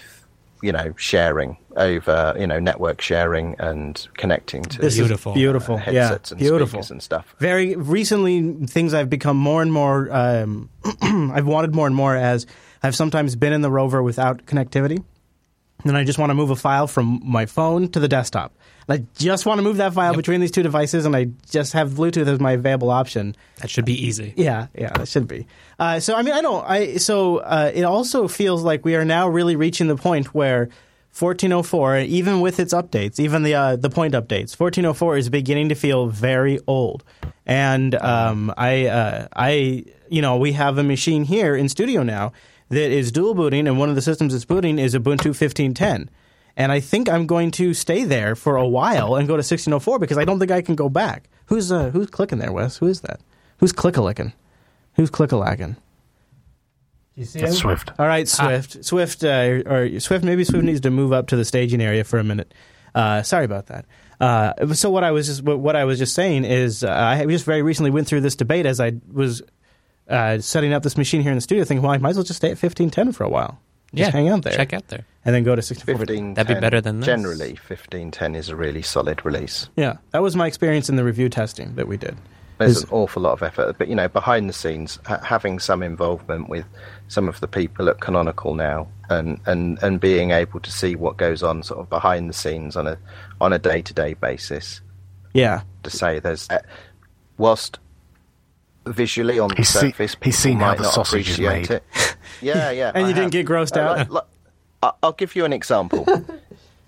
you 0.63 0.73
know, 0.73 0.95
sharing 0.97 1.59
over, 1.77 2.35
you 2.39 2.47
know, 2.47 2.59
network 2.59 3.03
sharing 3.03 3.55
and 3.59 4.09
connecting 4.17 4.63
to 4.63 4.79
This 4.81 4.97
Beautiful. 4.97 5.35
beautiful, 5.35 5.77
uh, 5.77 5.83
yeah, 5.91 6.05
headsets 6.09 6.31
and 6.31 6.41
beautiful. 6.41 6.69
speakers 6.69 6.91
and 6.91 7.03
stuff. 7.03 7.35
Very 7.39 7.77
recently, 7.77 8.67
things 8.67 8.95
I've 8.95 9.11
become 9.11 9.37
more 9.37 9.61
and 9.61 9.73
more. 9.75 10.09
Um, 10.11 10.71
I've 11.03 11.47
wanted 11.47 11.75
more 11.75 11.87
and 11.87 11.95
more 11.95 12.17
as 12.17 12.47
I've 12.83 12.97
sometimes 12.97 13.37
been 13.37 13.53
in 13.53 13.61
the 13.61 13.71
rover 13.71 14.03
without 14.03 14.47
connectivity, 14.47 15.05
and 15.85 15.97
I 15.97 16.05
just 16.05 16.19
want 16.19 16.31
to 16.31 16.35
move 16.35 16.51
a 16.51 16.57
file 16.57 16.87
from 16.87 17.21
my 17.25 17.47
phone 17.47 17.89
to 17.91 18.01
the 18.01 18.09
desktop. 18.09 18.55
And 18.89 19.01
I 19.01 19.07
just 19.19 19.47
want 19.47 19.59
to 19.59 19.63
move 19.63 19.77
that 19.79 19.95
file 19.95 20.15
between 20.15 20.41
these 20.41 20.51
two 20.51 20.63
devices, 20.63 21.07
and 21.07 21.15
I 21.15 21.29
just 21.51 21.73
have 21.73 21.91
Bluetooth 21.91 22.27
as 22.27 22.41
my 22.41 22.53
available 22.53 22.91
option. 22.91 23.37
That 23.59 23.71
should 23.71 23.85
be 23.85 23.95
easy. 23.95 24.35
Yeah, 24.37 24.67
yeah, 24.75 24.93
that 24.95 25.09
should 25.09 25.29
be. 25.29 25.47
Uh, 25.79 26.01
so 26.01 26.15
I 26.15 26.23
mean, 26.23 26.35
I 26.35 26.43
don't. 26.43 26.65
I 26.69 26.97
so 26.97 27.39
uh, 27.39 27.71
it 27.75 27.85
also 27.85 28.29
feels 28.29 28.63
like 28.63 28.85
we 28.85 28.97
are 28.97 29.05
now 29.05 29.29
really 29.29 29.57
reaching 29.57 29.87
the 29.87 29.97
point 29.97 30.35
where 30.35 30.71
1404, 31.19 31.99
even 31.99 32.41
with 32.41 32.61
its 32.61 32.73
updates, 32.73 33.19
even 33.19 33.43
the 33.43 33.55
uh, 33.55 33.77
the 33.77 33.91
point 33.91 34.15
updates, 34.15 34.59
1404 34.59 35.17
is 35.17 35.29
beginning 35.29 35.69
to 35.69 35.75
feel 35.75 36.07
very 36.07 36.59
old. 36.67 37.03
And 37.47 37.97
um, 37.97 38.55
I, 38.57 38.87
uh, 38.87 39.27
I, 39.35 39.85
you 40.09 40.23
know, 40.23 40.37
we 40.37 40.53
have 40.53 40.79
a 40.79 40.85
machine 40.85 41.25
here 41.25 41.57
in 41.57 41.69
studio 41.69 42.05
now 42.05 42.33
that 42.71 42.91
is 42.91 43.13
dual 43.13 43.35
booting, 43.35 43.69
and 43.69 43.79
one 43.79 43.89
of 43.89 43.95
the 43.97 44.03
systems 44.03 44.33
it's 44.35 44.45
booting 44.45 44.79
is 44.79 44.95
Ubuntu 44.95 45.27
1510. 45.27 46.09
And 46.57 46.73
I 46.73 46.81
think 46.81 47.09
I'm 47.09 47.27
going 47.27 47.51
to 47.53 47.75
stay 47.75 48.05
there 48.05 48.35
for 48.35 48.57
a 48.57 48.67
while 48.67 49.15
and 49.15 49.27
go 49.27 49.35
to 49.35 49.39
1604 49.39 49.99
because 49.99 50.19
I 50.19 50.25
don't 50.25 50.39
think 50.39 50.51
I 50.51 50.63
can 50.63 50.75
go 50.75 50.89
back. 50.89 51.29
Who's 51.47 51.71
uh, 51.71 51.91
who's 51.91 52.09
clicking 52.09 52.39
there, 52.39 52.53
Wes? 52.53 52.79
Who 52.79 52.87
is 52.87 53.01
that? 53.03 53.21
Who's 53.59 53.73
click 53.73 53.97
a 53.97 54.03
licking? 54.03 54.33
Who's 54.95 55.11
click 55.11 55.33
a 55.33 55.37
lacking? 55.37 55.77
You 57.15 57.25
see 57.25 57.41
That's 57.41 57.59
Swift. 57.59 57.93
All 57.99 58.07
right, 58.07 58.27
Swift. 58.27 58.85
Swift, 58.85 59.25
uh, 59.25 59.63
or 59.67 60.01
Swift. 60.01 60.25
Maybe 60.25 60.45
Swift 60.45 60.65
needs 60.65 60.81
to 60.83 60.91
move 60.91 61.13
up 61.13 61.29
to 61.29 61.37
the 61.37 61.45
staging 61.45 61.81
area 61.81 62.05
for 62.05 62.19
a 62.19 62.25
minute. 62.25 62.53
Uh, 62.95 63.23
sorry 63.23 63.45
about 63.45 63.67
that. 63.67 63.87
Uh, 64.21 64.75
so 64.75 64.91
what 64.91 65.05
I 65.05 65.11
was 65.13 65.27
just 65.27 65.43
what 65.43 65.77
I 65.77 65.85
was 65.85 65.99
just 65.99 66.15
saying 66.15 66.45
is 66.45 66.85
uh, 66.85 66.93
I 66.93 67.25
just 67.27 67.45
very 67.45 67.63
recently 67.63 67.91
went 67.91 68.07
through 68.07 68.21
this 68.21 68.37
debate 68.37 68.67
as 68.67 68.81
I 68.81 68.93
was 69.11 69.43
uh, 70.11 70.39
setting 70.41 70.73
up 70.73 70.83
this 70.83 70.97
machine 70.99 71.23
here 71.23 71.31
in 71.31 71.37
the 71.37 71.41
studio, 71.43 71.65
thinking, 71.65 71.83
well, 71.83 71.93
I 71.93 71.99
might 71.99 72.11
as 72.11 72.17
well 72.17 72.25
just 72.25 72.39
stay 72.39 72.51
at 72.51 72.59
fifteen 72.59 72.91
ten 72.91 73.13
for 73.13 73.25
a 73.25 73.29
while. 73.29 73.59
Just 73.95 74.09
Yeah, 74.09 74.13
hang 74.13 74.29
out 74.29 74.43
there. 74.43 74.53
check 74.55 74.73
out 74.73 74.87
there. 74.89 75.05
and 75.25 75.35
then 75.35 75.43
go 75.43 75.57
to 75.57 75.63
sixteen 75.63 75.97
four. 75.97 76.05
Fifteen. 76.07 76.35
That'd 76.35 76.55
be 76.57 76.61
better 76.61 76.81
than 76.81 77.01
this. 77.01 77.07
Generally, 77.07 77.57
fifteen 77.57 78.11
ten 78.11 78.35
is 78.35 78.49
a 78.49 78.57
really 78.57 78.83
solid 78.83 79.25
release. 79.25 79.69
Yeah, 79.77 79.97
that 80.13 80.23
was 80.23 80.37
my 80.37 80.47
experience 80.47 80.89
in 80.89 80.97
the 80.97 81.05
review 81.05 81.29
testing 81.29 81.75
that 81.77 81.89
we 81.89 81.97
did. 81.97 82.17
There's 82.59 82.77
Is- 82.77 82.83
an 82.85 82.91
awful 82.93 83.23
lot 83.23 83.33
of 83.33 83.43
effort, 83.43 83.77
but 83.79 83.89
you 83.89 83.95
know, 83.95 84.07
behind 84.09 84.47
the 84.49 84.53
scenes, 84.53 84.99
ha- 85.07 85.21
having 85.25 85.59
some 85.59 85.83
involvement 85.83 86.51
with 86.51 86.67
some 87.09 87.27
of 87.27 87.41
the 87.41 87.49
people 87.49 87.89
at 87.89 88.01
Canonical 88.01 88.55
now, 88.55 88.87
and, 89.09 89.41
and, 89.47 89.83
and 89.83 89.99
being 89.99 90.31
able 90.33 90.61
to 90.61 90.71
see 90.71 90.95
what 90.95 91.17
goes 91.17 91.43
on 91.43 91.63
sort 91.63 91.81
of 91.81 91.89
behind 91.89 92.29
the 92.29 92.35
scenes 92.35 92.77
on 92.77 92.87
a 92.87 92.99
on 93.41 93.55
a 93.55 93.59
day 93.59 93.81
to 93.81 93.95
day 93.95 94.13
basis. 94.13 94.83
Yeah, 95.33 95.63
To 95.85 95.91
say 95.91 96.19
there's, 96.21 96.51
uh, 96.51 96.59
whilst 97.39 97.79
visually 98.87 99.39
on 99.39 99.49
the 99.51 99.57
He's 99.57 99.69
see- 99.69 99.79
surface, 99.91 100.17
he's 100.23 100.39
seen 100.39 100.59
how 100.59 100.69
might 100.69 100.79
the 100.79 100.85
not 100.85 100.95
sausage 100.95 101.29
is 101.31 101.39
appreciate 101.39 101.71
made. 101.71 101.71
It. 101.71 101.85
Yeah, 102.43 102.71
yeah. 102.71 102.93
And 102.95 103.05
I 103.05 103.09
you 103.09 103.15
didn't 103.15 103.33
get 103.33 103.47
grossed 103.47 103.77
Uh, 103.77 103.81
out? 103.81 103.97
like- 103.99 104.11
like- 104.11 104.25
I- 104.83 104.93
I'll 105.03 105.13
give 105.13 105.37
you 105.37 105.45
an 105.45 105.53
example. 105.53 106.07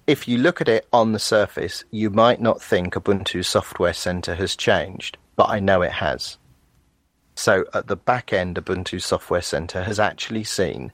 if 0.06 0.26
you 0.26 0.38
look 0.38 0.60
at 0.62 0.68
it 0.68 0.86
on 0.92 1.12
the 1.12 1.18
surface, 1.18 1.84
you 1.90 2.08
might 2.10 2.40
not 2.40 2.62
think 2.62 2.94
Ubuntu 2.94 3.44
Software 3.44 3.92
Center 3.92 4.34
has 4.34 4.56
changed, 4.56 5.18
but 5.36 5.48
I 5.50 5.60
know 5.60 5.82
it 5.82 5.92
has. 5.92 6.38
So 7.34 7.64
at 7.74 7.86
the 7.88 7.96
back 7.96 8.32
end, 8.32 8.56
Ubuntu 8.56 9.00
Software 9.02 9.42
Center 9.42 9.82
has 9.82 9.98
actually 10.00 10.44
seen 10.44 10.90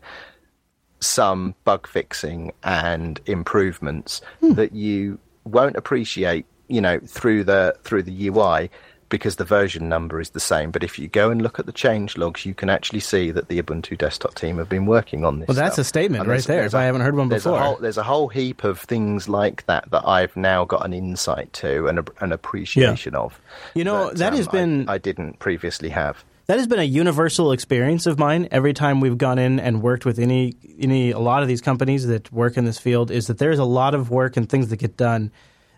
some 1.00 1.54
bug 1.64 1.86
fixing 1.86 2.52
and 2.64 3.20
improvements 3.26 4.20
that 4.40 4.72
you 4.72 5.18
won't 5.44 5.76
appreciate, 5.76 6.46
you 6.68 6.80
know, 6.80 6.98
through 7.06 7.44
the 7.44 7.76
through 7.84 8.02
the 8.02 8.28
UI 8.28 8.70
because 9.08 9.36
the 9.36 9.44
version 9.44 9.88
number 9.88 10.20
is 10.20 10.30
the 10.30 10.40
same. 10.40 10.70
But 10.70 10.84
if 10.84 10.98
you 10.98 11.08
go 11.08 11.30
and 11.30 11.40
look 11.40 11.58
at 11.58 11.66
the 11.66 11.72
change 11.72 12.16
logs, 12.16 12.44
you 12.44 12.54
can 12.54 12.68
actually 12.68 13.00
see 13.00 13.30
that 13.30 13.48
the 13.48 13.60
Ubuntu 13.62 13.96
desktop 13.96 14.34
team 14.34 14.58
have 14.58 14.68
been 14.68 14.86
working 14.86 15.24
on 15.24 15.40
this. 15.40 15.48
Well, 15.48 15.54
that's 15.54 15.74
stuff. 15.74 15.86
a 15.86 15.88
statement 15.88 16.20
And 16.22 16.30
right 16.30 16.42
there, 16.44 16.64
if 16.64 16.74
I 16.74 16.84
haven't 16.84 17.00
heard 17.00 17.16
one 17.16 17.28
there's 17.28 17.44
before. 17.44 17.58
A 17.58 17.62
whole, 17.62 17.76
there's 17.76 17.98
a 17.98 18.02
whole 18.02 18.28
heap 18.28 18.64
of 18.64 18.80
things 18.80 19.28
like 19.28 19.64
that 19.66 19.90
that 19.90 20.06
I've 20.06 20.36
now 20.36 20.64
got 20.64 20.84
an 20.84 20.92
insight 20.92 21.52
to 21.54 21.86
and 21.86 22.00
a, 22.00 22.04
an 22.20 22.32
appreciation 22.32 23.14
of. 23.14 23.40
You 23.74 23.84
know, 23.84 24.10
that 24.12 24.32
has 24.32 24.46
um, 24.48 24.52
been- 24.52 24.88
I, 24.88 24.94
I 24.94 24.98
didn't 24.98 25.38
previously 25.38 25.88
have. 25.90 26.24
that 26.46 26.58
has 26.58 26.66
been 26.66 26.78
a 26.78 26.84
universal 26.84 27.52
experience 27.52 28.06
of 28.06 28.18
mine 28.18 28.48
every 28.50 28.72
time 28.72 29.00
we've 29.00 29.18
gone 29.18 29.38
in 29.38 29.60
and 29.60 29.82
worked 29.82 30.04
with 30.04 30.18
any 30.18 30.54
any 30.78 31.10
a 31.10 31.18
lot 31.18 31.42
of 31.42 31.48
these 31.48 31.60
companies 31.60 32.06
that 32.06 32.32
work 32.32 32.56
in 32.56 32.64
this 32.64 32.78
field 32.78 33.10
is 33.10 33.26
that 33.26 33.38
there's 33.38 33.58
a 33.58 33.64
lot 33.64 33.94
of 33.94 34.10
work 34.10 34.36
and 34.36 34.48
things 34.48 34.68
that 34.68 34.76
get 34.76 34.96
done 34.96 35.30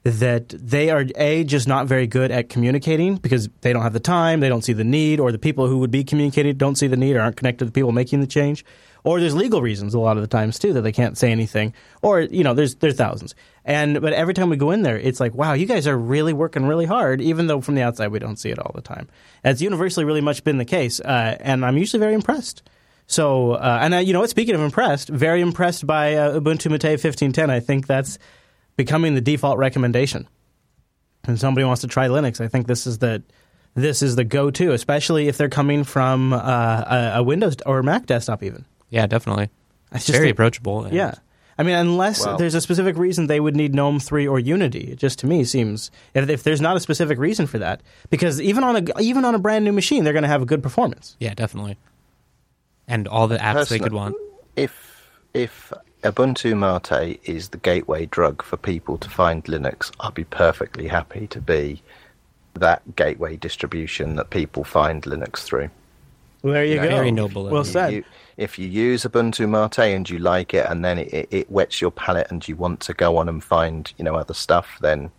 that 0.03 0.49
they 0.49 0.91
are 0.91 1.05
a 1.17 1.45
just 1.45 1.69
not 1.69 1.87
very 1.87 2.07
good 2.07 2.31
at 2.31 2.49
communicating 2.49 3.17
because 3.17 3.49
they 3.61 3.73
don't 3.73 3.83
have 3.83 3.93
the 3.93 4.01
time, 4.01 4.41
they 4.41 4.49
don't 4.49 4.65
see 4.65 4.73
the 4.73 4.85
need, 4.85 5.21
or 5.21 5.31
the 5.31 5.39
people 5.39 5.67
who 5.67 5.79
would 5.79 5.91
be 5.91 6.05
communicating 6.05 6.57
don't 6.57 6.77
see 6.77 6.87
the 6.87 6.97
need 6.97 7.17
or 7.17 7.21
aren't 7.21 7.37
connected 7.37 7.59
to 7.59 7.65
the 7.67 7.73
people 7.73 7.93
making 7.93 8.21
the 8.21 8.27
change. 8.27 8.65
Or 9.03 9.19
there's 9.19 9.35
legal 9.35 9.63
reasons 9.63 9.95
a 9.95 9.99
lot 9.99 10.17
of 10.17 10.23
the 10.23 10.27
times 10.29 10.59
too 10.59 10.75
that 10.75 10.83
they 10.83 10.93
can't 10.93 11.17
say 11.17 11.31
anything. 11.33 11.75
Or 12.03 12.21
you 12.21 12.45
know, 12.45 12.55
there's 12.55 12.77
there's 12.77 12.97
thousands. 12.97 13.35
And 13.65 14.01
but 14.01 14.13
every 14.13 14.35
time 14.35 14.49
we 14.51 14.57
go 14.57 14.71
in 14.71 14.83
there, 14.83 14.99
it's 14.99 15.21
like, 15.21 15.35
wow, 15.35 15.53
you 15.53 15.67
guys 15.67 15.87
are 15.87 15.97
really 15.97 16.33
working 16.33 16.67
really 16.67 16.87
hard, 16.87 17.21
even 17.21 17.47
though 17.47 17.61
from 17.61 17.75
the 17.75 17.83
outside 17.83 18.09
we 18.09 18.19
don't 18.19 18.39
see 18.39 18.51
it 18.51 18.59
all 18.59 18.73
the 18.75 18.83
time. 18.83 19.09
It's 19.45 19.61
universally 19.61 20.05
really 20.05 20.21
much 20.21 20.45
been 20.45 20.59
the 20.59 20.65
case, 20.65 21.01
uh, 21.01 21.37
and 21.41 21.65
I'm 21.65 21.77
usually 21.77 22.01
very 22.01 22.15
impressed. 22.15 22.63
So, 23.07 23.53
uh, 23.53 23.79
and 23.83 23.95
uh, 23.95 23.99
you 23.99 24.13
know? 24.13 24.25
Speaking 24.27 24.55
of 24.55 24.61
impressed, 24.61 25.09
very 25.09 25.41
impressed 25.41 25.85
by 25.85 26.15
uh, 26.15 26.39
Ubuntu 26.39 26.71
Mate 26.71 26.85
1510. 26.85 27.51
I 27.51 27.59
think 27.59 27.89
that's 27.89 28.19
becoming 28.77 29.15
the 29.15 29.21
default 29.21 29.59
recommendation. 29.59 30.29
And 31.25 31.39
somebody 31.39 31.65
wants 31.65 31.83
to 31.83 31.87
try 31.89 32.09
Linux, 32.09 32.41
I 32.41 32.49
think 32.49 32.67
this 32.67 32.87
is 32.87 32.99
the 32.99 33.23
this 33.75 34.03
is 34.03 34.17
the 34.17 34.25
go-to, 34.25 34.73
especially 34.73 35.29
if 35.29 35.37
they're 35.37 35.49
coming 35.49 35.85
from 35.85 36.33
uh, 36.33 36.39
a, 36.39 37.13
a 37.17 37.23
Windows 37.23 37.57
or 37.67 37.83
Mac 37.83 38.07
desktop. 38.07 38.43
Even 38.43 38.65
Yeah, 38.89 39.07
definitely. 39.07 39.49
It's 39.93 40.09
It's 40.09 40.17
very 40.17 40.31
approachable. 40.31 40.85
and- 40.85 40.95
yeah. 40.95 41.15
I 41.59 41.63
mean, 41.63 41.75
unless 41.77 42.25
Well- 42.25 42.39
there's 42.39 42.55
a 42.55 42.61
specific 42.63 42.97
reason 42.97 43.27
they 43.27 43.39
would 43.39 43.55
need 43.55 43.75
GNOME 43.75 44.01
3 44.01 44.27
or 44.27 44.39
Unity, 44.39 44.93
it 44.93 44.99
just 44.99 45.19
to 45.19 45.27
me 45.27 45.45
seems 45.45 45.91
if, 46.15 46.29
if 46.31 46.43
there's 46.43 46.61
not 46.63 46.75
a 46.77 46.81
specific 46.81 47.19
reason 47.19 47.47
for 47.47 47.59
that, 47.59 47.83
because 48.09 48.41
even 48.41 48.65
on 48.65 48.77
a 48.77 49.01
even 49.01 49.27
on 49.27 49.35
a 49.35 49.39
brand 49.39 49.65
new 49.67 49.73
machine, 49.73 50.03
they're 50.05 50.15
going 50.15 50.23
to 50.23 50.29
have 50.29 50.41
a 50.43 50.47
good 50.47 50.63
performance. 50.63 51.17
Yeah, 51.21 51.35
definitely. 51.35 51.77
And 52.89 53.07
all 53.07 53.29
the 53.29 53.37
apps 53.37 53.69
they 53.69 53.79
could 53.79 53.93
want. 53.93 54.17
If 54.57 55.07
if 55.35 55.71
Ubuntu 56.03 56.57
Mate 56.57 57.21
is 57.25 57.51
the 57.51 57.59
gateway 57.59 58.07
drug 58.07 58.43
for 58.43 58.57
people 58.57 58.97
to 58.99 59.11
find 59.11 59.45
Linux, 59.45 59.91
I'd 60.01 60.15
be 60.15 60.25
perfectly 60.25 60.89
happy 60.89 61.27
to 61.29 61.41
be 61.41 61.83
that 62.55 62.97
gateway 62.97 63.37
distribution 63.37 64.17
that 64.17 64.31
people 64.31 64.65
find 64.65 65.03
Linux 65.03 65.39
through. 65.45 65.71
Well, 66.43 66.55
there 66.55 66.65
you 66.65 66.77
Yeah, 66.77 66.85
go. 66.85 66.89
very 66.97 67.11
noble 67.11 67.45
Well 67.45 67.65
you. 67.67 67.71
said. 67.73 67.93
You, 67.93 68.05
if 68.39 68.59
you 68.59 68.67
use 68.67 69.05
Ubuntu 69.05 69.47
Mate 69.47 69.95
and 69.95 70.09
you 70.09 70.19
like 70.19 70.55
it, 70.55 70.65
and 70.71 70.83
then 70.83 70.99
it, 70.99 71.13
it, 71.13 71.29
it 71.31 71.51
wets 71.51 71.83
your 71.83 71.91
palate, 71.91 72.29
and 72.31 72.47
you 72.49 72.57
want 72.57 72.81
to 72.81 72.95
go 72.95 73.19
on 73.19 73.29
and 73.29 73.45
find 73.45 73.93
you 73.99 74.05
know 74.05 74.15
other 74.15 74.33
stuff, 74.35 74.79
then 74.81 75.11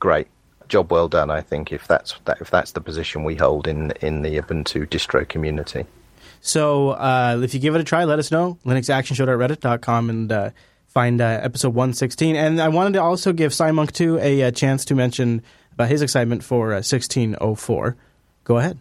great, 0.00 0.28
job 0.68 0.92
well 0.92 1.08
done. 1.08 1.30
I 1.30 1.40
think 1.40 1.72
if 1.72 1.88
that's 1.88 2.14
that, 2.26 2.42
if 2.42 2.50
that's 2.50 2.72
the 2.72 2.82
position 2.82 3.24
we 3.24 3.36
hold 3.36 3.66
in 3.66 3.92
in 4.02 4.20
the 4.20 4.36
Ubuntu 4.36 4.86
distro 4.86 5.26
community. 5.26 5.86
So 6.40 6.90
uh, 6.90 7.40
if 7.42 7.54
you 7.54 7.60
give 7.60 7.74
it 7.74 7.80
a 7.80 7.84
try, 7.84 8.04
let 8.04 8.18
us 8.18 8.30
know. 8.30 8.58
LinuxActionShow.reddit.com 8.64 10.10
and 10.10 10.32
uh, 10.32 10.50
find 10.86 11.20
uh, 11.20 11.40
episode 11.42 11.74
116. 11.74 12.36
And 12.36 12.60
I 12.60 12.68
wanted 12.68 12.94
to 12.94 13.02
also 13.02 13.32
give 13.32 13.52
Simunk 13.52 13.92
2 13.92 14.18
a, 14.18 14.42
uh 14.44 14.50
chance 14.50 14.84
to 14.86 14.94
mention 14.94 15.42
about 15.72 15.88
his 15.88 16.02
excitement 16.02 16.42
for 16.42 16.72
uh, 16.72 16.82
1604. 16.82 17.96
Go 18.44 18.58
ahead. 18.58 18.78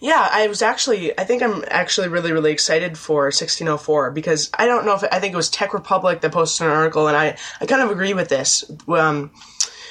Yeah, 0.00 0.28
I 0.30 0.46
was 0.46 0.62
actually. 0.62 1.18
I 1.18 1.24
think 1.24 1.42
I'm 1.42 1.64
actually 1.68 2.08
really, 2.08 2.30
really 2.30 2.52
excited 2.52 2.96
for 2.96 3.24
1604 3.24 4.12
because 4.12 4.48
I 4.54 4.66
don't 4.66 4.86
know 4.86 4.94
if 4.94 5.02
I 5.10 5.18
think 5.18 5.32
it 5.32 5.36
was 5.36 5.50
Tech 5.50 5.74
Republic 5.74 6.20
that 6.20 6.30
posted 6.30 6.68
an 6.68 6.72
article, 6.72 7.08
and 7.08 7.16
I 7.16 7.36
I 7.60 7.66
kind 7.66 7.82
of 7.82 7.90
agree 7.90 8.14
with 8.14 8.28
this. 8.28 8.70
Um, 8.86 9.32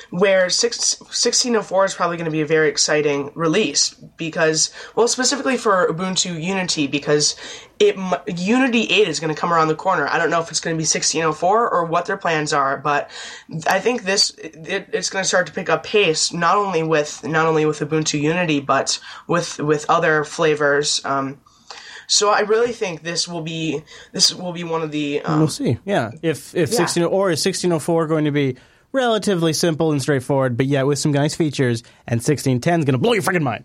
where 0.10 0.50
six, 0.50 1.00
1604 1.00 1.86
is 1.86 1.94
probably 1.94 2.18
going 2.18 2.26
to 2.26 2.32
be 2.32 2.42
a 2.42 2.46
very 2.46 2.70
exciting 2.70 3.32
release 3.36 3.94
because, 4.18 4.72
well, 4.96 5.08
specifically 5.08 5.58
for 5.58 5.88
Ubuntu 5.88 6.42
Unity 6.42 6.88
because 6.88 7.36
it 7.80 7.96
Unity 8.38 8.84
8 8.84 9.08
is 9.08 9.20
going 9.20 9.34
to 9.34 9.40
come 9.40 9.54
around 9.54 9.68
the 9.68 9.76
corner. 9.76 10.08
I 10.08 10.18
don't 10.18 10.30
know 10.30 10.42
if 10.42 10.50
it's 10.50 10.60
going 10.60 10.76
to 10.76 10.78
be 10.78 10.84
1604 10.84 11.70
or 11.70 11.86
what 11.86 12.06
their 12.06 12.18
plans 12.18 12.54
are, 12.54 12.78
but 12.78 13.10
I 13.68 13.80
think 13.80 14.04
this 14.04 14.32
it, 14.32 14.90
it's 14.94 15.10
going 15.10 15.24
to 15.24 15.28
start 15.28 15.48
to 15.48 15.54
pick 15.54 15.70
up 15.70 15.84
pace 15.84 16.34
not 16.34 16.56
only 16.56 16.84
with 16.84 17.24
not 17.24 17.46
only 17.46 17.66
with 17.66 17.80
Ubuntu 17.80 18.20
Unity 18.20 18.60
but 18.60 19.00
with 19.28 19.60
with 19.60 19.86
other 19.90 20.24
flavors. 20.24 21.04
Um, 21.06 21.40
so 22.08 22.30
I 22.30 22.40
really 22.40 22.72
think 22.72 23.04
this 23.04 23.28
will 23.28 23.42
be 23.42 23.84
this 24.14 24.34
will 24.34 24.54
be 24.54 24.64
one 24.64 24.82
of 24.82 24.92
the 24.92 25.22
um, 25.22 25.40
We'll 25.40 25.50
see. 25.50 25.78
Yeah. 25.86 26.12
If, 26.22 26.56
if 26.56 26.72
Yeah. 26.72 26.78
16 26.78 27.04
or 27.04 27.30
is 27.32 27.46
1604 27.46 28.08
going 28.08 28.26
to 28.26 28.32
be 28.32 28.56
relatively 28.92 29.54
simple 29.54 29.92
and 29.92 30.02
straightforward, 30.02 30.58
but 30.58 30.66
yet 30.66 30.86
with 30.88 31.00
some 31.00 31.12
nice 31.12 31.36
features, 31.36 31.84
and 32.08 32.18
1610 32.20 32.80
is 32.80 32.86
going 32.86 32.94
to 32.94 32.98
blow 33.00 33.14
your 33.14 33.22
freaking 33.24 33.44
mind. 33.44 33.64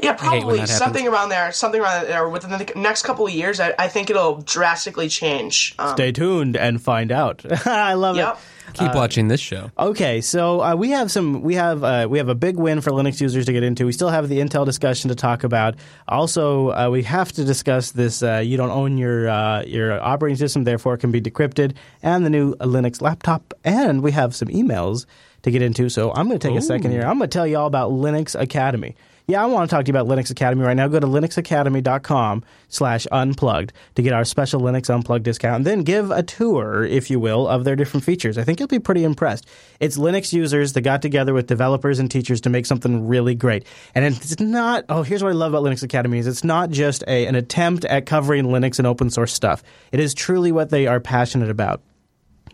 Yeah, 0.00 0.12
probably 0.12 0.64
something 0.66 1.08
around 1.08 1.30
there. 1.30 1.50
Something 1.50 1.80
around 1.80 2.06
there 2.06 2.28
within 2.28 2.50
the 2.50 2.72
next 2.76 3.02
couple 3.02 3.26
of 3.26 3.32
years. 3.32 3.58
I, 3.58 3.74
I 3.78 3.88
think 3.88 4.10
it'll 4.10 4.36
drastically 4.42 5.08
change. 5.08 5.74
Um, 5.78 5.94
Stay 5.96 6.12
tuned 6.12 6.56
and 6.56 6.80
find 6.80 7.10
out. 7.10 7.44
I 7.66 7.94
love 7.94 8.16
Yep. 8.16 8.34
it. 8.34 8.38
Keep 8.74 8.94
watching 8.94 9.28
this 9.28 9.40
show. 9.40 9.70
Okay, 9.78 10.20
so 10.20 10.62
uh, 10.62 10.74
we 10.74 10.90
have 10.90 11.10
some 11.10 11.42
we 11.42 11.54
have 11.54 11.84
uh, 11.84 12.06
we 12.08 12.18
have 12.18 12.28
a 12.28 12.34
big 12.34 12.56
win 12.56 12.80
for 12.80 12.90
Linux 12.90 13.20
users 13.20 13.46
to 13.46 13.52
get 13.52 13.62
into. 13.62 13.84
We 13.84 13.92
still 13.92 14.08
have 14.08 14.28
the 14.28 14.38
Intel 14.38 14.64
discussion 14.64 15.08
to 15.08 15.14
talk 15.14 15.44
about. 15.44 15.74
Also, 16.08 16.70
uh, 16.70 16.88
we 16.90 17.02
have 17.02 17.32
to 17.32 17.44
discuss 17.44 17.92
this. 17.92 18.22
Uh, 18.22 18.38
you 18.38 18.56
don't 18.56 18.70
own 18.70 18.96
your 18.98 19.28
uh, 19.28 19.62
your 19.64 20.00
operating 20.00 20.36
system, 20.36 20.64
therefore 20.64 20.94
it 20.94 20.98
can 20.98 21.12
be 21.12 21.20
decrypted, 21.20 21.74
and 22.02 22.24
the 22.24 22.30
new 22.30 22.54
Linux 22.56 23.02
laptop. 23.02 23.54
And 23.64 24.02
we 24.02 24.12
have 24.12 24.34
some 24.34 24.48
emails 24.48 25.06
to 25.42 25.50
get 25.50 25.62
into. 25.62 25.88
So 25.88 26.12
I'm 26.12 26.28
going 26.28 26.38
to 26.38 26.48
take 26.48 26.56
a 26.56 26.62
second 26.62 26.92
here. 26.92 27.02
I'm 27.02 27.18
going 27.18 27.28
to 27.28 27.34
tell 27.34 27.46
you 27.46 27.58
all 27.58 27.66
about 27.66 27.90
Linux 27.90 28.40
Academy. 28.40 28.96
Yeah, 29.28 29.42
I 29.42 29.46
want 29.46 29.70
to 29.70 29.74
talk 29.74 29.84
to 29.84 29.92
you 29.92 29.98
about 29.98 30.08
Linux 30.08 30.30
Academy 30.30 30.64
right 30.64 30.76
now. 30.76 30.88
Go 30.88 30.98
to 30.98 31.06
linuxacademy.com 31.06 32.42
slash 32.68 33.06
unplugged 33.12 33.72
to 33.94 34.02
get 34.02 34.12
our 34.12 34.24
special 34.24 34.60
Linux 34.60 34.92
Unplugged 34.92 35.24
discount 35.24 35.56
and 35.56 35.66
then 35.66 35.82
give 35.82 36.10
a 36.10 36.22
tour, 36.24 36.84
if 36.84 37.08
you 37.08 37.20
will, 37.20 37.46
of 37.46 37.64
their 37.64 37.76
different 37.76 38.04
features. 38.04 38.36
I 38.36 38.42
think 38.42 38.58
you'll 38.58 38.66
be 38.66 38.80
pretty 38.80 39.04
impressed. 39.04 39.46
It's 39.78 39.96
Linux 39.96 40.32
users 40.32 40.72
that 40.72 40.80
got 40.80 41.02
together 41.02 41.32
with 41.32 41.46
developers 41.46 42.00
and 42.00 42.10
teachers 42.10 42.40
to 42.42 42.50
make 42.50 42.66
something 42.66 43.06
really 43.06 43.36
great. 43.36 43.64
And 43.94 44.04
it's 44.04 44.40
not, 44.40 44.84
oh, 44.88 45.02
here's 45.02 45.22
what 45.22 45.30
I 45.30 45.34
love 45.34 45.54
about 45.54 45.64
Linux 45.64 45.84
Academy 45.84 46.18
is 46.18 46.26
it's 46.26 46.44
not 46.44 46.70
just 46.70 47.04
a, 47.06 47.26
an 47.26 47.36
attempt 47.36 47.84
at 47.84 48.06
covering 48.06 48.46
Linux 48.46 48.78
and 48.78 48.86
open 48.86 49.08
source 49.08 49.32
stuff. 49.32 49.62
It 49.92 50.00
is 50.00 50.14
truly 50.14 50.50
what 50.50 50.70
they 50.70 50.88
are 50.88 50.98
passionate 50.98 51.50
about. 51.50 51.80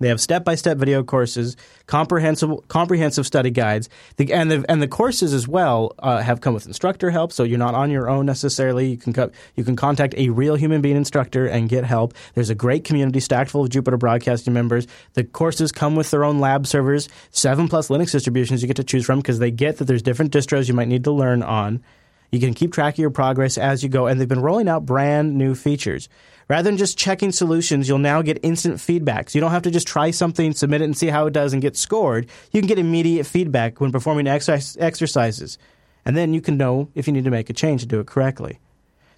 They 0.00 0.08
have 0.08 0.20
step-by-step 0.20 0.76
video 0.78 1.02
courses, 1.02 1.56
comprehensive 1.86 2.50
comprehensive 2.68 3.26
study 3.26 3.50
guides, 3.50 3.88
the, 4.16 4.32
and 4.32 4.50
the 4.50 4.64
and 4.68 4.80
the 4.80 4.88
courses 4.88 5.32
as 5.32 5.48
well 5.48 5.94
uh, 5.98 6.18
have 6.18 6.40
come 6.40 6.54
with 6.54 6.66
instructor 6.66 7.10
help, 7.10 7.32
so 7.32 7.42
you're 7.42 7.58
not 7.58 7.74
on 7.74 7.90
your 7.90 8.08
own 8.08 8.26
necessarily. 8.26 8.88
You 8.88 8.96
can 8.96 9.12
co- 9.12 9.30
you 9.56 9.64
can 9.64 9.76
contact 9.76 10.14
a 10.16 10.28
real 10.30 10.54
human 10.54 10.80
being 10.80 10.96
instructor 10.96 11.46
and 11.46 11.68
get 11.68 11.84
help. 11.84 12.14
There's 12.34 12.50
a 12.50 12.54
great 12.54 12.84
community 12.84 13.20
stacked 13.20 13.50
full 13.50 13.64
of 13.64 13.70
Jupiter 13.70 13.96
Broadcasting 13.96 14.52
members. 14.52 14.86
The 15.14 15.24
courses 15.24 15.72
come 15.72 15.96
with 15.96 16.10
their 16.10 16.24
own 16.24 16.38
lab 16.38 16.66
servers, 16.66 17.08
seven 17.30 17.68
plus 17.68 17.88
Linux 17.88 18.12
distributions 18.12 18.62
you 18.62 18.68
get 18.68 18.76
to 18.76 18.84
choose 18.84 19.06
from 19.06 19.18
because 19.18 19.38
they 19.38 19.50
get 19.50 19.78
that 19.78 19.84
there's 19.84 20.02
different 20.02 20.32
distros 20.32 20.68
you 20.68 20.74
might 20.74 20.88
need 20.88 21.04
to 21.04 21.12
learn 21.12 21.42
on. 21.42 21.82
You 22.30 22.40
can 22.40 22.52
keep 22.52 22.72
track 22.72 22.94
of 22.94 22.98
your 22.98 23.10
progress 23.10 23.56
as 23.56 23.82
you 23.82 23.88
go, 23.88 24.06
and 24.06 24.20
they've 24.20 24.28
been 24.28 24.42
rolling 24.42 24.68
out 24.68 24.84
brand 24.84 25.36
new 25.36 25.54
features. 25.54 26.08
Rather 26.48 26.68
than 26.68 26.78
just 26.78 26.96
checking 26.96 27.30
solutions, 27.30 27.88
you'll 27.88 27.98
now 27.98 28.22
get 28.22 28.40
instant 28.42 28.80
feedback. 28.80 29.28
So 29.28 29.38
you 29.38 29.40
don't 29.40 29.50
have 29.50 29.62
to 29.62 29.70
just 29.70 29.86
try 29.86 30.10
something, 30.10 30.52
submit 30.52 30.80
it, 30.80 30.86
and 30.86 30.96
see 30.96 31.08
how 31.08 31.26
it 31.26 31.32
does 31.32 31.52
and 31.52 31.60
get 31.60 31.76
scored. 31.76 32.26
You 32.52 32.60
can 32.60 32.68
get 32.68 32.78
immediate 32.78 33.24
feedback 33.24 33.80
when 33.80 33.92
performing 33.92 34.26
exercise- 34.26 34.76
exercises. 34.80 35.58
And 36.06 36.16
then 36.16 36.32
you 36.32 36.40
can 36.40 36.56
know 36.56 36.88
if 36.94 37.06
you 37.06 37.12
need 37.12 37.24
to 37.24 37.30
make 37.30 37.50
a 37.50 37.52
change 37.52 37.82
to 37.82 37.86
do 37.86 38.00
it 38.00 38.06
correctly. 38.06 38.60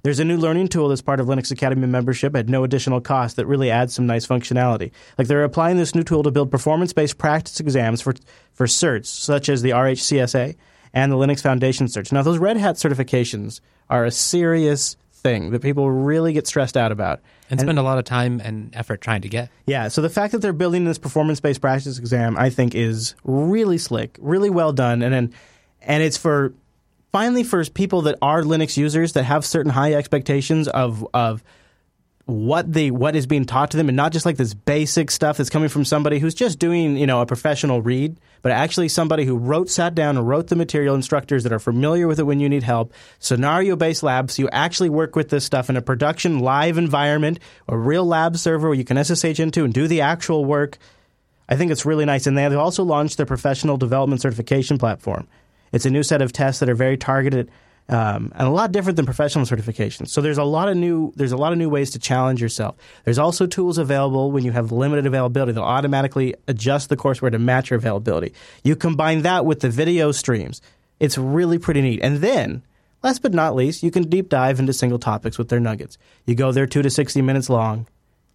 There's 0.03 0.19
a 0.19 0.25
new 0.25 0.39
learning 0.39 0.69
tool 0.69 0.89
that's 0.89 1.03
part 1.03 1.21
of 1.21 1.27
Linux 1.27 1.51
Academy 1.53 1.87
membership 1.87 2.35
at 2.35 2.49
no 2.49 2.65
additional 2.65 3.03
cost 3.03 3.37
that 3.37 3.47
really 3.47 3.71
adds 3.71 3.95
some 3.95 4.07
nice 4.07 4.27
functionality. 4.27 4.93
Like 5.19 5.29
they're 5.29 5.45
applying 5.45 5.77
this 5.77 5.95
new 5.95 6.03
tool 6.03 6.23
to 6.23 6.31
build 6.31 6.51
performance-based 6.51 7.19
practice 7.19 7.61
exams 7.61 8.01
for 8.01 8.15
for 8.55 8.67
certs 8.67 9.07
such 9.07 9.49
as 9.51 9.61
the 9.61 9.71
RHCSA 9.71 10.57
and 10.95 11.13
the 11.13 11.17
Linux 11.17 11.43
Foundation 11.43 11.87
Search. 11.87 12.13
Now 12.13 12.23
those 12.23 12.39
Red 12.39 12.57
Hat 12.57 12.77
certifications 12.77 13.61
are 13.91 14.07
a 14.07 14.11
serious 14.11 14.97
thing 15.21 15.51
that 15.51 15.63
people 15.63 15.91
really 15.91 16.33
get 16.33 16.47
stressed 16.47 16.77
out 16.77 16.93
about. 16.93 17.21
And 17.49 17.61
spend 17.61 17.79
a 17.79 17.83
lot 17.83 17.99
of 17.99 18.05
time 18.05 18.41
and 18.45 18.75
effort 18.77 19.01
trying 19.01 19.23
to 19.23 19.29
get. 19.29 19.51
Yeah, 19.67 19.89
so 19.89 20.03
the 20.03 20.09
fact 20.09 20.33
that 20.33 20.39
they're 20.39 20.53
building 20.53 20.85
this 20.85 20.99
performance-based 20.99 21.61
practice 21.61 21.99
exam, 21.99 22.37
I 22.37 22.49
think, 22.49 22.77
is 22.77 23.17
really 23.25 23.77
slick, 23.77 24.17
really 24.21 24.51
well 24.51 24.73
done, 24.73 25.03
and 25.03 25.13
and, 25.13 25.35
and 25.83 26.03
it's 26.03 26.17
for 26.17 26.55
finally 27.11 27.43
for 27.43 27.65
people 27.65 28.03
that 28.03 28.19
are 28.23 28.43
Linux 28.43 28.77
users 28.77 29.15
that 29.15 29.25
have 29.25 29.45
certain 29.45 29.73
high 29.73 29.95
expectations 29.95 30.69
of 30.69 31.07
of 31.13 31.43
what 32.31 32.73
they 32.73 32.91
what 32.91 33.17
is 33.17 33.27
being 33.27 33.45
taught 33.45 33.73
to 33.73 33.77
them, 33.77 33.89
and 33.89 33.97
not 33.97 34.13
just 34.13 34.25
like 34.25 34.37
this 34.37 34.55
basic 34.55 35.11
stuff 35.11 35.37
that's 35.37 35.51
coming 35.51 35.69
from 35.69 35.85
somebody 35.85 36.19
who's 36.19 36.35
just 36.35 36.59
doing 36.59 36.97
you 36.97 37.07
know 37.07 37.21
a 37.21 37.27
professional 37.27 37.83
read, 37.83 38.19
but 38.43 38.53
actually 38.53 38.89
somebody 38.89 39.25
who 39.25 39.37
wrote, 39.37 39.69
sat 39.69 39.95
down, 39.95 40.17
and 40.17 40.27
wrote 40.27 40.47
the 40.47 40.57
material. 40.57 40.95
Instructors 40.95 41.43
that 41.43 41.53
are 41.53 41.59
familiar 41.59 42.07
with 42.07 42.19
it 42.19 42.25
when 42.25 42.41
you 42.41 42.49
need 42.49 42.63
help. 42.63 42.93
Scenario 43.19 43.77
based 43.77 44.03
labs, 44.03 44.35
so 44.35 44.43
you 44.43 44.49
actually 44.53 44.89
work 44.89 45.17
with 45.17 45.29
this 45.29 45.45
stuff 45.45 45.69
in 45.69 45.77
a 45.77 45.83
production 45.83 46.39
live 46.39 46.79
environment, 46.79 47.39
a 47.69 47.77
real 47.77 48.05
lab 48.05 48.37
server 48.37 48.69
where 48.69 48.79
you 48.79 48.85
can 48.85 49.03
SSH 49.03 49.41
into 49.41 49.65
and 49.65 49.75
do 49.75 49.87
the 49.87 50.01
actual 50.01 50.45
work. 50.45 50.79
I 51.49 51.57
think 51.57 51.73
it's 51.73 51.85
really 51.85 52.05
nice, 52.05 52.27
and 52.27 52.39
they 52.39 52.47
also 52.47 52.85
launched 52.85 53.17
their 53.17 53.27
professional 53.27 53.77
development 53.77 54.23
certification 54.23 54.79
platform. 54.79 55.27
It's 55.73 55.87
a 55.87 55.91
new 55.91 56.03
set 56.03 56.23
of 56.23 56.33
tests 56.33 56.61
that 56.61 56.69
are 56.69 56.75
very 56.75 56.97
targeted 56.97 57.51
um, 57.91 58.33
and 58.37 58.47
a 58.47 58.51
lot 58.51 58.71
different 58.71 58.97
than 58.97 59.05
professional 59.05 59.45
certifications. 59.45 60.09
So 60.09 60.21
there's 60.21 60.39
a 60.39 60.45
lot 60.45 60.69
of 60.69 60.77
new 60.77 61.13
there's 61.17 61.33
a 61.33 61.37
lot 61.37 61.53
of 61.53 61.59
new 61.59 61.69
ways 61.69 61.91
to 61.91 61.99
challenge 61.99 62.41
yourself. 62.41 62.77
There's 63.05 63.19
also 63.19 63.47
tools 63.47 63.79
available 63.79 64.31
when 64.31 64.45
you 64.45 64.53
have 64.53 64.71
limited 64.71 65.07
availability. 65.07 65.53
They'll 65.53 65.65
automatically 65.65 66.37
adjust 66.47 66.89
the 66.89 66.97
courseware 66.97 67.33
to 67.33 67.39
match 67.39 67.71
your 67.71 67.79
availability. 67.79 68.33
You 68.63 68.77
combine 68.77 69.23
that 69.23 69.45
with 69.45 69.61
the 69.61 69.69
video 69.69 70.13
streams. 70.13 70.63
It's 71.01 71.19
really 71.19 71.59
pretty 71.59 71.83
neat. 71.83 72.01
And 72.01 72.19
then, 72.19 72.63
last 73.03 73.23
but 73.23 73.35
not 73.35 73.57
least, 73.57 73.83
you 73.83 73.91
can 73.91 74.05
deep 74.05 74.29
dive 74.29 74.61
into 74.61 74.73
single 74.73 75.01
topics 75.01 75.37
with 75.37 75.49
their 75.49 75.61
nuggets. 75.61 75.99
You 76.27 76.37
go 76.37 76.53
there 76.53 76.67
two 76.67 76.83
to 76.83 76.91
sixty 76.91 77.23
minutes 77.23 77.51
long, 77.51 77.89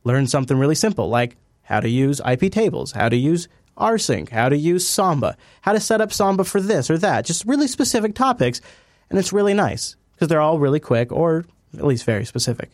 learn 0.04 0.28
something 0.28 0.58
really 0.58 0.76
simple 0.76 1.08
like 1.08 1.38
how 1.64 1.80
to 1.80 1.90
use 1.90 2.20
IP 2.30 2.52
tables, 2.52 2.92
how 2.92 3.08
to 3.08 3.16
use 3.16 3.48
rsync, 3.78 4.30
how 4.30 4.50
to 4.50 4.58
use 4.58 4.88
Samba, 4.88 5.38
how 5.62 5.72
to 5.74 5.80
set 5.80 6.02
up 6.02 6.12
Samba 6.12 6.44
for 6.44 6.60
this 6.60 6.90
or 6.90 6.98
that. 6.98 7.26
Just 7.26 7.46
really 7.46 7.68
specific 7.68 8.16
topics 8.16 8.62
and 9.10 9.20
it's 9.20 9.34
really 9.34 9.54
nice 9.54 9.96
because 10.14 10.28
they're 10.28 10.42
all 10.42 10.60
really 10.60 10.80
quick 10.80 11.12
or 11.12 11.46
at 11.78 11.86
least 11.86 12.06
very 12.06 12.26
specific. 12.26 12.70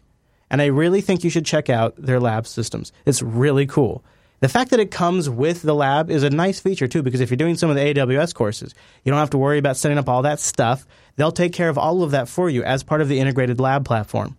And 0.50 0.62
I 0.62 0.66
really 0.66 1.02
think 1.02 1.24
you 1.24 1.30
should 1.30 1.46
check 1.46 1.70
out 1.70 1.96
their 1.98 2.20
lab 2.20 2.46
systems. 2.46 2.92
It's 3.06 3.22
really 3.22 3.66
cool. 3.66 4.04
The 4.42 4.50
fact 4.50 4.72
that 4.72 4.80
it 4.80 4.90
comes 4.92 5.30
with 5.30 5.62
the 5.62 5.76
lab 5.76 6.10
is 6.10 6.24
a 6.24 6.30
nice 6.30 6.60
feature 6.60 6.88
too, 6.88 7.04
because 7.04 7.22
if 7.22 7.30
you're 7.30 7.38
doing 7.38 7.56
some 7.56 7.70
of 7.70 7.76
the 7.76 7.94
AWS 7.94 8.34
courses, 8.34 8.74
you 9.04 9.12
don't 9.12 9.20
have 9.20 9.30
to 9.32 9.38
worry 9.38 9.60
about 9.60 9.78
setting 9.78 10.00
up 10.00 10.10
all 10.10 10.24
that 10.24 10.40
stuff. 10.40 10.86
They'll 11.16 11.32
take 11.32 11.54
care 11.54 11.70
of 11.70 11.78
all 11.78 12.02
of 12.04 12.12
that 12.12 12.28
for 12.28 12.50
you 12.50 12.64
as 12.64 12.84
part 12.84 13.02
of 13.02 13.08
the 13.08 13.20
integrated 13.20 13.60
lab 13.60 13.86
platform. 13.86 14.36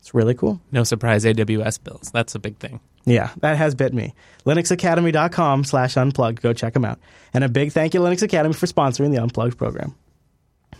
It's 0.00 0.14
really 0.14 0.34
cool. 0.34 0.60
No 0.72 0.84
surprise 0.84 1.24
AWS 1.24 1.82
bills. 1.82 2.10
That's 2.12 2.34
a 2.34 2.38
big 2.38 2.58
thing. 2.58 2.80
Yeah, 3.04 3.30
that 3.38 3.56
has 3.56 3.76
bit 3.76 3.94
me. 3.94 4.14
LinuxAcademy.com 4.44 5.64
slash 5.64 5.96
unplugged. 5.96 6.42
Go 6.42 6.52
check 6.52 6.74
them 6.74 6.84
out. 6.84 6.98
And 7.32 7.44
a 7.44 7.48
big 7.48 7.72
thank 7.72 7.94
you, 7.94 8.00
Linux 8.00 8.22
Academy, 8.22 8.52
for 8.52 8.66
sponsoring 8.66 9.12
the 9.12 9.22
Unplugged 9.22 9.56
program. 9.56 9.94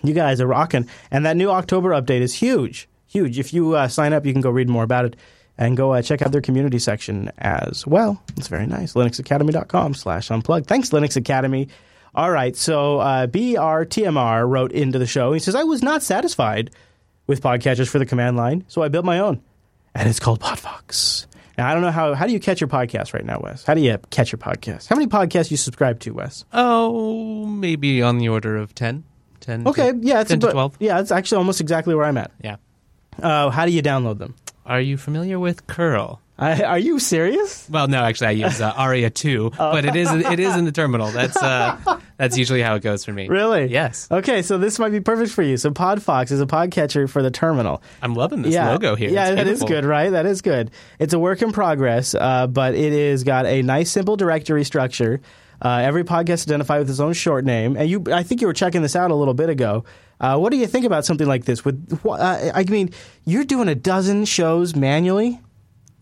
You 0.03 0.15
guys 0.15 0.41
are 0.41 0.47
rocking. 0.47 0.89
And 1.11 1.27
that 1.27 1.37
new 1.37 1.51
October 1.51 1.91
update 1.91 2.21
is 2.21 2.35
huge. 2.35 2.89
Huge. 3.09 3.39
If 3.39 3.53
you 3.53 3.75
uh, 3.75 3.89
sign 3.89 4.13
up, 4.13 4.27
you 4.27 4.33
can 4.33 4.43
go 4.43 4.51
read 4.51 4.69
more 4.69 4.85
about 4.85 5.05
it 5.05 5.17
and 5.59 5.77
go 5.77 5.93
uh, 5.93 6.03
check 6.03 6.23
out 6.23 6.33
their 6.33 6.41
community 6.41 6.79
section 6.79 7.31
as 7.39 7.87
well. 7.87 8.23
It's 8.37 8.49
very 8.49 8.67
nice. 8.67 8.93
LinuxAcademy.com 8.95 9.95
slash 9.95 10.31
unplugged. 10.31 10.67
Thanks, 10.67 10.91
Linux 10.91 11.17
Academy. 11.17 11.69
All 12.15 12.31
right. 12.31 12.57
So 12.57 12.99
uh, 12.99 13.27
BRTMR 13.27 14.49
wrote 14.49 14.73
into 14.73 14.99
the 14.99 15.07
show. 15.07 15.33
He 15.33 15.41
says, 15.41 15.55
I 15.55 15.65
was 15.65 15.83
not 15.83 16.03
satisfied 16.03 16.71
with 17.27 17.43
podcatchers 17.43 17.89
for 17.89 17.99
the 17.99 18.07
command 18.07 18.37
line, 18.37 18.65
so 18.69 18.83
I 18.83 18.89
built 18.89 19.05
my 19.05 19.19
own. 19.19 19.43
And 19.95 20.09
it's 20.09 20.21
called 20.21 20.41
Podfox. 20.41 21.27
Now, 21.59 21.69
I 21.69 21.73
don't 21.73 21.83
know 21.83 21.91
how, 21.91 22.15
how 22.15 22.27
do 22.27 22.33
you 22.33 22.41
catch 22.41 22.61
your 22.61 22.69
podcast 22.69 23.15
right 23.15 23.25
now, 23.25 23.41
Wes? 23.43 23.65
How 23.65 23.73
do 23.75 23.81
you 23.81 23.99
catch 24.11 24.31
your 24.31 24.39
podcast? 24.39 24.89
How 24.89 24.97
many 24.97 25.09
podcasts 25.09 25.51
you 25.51 25.57
subscribe 25.57 26.01
to, 26.01 26.13
Wes? 26.13 26.45
Oh, 26.53 27.47
maybe 27.47 28.03
on 28.03 28.19
the 28.19 28.29
order 28.29 28.57
of 28.59 28.75
10. 28.75 29.05
10 29.47 29.67
Okay, 29.69 29.93
to, 29.93 29.99
yeah, 30.03 30.21
it's 30.21 30.31
10 30.31 30.41
to 30.41 30.51
12. 30.51 30.77
Yeah, 30.81 31.01
it's 31.01 31.11
actually 31.11 31.39
almost 31.39 31.61
exactly 31.61 31.95
where 31.95 32.05
I'm 32.05 32.19
at. 32.19 32.33
Yeah. 32.43 32.57
Uh, 33.23 33.51
how 33.51 33.65
do 33.65 33.73
you 33.73 33.83
download 33.83 34.19
them? 34.19 34.35
Are 34.67 34.81
you 34.81 34.97
familiar 34.97 35.39
with 35.39 35.67
curl? 35.67 36.21
I, 36.39 36.63
are 36.65 36.79
you 36.79 36.99
serious? 36.99 37.67
Well, 37.71 37.89
no, 37.89 38.03
actually, 38.03 38.27
I 38.27 38.31
use 38.47 38.61
uh, 38.61 38.73
aria2, 38.75 39.57
but 39.57 39.85
it 39.87 39.97
is 39.97 40.13
it 40.13 40.39
is 40.39 40.55
in 40.55 40.67
the 40.67 40.73
terminal. 40.73 41.11
That's 41.11 41.37
uh, 41.37 41.99
that's 42.19 42.37
usually 42.37 42.61
how 42.61 42.75
it 42.75 42.83
goes 42.83 43.05
for 43.05 43.13
me. 43.13 43.29
Really? 43.29 43.67
Yes. 43.67 44.09
Okay, 44.11 44.43
so 44.43 44.59
this 44.59 44.79
might 44.79 44.91
be 44.91 45.01
perfect 45.01 45.33
for 45.33 45.43
you. 45.43 45.57
So 45.57 45.71
Podfox 45.71 46.31
is 46.33 46.41
a 46.41 46.47
podcatcher 46.47 47.09
for 47.09 47.23
the 47.23 47.31
terminal. 47.31 47.83
I'm 48.03 48.15
loving 48.15 48.43
this 48.43 48.53
yeah. 48.53 48.71
logo 48.71 48.97
here. 48.97 49.11
Yeah, 49.11 49.29
It's 49.29 49.37
that 49.37 49.47
is 49.47 49.63
good, 49.63 49.85
right? 49.87 50.11
That 50.11 50.27
is 50.27 50.43
good. 50.43 50.73
It's 50.99 51.15
a 51.15 51.19
work 51.19 51.41
in 51.41 51.53
progress, 51.53 52.15
uh, 52.15 52.47
but 52.49 52.75
it 52.75 52.93
is 52.93 53.25
got 53.25 53.47
a 53.47 53.63
nice, 53.63 53.91
simple 53.91 54.17
directory 54.17 54.65
structure. 54.65 55.21
Uh, 55.63 55.79
every 55.83 56.05
podcast 56.05 56.47
identified 56.47 56.81
with 56.81 56.91
its 56.91 57.01
own 57.01 57.13
short 57.15 57.45
name, 57.45 57.77
and 57.77 57.89
you. 57.89 58.05
I 58.13 58.23
think 58.23 58.41
you 58.41 58.47
were 58.47 58.53
checking 58.53 58.83
this 58.83 58.95
out 58.97 59.11
a 59.11 59.15
little 59.15 59.35
bit 59.35 59.49
ago. 59.49 59.85
Uh, 60.21 60.37
what 60.39 60.51
do 60.51 60.57
you 60.59 60.67
think 60.67 60.85
about 60.85 61.05
something 61.05 61.27
like 61.27 61.45
this? 61.45 61.65
With 61.65 62.01
uh, 62.07 62.51
I 62.55 62.65
mean, 62.65 62.91
you're 63.25 63.45
doing 63.45 63.69
a 63.69 63.75
dozen 63.75 64.25
shows 64.27 64.77
manually. 64.77 65.41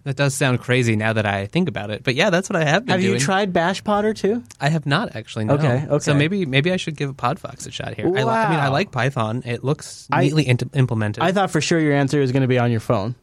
That 0.05 0.16
does 0.16 0.34
sound 0.34 0.61
crazy 0.61 0.96
now 0.96 1.14
that 1.14 1.24
I 1.24 1.46
think 1.46 1.66
about 1.66 1.90
it. 1.90 2.02
But 2.05 2.14
yeah, 2.14 2.28
that's 2.28 2.50
what 2.50 2.57
I 2.57 2.64
have 2.66 2.84
been 2.84 2.92
Have 2.92 3.00
doing. 3.00 3.14
you 3.14 3.18
tried 3.20 3.55
BashPodder 3.55 4.14
too? 4.14 4.44
I 4.61 4.68
have 4.68 4.84
not 4.84 5.16
actually. 5.16 5.46
No. 5.46 5.55
Okay, 5.55 5.86
okay. 5.88 5.98
So 6.00 6.12
maybe 6.14 6.44
maybe 6.44 6.70
I 6.72 6.76
should 6.76 6.94
give 6.96 7.11
Podfox 7.16 7.66
a 7.66 7.70
shot 7.70 7.94
here. 7.94 8.07
I, 8.09 8.11
li- 8.11 8.20
I 8.22 8.50
mean, 8.50 8.59
I 8.61 8.68
like 8.68 8.90
Python. 8.92 9.42
It 9.46 9.64
looks 9.64 10.07
I- 10.12 10.24
neatly 10.24 10.46
int- 10.46 10.74
implemented. 10.76 11.22
I 11.22 11.32
thought 11.32 11.50
for 11.50 11.62
sure 11.62 11.80
your 11.80 11.94
answer 11.94 12.20
was 12.20 12.32
going 12.32 12.42
to 12.42 12.48
be 12.48 12.59
on 12.59 12.70
your 12.70 12.80
phone. 12.80 13.14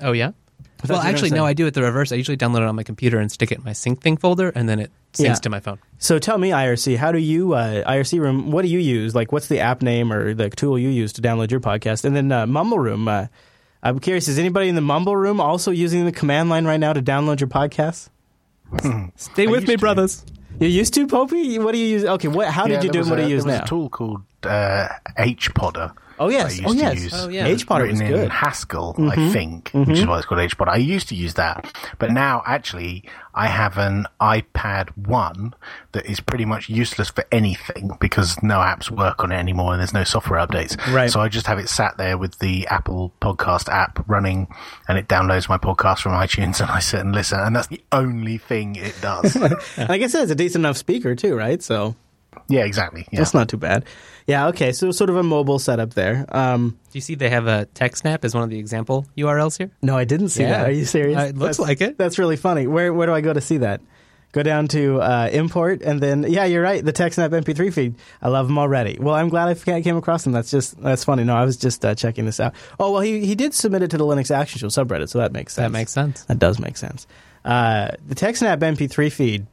oh 0.00 0.12
yeah. 0.12 0.32
Thought 0.78 0.90
Well, 0.90 1.00
actually, 1.00 1.30
no. 1.30 1.44
I 1.44 1.54
do 1.54 1.66
it 1.66 1.74
the 1.74 1.82
reverse. 1.82 2.12
I 2.12 2.14
usually 2.16 2.36
download 2.36 2.58
it 2.58 2.64
on 2.68 2.76
my 2.76 2.84
computer 2.84 3.18
and 3.18 3.30
stick 3.32 3.50
it 3.50 3.58
in 3.58 3.64
my 3.64 3.72
Syncthing 3.72 4.18
folder, 4.20 4.50
and 4.50 4.68
then 4.68 4.78
it 4.78 4.92
syncs 5.12 5.24
Yeah. 5.24 5.34
to 5.34 5.50
my 5.50 5.58
phone. 5.60 5.78
So 5.98 6.18
tell 6.20 6.38
me, 6.38 6.50
IRC, 6.50 6.96
how 6.96 7.10
do 7.10 7.18
you 7.18 7.54
uh, 7.54 7.82
IRC 7.84 8.20
Room? 8.20 8.52
What 8.52 8.62
do 8.62 8.68
you 8.68 8.78
use? 8.78 9.12
Like, 9.14 9.32
what's 9.32 9.48
the 9.48 9.58
app 9.58 9.82
name 9.82 10.12
or 10.12 10.34
the 10.34 10.50
tool 10.50 10.78
you 10.78 10.88
use 10.88 11.12
to 11.14 11.22
download 11.22 11.50
your 11.50 11.58
podcast? 11.60 12.04
And 12.04 12.14
then 12.14 12.30
uh, 12.30 12.46
Mumble 12.46 12.78
Room. 12.78 13.08
Uh, 13.08 13.26
I'm 13.82 13.98
curious, 13.98 14.28
is 14.28 14.38
anybody 14.38 14.68
in 14.68 14.74
the 14.76 14.80
Mumble 14.80 15.16
Room 15.16 15.40
also 15.40 15.70
using 15.72 16.04
the 16.04 16.12
command 16.12 16.48
line 16.48 16.64
right 16.64 16.78
now 16.80 16.92
to 16.92 17.02
download 17.02 17.40
your 17.40 17.48
podcast? 17.48 18.08
Stay 19.16 19.46
with 19.46 19.66
me, 19.66 19.76
brothers. 19.76 20.24
You 20.60 20.68
used 20.68 20.94
to, 20.94 21.06
Popey? 21.06 21.62
What 21.62 21.72
do 21.72 21.78
you 21.78 21.86
use? 21.86 22.04
Okay, 22.04 22.28
what? 22.28 22.48
How 22.48 22.66
Yeah, 22.66 22.76
did 22.80 22.84
you 22.84 22.90
do? 22.90 23.02
there 23.04 23.06
it? 23.06 23.10
What 23.10 23.16
do 23.16 23.22
you 23.22 23.28
use 23.28 23.44
there 23.44 23.52
was 23.54 23.60
now? 23.60 23.64
a 23.64 23.68
tool 23.68 23.88
called 23.88 24.22
uh, 24.42 24.88
HPodder. 25.18 25.92
Oh, 26.20 26.28
yes. 26.28 26.44
I 26.46 26.48
used 26.54 26.64
Oh, 26.66 26.72
to 26.72 26.78
yes. 26.78 27.02
use. 27.02 27.12
Oh, 27.14 27.28
yeah. 27.28 27.46
HPodder 27.48 27.88
was 27.90 28.00
written 28.00 28.16
good. 28.16 28.24
in 28.24 28.30
Haskell, 28.30 28.94
Mhm. 28.98 29.10
I 29.10 29.32
think, 29.32 29.70
which 29.72 29.98
is 29.98 30.06
why 30.06 30.18
it's 30.18 30.26
called 30.26 30.40
HPodder. 30.40 30.68
I 30.68 30.76
used 30.76 31.08
to 31.10 31.14
use 31.14 31.34
that, 31.34 31.72
but 31.98 32.10
now 32.10 32.42
actually 32.46 33.04
I 33.34 33.46
have 33.46 33.78
an 33.78 34.06
iPad 34.20 34.88
One 34.96 35.54
that 35.92 36.06
is 36.06 36.18
pretty 36.20 36.44
much 36.44 36.68
useless 36.68 37.08
for 37.10 37.24
anything 37.30 37.92
because 38.00 38.42
no 38.42 38.56
apps 38.58 38.90
work 38.90 39.22
on 39.22 39.30
it 39.32 39.36
anymore 39.36 39.72
and 39.72 39.80
there's 39.80 39.94
no 39.94 40.02
software 40.04 40.44
updates. 40.44 40.76
Right. 40.92 41.10
So 41.10 41.20
I 41.20 41.28
just 41.28 41.46
have 41.46 41.58
it 41.58 41.68
sat 41.68 41.96
there 41.98 42.18
with 42.18 42.38
the 42.40 42.66
Apple 42.66 43.12
Podcast 43.20 43.68
app 43.68 44.04
running, 44.08 44.48
and 44.88 44.98
it 44.98 45.06
downloads 45.08 45.48
my 45.48 45.58
podcast 45.58 46.00
from 46.00 46.12
iTunes, 46.12 46.60
and 46.60 46.70
I 46.70 46.80
sit 46.80 47.00
and 47.00 47.14
listen, 47.14 47.38
and 47.38 47.54
that's 47.54 47.68
the 47.68 47.80
only 47.92 48.38
thing 48.38 48.74
it 48.76 48.94
does. 49.00 49.36
like 49.78 50.02
I 50.02 50.06
said, 50.08 50.22
it's 50.22 50.32
a 50.32 50.34
decent 50.34 50.62
enough 50.62 50.76
speaker 50.76 51.14
too, 51.14 51.36
right? 51.36 51.62
So 51.62 51.94
Yeah, 52.48 52.64
exactly. 52.64 53.06
Yeah. 53.12 53.20
That's 53.20 53.34
not 53.34 53.48
too 53.48 53.56
bad. 53.56 53.84
Yeah, 54.28 54.48
okay. 54.48 54.72
So 54.72 54.92
sort 54.92 55.10
of 55.10 55.16
a 55.16 55.22
mobile 55.22 55.58
setup 55.58 55.94
there. 55.94 56.24
Um, 56.28 56.78
Do 56.92 56.98
you 56.98 57.00
see 57.00 57.14
they 57.16 57.30
have 57.30 57.46
a 57.48 57.66
TechSnap 57.74 58.24
as 58.24 58.34
one 58.34 58.44
of 58.44 58.50
the 58.50 58.58
example 58.58 59.06
URLs 59.16 59.56
here? 59.58 59.70
no, 59.82 59.96
I 59.96 60.04
didn't 60.04 60.28
see 60.28 60.42
Yeah. 60.42 60.50
that. 60.58 60.68
Are 60.68 60.72
you 60.72 60.84
serious? 60.84 61.18
Uh, 61.18 61.22
it 61.22 61.36
looks 61.36 61.56
That's- 61.56 61.68
like 61.68 61.80
it. 61.80 61.98
That's 61.98 62.18
really 62.18 62.36
funny. 62.36 62.66
Where 62.66 62.92
where 62.94 63.06
do 63.06 63.12
I 63.14 63.22
go 63.22 63.32
to 63.32 63.40
see 63.40 63.56
that? 63.58 63.80
Go 64.32 64.42
down 64.42 64.68
to 64.68 65.00
uh, 65.00 65.30
import 65.32 65.80
and 65.80 66.00
then 66.02 66.26
yeah, 66.28 66.44
you're 66.44 66.60
right. 66.62 66.84
The 66.84 66.92
TechSnap 66.92 67.30
MP3 67.30 67.72
feed. 67.72 67.94
I 68.20 68.28
love 68.28 68.46
them 68.48 68.58
already. 68.58 68.98
Well, 69.00 69.14
I'm 69.14 69.30
glad 69.30 69.48
I 69.48 69.80
came 69.80 69.96
across 69.96 70.24
them. 70.24 70.34
That's 70.34 70.50
just 70.50 70.78
that's 70.82 71.02
funny. 71.04 71.24
No, 71.24 71.34
I 71.34 71.46
was 71.46 71.56
just 71.56 71.82
uh, 71.82 71.94
checking 71.94 72.26
this 72.26 72.38
out. 72.38 72.52
Oh 72.78 72.92
well, 72.92 73.00
he 73.00 73.24
he 73.24 73.34
did 73.34 73.54
submit 73.54 73.82
it 73.82 73.90
to 73.92 73.96
the 73.96 74.04
Linux 74.04 74.30
Action 74.30 74.58
Show 74.58 74.66
subreddit, 74.66 75.08
so 75.08 75.18
that 75.20 75.32
makes 75.32 75.54
sense. 75.54 75.64
That 75.64 75.72
makes 75.72 75.90
sense. 75.92 76.24
That 76.24 76.38
does 76.38 76.58
make 76.58 76.76
sense. 76.76 77.06
Uh, 77.46 77.92
the 78.06 78.14
TechSnap 78.14 78.58
MP3 78.58 79.10
feed. 79.10 79.46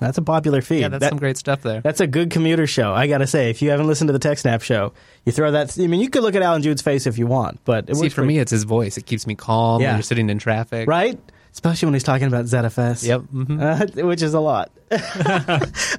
That's 0.00 0.18
a 0.18 0.22
popular 0.22 0.62
feed. 0.62 0.80
Yeah, 0.80 0.88
that's 0.88 1.00
That- 1.02 1.08
some 1.10 1.18
great 1.18 1.36
stuff 1.36 1.62
there. 1.62 1.80
That's 1.80 2.00
a 2.00 2.06
good 2.06 2.30
commuter 2.30 2.66
show. 2.66 2.92
I 2.92 3.06
gotta 3.06 3.26
say, 3.26 3.50
if 3.50 3.62
you 3.62 3.70
haven't 3.70 3.86
listened 3.86 4.08
to 4.08 4.12
the 4.12 4.18
TechSnap 4.18 4.62
show, 4.62 4.92
you 5.24 5.32
throw 5.32 5.50
that. 5.52 5.78
I 5.78 5.86
mean, 5.86 6.00
you 6.00 6.08
could 6.10 6.22
look 6.22 6.34
at 6.34 6.42
Allan 6.42 6.62
Jude's 6.62 6.82
face 6.82 7.06
if 7.06 7.18
you 7.18 7.26
want, 7.26 7.60
but 7.64 7.88
it 7.88 7.96
See, 7.96 8.08
for 8.08 8.24
me, 8.24 8.38
it's 8.38 8.50
his 8.50 8.64
voice. 8.64 8.96
It 8.96 9.06
keeps 9.06 9.26
me 9.26 9.34
calm 9.34 9.80
Yeah. 9.80 9.88
when 9.88 9.96
you're 9.96 10.02
sitting 10.02 10.28
in 10.30 10.38
traffic. 10.38 10.88
right? 10.88 11.18
Especially 11.52 11.86
when 11.86 11.92
he's 11.94 12.02
talking 12.02 12.26
about 12.28 12.46
ZFS. 12.46 13.04
Yep. 13.06 13.20
mhm. 13.34 13.60
Uh, 14.02 14.06
which 14.06 14.22
is 14.22 14.32
a 14.32 14.40
lot. 14.40 14.70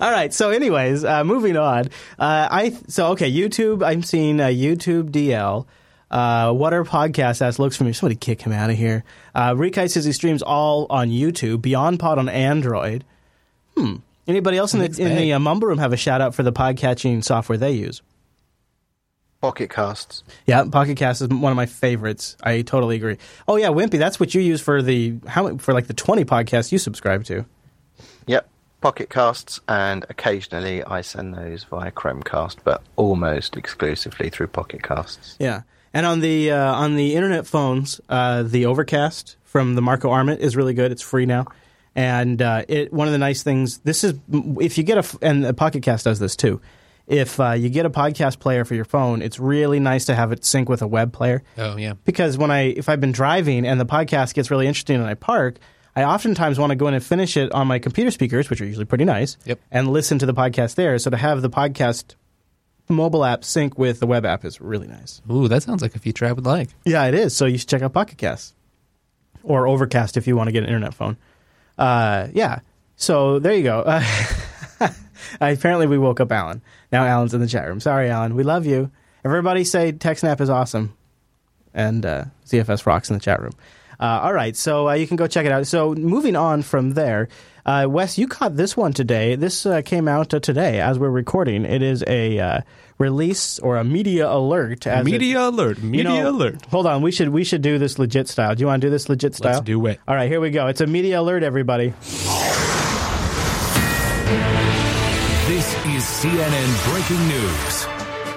All 0.01 0.11
right. 0.11 0.33
So, 0.33 0.49
anyways, 0.49 1.03
uh, 1.05 1.23
moving 1.23 1.57
on. 1.57 1.85
Uh, 2.19 2.47
I 2.49 2.75
so 2.87 3.07
okay. 3.11 3.31
YouTube. 3.31 3.85
I'm 3.85 4.03
seeing 4.03 4.39
uh, 4.41 4.47
YouTube 4.47 5.11
DL. 5.11 5.65
Uh, 6.09 6.51
what 6.53 6.73
our 6.73 6.83
podcast 6.83 7.41
as 7.41 7.57
looks 7.59 7.75
for 7.75 7.83
me. 7.85 7.93
Somebody 7.93 8.15
kick 8.15 8.41
him 8.41 8.51
out 8.51 8.69
of 8.69 8.77
here. 8.77 9.03
Uh, 9.33 9.53
Rekai 9.53 9.89
says 9.89 10.05
he 10.05 10.11
streams 10.11 10.41
all 10.41 10.85
on 10.89 11.09
YouTube. 11.09 11.57
BeyondPod 11.59 12.17
on 12.17 12.29
Android. 12.29 13.03
Hmm. 13.77 13.95
Anybody 14.27 14.57
else 14.57 14.73
in 14.73 14.79
the 14.79 15.01
in 15.01 15.17
the 15.17 15.33
uh, 15.33 15.39
Mumble 15.39 15.67
Room 15.67 15.79
have 15.79 15.93
a 15.93 15.97
shout 15.97 16.21
out 16.21 16.33
for 16.33 16.43
the 16.43 16.53
podcatching 16.53 17.23
software 17.23 17.57
they 17.57 17.71
use? 17.71 18.01
Pocket 19.41 19.69
casts. 19.69 20.23
Yeah, 20.45 20.63
Pocket 20.71 20.95
Cast 20.95 21.21
is 21.21 21.27
one 21.27 21.51
of 21.51 21.57
my 21.57 21.65
favorites. 21.65 22.37
I 22.41 22.61
totally 22.61 22.95
agree. 22.95 23.17
Oh 23.45 23.57
yeah, 23.57 23.67
Wimpy, 23.67 23.99
that's 23.99 24.17
what 24.17 24.33
you 24.33 24.39
use 24.39 24.61
for 24.61 24.81
the 24.81 25.15
how 25.27 25.57
for 25.57 25.73
like 25.73 25.87
the 25.87 25.93
twenty 25.93 26.23
podcasts 26.23 26.71
you 26.71 26.77
subscribe 26.77 27.25
to. 27.25 27.45
Yep. 28.27 28.47
Pocket 28.79 29.09
casts, 29.09 29.59
and 29.67 30.05
occasionally 30.09 30.83
I 30.83 31.01
send 31.01 31.33
those 31.33 31.65
via 31.65 31.91
Chromecast, 31.91 32.57
but 32.63 32.81
almost 32.95 33.57
exclusively 33.57 34.29
through 34.29 34.47
Pocket 34.47 34.83
casts. 34.83 35.35
Yeah, 35.39 35.63
and 35.93 36.05
on 36.05 36.21
the 36.21 36.51
uh, 36.51 36.73
on 36.73 36.95
the 36.95 37.15
internet 37.15 37.45
phones, 37.45 37.99
uh, 38.07 38.43
the 38.43 38.65
Overcast 38.65 39.35
from 39.43 39.75
the 39.75 39.81
Marco 39.81 40.09
Arment 40.09 40.39
is 40.39 40.55
really 40.55 40.73
good. 40.73 40.91
It's 40.91 41.01
free 41.01 41.25
now, 41.25 41.47
and 41.95 42.41
uh, 42.41 42.63
it 42.67 42.91
one 42.93 43.07
of 43.07 43.11
the 43.11 43.17
nice 43.19 43.43
things. 43.43 43.79
This 43.79 44.03
is 44.03 44.13
if 44.59 44.77
you 44.77 44.83
get 44.83 44.97
a, 44.97 45.17
and 45.21 45.43
the 45.43 45.53
Pocket 45.53 45.83
Cast 45.83 46.05
does 46.05 46.19
this 46.19 46.35
too. 46.35 46.61
If 47.05 47.37
uh, 47.39 47.51
you 47.51 47.67
get 47.69 47.85
a 47.85 47.89
podcast 47.89 48.39
player 48.39 48.63
for 48.63 48.75
your 48.75 48.85
phone, 48.85 49.21
it's 49.21 49.37
really 49.37 49.79
nice 49.81 50.05
to 50.05 50.15
have 50.15 50.31
it 50.31 50.45
sync 50.45 50.69
with 50.69 50.81
a 50.81 50.87
web 50.87 51.11
player. 51.11 51.43
Oh, 51.57 51.75
yeah. 51.75 51.93
because 52.05 52.37
when 52.37 52.49
I 52.49 52.61
if 52.67 52.87
I've 52.87 53.01
been 53.01 53.11
driving 53.11 53.65
and 53.67 53.79
the 53.79 53.85
podcast 53.85 54.33
gets 54.33 54.49
really 54.49 54.67
interesting 54.67 54.95
and 54.95 55.05
I 55.05 55.13
park, 55.15 55.57
I 55.97 56.03
oftentimes 56.03 56.57
want 56.57 56.69
to 56.71 56.75
go 56.77 56.87
in 56.87 56.93
and 56.93 57.03
finish 57.03 57.35
it 57.35 57.51
on 57.51 57.67
my 57.67 57.77
computer 57.79 58.09
speakers, 58.09 58.49
which 58.49 58.61
are 58.61 58.65
usually 58.65 58.85
pretty 58.85 59.03
nice, 59.05 59.37
Yep. 59.45 59.59
and 59.69 59.89
listen 59.89 60.17
to 60.19 60.25
the 60.25 60.33
podcast 60.33 60.75
there. 60.75 60.97
So 60.97 61.09
to 61.11 61.17
have 61.17 61.41
the 61.41 61.49
podcast 61.49 62.15
mobile 62.89 63.25
app 63.25 63.43
sync 63.43 63.77
with 63.77 63.99
the 63.99 64.07
web 64.07 64.25
app 64.25 64.45
is 64.45 64.61
really 64.61 64.87
nice. 64.87 65.21
Ooh, 65.29 65.47
that 65.49 65.61
sounds 65.61 65.81
like 65.81 65.95
a 65.95 65.99
feature 65.99 66.25
I 66.25 66.31
would 66.31 66.45
like. 66.45 66.69
Yeah, 66.85 67.03
it 67.05 67.13
is. 67.15 67.35
So 67.35 67.45
you 67.45 67.57
should 67.57 67.67
check 67.69 67.81
out 67.81 67.91
Pocket 67.93 68.17
Cast 68.17 68.55
or 69.43 69.67
Overcast 69.67 70.15
if 70.17 70.25
you 70.25 70.35
want 70.37 70.47
to 70.47 70.51
get 70.53 70.63
an 70.63 70.69
internet 70.69 70.93
phone. 70.93 71.17
Uh, 71.77 72.27
yeah. 72.33 72.59
So 72.95 73.39
there 73.39 73.53
you 73.53 73.63
go. 73.63 73.79
Uh, 73.79 74.03
apparently, 75.41 75.87
we 75.87 75.97
woke 75.97 76.19
up 76.19 76.31
Allan. 76.31 76.61
Now 76.91 77.05
Allan's 77.05 77.33
in 77.33 77.41
the 77.41 77.47
chat 77.47 77.67
room. 77.67 77.79
Sorry, 77.79 78.09
Allan. 78.09 78.35
We 78.35 78.43
love 78.43 78.65
you. 78.65 78.91
Everybody 79.25 79.63
say 79.63 79.91
TechSnap 79.93 80.41
is 80.41 80.49
awesome. 80.49 80.95
And 81.73 82.05
uh, 82.05 82.25
ZFS 82.45 82.85
rocks 82.85 83.09
in 83.09 83.15
the 83.15 83.19
chat 83.19 83.41
room. 83.41 83.53
Uh, 83.99 84.19
all 84.23 84.33
right, 84.33 84.55
so 84.55 84.89
uh, 84.89 84.93
you 84.93 85.07
can 85.07 85.15
go 85.15 85.27
check 85.27 85.45
it 85.45 85.51
out. 85.51 85.65
So 85.65 85.93
moving 85.93 86.35
on 86.35 86.61
from 86.61 86.91
there, 86.91 87.29
uh, 87.65 87.85
Wes, 87.87 88.17
you 88.17 88.27
caught 88.27 88.57
this 88.57 88.75
one 88.75 88.91
today. 88.91 89.35
This 89.35 89.65
uh, 89.65 89.81
came 89.81 90.07
out 90.07 90.33
uh, 90.33 90.39
today 90.39 90.81
as 90.81 90.99
we're 90.99 91.09
recording. 91.09 91.63
It 91.63 91.81
is 91.81 92.03
a 92.07 92.39
uh, 92.39 92.61
release 93.03 93.59
or 93.59 93.75
a 93.77 93.83
media 93.83 94.29
alert. 94.31 94.87
As 94.87 95.01
it- 95.05 95.11
Media 95.11 95.49
alert. 95.49 95.77
you 95.79 95.89
Media 95.89 96.03
know, 96.23 96.29
alert. 96.29 96.65
Hold 96.71 96.87
on, 96.87 97.01
we 97.01 97.11
should 97.11 97.29
we 97.29 97.43
should 97.43 97.61
do 97.61 97.77
this 97.77 97.99
legit 97.99 98.27
style. 98.29 98.55
Do 98.55 98.61
you 98.61 98.67
want 98.67 98.81
to 98.81 98.87
do 98.87 98.91
this 98.91 99.09
legit 99.09 99.35
style? 99.35 99.53
Let's 99.53 99.65
do 99.65 99.85
it. 99.87 99.99
All 100.07 100.15
right, 100.15 100.29
here 100.29 100.39
we 100.39 100.49
go. 100.49 100.67
It's 100.67 100.81
a 100.81 100.87
media 100.87 101.19
alert, 101.19 101.43
everybody. 101.43 101.93
This 105.47 105.67
is 105.85 106.03
CNN 106.03 106.69
Breaking 106.91 107.27
News. 107.27 107.85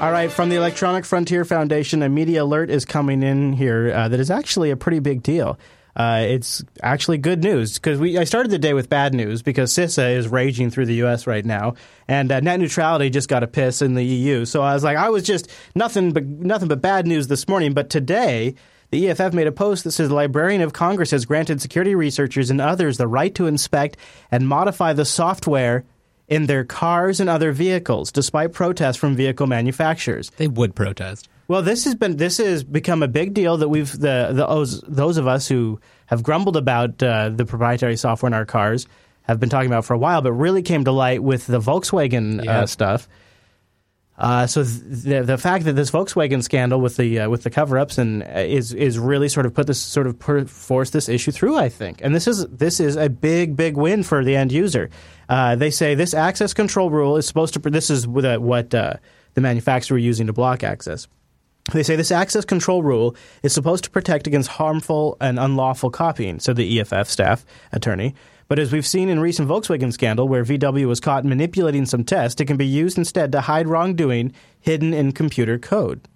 All 0.02 0.10
right, 0.12 0.30
from 0.30 0.48
the 0.50 0.56
Electronic 0.56 1.04
Frontier 1.06 1.44
Foundation, 1.44 2.02
a 2.02 2.08
media 2.08 2.42
alert 2.42 2.68
is 2.68 2.84
coming 2.84 3.22
in 3.22 3.52
here 3.54 3.92
uh, 3.94 4.08
that 4.08 4.20
is 4.20 4.30
actually 4.30 4.70
a 4.70 4.76
pretty 4.76 4.98
big 4.98 5.22
deal. 5.22 5.58
Uh, 5.96 6.26
it's 6.28 6.62
actually 6.82 7.16
good 7.16 7.42
news 7.42 7.74
because 7.74 7.98
we 7.98 8.18
I 8.18 8.24
started 8.24 8.50
the 8.50 8.58
day 8.58 8.74
with 8.74 8.90
bad 8.90 9.14
news 9.14 9.40
because 9.40 9.72
CISA 9.72 10.14
is 10.16 10.28
raging 10.28 10.70
through 10.70 10.84
the 10.86 10.96
U.S. 10.96 11.26
right 11.26 11.44
now, 11.44 11.74
and 12.06 12.30
uh, 12.30 12.40
net 12.40 12.60
neutrality 12.60 13.08
just 13.08 13.30
got 13.30 13.42
a 13.42 13.46
piss 13.46 13.80
in 13.80 13.94
the 13.94 14.04
EU. 14.04 14.44
So 14.44 14.60
I 14.60 14.74
was 14.74 14.84
like, 14.84 14.98
I 14.98 15.08
was 15.08 15.22
just 15.22 15.50
nothing 15.74 16.12
but 16.12 16.26
nothing 16.26 16.68
but 16.68 16.82
bad 16.82 17.06
news 17.06 17.28
this 17.28 17.48
morning. 17.48 17.72
But 17.72 17.88
today, 17.88 18.56
the 18.90 19.08
EFF 19.08 19.32
made 19.32 19.46
a 19.46 19.52
post 19.52 19.84
that 19.84 19.92
says 19.92 20.10
the 20.10 20.14
Librarian 20.14 20.60
of 20.60 20.74
Congress 20.74 21.12
has 21.12 21.24
granted 21.24 21.62
security 21.62 21.94
researchers 21.94 22.50
and 22.50 22.60
others 22.60 22.98
the 22.98 23.08
right 23.08 23.34
to 23.34 23.46
inspect 23.46 23.96
and 24.30 24.46
modify 24.46 24.92
the 24.92 25.06
software 25.06 25.86
in 26.28 26.44
their 26.44 26.64
cars 26.64 27.20
and 27.20 27.30
other 27.30 27.52
vehicles, 27.52 28.12
despite 28.12 28.52
protests 28.52 28.96
from 28.96 29.16
vehicle 29.16 29.46
manufacturers. 29.46 30.30
They 30.36 30.48
would 30.48 30.74
protest. 30.74 31.28
Well, 31.48 31.62
this 31.62 31.84
has 31.84 31.94
been 31.94 32.16
this 32.16 32.38
has 32.38 32.64
become 32.64 33.02
a 33.02 33.08
big 33.08 33.32
deal 33.34 33.56
that 33.58 33.68
we've 33.68 33.90
the, 33.92 34.28
the 34.32 34.46
those, 34.46 34.80
those 34.82 35.16
of 35.16 35.26
us 35.26 35.46
who 35.46 35.80
have 36.06 36.22
grumbled 36.22 36.56
about 36.56 37.00
uh, 37.02 37.28
the 37.28 37.44
proprietary 37.44 37.96
software 37.96 38.28
in 38.28 38.34
our 38.34 38.44
cars 38.46 38.86
have 39.22 39.38
been 39.40 39.48
talking 39.48 39.70
about 39.70 39.84
for 39.84 39.94
a 39.94 39.98
while, 39.98 40.22
but 40.22 40.32
really 40.32 40.62
came 40.62 40.84
to 40.84 40.92
light 40.92 41.22
with 41.22 41.46
the 41.46 41.60
Volkswagen 41.60 42.44
Yeah. 42.44 42.60
uh, 42.60 42.66
stuff. 42.66 43.08
Uh, 44.18 44.46
so 44.46 44.64
th- 44.64 44.80
the 45.04 45.22
the 45.22 45.36
fact 45.38 45.66
that 45.66 45.74
this 45.74 45.90
Volkswagen 45.90 46.42
scandal 46.42 46.80
with 46.80 46.96
the 46.96 47.20
uh, 47.20 47.28
with 47.28 47.42
the 47.42 47.50
cover 47.50 47.78
ups 47.78 47.98
and 47.98 48.22
uh, 48.22 48.26
is 48.38 48.72
is 48.72 48.98
really 48.98 49.28
sort 49.28 49.44
of 49.44 49.52
put 49.52 49.66
this 49.66 49.78
sort 49.80 50.06
of 50.06 50.18
per- 50.18 50.46
forced 50.46 50.94
this 50.94 51.08
issue 51.08 51.30
through, 51.30 51.56
I 51.56 51.68
think, 51.68 52.00
and 52.02 52.14
this 52.14 52.26
is 52.26 52.46
this 52.46 52.80
is 52.80 52.96
a 52.96 53.10
big 53.10 53.56
big 53.56 53.76
win 53.76 54.02
for 54.02 54.24
the 54.24 54.34
end 54.34 54.52
user. 54.52 54.88
Uh, 55.28 55.54
they 55.54 55.70
say 55.70 55.94
this 55.94 56.14
access 56.14 56.54
control 56.54 56.88
rule 56.90 57.18
is 57.18 57.26
supposed 57.26 57.54
to. 57.54 57.60
This 57.70 57.90
is 57.90 58.06
what, 58.08 58.40
what 58.40 58.74
uh, 58.74 58.94
the 59.34 59.42
manufacturer 59.42 59.98
using 59.98 60.28
to 60.28 60.32
block 60.32 60.64
access. 60.64 61.08
They 61.72 61.82
say 61.82 61.96
this 61.96 62.12
access 62.12 62.44
control 62.44 62.82
rule 62.82 63.16
is 63.42 63.52
supposed 63.52 63.84
to 63.84 63.90
protect 63.90 64.26
against 64.26 64.50
harmful 64.50 65.16
and 65.20 65.38
unlawful 65.38 65.90
copying, 65.90 66.38
said 66.38 66.56
the 66.56 66.80
EFF 66.80 67.08
staff 67.08 67.44
attorney. 67.72 68.14
But 68.48 68.60
as 68.60 68.70
we've 68.70 68.86
seen 68.86 69.08
in 69.08 69.18
recent 69.18 69.48
Volkswagen 69.48 69.92
scandal, 69.92 70.28
where 70.28 70.44
VW 70.44 70.86
was 70.86 71.00
caught 71.00 71.24
manipulating 71.24 71.84
some 71.84 72.04
tests, 72.04 72.40
it 72.40 72.44
can 72.44 72.56
be 72.56 72.66
used 72.66 72.96
instead 72.96 73.32
to 73.32 73.40
hide 73.40 73.66
wrongdoing 73.66 74.32
hidden 74.60 74.94
in 74.94 75.10
computer 75.10 75.58
code. 75.58 76.06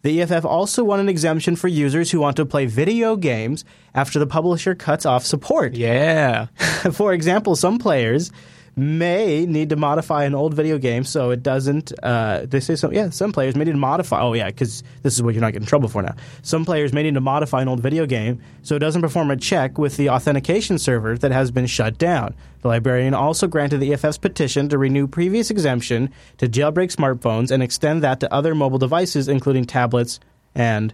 The 0.00 0.22
EFF 0.22 0.44
also 0.44 0.84
won 0.84 1.00
an 1.00 1.08
exemption 1.08 1.56
for 1.56 1.68
users 1.68 2.10
who 2.10 2.20
want 2.20 2.36
to 2.36 2.46
play 2.46 2.64
video 2.64 3.16
games 3.16 3.64
after 3.94 4.18
the 4.18 4.26
publisher 4.26 4.74
cuts 4.74 5.04
off 5.04 5.26
support. 5.26 5.74
Yeah. 5.74 6.46
For 6.92 7.12
example, 7.12 7.56
some 7.56 7.78
players 7.78 8.30
may 8.76 9.46
need 9.46 9.70
to 9.70 9.76
modify 9.76 10.24
an 10.24 10.34
old 10.34 10.52
video 10.52 10.76
game 10.76 11.02
so 11.02 11.30
it 11.30 11.42
doesn't. 11.42 11.92
Uh, 12.02 12.44
they 12.44 12.60
say 12.60 12.76
some. 12.76 12.92
Yeah, 12.92 13.08
some 13.08 13.32
players 13.32 13.56
may 13.56 13.64
need 13.64 13.72
to 13.72 13.78
modify. 13.78 14.20
Oh 14.20 14.34
yeah, 14.34 14.46
because 14.46 14.82
this 15.02 15.14
is 15.14 15.22
what 15.22 15.34
you're 15.34 15.40
not 15.40 15.52
getting 15.52 15.62
in 15.62 15.66
trouble 15.66 15.88
for 15.88 16.02
now. 16.02 16.14
Some 16.42 16.64
players 16.66 16.92
may 16.92 17.02
need 17.02 17.14
to 17.14 17.20
modify 17.20 17.62
an 17.62 17.68
old 17.68 17.80
video 17.80 18.04
game 18.04 18.40
so 18.62 18.76
it 18.76 18.80
doesn't 18.80 19.00
perform 19.00 19.30
a 19.30 19.36
check 19.36 19.78
with 19.78 19.96
the 19.96 20.10
authentication 20.10 20.78
server 20.78 21.16
that 21.18 21.32
has 21.32 21.50
been 21.50 21.66
shut 21.66 21.96
down. 21.96 22.34
The 22.60 22.68
librarian 22.68 23.14
also 23.14 23.46
granted 23.46 23.78
the 23.78 23.94
EFF's 23.94 24.18
petition 24.18 24.68
to 24.68 24.78
renew 24.78 25.06
previous 25.06 25.50
exemption 25.50 26.10
to 26.38 26.48
jailbreak 26.48 26.94
smartphones 26.94 27.50
and 27.50 27.62
extend 27.62 28.02
that 28.02 28.20
to 28.20 28.32
other 28.32 28.54
mobile 28.54 28.78
devices, 28.78 29.28
including 29.28 29.64
tablets 29.64 30.20
and 30.54 30.92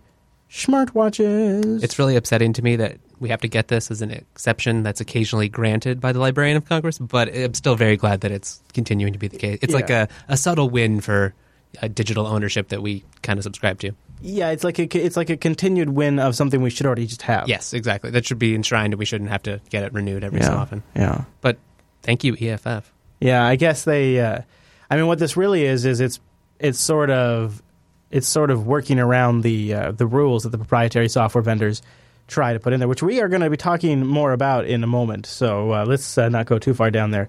smartwatches. 0.51 1.83
It's 1.83 1.99
really 1.99 2.15
upsetting 2.15 2.53
to 2.53 2.63
me 2.63 2.77
that 2.77 2.99
we 3.23 3.29
have 3.31 3.41
to 3.41 3.49
get 3.49 3.69
this 3.69 3.91
as 3.91 4.03
an 4.03 4.11
exception 4.11 4.83
that's 4.83 5.01
occasionally 5.01 5.49
granted 5.49 6.01
by 6.01 6.13
the 6.13 6.19
Librarian 6.19 6.57
of 6.57 6.67
Congress, 6.67 6.99
but 6.99 7.35
I'm 7.35 7.55
still 7.55 7.77
very 7.77 7.97
glad 7.97 8.21
that 8.23 8.33
it's 8.33 8.61
continuing 8.75 9.13
to 9.13 9.19
be 9.19 9.29
the 9.29 9.39
case. 9.39 9.61
It's 9.63 9.73
like 9.73 9.91
a, 9.91 10.09
a 10.29 10.37
subtle 10.37 10.69
win 10.69 11.01
for 11.01 11.33
uh, 11.81 11.89
digital 11.89 12.27
ownership 12.27 12.69
that 12.69 12.83
we 12.83 13.05
kind 13.23 13.39
of 13.39 13.45
subscribe 13.45 13.79
to. 13.81 13.93
yeah, 14.21 14.51
it's 14.51 14.65
like 14.65 14.79
a 14.79 14.83
it's 14.99 15.17
like 15.17 15.31
a 15.31 15.37
continued 15.37 15.91
win 15.91 16.19
of 16.19 16.35
something 16.37 16.61
we 16.61 16.71
should 16.71 16.85
already 16.85 17.07
just 17.07 17.23
have. 17.23 17.49
Yes, 17.49 17.73
exactly. 17.73 18.11
That 18.11 18.27
should 18.27 18.39
be 18.39 18.55
enshrined 18.55 18.93
and 18.93 18.99
we 18.99 19.05
shouldn't 19.05 19.31
have 19.31 19.45
to 19.45 19.61
get 19.71 19.85
it 19.85 19.93
renewed 19.93 20.25
every 20.25 20.43
so 20.43 20.53
often. 20.53 20.83
Yeah. 20.95 21.25
But 21.41 21.59
thank 22.03 22.25
you, 22.25 22.37
EFF. 22.39 22.93
Yeah, 23.21 23.47
I 23.47 23.57
guess 23.57 23.85
they. 23.85 24.21
Uh, 24.21 24.43
I 24.91 24.97
mean, 24.97 25.07
what 25.07 25.19
this 25.19 25.37
really 25.37 25.65
is 25.65 25.87
is 25.87 26.01
it's 26.01 26.21
it's 26.59 26.79
sort 26.81 27.09
of 27.11 27.63
it's 28.11 28.29
sort 28.29 28.51
of 28.51 28.67
working 28.67 28.99
around 28.99 29.43
the 29.43 29.75
uh, 29.75 29.93
the 29.93 30.07
rules 30.07 30.43
that 30.43 30.51
the 30.51 30.59
proprietary 30.59 31.09
software 31.09 31.43
vendors 31.43 31.83
try 32.29 32.53
to 32.53 32.61
put 32.61 32.73
in 32.73 32.81
there, 32.81 32.89
which 32.89 33.03
we 33.03 33.21
are 33.21 33.29
going 33.29 33.43
to 33.43 33.51
be 33.51 33.57
talking 33.57 34.07
more 34.07 34.33
about 34.33 34.67
in 34.67 34.83
a 34.83 34.87
moment. 34.87 35.27
So 35.27 35.73
uh, 35.73 35.85
let's 35.87 36.17
uh, 36.17 36.29
not 36.29 36.47
go 36.47 36.59
too 36.59 36.75
far 36.75 36.91
down 36.91 37.11
there. 37.11 37.29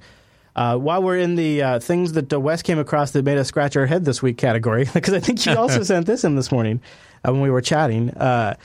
Uh, 0.55 0.77
while 0.77 1.01
we're 1.01 1.17
in 1.17 1.35
the 1.35 1.63
uh, 1.63 1.79
things 1.79 2.13
that 2.13 2.31
uh, 2.31 2.39
Wes 2.39 2.61
came 2.61 2.77
across 2.77 3.11
that 3.11 3.25
made 3.25 3.37
us 3.37 3.47
scratch 3.47 3.75
our 3.75 3.87
head 3.87 4.05
this 4.05 4.21
week 4.21 4.37
category, 4.37 4.85
because 4.93 5.13
I 5.13 5.19
think 5.19 5.45
you 5.45 5.55
also 5.55 5.83
sent 5.83 6.05
this 6.05 6.23
in 6.23 6.35
this 6.35 6.51
morning 6.51 6.81
uh, 7.27 7.31
when 7.31 7.41
we 7.41 7.49
were 7.49 7.61
chatting. 7.61 8.11
Uh, 8.11 8.55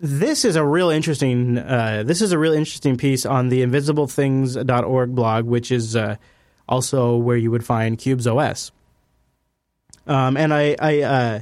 this 0.00 0.44
is 0.44 0.56
a 0.56 0.64
real 0.64 0.90
interesting. 0.90 1.58
Uh, 1.58 2.02
this 2.04 2.22
is 2.22 2.32
a 2.32 2.38
real 2.38 2.52
interesting 2.52 2.96
piece 2.96 3.26
on 3.26 3.48
the 3.48 3.62
InvisibleThings.org 3.64 5.14
blog, 5.14 5.44
which 5.44 5.70
is 5.70 5.94
uh, 5.94 6.16
also 6.68 7.16
where 7.16 7.36
you 7.36 7.50
would 7.50 7.64
find 7.64 7.98
Qubes 7.98 8.26
OS. 8.26 8.72
Um, 10.06 10.36
and 10.36 10.54
I, 10.54 10.74
I 10.80 11.02
uh, 11.02 11.40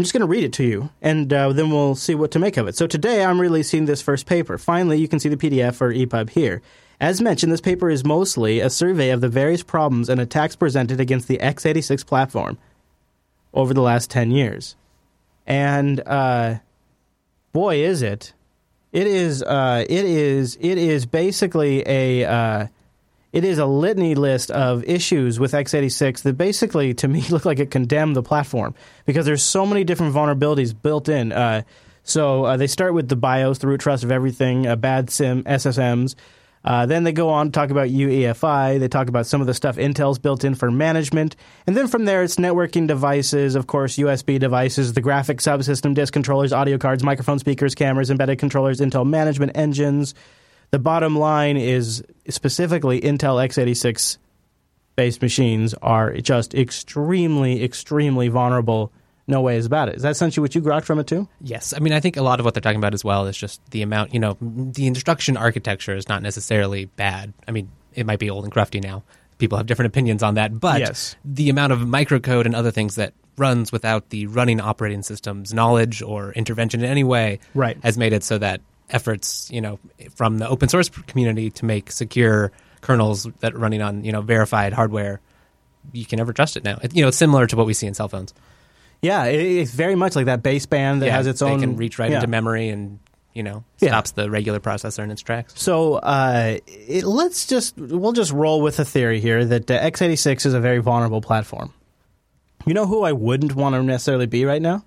I'm 0.00 0.04
just 0.04 0.14
going 0.14 0.22
to 0.22 0.26
read 0.26 0.44
it 0.44 0.54
to 0.54 0.64
you, 0.64 0.88
and 1.02 1.30
uh, 1.30 1.52
then 1.52 1.68
we'll 1.68 1.94
see 1.94 2.14
what 2.14 2.30
to 2.30 2.38
make 2.38 2.56
of 2.56 2.66
it. 2.66 2.74
So 2.74 2.86
today 2.86 3.22
I'm 3.22 3.38
releasing 3.38 3.84
this 3.84 4.00
first 4.00 4.24
paper. 4.24 4.56
Finally, 4.56 4.98
you 4.98 5.06
can 5.06 5.20
see 5.20 5.28
the 5.28 5.36
PDF 5.36 5.78
or 5.82 5.92
EPUB 5.92 6.30
here. 6.30 6.62
As 6.98 7.20
mentioned, 7.20 7.52
this 7.52 7.60
paper 7.60 7.90
is 7.90 8.02
mostly 8.02 8.60
a 8.60 8.70
survey 8.70 9.10
of 9.10 9.20
the 9.20 9.28
various 9.28 9.62
problems 9.62 10.08
and 10.08 10.18
attacks 10.18 10.56
presented 10.56 11.00
against 11.00 11.28
the 11.28 11.36
x86 11.36 12.06
platform 12.06 12.56
over 13.52 13.74
the 13.74 13.82
last 13.82 14.08
10 14.08 14.30
years. 14.30 14.74
And 15.46 16.00
uh, 16.06 16.60
boy, 17.52 17.84
is 17.84 18.00
it! 18.00 18.32
It 18.92 19.06
is. 19.06 19.42
Uh, 19.42 19.84
it 19.86 20.06
is. 20.06 20.56
It 20.62 20.78
is 20.78 21.04
basically 21.04 21.86
a. 21.86 22.70
It 23.32 23.44
is 23.44 23.58
a 23.58 23.66
litany 23.66 24.14
list 24.16 24.50
of 24.50 24.82
issues 24.84 25.38
with 25.38 25.52
x86 25.52 26.22
that 26.22 26.36
basically, 26.36 26.94
to 26.94 27.08
me, 27.08 27.22
look 27.30 27.44
like 27.44 27.58
it 27.58 27.70
condemned 27.70 28.16
the 28.16 28.22
platform 28.22 28.74
because 29.06 29.26
there's 29.26 29.42
so 29.42 29.64
many 29.64 29.84
different 29.84 30.14
vulnerabilities 30.14 30.74
built 30.80 31.08
in. 31.08 31.32
Uh, 31.32 31.62
so 32.02 32.44
uh, 32.44 32.56
they 32.56 32.66
start 32.66 32.94
with 32.94 33.08
the 33.08 33.16
BIOS, 33.16 33.58
the 33.58 33.68
root 33.68 33.80
trust 33.80 34.04
of 34.04 34.10
everything, 34.10 34.66
uh, 34.66 34.76
bad 34.76 35.10
SIM 35.10 35.44
SSMs. 35.44 36.16
Uh, 36.62 36.84
then 36.84 37.04
they 37.04 37.12
go 37.12 37.30
on 37.30 37.46
to 37.46 37.52
talk 37.52 37.70
about 37.70 37.88
UEFI. 37.88 38.78
They 38.78 38.88
talk 38.88 39.08
about 39.08 39.26
some 39.26 39.40
of 39.40 39.46
the 39.46 39.54
stuff 39.54 39.76
Intel's 39.76 40.18
built 40.18 40.44
in 40.44 40.54
for 40.54 40.70
management. 40.70 41.36
And 41.66 41.74
then 41.74 41.86
from 41.86 42.04
there, 42.04 42.22
it's 42.22 42.36
networking 42.36 42.86
devices, 42.86 43.54
of 43.54 43.66
course, 43.66 43.96
USB 43.96 44.38
devices, 44.38 44.92
the 44.92 45.00
graphic 45.00 45.38
subsystem, 45.38 45.94
disk 45.94 46.12
controllers, 46.12 46.52
audio 46.52 46.76
cards, 46.76 47.02
microphone 47.02 47.38
speakers, 47.38 47.74
cameras, 47.74 48.10
embedded 48.10 48.38
controllers, 48.38 48.80
Intel 48.80 49.06
management 49.06 49.52
engines. 49.54 50.14
The 50.70 50.78
bottom 50.78 51.16
line 51.16 51.56
is 51.56 52.02
specifically 52.28 53.00
Intel 53.00 53.36
x86 53.48 54.18
based 54.96 55.22
machines 55.22 55.74
are 55.74 56.14
just 56.18 56.54
extremely, 56.54 57.64
extremely 57.64 58.28
vulnerable. 58.28 58.92
No 59.26 59.40
ways 59.40 59.64
about 59.66 59.88
it. 59.88 59.94
Is 59.96 60.02
that 60.02 60.10
essentially 60.10 60.42
what 60.42 60.54
you 60.54 60.60
got 60.60 60.84
from 60.84 60.98
it 60.98 61.06
too? 61.06 61.28
Yes, 61.40 61.72
I 61.76 61.78
mean 61.78 61.92
I 61.92 62.00
think 62.00 62.16
a 62.16 62.22
lot 62.22 62.40
of 62.40 62.44
what 62.44 62.54
they're 62.54 62.60
talking 62.60 62.78
about 62.80 62.94
as 62.94 63.04
well 63.04 63.26
is 63.26 63.36
just 63.36 63.60
the 63.70 63.82
amount. 63.82 64.12
You 64.12 64.20
know, 64.20 64.36
the 64.40 64.86
instruction 64.86 65.36
architecture 65.36 65.94
is 65.94 66.08
not 66.08 66.22
necessarily 66.22 66.86
bad. 66.86 67.32
I 67.46 67.52
mean, 67.52 67.70
it 67.94 68.06
might 68.06 68.18
be 68.18 68.28
old 68.30 68.44
and 68.44 68.52
crufty 68.52 68.82
now. 68.82 69.02
People 69.38 69.56
have 69.56 69.66
different 69.66 69.86
opinions 69.86 70.22
on 70.22 70.34
that, 70.34 70.58
but 70.60 70.80
Yes. 70.80 71.16
the 71.24 71.48
amount 71.48 71.72
of 71.72 71.78
microcode 71.80 72.44
and 72.44 72.54
other 72.54 72.70
things 72.70 72.96
that 72.96 73.14
runs 73.38 73.72
without 73.72 74.10
the 74.10 74.26
running 74.26 74.60
operating 74.60 75.02
system's 75.02 75.54
knowledge 75.54 76.02
or 76.02 76.32
intervention 76.32 76.80
in 76.80 76.90
any 76.90 77.04
way 77.04 77.38
Right. 77.54 77.78
has 77.82 77.96
made 77.96 78.12
it 78.12 78.22
so 78.22 78.36
that 78.38 78.60
efforts, 78.90 79.48
you 79.50 79.60
know, 79.60 79.78
from 80.14 80.38
the 80.38 80.48
open 80.48 80.68
source 80.68 80.88
community 80.88 81.50
to 81.50 81.64
make 81.64 81.90
secure 81.92 82.52
kernels 82.80 83.24
that 83.40 83.54
are 83.54 83.58
running 83.58 83.82
on, 83.82 84.04
you 84.04 84.12
know, 84.12 84.20
verified 84.22 84.72
hardware, 84.72 85.20
you 85.92 86.04
can 86.04 86.18
never 86.18 86.32
trust 86.32 86.56
it 86.56 86.64
now. 86.64 86.78
It, 86.82 86.94
you 86.94 87.02
know, 87.02 87.08
it's 87.08 87.16
similar 87.16 87.46
to 87.46 87.56
what 87.56 87.66
we 87.66 87.74
see 87.74 87.86
in 87.86 87.94
cell 87.94 88.08
phones. 88.08 88.34
Yeah, 89.02 89.24
it's 89.24 89.70
very 89.70 89.94
much 89.94 90.14
like 90.14 90.26
that 90.26 90.42
baseband 90.42 91.00
that 91.00 91.06
yeah, 91.06 91.16
has 91.16 91.26
its 91.26 91.40
they 91.40 91.46
own. 91.46 91.60
can 91.60 91.76
reach 91.76 91.98
right 91.98 92.10
yeah. 92.10 92.16
into 92.16 92.26
memory 92.28 92.68
and 92.68 92.98
you 93.32 93.42
know 93.42 93.64
Yeah. 93.78 93.90
stops 93.90 94.10
the 94.10 94.28
regular 94.30 94.60
processor 94.60 95.02
in 95.02 95.10
its 95.10 95.22
tracks. 95.22 95.54
So 95.56 95.94
uh, 95.94 96.58
it, 96.66 97.04
let's 97.04 97.46
just 97.46 97.78
we'll 97.78 98.12
just 98.12 98.32
roll 98.32 98.60
with 98.60 98.76
the 98.76 98.84
theory 98.84 99.20
here 99.20 99.42
that 99.44 99.70
uh, 99.70 99.80
x86 99.80 100.44
is 100.44 100.52
a 100.52 100.60
very 100.60 100.80
vulnerable 100.80 101.22
platform. 101.22 101.72
You 102.66 102.74
know 102.74 102.86
who 102.86 103.02
I 103.04 103.12
wouldn't 103.12 103.54
want 103.54 103.74
to 103.74 103.82
necessarily 103.82 104.26
be 104.26 104.44
right 104.44 104.60
now? 104.60 104.84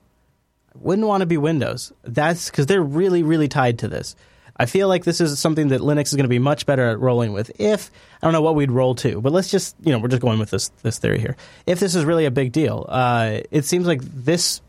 Wouldn't 0.80 1.08
want 1.08 1.22
to 1.22 1.26
be 1.26 1.38
Windows. 1.38 1.94
That's 2.04 2.50
because 2.50 2.66
they're 2.66 2.82
really 2.82 3.24
really 3.24 3.48
tied 3.48 3.80
to 3.80 3.88
this. 3.88 4.16
I 4.56 4.68
feel 4.68 4.88
like 4.88 5.04
this 5.04 5.20
is 5.20 5.40
something 5.40 5.70
that 5.70 5.82
Linux 5.82 6.08
is 6.08 6.14
going 6.16 6.26
to 6.26 6.30
be 6.30 6.38
much 6.40 6.68
better 6.68 6.88
at 6.90 7.00
rolling 7.00 7.34
with. 7.34 7.52
If 7.60 7.90
I 8.22 8.28
don't 8.28 8.34
know 8.34 8.42
what 8.44 8.54
we'd 8.56 8.72
roll 8.72 8.94
to, 8.96 9.20
but 9.20 9.32
let's 9.34 9.50
just 9.50 9.76
you 9.84 9.92
know 9.92 10.00
we're 10.00 10.10
just 10.10 10.22
going 10.22 10.40
with 10.40 10.52
this 10.52 10.70
this 10.84 11.00
theory 11.00 11.20
here. 11.20 11.36
If 11.66 11.80
this 11.80 11.96
is 11.96 12.06
really 12.06 12.26
a 12.26 12.32
big 12.32 12.52
deal, 12.52 12.86
uh, 12.90 13.40
it 13.52 13.66
seems 13.66 13.88
like 13.88 14.02
this 14.02 14.62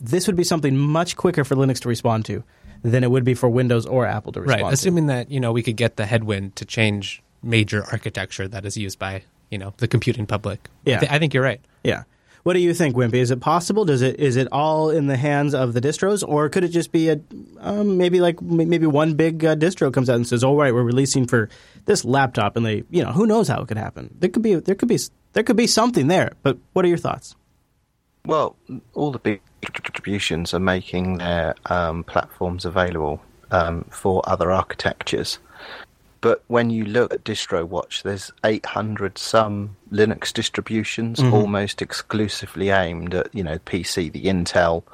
this 0.00 0.26
would 0.26 0.36
be 0.36 0.44
something 0.44 0.76
much 0.76 1.16
quicker 1.16 1.44
for 1.44 1.54
Linux 1.54 1.80
to 1.80 1.88
respond 1.88 2.24
to 2.26 2.42
than 2.82 3.04
it 3.04 3.10
would 3.10 3.24
be 3.24 3.34
for 3.34 3.48
Windows 3.48 3.86
or 3.86 4.04
Apple 4.06 4.32
to 4.32 4.40
respond 4.40 4.62
Right, 4.62 4.68
to. 4.68 4.74
assuming 4.74 5.06
that 5.06 5.30
you 5.30 5.40
know 5.40 5.52
we 5.52 5.62
could 5.62 5.76
get 5.76 5.96
the 5.96 6.04
headwind 6.06 6.56
to 6.56 6.64
change 6.64 7.22
major 7.42 7.84
architecture 7.92 8.48
that 8.48 8.64
is 8.64 8.76
used 8.76 8.98
by 8.98 9.22
you 9.50 9.58
know 9.58 9.72
the 9.78 9.88
computing 9.88 10.26
public. 10.26 10.68
Yeah. 10.84 10.96
I, 10.96 11.00
thi- 11.00 11.08
I 11.10 11.18
think 11.18 11.34
you're 11.34 11.44
right. 11.44 11.60
Yeah. 11.84 12.02
What 12.42 12.54
do 12.54 12.58
you 12.58 12.74
think, 12.74 12.96
Wimpy? 12.96 13.14
Is 13.14 13.30
it 13.30 13.40
possible? 13.40 13.84
Does 13.84 14.02
it 14.02 14.18
is 14.18 14.36
it 14.36 14.48
all 14.50 14.90
in 14.90 15.06
the 15.06 15.16
hands 15.16 15.54
of 15.54 15.74
the 15.74 15.80
distros, 15.80 16.26
or 16.26 16.48
could 16.48 16.64
it 16.64 16.68
just 16.68 16.90
be 16.90 17.08
a 17.08 17.20
um, 17.60 17.98
maybe 17.98 18.20
like 18.20 18.42
maybe 18.42 18.86
one 18.86 19.14
big 19.14 19.44
uh, 19.44 19.54
distro 19.54 19.92
comes 19.92 20.10
out 20.10 20.16
and 20.16 20.26
says, 20.26 20.42
"All 20.42 20.56
right, 20.56 20.74
we're 20.74 20.82
releasing 20.82 21.26
for 21.26 21.48
this 21.84 22.04
laptop," 22.04 22.56
and 22.56 22.66
they, 22.66 22.82
you 22.90 23.04
know, 23.04 23.12
who 23.12 23.26
knows 23.26 23.46
how 23.46 23.62
it 23.62 23.68
could 23.68 23.76
happen? 23.76 24.16
There 24.18 24.28
could 24.28 24.42
be 24.42 24.56
there 24.56 24.74
could 24.74 24.88
be 24.88 24.98
there 25.34 25.44
could 25.44 25.56
be 25.56 25.68
something 25.68 26.08
there. 26.08 26.32
But 26.42 26.58
what 26.72 26.84
are 26.84 26.88
your 26.88 26.98
thoughts? 26.98 27.36
Well, 28.26 28.56
all 28.94 29.12
the 29.12 29.18
big 29.20 29.40
distributions 29.60 30.52
are 30.52 30.60
making 30.60 31.18
their 31.18 31.54
um, 31.66 32.02
platforms 32.04 32.64
available 32.64 33.22
um, 33.52 33.84
for 33.90 34.22
other 34.28 34.50
architectures. 34.50 35.38
But 36.22 36.42
when 36.46 36.70
you 36.70 36.84
look 36.84 37.12
at 37.12 37.24
DistroWatch, 37.24 38.04
there's 38.04 38.30
800 38.44 39.18
some 39.18 39.76
Linux 39.92 40.32
distributions, 40.32 41.18
Mhm. 41.18 41.32
almost 41.32 41.82
exclusively 41.82 42.70
aimed 42.70 43.12
at 43.12 43.34
you 43.34 43.44
know 43.44 43.58
PC, 43.58 44.08
the 44.08 44.24
Intel 44.24 44.84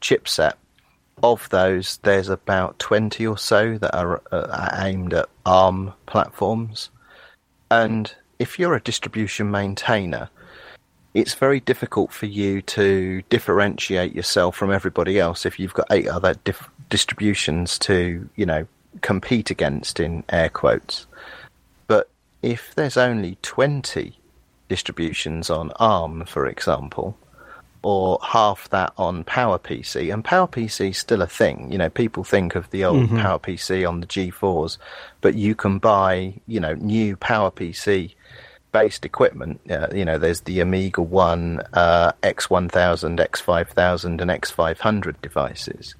chipset. 0.00 0.52
Of 1.22 1.48
those, 1.48 1.98
there's 2.02 2.28
about 2.28 2.78
20 2.78 3.26
or 3.26 3.38
so 3.38 3.78
that 3.78 3.96
are, 3.96 4.20
uh, 4.30 4.48
are 4.50 4.86
aimed 4.86 5.14
at 5.14 5.30
ARM 5.46 5.94
platforms. 6.04 6.90
And 7.70 8.14
if 8.38 8.58
you're 8.58 8.74
a 8.74 8.80
distribution 8.80 9.50
maintainer, 9.50 10.28
it's 11.14 11.32
very 11.32 11.58
difficult 11.60 12.12
for 12.12 12.26
you 12.26 12.60
to 12.60 13.22
differentiate 13.30 14.14
yourself 14.14 14.54
from 14.56 14.70
everybody 14.70 15.18
else 15.18 15.46
if 15.46 15.58
you've 15.58 15.72
got 15.72 15.86
eight 15.90 16.06
other 16.06 16.34
dif- 16.44 16.68
distributions 16.90 17.78
to, 17.78 18.28
you 18.36 18.44
know, 18.44 18.66
compete 19.02 19.50
against 19.50 20.00
in 20.00 20.24
air 20.28 20.48
quotes. 20.48 21.06
But 21.86 22.08
if 22.42 22.74
there's 22.74 22.96
only 22.96 23.38
20 23.42 24.18
distributions 24.68 25.50
on 25.50 25.72
ARM, 25.78 26.24
for 26.26 26.46
example, 26.46 27.16
or 27.82 28.18
half 28.22 28.68
that 28.70 28.92
on 28.98 29.22
PowerPC, 29.22 30.12
and 30.12 30.24
PowerPC 30.24 30.90
is 30.90 30.98
still 30.98 31.22
a 31.22 31.26
thing. 31.26 31.70
You 31.70 31.78
know, 31.78 31.88
people 31.88 32.24
think 32.24 32.56
of 32.56 32.68
the 32.70 32.84
old 32.84 33.08
Mhm. 33.10 33.22
PowerPC 33.22 33.84
on 33.88 34.00
the 34.00 34.06
G4s, 34.06 34.76
but 35.20 35.34
you 35.34 35.54
can 35.54 35.78
buy, 35.78 36.34
you 36.48 36.58
know, 36.58 36.74
new 36.74 37.16
PowerPC 37.16 38.16
based 38.72 39.04
equipment. 39.04 39.60
Uh, 39.70 39.86
you 39.94 40.04
know, 40.04 40.18
there's 40.18 40.40
the 40.42 40.58
AmigaOne, 40.58 41.64
uh, 41.72 42.12
X1000, 42.22 43.20
X5000, 43.20 44.20
and 44.20 44.30
X500 44.30 45.14
devices. 45.22 45.94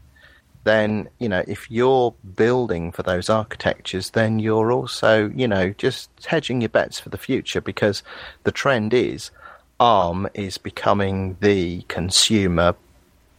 Then, 0.66 1.08
you 1.20 1.28
know, 1.28 1.44
if 1.46 1.70
you're 1.70 2.12
building 2.34 2.90
for 2.90 3.04
those 3.04 3.30
architectures, 3.30 4.10
then 4.10 4.40
you're 4.40 4.72
also, 4.72 5.28
you 5.28 5.46
know, 5.46 5.70
just 5.70 6.10
hedging 6.24 6.60
your 6.60 6.70
bets 6.70 6.98
for 6.98 7.08
the 7.08 7.16
future 7.16 7.60
because 7.60 8.02
the 8.42 8.50
trend 8.50 8.92
is 8.92 9.30
ARM 9.78 10.28
is 10.34 10.58
becoming 10.58 11.36
the 11.40 11.82
consumer 11.82 12.74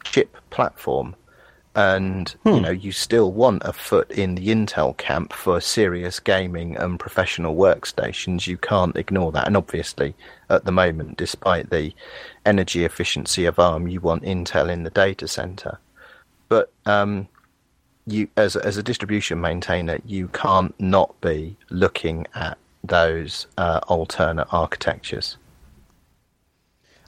chip 0.05 0.37
platform. 0.51 1.17
And, 1.75 2.33
you 2.45 2.55
hmm. 2.55 2.61
know, 2.61 2.71
you 2.71 2.93
still 2.93 3.33
want 3.33 3.61
a 3.65 3.73
foot 3.73 4.09
in 4.09 4.35
the 4.35 4.47
Intel 4.47 4.95
camp 4.95 5.33
for 5.33 5.59
serious 5.59 6.21
gaming 6.21 6.77
and 6.77 6.97
professional 6.97 7.57
workstations. 7.57 8.47
You 8.47 8.57
can't 8.57 8.95
ignore 8.95 9.33
that. 9.33 9.47
And 9.47 9.57
obviously, 9.57 10.15
at 10.49 10.63
the 10.63 10.71
moment, 10.71 11.17
despite 11.17 11.71
the 11.71 11.91
energy 12.45 12.85
efficiency 12.85 13.43
of 13.43 13.59
ARM, 13.59 13.89
you 13.89 13.99
want 13.99 14.23
Intel 14.23 14.71
in 14.71 14.83
the 14.83 14.89
data 14.89 15.27
center. 15.27 15.77
But 16.49 16.71
um, 16.85 17.27
you, 18.05 18.27
as 18.37 18.55
as 18.55 18.77
a 18.77 18.83
distribution 18.83 19.41
maintainer, 19.41 19.99
you 20.05 20.29
can't 20.29 20.77
not 20.79 21.19
be 21.21 21.57
looking 21.69 22.27
at 22.35 22.57
those 22.83 23.47
uh, 23.57 23.81
alternate 23.87 24.47
architectures. 24.51 25.37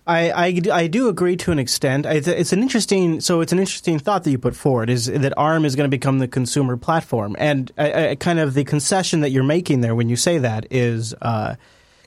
I, 0.10 0.32
I, 0.32 0.62
I 0.74 0.88
do 0.88 1.08
agree 1.08 1.36
to 1.38 1.52
an 1.52 1.60
extent. 1.60 2.08
I, 2.08 2.14
it's 2.14 2.52
an 2.52 2.64
interesting 2.64 3.22
so 3.22 3.42
it's 3.42 3.52
an 3.52 3.60
interesting 3.60 4.00
thought 4.00 4.24
that 4.24 4.32
you 4.32 4.40
put 4.40 4.56
forward 4.56 4.90
is 4.90 5.06
that 5.06 5.38
ARM 5.38 5.66
is 5.66 5.76
going 5.76 5.86
to 5.86 5.96
become 5.96 6.18
the 6.18 6.28
consumer 6.28 6.78
platform, 6.78 7.36
and 7.38 7.72
I, 7.78 8.10
I, 8.10 8.16
kind 8.16 8.40
of 8.40 8.56
the 8.56 8.64
concession 8.64 9.22
that 9.22 9.30
you're 9.30 9.44
making 9.44 9.82
there 9.82 9.94
when 9.94 10.10
you 10.10 10.16
say 10.16 10.40
that 10.40 10.66
is 10.72 11.14
uh, 11.22 11.56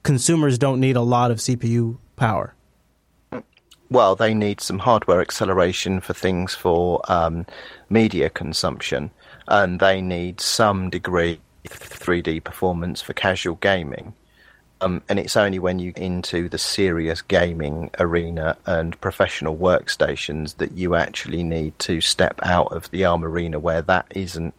consumers 0.03 0.59
don't 0.59 0.81
need 0.81 0.97
a 0.97 1.01
lot 1.01 1.31
of 1.31 1.39
CPU 1.39 1.99
power. 2.17 2.55
Well, 3.93 4.17
they 4.17 4.33
need 4.33 4.63
some 4.63 4.79
hardware 4.79 5.21
acceleration 5.21 6.01
for 6.01 6.15
things 6.15 6.55
for 6.55 7.03
um, 7.13 7.45
media 7.91 8.31
consumption, 8.31 9.11
and 9.49 9.81
they 9.81 10.01
need 10.01 10.41
some 10.41 10.89
degree 10.89 11.39
of 11.67 11.79
3D 11.79 12.43
performance 12.43 13.03
for 13.03 13.13
casual 13.13 13.57
gaming. 13.57 14.15
Um, 14.81 15.03
and 15.11 15.19
it's 15.19 15.37
only 15.37 15.59
when 15.59 15.79
you 15.79 15.93
get 15.93 16.03
into 16.03 16.49
the 16.49 16.57
serious 16.57 17.21
gaming 17.21 17.91
arena 18.01 18.57
and 18.65 18.99
professional 19.03 19.57
workstations 19.59 20.57
that 20.57 20.73
you 20.73 20.95
actually 20.95 21.45
need 21.45 21.79
to 21.81 22.01
step 22.01 22.41
out 22.43 22.73
of 22.73 22.91
the 22.93 23.05
ARM 23.05 23.23
arena 23.25 23.59
where 23.61 23.83
that 23.83 24.07
isn't 24.11 24.55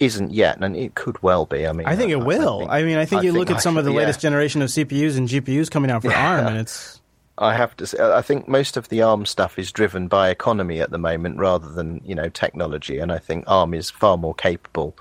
isn't 0.00 0.32
yet, 0.32 0.58
and 0.60 0.76
it 0.76 0.96
could 0.96 1.22
well 1.22 1.46
be. 1.46 1.68
I 1.68 1.72
mean, 1.72 1.86
I 1.86 1.94
think 1.94 2.10
it 2.10 2.16
will. 2.16 2.66
I, 2.68 2.82
mean, 2.82 2.98
I 2.98 3.04
think 3.04 3.22
you 3.22 3.30
look 3.30 3.50
at 3.52 3.62
some 3.62 3.76
of 3.76 3.84
the 3.84 3.92
yeah. 3.92 3.98
latest 3.98 4.20
generation 4.20 4.60
of 4.60 4.70
CPUs 4.70 5.16
and 5.16 5.28
GPUs 5.28 5.70
coming 5.70 5.90
out 5.92 6.02
for 6.02 6.08
Yeah. 6.10 6.32
ARM, 6.38 6.46
and 6.48 6.56
it's 6.62 7.00
I 7.38 7.54
have 7.54 7.76
to 7.78 7.86
say, 7.86 7.98
I 7.98 8.22
think 8.22 8.46
most 8.46 8.76
of 8.76 8.88
the 8.88 9.02
ARM 9.02 9.24
stuff 9.24 9.58
is 9.58 9.72
driven 9.72 10.06
by 10.06 10.28
economy 10.28 10.80
at 10.80 10.90
the 10.90 10.98
moment 10.98 11.38
rather 11.38 11.70
than, 11.70 12.00
you 12.04 12.14
know, 12.14 12.28
technology. 12.28 12.98
And 12.98 13.10
I 13.10 13.18
think 13.18 13.44
ARM 13.46 13.72
is 13.74 13.90
far 13.90 14.18
more 14.18 14.34
capable 14.34 14.94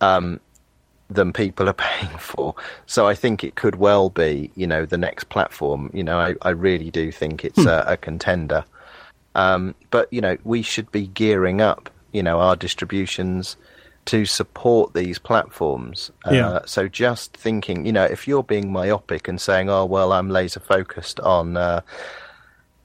um, 0.00 0.40
than 1.08 1.32
people 1.32 1.68
are 1.68 1.72
paying 1.90 2.18
for. 2.18 2.54
So 2.86 3.06
I 3.06 3.14
think 3.14 3.42
it 3.42 3.54
could 3.54 3.76
well 3.76 4.10
be, 4.10 4.50
you 4.54 4.66
know, 4.66 4.84
the 4.84 4.98
next 4.98 5.30
platform. 5.30 5.90
You 5.94 6.04
know, 6.04 6.18
I, 6.18 6.34
I 6.42 6.50
really 6.50 6.90
do 6.90 7.10
think 7.10 7.44
it's 7.44 7.64
a, 7.64 7.84
a 7.86 7.96
contender. 7.96 8.64
Um, 9.34 9.74
but, 9.90 10.12
you 10.12 10.20
know, 10.20 10.36
we 10.44 10.60
should 10.60 10.90
be 10.92 11.06
gearing 11.06 11.62
up, 11.62 11.88
you 12.12 12.22
know, 12.22 12.40
our 12.40 12.56
distributions 12.56 13.56
to 14.06 14.24
support 14.24 14.94
these 14.94 15.18
platforms. 15.18 16.10
Yeah. 16.30 16.48
Uh, 16.48 16.66
so 16.66 16.88
just 16.88 17.36
thinking, 17.36 17.86
you 17.86 17.92
know, 17.92 18.04
if 18.04 18.26
you're 18.26 18.42
being 18.42 18.72
myopic 18.72 19.28
and 19.28 19.40
saying, 19.40 19.70
"Oh 19.70 19.84
well, 19.84 20.12
I'm 20.12 20.28
laser 20.28 20.60
focused 20.60 21.20
on 21.20 21.56
uh, 21.56 21.82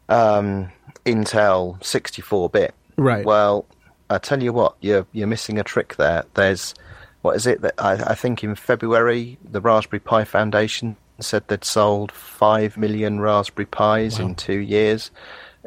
um, 0.10 0.72
Intel 1.06 1.80
64-bit," 1.82 2.74
Right. 2.98 3.26
Well, 3.26 3.66
I 4.10 4.18
tell 4.18 4.42
you 4.42 4.54
what, 4.54 4.76
you're 4.82 5.06
you're 5.12 5.28
missing 5.28 5.60
a 5.60 5.64
trick 5.64 5.96
there. 5.96 6.24
There's 6.36 6.74
what 7.22 7.36
is 7.36 7.48
it 7.48 7.62
that 7.62 7.74
I, 7.78 7.94
I 7.94 8.16
think 8.16 8.44
in 8.44 8.56
February 8.56 9.38
the 9.44 9.62
Raspberry 9.62 10.00
Pi 10.00 10.24
Foundation 10.24 10.96
said 11.20 11.48
they'd 11.48 11.64
sold 11.64 12.12
five 12.12 12.78
million 12.78 13.20
Raspberry 13.20 13.66
Pis 13.66 14.20
in 14.20 14.36
two 14.36 14.60
years. 14.60 15.12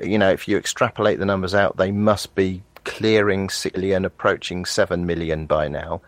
You 0.01 0.19
know, 0.19 0.31
if 0.31 0.47
you 0.47 0.57
extrapolate 0.57 1.19
the 1.19 1.27
numbers 1.27 1.55
out, 1.55 1.77
they 1.77 1.91
must 1.91 2.35
be 2.35 2.63
clearing 2.89 3.49
six 3.49 3.76
million, 3.76 4.05
approaching 4.05 4.64
seven 4.64 5.07
million 5.07 5.47
by 5.47 5.68
now. 5.68 6.01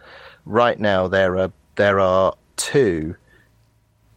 Right 0.45 0.81
now, 0.81 1.07
there 1.09 1.39
are 1.39 1.53
there 1.77 2.01
are 2.01 2.35
two 2.57 3.17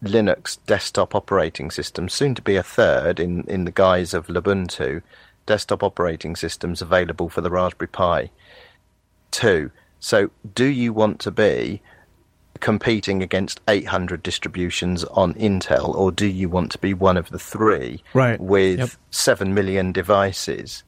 Linux 0.03 0.57
desktop 0.66 1.16
operating 1.16 1.72
systems, 1.72 2.14
soon 2.14 2.36
to 2.36 2.41
be 2.41 2.55
a 2.55 2.64
third 2.64 3.20
in, 3.20 3.43
in 3.47 3.64
the 3.66 3.72
guise 3.72 4.14
of 4.14 4.28
Ubuntu, 4.28 5.01
desktop 5.45 5.82
operating 5.84 6.36
systems 6.36 6.82
available 6.82 7.30
for 7.30 7.41
the 7.41 7.49
Raspberry 7.49 7.88
Pi 7.88 8.30
2. 9.32 9.72
So, 9.99 10.30
do 10.55 10.66
you 10.66 10.91
want 10.91 11.20
to 11.22 11.32
be 11.32 11.82
competing 12.59 13.24
against 13.24 13.61
800 13.68 14.22
distributions 14.24 15.03
on 15.05 15.34
Intel, 15.36 15.95
or 15.95 16.11
do 16.11 16.26
you 16.28 16.49
want 16.49 16.72
to 16.74 16.78
be 16.78 16.93
one 16.93 17.18
of 17.18 17.30
the 17.30 17.39
three 17.39 18.03
Right. 18.14 18.39
with 18.39 18.80
Yep. 18.80 18.89
7 19.11 19.53
million 19.53 19.91
devices? 19.93 20.84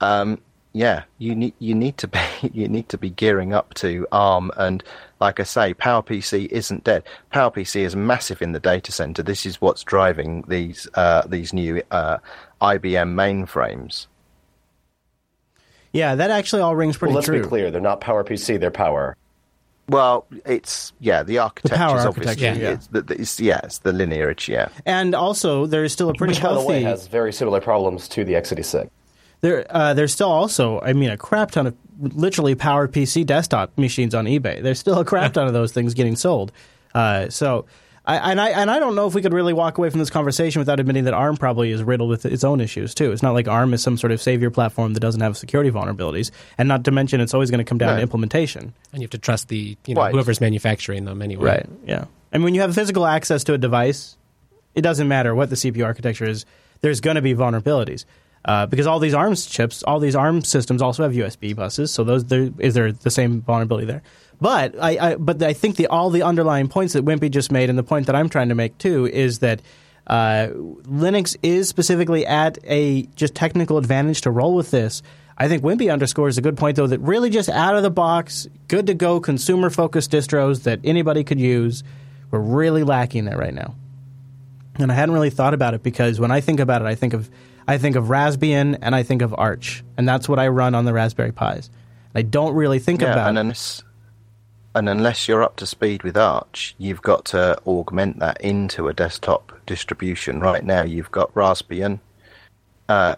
Um, 0.00 0.40
yeah, 0.72 1.04
you 1.18 1.34
need 1.34 1.54
you 1.58 1.74
need 1.74 1.98
to 1.98 2.08
be 2.08 2.20
you 2.52 2.68
need 2.68 2.88
to 2.90 2.98
be 2.98 3.10
gearing 3.10 3.52
up 3.52 3.74
to 3.74 4.06
ARM 4.12 4.50
and 4.56 4.82
like 5.20 5.38
I 5.38 5.44
say, 5.44 5.72
PowerPC 5.72 6.46
isn't 6.48 6.82
dead. 6.82 7.04
PowerPC 7.32 7.82
is 7.82 7.94
massive 7.94 8.42
in 8.42 8.52
the 8.52 8.58
data 8.58 8.90
center. 8.90 9.22
This 9.22 9.46
is 9.46 9.60
what's 9.60 9.84
driving 9.84 10.44
these 10.48 10.88
uh, 10.94 11.22
these 11.26 11.52
new 11.52 11.82
uh, 11.90 12.18
IBM 12.60 13.14
mainframes. 13.14 14.06
yeah, 15.92 16.16
that 16.16 16.30
actually 16.30 16.62
all 16.62 16.74
rings 16.74 16.96
pretty 16.96 17.12
well, 17.12 17.16
let's 17.16 17.26
true. 17.26 17.42
be 17.42 17.48
clear. 17.48 17.70
They're 17.70 17.80
not 17.80 18.00
PowerPC. 18.00 18.58
They're 18.58 18.70
Power. 18.70 19.16
Well, 19.88 20.26
it's 20.46 20.92
yeah, 21.00 21.22
the 21.22 21.38
architecture 21.38 21.76
power 21.76 21.98
is 21.98 22.06
architecture, 22.06 22.48
obviously 22.48 22.62
yeah. 22.62 22.70
it's, 22.70 22.86
the, 22.86 23.04
it's 23.20 23.40
yeah, 23.40 23.60
it's 23.64 23.78
the 23.78 23.92
lineage, 23.92 24.48
yeah. 24.48 24.68
And 24.86 25.14
also, 25.14 25.66
there 25.66 25.84
is 25.84 25.92
still 25.92 26.08
a 26.08 26.14
pretty 26.14 26.32
Which, 26.32 26.42
by 26.42 26.54
the 26.54 26.60
way, 26.60 26.82
has 26.82 27.08
very 27.08 27.32
similar 27.32 27.60
problems 27.60 28.08
to 28.08 28.24
the 28.24 28.34
x86. 28.34 28.88
There, 29.42 29.66
uh, 29.68 29.92
there's 29.94 30.12
still 30.12 30.30
also, 30.30 30.80
I 30.80 30.92
mean, 30.92 31.10
a 31.10 31.16
crap 31.16 31.50
ton 31.50 31.66
of 31.66 31.76
literally 32.00 32.54
power 32.54 32.88
PC 32.88 33.26
desktop 33.26 33.76
machines 33.76 34.14
on 34.14 34.24
eBay. 34.26 34.62
There's 34.62 34.78
still 34.78 34.98
a 35.00 35.04
crap 35.04 35.32
ton 35.34 35.46
of 35.46 35.52
those 35.52 35.72
things 35.72 35.94
getting 35.94 36.16
sold. 36.16 36.52
Uh, 36.94 37.28
so, 37.28 37.66
I, 38.04 38.30
and 38.32 38.40
I 38.40 38.48
and 38.50 38.68
I 38.70 38.78
don't 38.80 38.94
know 38.96 39.06
if 39.06 39.14
we 39.14 39.22
could 39.22 39.32
really 39.32 39.52
walk 39.52 39.78
away 39.78 39.88
from 39.90 40.00
this 40.00 40.10
conversation 40.10 40.58
without 40.60 40.80
admitting 40.80 41.04
that 41.04 41.14
ARM 41.14 41.36
probably 41.36 41.70
is 41.70 41.82
riddled 41.84 42.10
with 42.10 42.26
its 42.26 42.42
own 42.44 42.60
issues 42.60 42.94
too. 42.94 43.12
It's 43.12 43.22
not 43.22 43.32
like 43.32 43.46
ARM 43.46 43.72
is 43.74 43.82
some 43.82 43.96
sort 43.96 44.10
of 44.12 44.20
savior 44.20 44.50
platform 44.50 44.94
that 44.94 45.00
doesn't 45.00 45.20
have 45.20 45.36
security 45.36 45.70
vulnerabilities, 45.70 46.30
and 46.58 46.68
not 46.68 46.82
to 46.84 46.90
mention 46.90 47.20
it's 47.20 47.32
always 47.34 47.50
going 47.50 47.58
to 47.58 47.64
come 47.64 47.78
down 47.78 47.90
No. 47.92 47.96
to 47.96 48.02
implementation. 48.02 48.72
and 48.92 49.00
you 49.02 49.06
have 49.06 49.10
to 49.10 49.18
trust 49.18 49.48
the 49.48 49.76
you 49.86 49.94
know 49.94 50.00
Right. 50.02 50.12
whoever's 50.12 50.40
manufacturing 50.40 51.04
them 51.04 51.22
anyway. 51.22 51.44
Right. 51.44 51.66
Yeah. 51.86 52.04
And 52.32 52.42
when 52.42 52.54
you 52.54 52.60
have 52.62 52.74
physical 52.74 53.06
access 53.06 53.44
to 53.44 53.54
a 53.54 53.58
device, 53.58 54.16
it 54.74 54.82
doesn't 54.82 55.06
matter 55.06 55.32
what 55.34 55.50
the 55.50 55.56
CPU 55.56 55.84
architecture 55.84 56.24
is. 56.26 56.44
There's 56.80 57.00
going 57.00 57.14
to 57.16 57.22
be 57.22 57.34
vulnerabilities 57.34 58.04
uh, 58.44 58.66
because 58.66 58.86
all 58.86 58.98
these 58.98 59.14
ARM 59.14 59.34
chips, 59.34 59.82
all 59.82 60.00
these 60.00 60.16
ARM 60.16 60.42
systems 60.42 60.82
also 60.82 61.02
have 61.02 61.12
USB 61.12 61.54
buses. 61.54 61.92
So 61.92 62.04
those 62.04 62.24
is 62.58 62.74
there 62.74 62.92
the 62.92 63.10
same 63.10 63.42
vulnerability 63.42 63.86
there. 63.86 64.02
But 64.40 64.74
I, 64.80 65.12
I 65.12 65.14
but 65.16 65.42
I 65.42 65.52
think 65.52 65.76
the 65.76 65.86
all 65.86 66.10
the 66.10 66.22
underlying 66.22 66.68
points 66.68 66.94
that 66.94 67.04
Wimpy 67.04 67.30
just 67.30 67.52
made 67.52 67.70
and 67.70 67.78
the 67.78 67.84
point 67.84 68.06
that 68.06 68.16
I'm 68.16 68.28
trying 68.28 68.48
to 68.48 68.54
make 68.54 68.78
too 68.78 69.06
is 69.06 69.40
that. 69.40 69.60
Uh, 70.04 70.48
Linux 70.48 71.36
is 71.44 71.68
specifically 71.68 72.26
at 72.26 72.58
a 72.64 73.02
just 73.14 73.36
technical 73.36 73.78
advantage 73.78 74.22
to 74.22 74.32
roll 74.32 74.52
with 74.52 74.72
this. 74.72 75.00
I 75.38 75.46
think 75.46 75.62
Wimpy 75.62 75.92
underscores 75.92 76.36
a 76.38 76.42
good 76.42 76.56
point, 76.56 76.76
though, 76.76 76.88
that 76.88 76.98
really 76.98 77.30
just 77.30 77.48
out 77.48 77.76
of 77.76 77.84
the 77.84 77.90
box, 77.90 78.48
good 78.66 78.88
to 78.88 78.94
go, 78.94 79.20
consumer 79.20 79.70
focused 79.70 80.10
distros 80.10 80.64
that 80.64 80.80
anybody 80.82 81.22
could 81.22 81.38
use, 81.38 81.84
we're 82.32 82.40
really 82.40 82.82
lacking 82.82 83.26
that 83.26 83.38
right 83.38 83.54
now. 83.54 83.76
And 84.76 84.90
I 84.90 84.94
hadn't 84.96 85.14
really 85.14 85.30
thought 85.30 85.54
about 85.54 85.74
it 85.74 85.82
because 85.82 86.18
when 86.18 86.30
I 86.30 86.40
think 86.40 86.60
about 86.60 86.82
it, 86.82 86.86
I 86.86 86.94
think 86.96 87.12
of 87.14 87.30
I 87.66 87.78
think 87.78 87.96
of 87.96 88.04
Raspbian 88.06 88.78
and 88.82 88.94
I 88.94 89.02
think 89.02 89.22
of 89.22 89.34
Arch, 89.36 89.84
and 89.96 90.08
that's 90.08 90.28
what 90.28 90.38
I 90.38 90.48
run 90.48 90.74
on 90.74 90.84
the 90.84 90.92
Raspberry 90.92 91.32
Pis. 91.32 91.70
I 92.14 92.22
don't 92.22 92.54
really 92.54 92.78
think 92.78 93.00
yeah, 93.00 93.12
about 93.12 93.28
and 93.30 93.38
unless 93.38 93.82
and 94.74 94.88
unless 94.88 95.28
you're 95.28 95.42
up 95.42 95.56
to 95.56 95.66
speed 95.66 96.02
with 96.02 96.16
Arch, 96.16 96.74
you've 96.78 97.02
got 97.02 97.26
to 97.26 97.58
augment 97.66 98.18
that 98.20 98.40
into 98.40 98.88
a 98.88 98.94
desktop 98.94 99.52
distribution. 99.66 100.40
Right 100.40 100.64
now, 100.64 100.82
you've 100.82 101.10
got 101.10 101.32
Raspbian, 101.34 102.00
uh, 102.88 103.16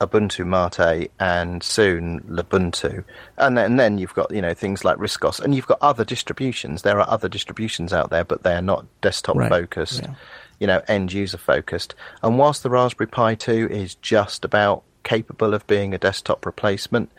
Ubuntu 0.00 0.46
Mate, 0.46 1.10
and 1.18 1.62
soon 1.62 2.20
Lubuntu, 2.28 3.04
and 3.38 3.58
then, 3.58 3.64
and 3.64 3.80
then 3.80 3.98
you've 3.98 4.14
got 4.14 4.30
you 4.32 4.42
know 4.42 4.54
things 4.54 4.84
like 4.84 4.96
RISC 4.98 5.24
OS, 5.26 5.40
and 5.40 5.54
you've 5.54 5.66
got 5.66 5.78
other 5.80 6.04
distributions. 6.04 6.82
There 6.82 7.00
are 7.00 7.08
other 7.08 7.28
distributions 7.28 7.92
out 7.92 8.10
there, 8.10 8.24
but 8.24 8.42
they 8.42 8.54
are 8.54 8.62
not 8.62 8.86
desktop 9.00 9.36
Right, 9.36 9.48
focused. 9.48 10.02
yeah. 10.02 10.14
You 10.58 10.66
know, 10.66 10.82
end 10.88 11.12
user 11.12 11.38
focused. 11.38 11.94
And 12.22 12.38
whilst 12.38 12.62
the 12.62 12.70
Raspberry 12.70 13.08
Pi 13.08 13.34
2 13.34 13.68
is 13.70 13.94
just 13.96 14.44
about 14.44 14.82
capable 15.02 15.54
of 15.54 15.66
being 15.66 15.94
a 15.94 15.98
desktop 15.98 16.46
replacement, 16.46 17.10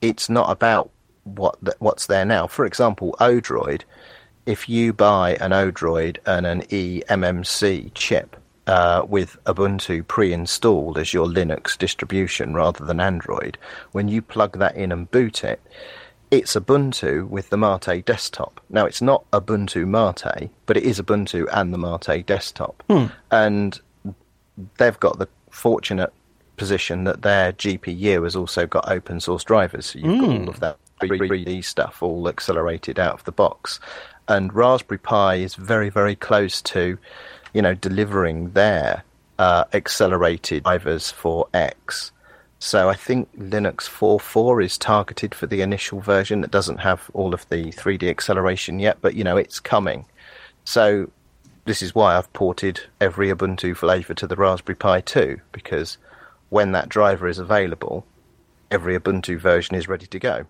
it's 0.00 0.28
not 0.28 0.50
about 0.50 0.90
what 1.24 1.62
th- 1.64 1.76
what's 1.78 2.06
there 2.06 2.24
now. 2.24 2.46
For 2.46 2.64
example, 2.64 3.16
Odroid. 3.20 3.82
If 4.46 4.68
you 4.68 4.94
buy 4.94 5.34
an 5.34 5.50
Odroid 5.50 6.18
and 6.24 6.46
an 6.46 6.62
eMMC 6.62 7.92
chip 7.92 8.34
uh, 8.66 9.02
with 9.06 9.36
Ubuntu 9.44 10.06
pre-installed 10.06 10.96
as 10.96 11.12
your 11.12 11.26
Linux 11.26 11.76
distribution 11.76 12.54
rather 12.54 12.84
than 12.84 12.98
Android, 12.98 13.58
when 13.92 14.08
you 14.08 14.22
plug 14.22 14.58
that 14.58 14.74
in 14.74 14.90
and 14.90 15.10
boot 15.10 15.44
it, 15.44 15.60
it's 16.30 16.54
Ubuntu 16.54 17.28
with 17.28 17.50
the 17.50 17.56
Mate 17.56 18.04
desktop. 18.04 18.60
Now, 18.68 18.86
it's 18.86 19.00
not 19.02 19.28
Ubuntu 19.32 19.86
Mate, 19.86 20.50
but 20.66 20.76
it 20.76 20.82
is 20.82 21.00
Ubuntu 21.00 21.48
and 21.52 21.72
the 21.72 21.78
Mate 21.78 22.26
desktop. 22.26 22.82
And 23.30 23.80
they've 24.78 24.98
got 25.00 25.18
the 25.18 25.28
fortunate 25.50 26.12
position 26.56 27.04
that 27.04 27.22
their 27.22 27.52
GPU 27.52 28.24
has 28.24 28.36
also 28.36 28.66
got 28.66 28.90
open 28.90 29.20
source 29.20 29.44
drivers. 29.44 29.86
So 29.86 30.00
you've 30.00 30.20
got 30.20 30.28
all 30.42 30.48
of 30.48 30.60
that 30.60 30.76
3D 31.00 31.64
stuff 31.64 32.02
all 32.02 32.28
accelerated 32.28 32.98
out 32.98 33.14
of 33.14 33.24
the 33.24 33.32
box. 33.32 33.80
And 34.26 34.52
Raspberry 34.52 34.98
Pi 34.98 35.36
is 35.36 35.54
very, 35.54 35.88
very 35.88 36.16
close 36.16 36.60
to, 36.62 36.98
you 37.54 37.62
know, 37.62 37.74
delivering 37.74 38.50
their 38.50 39.04
uh, 39.38 39.64
accelerated 39.72 40.64
drivers 40.64 41.10
for 41.10 41.48
X. 41.54 42.12
So 42.60 42.88
I 42.88 42.94
think 42.94 43.28
Linux 43.38 43.88
4.4 43.88 44.64
is 44.64 44.76
targeted 44.76 45.34
for 45.34 45.46
the 45.46 45.60
initial 45.60 46.00
version 46.00 46.40
that 46.40 46.50
doesn't 46.50 46.78
have 46.78 47.08
all 47.14 47.32
of 47.32 47.48
the 47.48 47.66
3D 47.66 48.10
acceleration 48.10 48.80
yet, 48.80 48.98
but 49.00 49.14
you 49.14 49.22
know 49.22 49.36
it's 49.36 49.60
coming. 49.60 50.06
So 50.64 51.10
this 51.66 51.82
is 51.82 51.94
why 51.94 52.16
I've 52.16 52.32
ported 52.32 52.80
every 53.00 53.28
Ubuntu 53.28 53.76
flavor 53.76 54.14
to 54.14 54.26
the 54.26 54.36
Raspberry 54.36 54.74
Pi 54.74 55.00
2 55.00 55.40
because 55.52 55.98
when 56.48 56.72
that 56.72 56.88
driver 56.88 57.28
is 57.28 57.38
available, 57.38 58.04
every 58.70 58.98
Ubuntu 58.98 59.38
version 59.38 59.76
is 59.76 59.86
ready 59.86 60.06
to 60.06 60.18
go. 60.18 60.46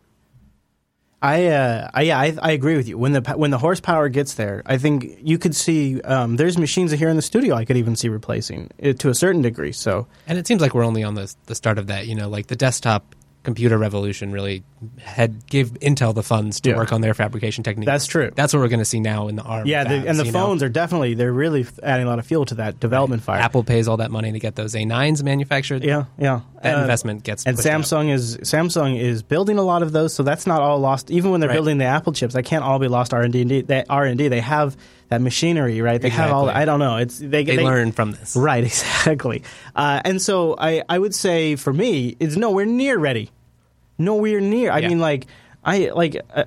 I, 1.20 1.46
uh, 1.46 1.90
I 1.92 2.02
yeah, 2.02 2.18
I, 2.18 2.36
I 2.40 2.52
agree 2.52 2.76
with 2.76 2.88
you. 2.88 2.96
When 2.96 3.12
the 3.12 3.20
when 3.36 3.50
the 3.50 3.58
horsepower 3.58 4.08
gets 4.08 4.34
there, 4.34 4.62
I 4.66 4.78
think 4.78 5.18
you 5.20 5.36
could 5.36 5.54
see 5.54 6.00
um, 6.02 6.36
there's 6.36 6.56
machines 6.56 6.92
here 6.92 7.08
in 7.08 7.16
the 7.16 7.22
studio 7.22 7.56
I 7.56 7.64
could 7.64 7.76
even 7.76 7.96
see 7.96 8.08
replacing 8.08 8.70
it 8.78 9.00
to 9.00 9.08
a 9.08 9.14
certain 9.14 9.42
degree. 9.42 9.72
So 9.72 10.06
And 10.28 10.38
it 10.38 10.46
seems 10.46 10.60
like 10.60 10.74
we're 10.74 10.84
only 10.84 11.02
on 11.02 11.14
the 11.14 11.34
the 11.46 11.56
start 11.56 11.78
of 11.78 11.88
that. 11.88 12.06
You 12.06 12.14
know, 12.14 12.28
like 12.28 12.46
the 12.46 12.56
desktop 12.56 13.16
computer 13.44 13.78
revolution 13.78 14.30
really 14.32 14.62
had 15.00 15.46
give 15.46 15.70
Intel 15.80 16.14
the 16.14 16.22
funds 16.22 16.60
to 16.60 16.70
Yeah. 16.70 16.76
work 16.76 16.92
on 16.92 17.00
their 17.00 17.14
fabrication 17.14 17.64
technique. 17.64 17.86
That's 17.86 18.06
true. 18.06 18.30
That's 18.34 18.52
what 18.52 18.60
we're 18.60 18.68
going 18.68 18.78
to 18.80 18.84
see 18.84 19.00
now 19.00 19.28
in 19.28 19.36
the 19.36 19.42
ARM. 19.42 19.66
Yeah, 19.66 19.84
the, 19.84 20.06
and 20.08 20.18
the 20.18 20.26
you 20.26 20.32
know? 20.32 20.38
phones 20.46 20.62
are 20.62 20.68
definitely 20.68 21.14
they're 21.14 21.32
really 21.32 21.66
adding 21.82 22.06
a 22.06 22.08
lot 22.10 22.18
of 22.18 22.26
fuel 22.26 22.44
to 22.46 22.56
that 22.56 22.78
development 22.80 23.22
fire. 23.22 23.40
Apple 23.40 23.64
pays 23.64 23.88
all 23.88 23.96
that 23.98 24.10
money 24.10 24.32
to 24.32 24.38
get 24.38 24.54
those 24.56 24.74
A9s 24.74 25.22
manufactured. 25.22 25.82
Yeah, 25.84 26.04
yeah. 26.18 26.40
That 26.62 26.76
Uh, 26.78 26.80
investment 26.82 27.22
gets 27.22 27.44
and 27.46 27.56
pushed 27.56 27.68
out. 27.68 27.80
Samsung 27.82 28.10
is 28.12 28.36
Samsung 28.38 28.98
is 29.00 29.22
building 29.22 29.58
a 29.58 29.62
lot 29.62 29.82
of 29.82 29.92
those, 29.92 30.12
so 30.12 30.22
that's 30.22 30.46
not 30.46 30.60
all 30.60 30.78
lost. 30.80 31.10
Even 31.10 31.30
when 31.30 31.40
they're 31.40 31.48
Right. 31.48 31.54
building 31.54 31.78
the 31.78 31.84
Apple 31.86 32.12
chips, 32.12 32.34
that 32.34 32.42
can't 32.44 32.64
all 32.64 32.78
be 32.78 32.88
lost 32.88 33.14
R 33.14 33.22
and 33.22 33.32
D. 33.32 33.64
R 33.88 34.04
and 34.04 34.18
D. 34.18 34.28
They 34.28 34.40
have 34.40 34.76
that 35.08 35.20
machinery, 35.20 35.80
right? 35.80 36.00
They 36.00 36.08
have 36.10 36.30
all. 36.32 36.44
Exactly. 36.48 36.62
I 36.62 36.64
don't 36.66 36.78
know. 36.80 36.96
It's 36.98 37.18
they 37.18 37.44
They, 37.44 37.64
learn 37.64 37.92
from 37.92 38.12
this. 38.12 38.36
right 38.36 38.62
exactly. 38.72 39.42
Uh, 39.74 40.00
and 40.04 40.20
so 40.20 40.54
I 40.58 40.82
I 40.88 40.98
would 40.98 41.14
say 41.14 41.56
for 41.56 41.72
me, 41.72 42.16
it's 42.20 42.36
nowhere 42.36 42.66
near 42.66 42.98
ready. 42.98 43.30
Nowhere 43.98 44.40
near. 44.40 44.70
I 44.70 44.78
Yeah. 44.80 44.88
mean, 44.88 45.00
like 45.00 45.26
I 45.64 45.90
like. 45.94 46.16
Uh, 46.34 46.44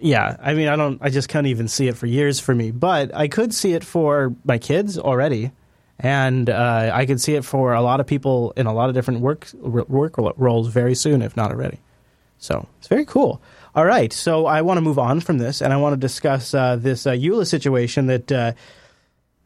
yeah, 0.00 0.36
I 0.42 0.54
mean, 0.54 0.66
I 0.68 0.74
don't. 0.76 0.98
I 1.00 1.10
just 1.10 1.28
can't 1.28 1.46
even 1.46 1.68
see 1.68 1.86
it 1.88 1.96
for 1.96 2.06
years 2.06 2.40
for 2.40 2.54
me, 2.54 2.70
but 2.72 3.14
I 3.14 3.28
could 3.28 3.54
see 3.54 3.72
it 3.74 3.84
for 3.84 4.34
my 4.44 4.58
kids 4.58 4.98
already, 4.98 5.52
and 6.00 6.50
uh, 6.50 6.90
I 6.92 7.06
could 7.06 7.20
see 7.20 7.34
it 7.36 7.44
for 7.44 7.72
a 7.72 7.80
lot 7.82 8.00
of 8.00 8.06
people 8.06 8.52
in 8.56 8.66
a 8.66 8.72
lot 8.74 8.88
of 8.88 8.94
different 8.96 9.20
work 9.20 9.48
work 9.62 10.16
roles 10.18 10.68
very 10.68 10.94
soon, 10.96 11.22
if 11.22 11.36
not 11.36 11.52
already. 11.52 11.78
So 12.38 12.66
it's 12.78 12.88
very 12.88 13.04
cool. 13.04 13.40
All 13.74 13.86
right, 13.86 14.12
so 14.12 14.44
I 14.44 14.60
want 14.60 14.76
to 14.76 14.82
move 14.82 14.98
on 14.98 15.20
from 15.20 15.38
this, 15.38 15.62
and 15.62 15.72
I 15.72 15.78
want 15.78 15.94
to 15.94 15.96
discuss 15.96 16.52
uh, 16.52 16.76
this 16.76 17.06
uh, 17.06 17.12
EULA 17.12 17.46
situation 17.46 18.06
that 18.06 18.30
uh, 18.30 18.52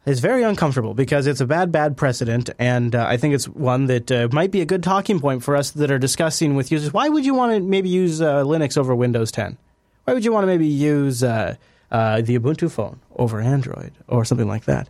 is 0.05 0.19
very 0.19 0.43
uncomfortable 0.43 0.95
because 0.95 1.29
it's 1.29 1.41
a 1.41 1.47
bad, 1.47 1.71
bad 1.71 1.97
precedent, 1.97 2.51
and 2.59 2.97
uh, 2.97 3.07
I 3.07 3.19
think 3.19 3.35
it's 3.35 3.49
one 3.49 3.87
that 3.87 4.11
uh, 4.11 4.29
might 4.33 4.51
be 4.51 4.61
a 4.63 4.65
good 4.65 4.83
talking 4.83 5.21
point 5.21 5.45
for 5.45 5.55
us 5.55 5.71
that 5.73 5.93
are 5.93 5.99
discussing 5.99 6.57
with 6.57 6.73
users. 6.73 6.93
Why 6.93 7.09
would 7.09 7.25
you 7.25 7.35
want 7.35 7.53
to 7.53 7.61
maybe 7.61 7.89
use 7.89 8.21
uh, 8.21 8.43
Linux 8.43 8.77
over 8.77 8.97
Windows 8.97 9.31
10? 9.31 9.57
Why 10.05 10.13
would 10.13 10.25
you 10.25 10.33
want 10.33 10.43
to 10.43 10.49
maybe 10.49 10.67
use 10.67 11.23
uh, 11.23 11.55
the 11.91 12.39
Ubuntu 12.39 12.69
phone 12.69 12.99
over 13.15 13.41
Android 13.41 13.93
or 14.09 14.25
something 14.25 14.49
like 14.49 14.65
that? 14.65 14.89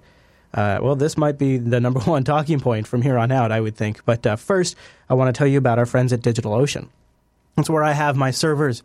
Uh, 0.55 0.79
well, 0.81 0.97
this 0.97 1.19
might 1.19 1.37
be 1.37 1.59
the 1.59 1.79
number 1.79 2.01
one 2.05 2.25
talking 2.25 2.59
point 2.59 2.87
from 2.87 3.03
here 3.03 3.19
on 3.19 3.31
out, 3.31 3.53
I 3.53 3.61
would 3.61 3.77
think. 3.77 4.03
But 4.07 4.27
uh, 4.27 4.37
first, 4.37 4.77
I 5.11 5.15
want 5.15 5.35
to 5.35 5.39
tell 5.39 5.47
you 5.47 5.59
about 5.59 5.79
our 5.79 5.87
friends 5.87 6.15
at 6.15 6.21
DigitalOcean. 6.21 6.89
That's 7.57 7.71
where 7.71 7.85
I 7.85 7.93
have 7.93 8.17
my 8.17 8.31
servers. 8.31 8.83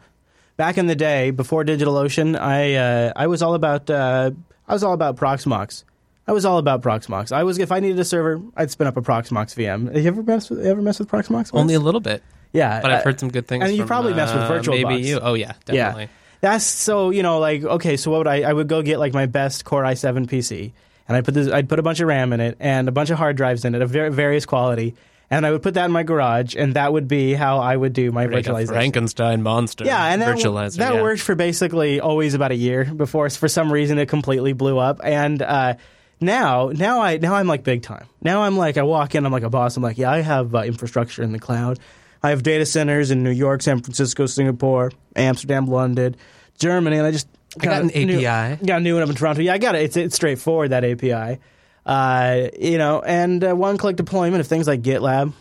Back 0.61 0.77
in 0.77 0.85
the 0.85 0.95
day, 0.95 1.31
before 1.31 1.65
DigitalOcean, 1.65 2.39
I 2.39 2.75
uh, 2.75 3.13
I 3.15 3.25
was 3.25 3.41
all 3.41 3.55
about 3.55 3.89
uh, 3.89 4.29
I 4.67 4.73
was 4.73 4.83
all 4.83 4.93
about 4.93 5.17
Proxmox. 5.17 5.85
I 6.27 6.33
was 6.33 6.45
all 6.45 6.59
about 6.59 6.83
Proxmox. 6.83 7.31
I 7.31 7.41
was 7.41 7.57
if 7.57 7.71
I 7.71 7.79
needed 7.79 7.97
a 7.97 8.05
server, 8.05 8.39
I'd 8.55 8.69
spin 8.69 8.85
up 8.85 8.95
a 8.95 9.01
Proxmox 9.01 9.55
VM. 9.55 9.87
Have 9.87 10.03
you 10.03 10.07
ever 10.07 10.21
mess 10.21 10.51
with, 10.51 10.63
ever 10.63 10.79
mess 10.79 10.99
with 10.99 11.09
Proxmox? 11.09 11.49
Only 11.51 11.73
a 11.73 11.79
little 11.79 11.99
bit. 11.99 12.21
Yeah, 12.51 12.79
But 12.79 12.91
I've 12.91 12.99
uh, 12.99 13.03
heard 13.05 13.19
some 13.19 13.29
good 13.29 13.47
things. 13.47 13.63
And 13.63 13.75
you 13.75 13.87
probably 13.87 14.13
mess 14.13 14.31
with 14.35 14.47
virtual. 14.47 14.75
VirtualBox. 14.75 14.87
Maybe 14.87 15.01
you. 15.01 15.19
Oh 15.19 15.33
yeah, 15.33 15.53
definitely. 15.65 16.03
Yeah. 16.03 16.09
That's 16.41 16.63
so 16.63 17.09
you 17.09 17.23
know 17.23 17.39
like 17.39 17.63
okay, 17.63 17.97
so 17.97 18.11
what 18.11 18.19
would 18.19 18.27
I 18.27 18.43
I 18.43 18.53
would 18.53 18.67
go 18.67 18.83
get 18.83 18.99
like 18.99 19.15
my 19.15 19.25
best 19.25 19.65
Core 19.65 19.81
i7 19.81 20.27
PC 20.27 20.73
and 21.07 21.17
I 21.17 21.21
put 21.21 21.33
this 21.33 21.51
I'd 21.51 21.69
put 21.69 21.79
a 21.79 21.81
bunch 21.81 22.01
of 22.01 22.07
RAM 22.07 22.33
in 22.33 22.39
it 22.39 22.57
and 22.59 22.87
a 22.87 22.91
bunch 22.91 23.09
of 23.09 23.17
hard 23.17 23.35
drives 23.35 23.65
in 23.65 23.73
it 23.73 23.81
of 23.81 23.89
various 23.89 24.45
quality 24.45 24.93
and 25.31 25.45
I 25.45 25.51
would 25.51 25.63
put 25.63 25.73
that 25.75 25.85
in 25.85 25.91
my 25.91 26.03
garage 26.03 26.55
and 26.55 26.75
that 26.75 26.91
would 26.93 27.07
be 27.07 27.33
how 27.33 27.57
I 27.59 27.75
would 27.75 27.93
do 27.93 28.11
my 28.11 28.25
Like 28.25 28.45
virtualization. 28.45 28.67
Frankenstein 28.67 29.41
monster. 29.41 29.85
Yeah, 29.85 30.05
and 30.05 30.21
that, 30.21 30.37
virtualizer. 30.37 30.75
that 30.77 30.95
yeah. 30.95 31.01
worked 31.01 31.21
for 31.21 31.33
basically 31.33 31.99
always 32.01 32.33
about 32.33 32.51
a 32.51 32.55
year 32.55 32.83
before 32.85 33.29
for 33.29 33.47
some 33.47 33.71
reason 33.71 33.97
it 33.97 34.09
completely 34.09 34.53
blew 34.53 34.77
up. 34.77 34.99
And 35.03 35.41
uh, 35.41 35.75
now, 36.19 36.67
now 36.75 37.01
I 37.01 37.17
now 37.17 37.33
I'm 37.35 37.47
like 37.47 37.63
big 37.63 37.81
time. 37.81 38.05
Now 38.21 38.43
I'm 38.43 38.57
like 38.57 38.77
I 38.77 38.83
walk 38.83 39.15
in, 39.15 39.25
I'm 39.25 39.31
like 39.31 39.43
a 39.43 39.49
boss. 39.49 39.77
I'm 39.77 39.83
like, 39.83 39.97
yeah, 39.97 40.11
I 40.11 40.19
have 40.19 40.53
uh, 40.53 40.59
infrastructure 40.63 41.23
in 41.23 41.31
the 41.31 41.39
cloud. 41.39 41.79
I 42.21 42.29
have 42.29 42.43
data 42.43 42.65
centers 42.67 43.09
in 43.09 43.23
New 43.23 43.31
York, 43.31 43.63
San 43.63 43.81
Francisco, 43.81 44.27
Singapore, 44.27 44.91
Amsterdam, 45.15 45.65
London, 45.65 46.15
Germany, 46.59 46.97
and 46.97 47.07
I 47.07 47.11
just 47.11 47.27
I 47.59 47.63
got 47.65 47.81
an 47.81 47.87
knew- 47.87 48.23
API. 48.25 48.63
Got 48.65 48.77
a 48.77 48.83
new 48.83 48.93
one 48.93 49.03
up 49.03 49.09
in 49.09 49.15
Toronto. 49.15 49.41
Yeah, 49.41 49.53
I 49.53 49.57
got 49.57 49.75
it. 49.75 49.81
It's 49.83 49.97
it's 49.97 50.15
straightforward 50.15 50.69
that 50.71 50.83
API. 50.83 51.39
Uh, 51.85 52.49
you 52.59 52.77
know, 52.77 53.01
and 53.01 53.43
uh, 53.43 53.55
one-click 53.55 53.95
deployment 53.95 54.39
of 54.39 54.47
things 54.47 54.67
like 54.67 54.81
GitLab, 54.81 55.33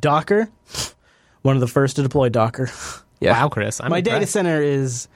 Docker. 0.00 0.48
One 1.42 1.56
of 1.56 1.60
the 1.60 1.68
first 1.68 1.96
to 1.96 2.02
deploy 2.02 2.28
Docker. 2.28 2.70
Wow, 3.32 3.48
Chris. 3.48 3.80
I'm 3.80 3.90
my 3.90 4.00
data 4.00 4.26
center 4.26 4.62
is 4.62 5.06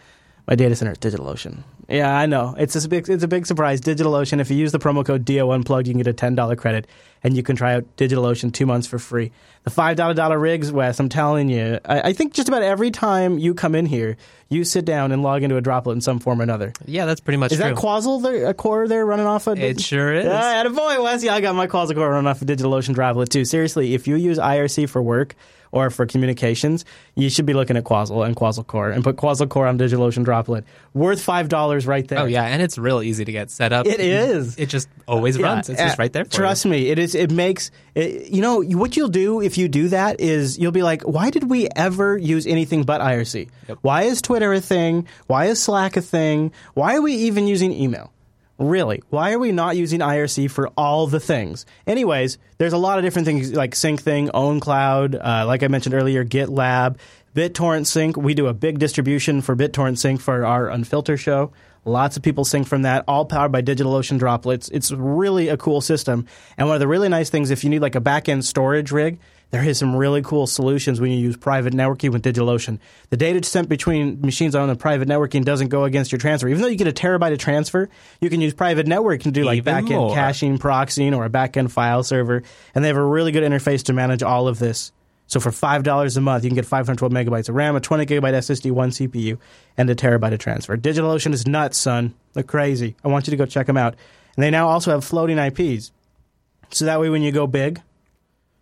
my 0.47 0.55
data 0.55 0.77
center 0.77 0.93
is 0.93 0.99
DigitalOcean. 0.99 1.63
Yeah, 1.89 2.17
I 2.17 2.27
know. 2.27 2.55
It's 2.57 2.77
a 2.83 2.89
big 2.89 3.09
it's 3.09 3.23
a 3.25 3.29
big 3.29 3.47
surprise. 3.47 3.81
DigitalOcean. 3.81 4.41
If 4.41 4.51
you 4.51 4.57
use 4.57 4.73
the 4.73 4.79
promo 4.79 5.05
code 5.05 5.25
DO 5.25 5.51
Unplugged, 5.51 5.87
you 5.87 5.93
can 5.93 5.99
get 6.03 6.07
a 6.07 6.13
ten 6.13 6.35
dollar 6.35 6.57
credit, 6.57 6.87
and 7.23 7.37
you 7.37 7.43
can 7.43 7.57
try 7.57 7.75
out 7.75 7.97
DigitalOcean 7.97 8.53
two 8.53 8.67
months 8.67 8.87
for 8.87 8.99
free. 8.99 9.33
The 9.65 9.71
five 9.71 9.97
dollar 9.97 10.15
dollar 10.15 10.39
rigs, 10.39 10.73
Wes. 10.73 10.99
I'm 11.01 11.09
telling 11.09 11.49
you, 11.49 11.79
I, 11.85 12.09
I 12.09 12.13
think 12.13 12.35
just 12.35 12.49
about 12.49 12.63
every 12.63 12.91
time 12.91 13.39
you 13.39 13.55
come 13.55 13.75
in 13.75 13.87
here, 13.87 14.17
you 14.49 14.65
sit 14.65 14.85
down 14.85 15.13
and 15.13 15.23
log 15.23 15.43
into 15.43 15.57
a 15.57 15.61
droplet 15.61 15.95
in 15.97 16.01
some 16.01 16.19
form 16.21 16.41
or 16.41 16.43
another. 16.43 16.73
Yeah, 16.87 17.07
that's 17.07 17.21
pretty 17.21 17.39
much 17.39 17.53
Is 17.53 17.59
true. 17.59 17.69
that 17.69 17.77
Quassel 17.77 18.23
there, 18.23 18.47
a 18.47 18.55
core 18.55 18.89
there 18.89 19.05
running 19.05 19.27
off 19.27 19.47
of? 19.47 19.59
It 19.59 19.81
sure 19.81 20.13
is. 20.15 20.25
Yeah, 20.27 20.65
and 20.65 20.75
boy, 20.75 21.03
Wes. 21.03 21.23
Yeah, 21.23 21.35
I 21.35 21.41
got 21.41 21.55
my 21.55 21.67
Quassel 21.67 21.95
core 21.95 22.11
running 22.11 22.29
off 22.29 22.41
of 22.43 22.49
DigitalOcean 22.49 22.95
Droplet 22.95 23.31
too. 23.31 23.45
Seriously, 23.45 23.95
if 23.95 24.07
you 24.07 24.17
use 24.17 24.39
IRC 24.39 24.89
for 24.89 25.03
work 25.03 25.35
or 25.75 25.91
for 25.91 26.07
communications, 26.07 26.85
you 27.17 27.29
should 27.29 27.47
be 27.47 27.53
looking 27.53 27.77
at 27.77 27.85
Quassel 27.85 28.25
and 28.25 28.37
Quassel 28.37 28.67
Core 28.67 28.91
and 28.91 29.03
put 29.03 29.17
Quassel 29.17 29.49
Core 29.49 29.67
on 29.67 29.77
DigitalOcean 29.79 30.25
Droplet. 30.25 30.65
Worth 30.95 31.21
five 31.21 31.49
dollars 31.49 31.87
right 31.87 32.07
there. 32.07 32.21
Oh 32.21 32.25
yeah, 32.27 32.45
and 32.45 32.63
it's 32.63 32.79
real 32.79 33.03
easy 33.03 33.25
to 33.25 33.33
get 33.33 33.51
set 33.51 33.73
up. 33.73 33.87
It 33.87 34.01
is. 34.01 34.57
It 34.57 34.67
just 34.69 34.89
always 35.09 35.37
Yeah, 35.37 35.47
runs. 35.47 35.69
It's 35.69 35.81
just 35.81 35.99
uh, 35.99 36.03
right 36.03 36.13
there. 36.13 36.25
For 36.25 36.31
Trust 36.31 36.67
me, 36.67 36.89
it 36.89 36.99
is. 36.99 37.15
It 37.15 37.31
makes 37.33 37.71
it, 37.95 38.31
you 38.31 38.41
know 38.41 38.63
what 38.63 38.97
you'll 38.97 39.09
do 39.09 39.41
if 39.41 39.59
you 39.59 39.69
do 39.69 39.89
that 39.89 40.21
is 40.21 40.59
you'll 40.59 40.73
be 40.73 40.83
like, 40.83 41.03
why 41.03 41.31
did 41.31 41.51
we 41.51 41.69
ever 41.75 42.17
use 42.17 42.47
anything 42.47 42.85
but 42.85 43.01
IRC? 43.01 43.49
Why 43.83 44.03
is 44.05 44.23
Twitter 44.23 44.53
a 44.53 44.61
thing? 44.61 45.09
Why 45.27 45.47
is 45.47 45.61
Slack 45.61 45.97
a 45.97 46.01
thing? 46.01 46.53
Why 46.75 46.97
are 46.97 47.03
we 47.03 47.15
even 47.15 47.47
using 47.49 47.73
email? 47.73 48.13
Really? 48.59 49.03
Why 49.11 49.33
are 49.33 49.39
we 49.39 49.51
not 49.51 49.77
using 49.77 50.01
IRC 50.01 50.51
for 50.51 50.69
all 50.77 51.07
the 51.09 51.19
things? 51.19 51.67
Anyways, 51.87 52.39
there's 52.59 52.73
a 52.73 52.79
lot 52.79 52.99
of 52.99 53.05
different 53.05 53.27
things 53.27 53.53
like 53.53 53.75
sync 53.75 54.03
Syncthing, 54.03 54.31
OwnCloud, 54.31 55.21
uh, 55.25 55.47
like 55.47 55.63
I 55.63 55.69
mentioned 55.69 55.95
earlier, 55.95 56.25
GitLab, 56.25 56.97
BitTorrent 57.35 57.87
Sync. 57.87 58.17
We 58.17 58.35
do 58.35 58.47
a 58.47 58.55
big 58.55 58.79
distribution 58.79 59.43
for 59.43 59.57
BitTorrent 59.57 59.99
Sync 59.99 60.21
for 60.21 60.45
our 60.45 60.69
Unfilter 60.69 61.19
show. 61.19 61.53
Lots 61.85 62.17
of 62.17 62.23
people 62.23 62.45
sync 62.45 62.67
from 62.67 62.83
that, 62.83 63.05
all 63.07 63.27
powered 63.27 63.53
by 63.53 63.61
DigitalOcean 63.61 64.19
droplets. 64.19 64.71
It's 64.71 64.91
really 64.91 65.49
a 65.49 65.57
cool 65.57 65.81
system. 65.81 66.27
And 66.57 66.67
one 66.67 66.77
of 66.77 66.81
the 66.81 66.89
really 66.89 67.11
nice 67.11 67.29
things, 67.29 67.51
if 67.51 67.63
you 67.63 67.69
need 67.69 67.83
like 67.83 67.95
a 67.95 68.01
back 68.01 68.29
end 68.29 68.45
storage 68.45 68.91
rig, 68.91 69.19
there 69.51 69.63
is 69.63 69.79
some 69.79 69.95
really 69.95 70.21
cool 70.23 70.47
solutions 70.47 71.01
when 71.01 71.13
you 71.13 71.19
use 71.19 71.37
private 71.37 71.73
networking 71.73 72.11
with 72.13 72.23
DigitalOcean. 72.23 72.81
The 73.11 73.17
data 73.17 73.43
sent 73.45 73.69
between 73.69 74.21
machines 74.21 74.55
on 74.55 74.69
the 74.69 74.75
private 74.75 75.09
networking 75.09 75.45
doesn't 75.45 75.69
go 75.69 75.85
against 75.85 76.11
your 76.11 76.19
transfer. 76.19 76.49
Even 76.49 76.61
though 76.63 76.69
you 76.69 76.77
get 76.77 76.89
a 76.89 76.93
terabyte 76.93 77.33
of 77.33 77.39
transfer, 77.39 77.89
you 78.21 78.31
can 78.31 78.41
use 78.41 78.53
private 78.53 78.87
networking 78.87 79.23
to 79.25 79.31
do 79.31 79.45
like 79.45 79.59
Even 79.59 79.73
back 79.73 79.85
end 79.85 80.01
more. 80.01 80.15
caching, 80.15 80.59
proxying, 80.59 81.17
or 81.17 81.25
a 81.25 81.31
back 81.31 81.57
end 81.57 81.71
file 81.73 82.03
server. 82.03 82.43
And 82.75 82.83
they 82.83 82.89
have 82.89 82.97
a 82.97 83.05
really 83.05 83.31
good 83.31 83.45
interface 83.45 83.85
to 83.85 83.93
manage 83.93 84.23
all 84.23 84.49
of 84.49 84.59
this. 84.59 84.91
So 85.27 85.41
for 85.41 85.53
five 85.53 85.85
dollars 85.85 86.17
a 86.17 86.21
month, 86.21 86.45
you 86.45 86.51
can 86.51 86.57
get 86.57 86.67
512 86.67 87.11
megabytes 87.13 87.49
of 87.49 87.55
RAM, 87.55 87.77
a 87.77 87.81
20 87.81 88.05
gigabyte 88.07 88.35
SSD, 88.35 88.71
one 88.73 88.91
CPU, 88.91 89.39
and 89.77 89.89
a 89.89 89.95
terabyte 89.95 90.33
of 90.35 90.39
transfer. 90.39 90.77
DigitalOcean 90.77 91.33
is 91.33 91.47
nuts, 91.47 91.79
son. 91.79 92.15
They're 92.35 92.43
crazy. 92.43 92.95
I 93.05 93.09
want 93.09 93.27
you 93.27 93.31
to 93.31 93.37
go 93.37 93.47
check 93.47 93.67
them 93.67 93.77
out. 93.77 93.95
And 94.37 94.43
they 94.43 94.51
now 94.51 94.69
also 94.69 94.91
have 94.91 95.05
floating 95.05 95.39
IPs, 95.39 95.93
so 96.71 96.85
that 96.85 97.01
way 97.01 97.09
when 97.09 97.23
you 97.23 97.33
go 97.33 97.47
big, 97.47 97.81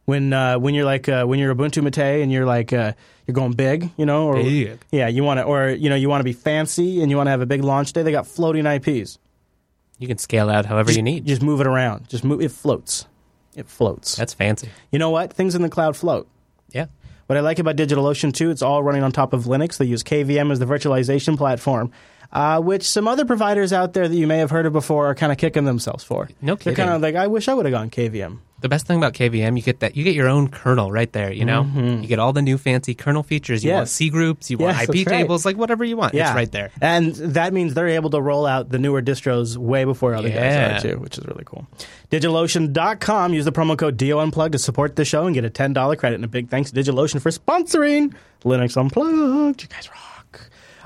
when 0.05 0.33
uh, 0.33 0.59
when 0.59 0.75
you're 0.75 0.85
like 0.85 1.09
uh, 1.09 1.25
when 1.25 1.39
you're 1.39 1.55
Ubuntu 1.55 1.83
Mate 1.83 2.23
and 2.23 2.31
you're 2.33 2.47
like 2.47 2.73
uh, 2.73 2.93
you're 3.27 3.35
going 3.35 3.53
big, 3.53 3.91
you 3.97 4.07
know, 4.07 4.27
or 4.27 4.35
Big. 4.43 4.79
yeah, 4.91 5.09
you 5.09 5.23
want 5.25 5.39
to, 5.39 5.45
or 5.45 5.69
you 5.71 5.89
know, 5.89 5.97
you 5.97 6.09
want 6.09 6.21
to 6.21 6.25
be 6.25 6.33
fancy 6.33 7.03
and 7.03 7.11
you 7.11 7.17
want 7.17 7.29
to 7.29 7.31
have 7.31 7.41
a 7.41 7.47
big 7.47 7.63
launch 7.63 7.93
day. 7.93 8.03
They 8.03 8.13
got 8.13 8.27
floating 8.27 8.67
IPs. 8.67 9.19
You 9.99 10.09
can 10.09 10.19
scale 10.19 10.51
out 10.51 10.67
however 10.67 10.89
Just- 10.89 10.97
you 10.97 11.03
need. 11.03 11.27
Just 11.27 11.43
move 11.43 11.61
it 11.61 11.67
around. 11.67 12.09
Just 12.09 12.25
move. 12.25 12.41
It 12.41 12.51
floats. 12.51 13.07
It 13.55 13.69
floats. 13.69 14.17
That's 14.17 14.35
fancy. 14.35 14.71
You 14.91 14.99
know 14.99 15.11
what? 15.11 15.33
Things 15.33 15.55
in 15.55 15.63
the 15.63 15.69
cloud 15.69 15.97
float. 15.97 16.27
Yeah. 16.71 16.87
What 17.27 17.37
I 17.37 17.41
like 17.41 17.59
about 17.59 17.77
DigitalOcean 17.77 18.33
too, 18.35 18.51
it's 18.51 18.63
all 18.63 18.83
running 18.83 19.03
on 19.03 19.13
top 19.13 19.33
of 19.33 19.45
Linux. 19.45 19.77
They 19.79 19.85
use 19.85 20.03
KVM 20.03 20.51
as 20.51 20.59
the 20.59 20.65
virtualization 20.67 21.37
platform, 21.37 21.93
uh, 22.33 22.61
which 22.61 22.83
some 22.85 23.07
other 23.09 23.25
providers 23.25 23.73
out 23.73 23.93
there 23.93 24.09
that 24.09 24.17
you 24.17 24.27
may 24.27 24.39
have 24.39 24.51
heard 24.51 24.67
of 24.67 24.73
before 24.73 25.09
are 25.11 25.15
kind 25.15 25.31
of 25.33 25.39
kicking 25.39 25.65
themselves 25.65 26.03
for. 26.05 26.29
No 26.41 26.57
kidding. 26.57 26.75
They're 26.75 26.85
kind 26.87 26.95
of 26.97 27.03
like, 27.03 27.15
I 27.15 27.27
wish 27.27 27.49
I 27.49 27.55
would 27.55 27.67
have 27.67 27.73
gone 27.73 27.91
KVM. 27.91 28.39
The 28.61 28.69
best 28.69 28.87
thing 28.87 28.97
about 28.97 29.13
KVM, 29.15 29.57
you 29.57 29.63
get 29.65 29.81
that 29.81 29.97
you 29.97 30.05
get 30.05 30.15
your 30.15 30.29
own 30.29 30.47
kernel 30.47 30.93
right 30.93 31.13
there. 31.13 31.33
You 31.33 31.45
know, 31.45 31.65
you 31.65 32.07
get 32.07 32.21
all 32.21 32.33
the 32.33 32.43
new 32.43 32.57
fancy 32.57 32.95
kernel 32.95 33.25
features. 33.25 33.65
You 33.65 33.73
want 33.73 33.87
Mm-hmm. 33.89 33.91
C 33.93 34.09
groups, 34.09 34.51
you 34.53 34.57
want 34.59 34.77
Yes, 34.77 34.83
IP 34.89 34.95
that's 34.95 35.07
right. 35.09 35.19
tables, 35.23 35.45
like 35.45 35.57
whatever 35.57 35.83
you 35.83 35.97
want. 35.97 36.15
Yeah, 36.15 36.29
It's 36.29 36.37
right 36.37 36.53
there. 36.53 36.71
and 36.81 37.13
that 37.17 37.53
means 37.53 37.75
they're 37.75 37.89
able 37.89 38.11
to 38.11 38.23
roll 38.23 38.47
out 38.47 38.69
the 38.69 38.79
newer 38.79 39.03
distros 39.03 39.57
way 39.57 39.83
before 39.85 40.15
other 40.15 40.29
Yeah. 40.29 40.75
guys 40.75 40.85
are 40.85 40.91
too, 40.93 40.99
which 41.01 41.19
is 41.19 41.27
really 41.27 41.43
cool. 41.45 41.67
DigitalOcean.com. 42.13 43.35
Use 43.35 43.45
the 43.45 43.51
promo 43.53 43.77
code 43.77 43.97
DO 43.97 44.17
Unplugged 44.19 44.53
to 44.53 44.59
support 44.61 44.95
the 44.95 45.05
show 45.05 45.27
and 45.27 45.35
get 45.35 45.45
a 45.45 45.51
ten 45.51 45.73
dollar 45.73 45.97
credit. 45.97 46.15
And 46.17 46.25
a 46.25 46.29
big 46.29 46.49
thanks 46.49 46.71
to 46.71 46.81
DigitalOcean 46.81 47.21
for 47.21 47.31
sponsoring 47.31 48.15
Linux 48.45 48.77
Unplugged. 48.77 49.63
You 49.63 49.69
guys 49.69 49.89
rock. 49.91 49.99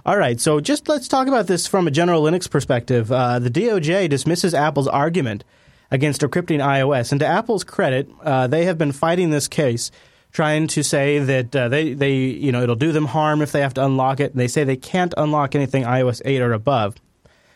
All 0.07 0.17
right, 0.17 0.41
so 0.41 0.61
just 0.61 0.89
let's 0.89 1.09
talk 1.09 1.27
about 1.27 1.49
this 1.49 1.67
from 1.67 1.89
a 1.89 1.91
general 1.91 2.23
Linux 2.23 2.49
perspective. 2.49 3.11
Uh, 3.11 3.41
the 3.41 3.51
DOJ 3.51 4.09
dismisses 4.09 4.55
Apple's 4.55 4.87
argument 4.87 5.43
against 5.91 6.21
encrypting 6.21 6.61
iOS, 6.61 7.11
and 7.11 7.19
to 7.19 7.27
Apple's 7.27 7.65
credit, 7.65 8.09
uh, 8.23 8.47
they 8.47 8.67
have 8.67 8.79
been 8.79 8.93
fighting 8.93 9.31
this 9.31 9.49
case 9.49 9.91
trying 10.31 10.69
to 10.69 10.85
say 10.85 11.19
that 11.19 11.57
uh, 11.57 11.69
they 11.69 11.93
they 11.93 12.15
you 12.15 12.53
know 12.53 12.63
it'll 12.63 12.77
do 12.77 12.93
them 12.93 13.07
harm 13.07 13.43
if 13.43 13.51
they 13.51 13.63
have 13.63 13.75
to 13.75 13.85
unlock 13.85 14.21
it. 14.21 14.31
And 14.31 14.41
they 14.41 14.47
say 14.47 14.63
they 14.63 14.77
can't 14.77 15.13
unlock 15.17 15.57
anything 15.57 15.83
iOS 15.83 16.23
8 16.25 16.41
or 16.41 16.53
above. 16.53 16.95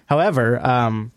However, 0.06 0.58
um, 0.66 1.12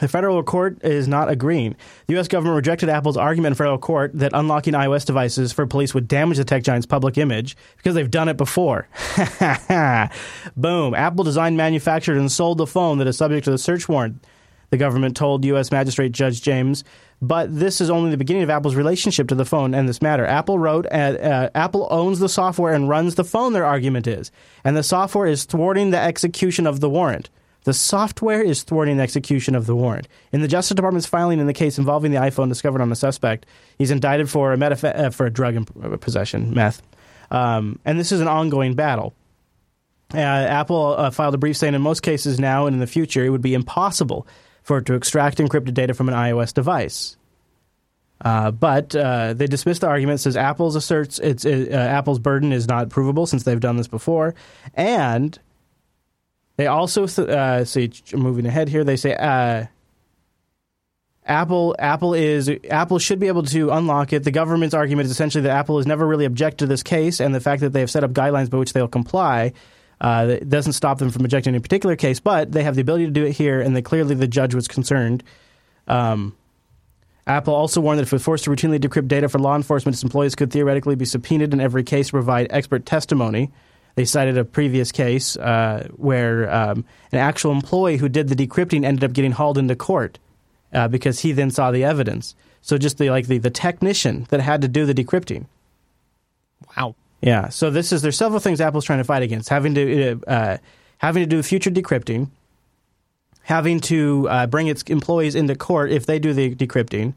the 0.00 0.08
federal 0.08 0.42
court 0.42 0.82
is 0.82 1.06
not 1.06 1.28
agreeing. 1.28 1.76
The 2.06 2.14
U.S. 2.14 2.28
government 2.28 2.56
rejected 2.56 2.88
Apple's 2.88 3.16
argument 3.16 3.52
in 3.52 3.56
federal 3.56 3.78
court 3.78 4.12
that 4.14 4.32
unlocking 4.34 4.74
iOS 4.74 5.04
devices 5.04 5.52
for 5.52 5.66
police 5.66 5.94
would 5.94 6.08
damage 6.08 6.38
the 6.38 6.44
tech 6.44 6.62
giant's 6.62 6.86
public 6.86 7.18
image 7.18 7.56
because 7.76 7.94
they've 7.94 8.10
done 8.10 8.28
it 8.28 8.36
before. 8.36 8.88
Boom. 10.56 10.94
Apple 10.94 11.24
designed, 11.24 11.56
manufactured, 11.56 12.16
and 12.16 12.32
sold 12.32 12.58
the 12.58 12.66
phone 12.66 12.98
that 12.98 13.06
is 13.06 13.16
subject 13.16 13.44
to 13.44 13.50
the 13.50 13.58
search 13.58 13.88
warrant, 13.88 14.24
the 14.70 14.76
government 14.76 15.16
told 15.16 15.44
U.S. 15.44 15.70
Magistrate 15.70 16.12
Judge 16.12 16.42
James. 16.42 16.82
But 17.22 17.54
this 17.54 17.82
is 17.82 17.90
only 17.90 18.10
the 18.10 18.16
beginning 18.16 18.44
of 18.44 18.50
Apple's 18.50 18.74
relationship 18.74 19.28
to 19.28 19.34
the 19.34 19.44
phone 19.44 19.74
and 19.74 19.86
this 19.86 20.00
matter. 20.00 20.24
Apple 20.24 20.58
wrote, 20.58 20.86
uh, 20.86 20.88
uh, 20.88 21.50
Apple 21.54 21.86
owns 21.90 22.18
the 22.18 22.30
software 22.30 22.72
and 22.72 22.88
runs 22.88 23.16
the 23.16 23.24
phone, 23.24 23.52
their 23.52 23.66
argument 23.66 24.06
is. 24.06 24.30
And 24.64 24.74
the 24.74 24.82
software 24.82 25.26
is 25.26 25.44
thwarting 25.44 25.90
the 25.90 26.00
execution 26.00 26.66
of 26.66 26.80
the 26.80 26.88
warrant. 26.88 27.28
The 27.64 27.74
software 27.74 28.42
is 28.42 28.62
thwarting 28.62 28.96
the 28.96 29.02
execution 29.02 29.54
of 29.54 29.66
the 29.66 29.76
warrant. 29.76 30.08
In 30.32 30.40
the 30.40 30.48
Justice 30.48 30.74
Department's 30.74 31.06
filing 31.06 31.40
in 31.40 31.46
the 31.46 31.52
case 31.52 31.78
involving 31.78 32.10
the 32.10 32.18
iPhone 32.18 32.48
discovered 32.48 32.80
on 32.80 32.88
the 32.88 32.96
suspect, 32.96 33.46
he's 33.76 33.90
indicted 33.90 34.30
for 34.30 34.52
a 34.52 34.56
metaf- 34.56 34.98
uh, 34.98 35.10
for 35.10 35.26
a 35.26 35.30
drug 35.30 35.56
imp- 35.56 36.00
possession, 36.00 36.54
meth. 36.54 36.82
Um, 37.30 37.78
and 37.84 38.00
this 38.00 38.12
is 38.12 38.20
an 38.20 38.28
ongoing 38.28 38.74
battle. 38.74 39.14
Uh, 40.12 40.18
Apple 40.18 40.94
uh, 40.98 41.10
filed 41.10 41.34
a 41.34 41.38
brief 41.38 41.56
saying 41.56 41.74
in 41.74 41.82
most 41.82 42.02
cases 42.02 42.40
now 42.40 42.66
and 42.66 42.74
in 42.74 42.80
the 42.80 42.86
future, 42.86 43.24
it 43.24 43.30
would 43.30 43.42
be 43.42 43.54
impossible 43.54 44.26
for 44.62 44.78
it 44.78 44.86
to 44.86 44.94
extract 44.94 45.38
encrypted 45.38 45.74
data 45.74 45.94
from 45.94 46.08
an 46.08 46.14
iOS 46.14 46.52
device. 46.52 47.16
Uh, 48.22 48.50
but 48.50 48.94
uh, 48.94 49.32
they 49.32 49.46
dismissed 49.46 49.80
the 49.80 49.86
argument. 49.86 50.20
Says 50.20 50.36
Apple's 50.36 50.76
asserts 50.76 51.18
it's 51.20 51.46
uh, 51.46 51.68
Apple's 51.72 52.18
burden 52.18 52.52
is 52.52 52.68
not 52.68 52.90
provable 52.90 53.26
since 53.26 53.44
they've 53.44 53.60
done 53.60 53.76
this 53.76 53.88
before, 53.88 54.34
and 54.74 55.38
they 56.60 56.66
also 56.66 57.04
uh, 57.04 57.64
say 57.64 57.90
moving 58.12 58.44
ahead 58.44 58.68
here. 58.68 58.84
They 58.84 58.96
say 58.96 59.14
uh, 59.14 59.64
Apple 61.24 61.74
Apple 61.78 62.12
is 62.12 62.50
Apple 62.68 62.98
should 62.98 63.18
be 63.18 63.28
able 63.28 63.44
to 63.44 63.70
unlock 63.70 64.12
it. 64.12 64.24
The 64.24 64.30
government's 64.30 64.74
argument 64.74 65.06
is 65.06 65.10
essentially 65.10 65.40
that 65.44 65.56
Apple 65.56 65.78
has 65.78 65.86
never 65.86 66.06
really 66.06 66.26
objected 66.26 66.58
to 66.58 66.66
this 66.66 66.82
case, 66.82 67.18
and 67.18 67.34
the 67.34 67.40
fact 67.40 67.62
that 67.62 67.70
they 67.70 67.80
have 67.80 67.90
set 67.90 68.04
up 68.04 68.10
guidelines 68.12 68.50
by 68.50 68.58
which 68.58 68.74
they'll 68.74 68.88
comply 68.88 69.54
uh, 70.02 70.36
doesn't 70.46 70.74
stop 70.74 70.98
them 70.98 71.08
from 71.08 71.24
objecting 71.24 71.54
in 71.54 71.62
particular 71.62 71.96
case, 71.96 72.20
but 72.20 72.52
they 72.52 72.62
have 72.62 72.74
the 72.74 72.82
ability 72.82 73.06
to 73.06 73.10
do 73.10 73.24
it 73.24 73.32
here, 73.32 73.62
and 73.62 73.74
they, 73.74 73.80
clearly 73.80 74.14
the 74.14 74.28
judge 74.28 74.54
was 74.54 74.68
concerned. 74.68 75.24
Um, 75.88 76.36
Apple 77.26 77.54
also 77.54 77.80
warned 77.80 78.00
that 78.00 78.12
if 78.12 78.22
forced 78.22 78.44
to 78.44 78.50
routinely 78.50 78.78
decrypt 78.78 79.08
data 79.08 79.30
for 79.30 79.38
law 79.38 79.56
enforcement, 79.56 79.94
its 79.94 80.02
employees 80.02 80.34
could 80.34 80.52
theoretically 80.52 80.94
be 80.94 81.06
subpoenaed 81.06 81.54
in 81.54 81.60
every 81.60 81.84
case 81.84 82.08
to 82.08 82.12
provide 82.12 82.48
expert 82.50 82.84
testimony. 82.84 83.50
They 83.94 84.04
cited 84.04 84.38
a 84.38 84.44
previous 84.44 84.92
case 84.92 85.36
uh, 85.36 85.88
where 85.96 86.52
um, 86.52 86.84
an 87.12 87.18
actual 87.18 87.52
employee 87.52 87.96
who 87.96 88.08
did 88.08 88.28
the 88.28 88.36
decrypting 88.36 88.84
ended 88.84 89.04
up 89.04 89.12
getting 89.12 89.32
hauled 89.32 89.58
into 89.58 89.76
court 89.76 90.18
uh, 90.72 90.88
because 90.88 91.20
he 91.20 91.32
then 91.32 91.50
saw 91.50 91.70
the 91.70 91.84
evidence. 91.84 92.34
So 92.62 92.78
just 92.78 92.98
the 92.98 93.10
like 93.10 93.26
the, 93.26 93.38
the 93.38 93.50
technician 93.50 94.26
that 94.30 94.40
had 94.40 94.62
to 94.62 94.68
do 94.68 94.86
the 94.86 94.94
decrypting. 94.94 95.46
Wow. 96.76 96.94
Yeah. 97.20 97.48
So 97.48 97.70
this 97.70 97.92
is 97.92 98.02
there's 98.02 98.16
several 98.16 98.40
things 98.40 98.60
Apple's 98.60 98.84
trying 98.84 98.98
to 98.98 99.04
fight 99.04 99.22
against: 99.22 99.48
having 99.48 99.74
to 99.74 100.20
uh, 100.26 100.58
having 100.98 101.22
to 101.22 101.26
do 101.26 101.42
future 101.42 101.70
decrypting, 101.70 102.30
having 103.42 103.80
to 103.80 104.28
uh, 104.28 104.46
bring 104.46 104.66
its 104.66 104.82
employees 104.84 105.34
into 105.34 105.54
court 105.54 105.90
if 105.90 106.06
they 106.06 106.18
do 106.18 106.32
the 106.32 106.54
decrypting, 106.54 107.14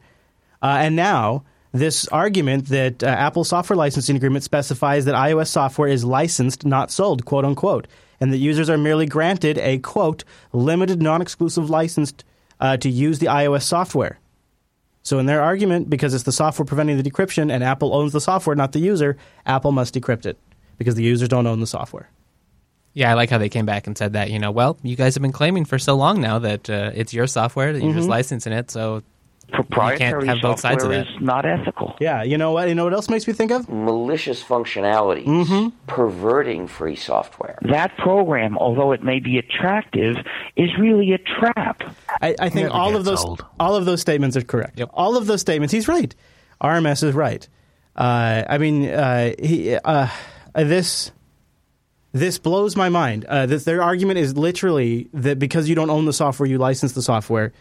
uh, 0.62 0.78
and 0.80 0.96
now 0.96 1.44
this 1.74 2.08
argument 2.10 2.68
that 2.68 3.04
uh, 3.04 3.08
Apple 3.08 3.44
software 3.44 3.76
licensing 3.76 4.16
agreement 4.16 4.44
specifies 4.44 5.06
that 5.06 5.16
iOS 5.16 5.48
software 5.48 5.88
is 5.90 6.06
licensed, 6.06 6.66
not 6.66 6.92
sold, 6.92 7.26
quote 7.26 7.44
unquote, 7.46 7.88
and 8.22 8.32
that 8.32 8.38
users 8.38 8.70
are 8.70 8.78
merely 8.78 9.06
granted 9.08 9.58
a 9.58 9.80
quote 9.80 10.24
limited, 10.54 11.02
non-exclusive 11.02 11.70
license 11.70 12.14
uh, 12.60 12.78
to 12.78 12.90
use 12.90 13.20
the 13.20 13.26
iOS 13.26 13.64
software. 13.64 14.20
So, 15.02 15.20
in 15.20 15.26
their 15.26 15.42
argument, 15.42 15.90
because 15.90 16.14
it's 16.14 16.24
the 16.24 16.32
software 16.32 16.66
preventing 16.66 16.96
the 17.02 17.04
decryption 17.10 17.52
and 17.52 17.64
Apple 17.64 17.94
owns 17.94 18.14
the 18.14 18.22
software, 18.22 18.56
not 18.56 18.72
the 18.72 18.80
user, 18.80 19.18
Apple 19.46 19.72
must 19.74 19.94
decrypt 19.96 20.26
it 20.26 20.38
because 20.78 20.96
the 20.96 21.04
users 21.04 21.28
don't 21.28 21.48
own 21.48 21.60
the 21.60 21.68
software. 21.68 22.10
Yeah, 22.94 23.10
I 23.10 23.16
like 23.16 23.32
how 23.32 23.40
they 23.40 23.50
came 23.50 23.66
back 23.66 23.88
and 23.88 23.98
said 23.98 24.14
that, 24.14 24.30
you 24.30 24.38
know, 24.38 24.52
well, 24.52 24.78
you 24.84 24.96
guys 24.96 25.16
have 25.16 25.22
been 25.24 25.32
claiming 25.32 25.66
for 25.66 25.80
so 25.80 25.96
long 25.96 26.22
now 26.22 26.38
that 26.40 26.70
uh, 26.70 26.92
it's 26.94 27.14
your 27.14 27.26
software, 27.26 27.74
that 27.74 27.82
you're 27.84 27.94
just 27.94 28.06
Mhm. 28.08 28.12
licensing 28.12 28.54
it, 28.54 28.70
so 28.70 29.02
Proprietary 29.52 30.24
you 30.24 30.30
have 30.30 30.42
both 30.42 30.60
sides 30.60 30.84
of 30.84 30.92
software 30.92 31.04
that. 31.04 31.16
is 31.16 31.22
not 31.22 31.46
ethical. 31.46 31.96
Yeah, 32.00 32.24
you 32.24 32.38
know 32.38 32.52
what? 32.52 32.70
You 32.70 32.76
know 32.76 32.86
what 32.86 32.94
else 32.94 33.10
makes 33.10 33.28
me 33.28 33.34
think 33.34 33.52
of? 33.52 33.70
Malicious 33.70 34.44
functionality, 34.44 35.26
Mm-hmm. 35.26 35.70
perverting 35.86 36.68
free 36.68 36.96
software. 36.96 37.60
That 37.62 37.96
program, 37.98 38.58
although 38.58 38.92
it 38.94 39.04
may 39.04 39.20
be 39.20 39.38
attractive, 39.38 40.16
is 40.56 40.70
really 40.80 41.12
a 41.14 41.18
trap. 41.20 41.84
I, 42.22 42.36
I 42.40 42.50
think 42.50 42.72
all 42.74 42.96
of 42.96 43.06
those 43.06 43.24
old. 43.24 43.46
all 43.60 43.76
of 43.76 43.86
those 43.86 44.02
statements 44.02 44.36
are 44.38 44.42
correct. 44.42 44.82
All 44.94 45.18
of 45.18 45.28
those 45.28 45.42
statements, 45.42 45.72
he's 45.72 45.88
right. 45.88 46.14
RMS 46.62 47.04
is 47.04 47.14
right. 47.14 47.48
Uh, 47.96 48.44
I 48.50 48.58
mean, 48.58 48.90
uh, 48.90 49.34
he, 49.38 49.76
uh, 49.76 50.08
this 50.56 51.12
this 52.12 52.38
blows 52.40 52.76
my 52.76 52.90
mind. 52.90 53.26
Uh, 53.26 53.46
this, 53.46 53.64
their 53.66 53.82
argument 53.84 54.20
is 54.20 54.38
literally 54.38 55.10
that 55.14 55.38
because 55.40 55.68
you 55.68 55.76
don't 55.76 55.90
own 55.90 56.06
the 56.06 56.14
software, 56.14 56.48
you 56.48 56.58
license 56.58 56.94
the 56.94 57.02
software. 57.02 57.54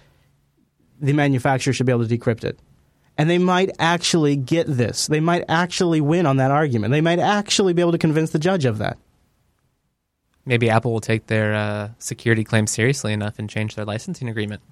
The 1.02 1.12
manufacturer 1.12 1.74
should 1.74 1.84
be 1.84 1.92
able 1.92 2.06
to 2.06 2.18
decrypt 2.18 2.44
it, 2.44 2.58
and 3.18 3.28
they 3.28 3.38
might 3.38 3.70
actually 3.78 4.36
get 4.36 4.66
this. 4.66 5.08
They 5.08 5.20
might 5.20 5.44
actually 5.48 6.00
win 6.00 6.24
on 6.24 6.36
that 6.38 6.50
argument. 6.50 6.92
They 6.92 7.00
might 7.02 7.18
actually 7.18 7.74
be 7.74 7.82
able 7.82 7.92
to 7.92 7.98
convince 7.98 8.30
the 8.30 8.38
judge 8.38 8.64
of 8.64 8.78
that. 8.78 8.96
maybe 10.46 10.70
Apple 10.70 10.92
will 10.92 11.00
take 11.00 11.26
their 11.26 11.54
uh, 11.54 11.88
security 11.98 12.44
claims 12.44 12.70
seriously 12.70 13.12
enough 13.12 13.38
and 13.38 13.50
change 13.50 13.74
their 13.74 13.84
licensing 13.84 14.28
agreement. 14.28 14.62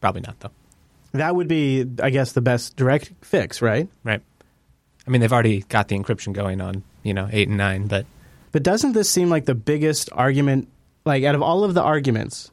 Probably 0.00 0.20
not, 0.22 0.38
though. 0.40 0.50
That 1.12 1.34
would 1.34 1.48
be, 1.48 1.84
I 2.02 2.10
guess, 2.10 2.32
the 2.32 2.40
best 2.40 2.76
direct 2.76 3.12
fix, 3.22 3.62
right? 3.62 3.88
Right. 4.02 4.20
I 5.06 5.10
mean, 5.10 5.20
they've 5.20 5.32
already 5.32 5.60
got 5.62 5.88
the 5.88 5.98
encryption 5.98 6.32
going 6.32 6.60
on, 6.60 6.82
you 7.02 7.14
know, 7.14 7.28
8 7.30 7.48
and 7.48 7.58
9, 7.58 7.86
but 7.86 8.06
But 8.52 8.62
doesn't 8.62 8.92
this 8.92 9.08
seem 9.10 9.28
like 9.28 9.44
the 9.44 9.54
biggest 9.54 10.08
argument? 10.12 10.68
Like 11.04 11.24
out 11.24 11.34
of 11.34 11.42
all 11.42 11.64
of 11.64 11.74
the 11.74 11.82
arguments, 11.82 12.50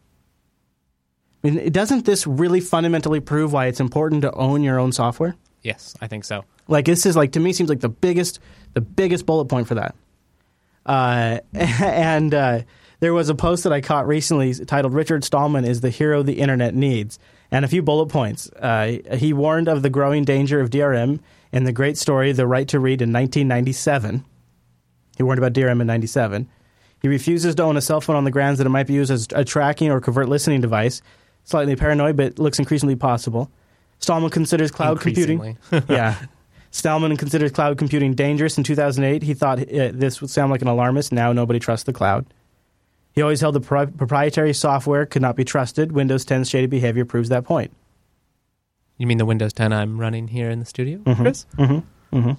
I 1.44 1.50
mean, 1.50 1.72
doesn't 1.72 2.06
this 2.06 2.28
really 2.28 2.60
fundamentally 2.60 3.20
prove 3.20 3.52
why 3.52 3.66
it's 3.66 3.80
important 3.80 4.22
to 4.24 4.32
own 4.34 4.64
your 4.64 4.80
own 4.80 4.92
software? 4.92 5.36
yes, 5.64 5.96
I 6.02 6.08
think 6.08 6.26
so. 6.26 6.46
Like 6.68 6.86
this 6.86 7.06
is 7.06 7.16
like 7.16 7.34
to 7.34 7.40
me 7.40 7.54
seems 7.54 7.70
like 7.70 7.82
the 7.82 7.90
biggest 7.90 8.40
the 8.74 8.82
biggest 8.82 9.26
bullet 9.26 9.46
point 9.46 9.68
for 9.68 9.76
that. 9.76 9.96
Uh, 10.86 11.40
and 11.54 12.34
uh, 12.34 12.62
there 13.00 13.14
was 13.14 13.30
a 13.30 13.36
post 13.36 13.64
that 13.64 13.74
I 13.74 13.82
caught 13.82 14.08
recently 14.08 14.54
titled 14.54 14.94
"Richard 14.94 15.24
Stallman 15.24 15.66
is 15.66 15.82
the 15.82 15.90
hero 15.90 16.24
the 16.24 16.40
internet 16.40 16.76
needs," 16.76 17.20
and 17.52 17.66
a 17.66 17.68
few 17.68 17.82
bullet 17.82 18.08
points. 18.08 18.50
Uh, 18.52 18.98
he 19.16 19.34
warned 19.34 19.68
of 19.68 19.82
the 19.82 19.90
growing 19.90 20.24
danger 20.24 20.60
of 20.60 20.70
DRM 20.70 21.20
in 21.52 21.64
the 21.64 21.72
great 21.72 21.98
story 21.98 22.32
"The 22.32 22.48
Right 22.48 22.68
to 22.70 22.80
Read" 22.80 23.02
in 23.02 23.12
1997. 23.12 24.26
He 25.18 25.24
warned 25.24 25.40
about 25.40 25.54
DRM 25.54 25.82
in 25.82 25.88
97. 25.88 26.50
He 27.02 27.08
refuses 27.08 27.56
to 27.56 27.64
own 27.64 27.78
a 27.78 27.82
cell 27.82 28.00
phone 28.00 28.16
on 28.16 28.24
the 28.24 28.32
grounds 28.32 28.60
that 28.60 28.68
it 28.68 28.72
might 28.72 28.88
be 28.88 28.94
used 28.94 29.12
as 29.12 29.28
a 29.34 29.44
tracking 29.44 29.92
or 29.92 30.00
covert 30.00 30.30
listening 30.30 30.62
device. 30.62 31.02
Slightly 31.44 31.76
paranoid, 31.76 32.16
but 32.18 32.40
looks 32.40 32.60
increasingly 32.60 32.96
possible. 32.96 33.50
Stallman 34.00 34.30
considers 34.30 34.72
cloud 34.72 35.00
computing. 35.02 35.58
yeah. 35.90 36.16
Stallman 36.72 37.18
considers 37.18 37.52
cloud 37.52 37.78
computing 37.78 38.14
dangerous. 38.14 38.58
In 38.58 38.64
2008, 38.64 39.24
he 39.24 39.34
thought 39.34 39.60
uh, 39.60 39.92
this 39.94 40.22
would 40.22 40.30
sound 40.30 40.52
like 40.52 40.62
an 40.62 40.68
alarmist. 40.68 41.12
Now 41.12 41.34
nobody 41.34 41.60
trusts 41.60 41.84
the 41.86 41.94
cloud. 41.94 42.26
He 43.14 43.22
always 43.22 43.42
held 43.42 43.56
the 43.56 43.60
pro- 43.60 43.88
proprietary 43.88 44.54
software 44.54 45.06
could 45.06 45.22
not 45.22 45.36
be 45.36 45.44
trusted. 45.44 45.92
Windows 45.92 46.26
10's 46.26 46.50
shady 46.50 46.68
behavior 46.68 47.04
proves 47.04 47.28
that 47.30 47.44
point. 47.44 47.72
You 48.98 49.06
mean 49.08 49.18
the 49.18 49.26
Windows 49.26 49.52
10 49.52 49.74
I'm 49.74 50.00
running 50.00 50.30
here 50.30 50.50
in 50.50 50.60
the 50.60 50.66
studio, 50.66 51.00
Mhm. 51.00 51.16
Chris? 51.18 51.46
Mm-hmm. 51.58 52.18
Mm-hmm. 52.18 52.32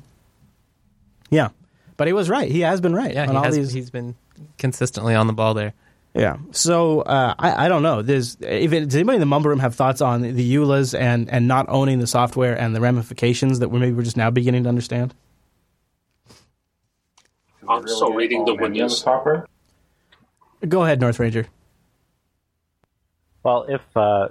Yeah, 1.31 1.48
but 1.97 2.06
he 2.06 2.12
was 2.12 2.28
right. 2.31 2.51
He 2.51 2.60
has 2.60 2.81
been 2.81 2.94
right 2.94 3.12
Yeah, 3.12 3.26
he 3.31 3.36
all 3.36 3.43
has, 3.44 3.55
these. 3.56 3.72
he's 3.72 3.90
been 3.90 4.14
consistently 4.59 5.14
on 5.14 5.26
the 5.26 5.32
ball 5.32 5.55
there. 5.55 5.74
Yeah. 6.14 6.36
So 6.51 7.01
uh, 7.01 7.34
I, 7.39 7.66
I 7.66 7.68
don't 7.68 7.82
know. 7.82 8.02
There's 8.02 8.36
if 8.40 8.72
it, 8.72 8.84
does 8.84 8.97
anybody 8.97 9.16
in 9.16 9.20
the 9.20 9.26
mumble 9.26 9.48
room 9.48 9.60
have 9.60 9.74
thoughts 9.74 10.01
on 10.01 10.20
the 10.20 10.55
EULAs 10.55 10.98
and, 10.98 11.30
and 11.30 11.48
not 11.48 11.66
owning 11.68 12.01
the 12.01 12.06
software 12.06 12.59
and 12.59 12.76
the 12.76 12.80
ramifications 12.80 13.60
that 13.60 13.70
we 13.70 13.80
maybe 13.80 13.93
we're 13.93 14.02
just 14.02 14.16
now 14.16 14.30
beginning 14.30 14.64
to 14.64 14.68
understand? 14.68 15.14
I'm 17.68 17.86
still 17.86 18.12
reading 18.12 18.44
the 18.44 18.55
Windows. 18.55 19.01
software. 19.01 19.47
Go 20.68 20.82
ahead, 20.82 21.01
North 21.01 21.18
Ranger. 21.18 21.47
Well, 23.43 23.64
if 23.68 23.80
uh, 23.97 24.28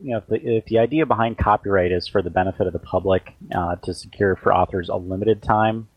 you 0.00 0.12
know, 0.12 0.18
if 0.18 0.26
the, 0.26 0.56
if 0.56 0.64
the 0.66 0.78
idea 0.78 1.06
behind 1.06 1.38
copyright 1.38 1.92
is 1.92 2.06
for 2.06 2.22
the 2.22 2.30
benefit 2.30 2.66
of 2.66 2.72
the 2.72 2.78
public 2.78 3.34
uh, 3.54 3.76
to 3.76 3.94
secure 3.94 4.36
for 4.36 4.54
authors 4.54 4.88
a 4.88 4.96
limited 4.96 5.42
time, 5.42 5.88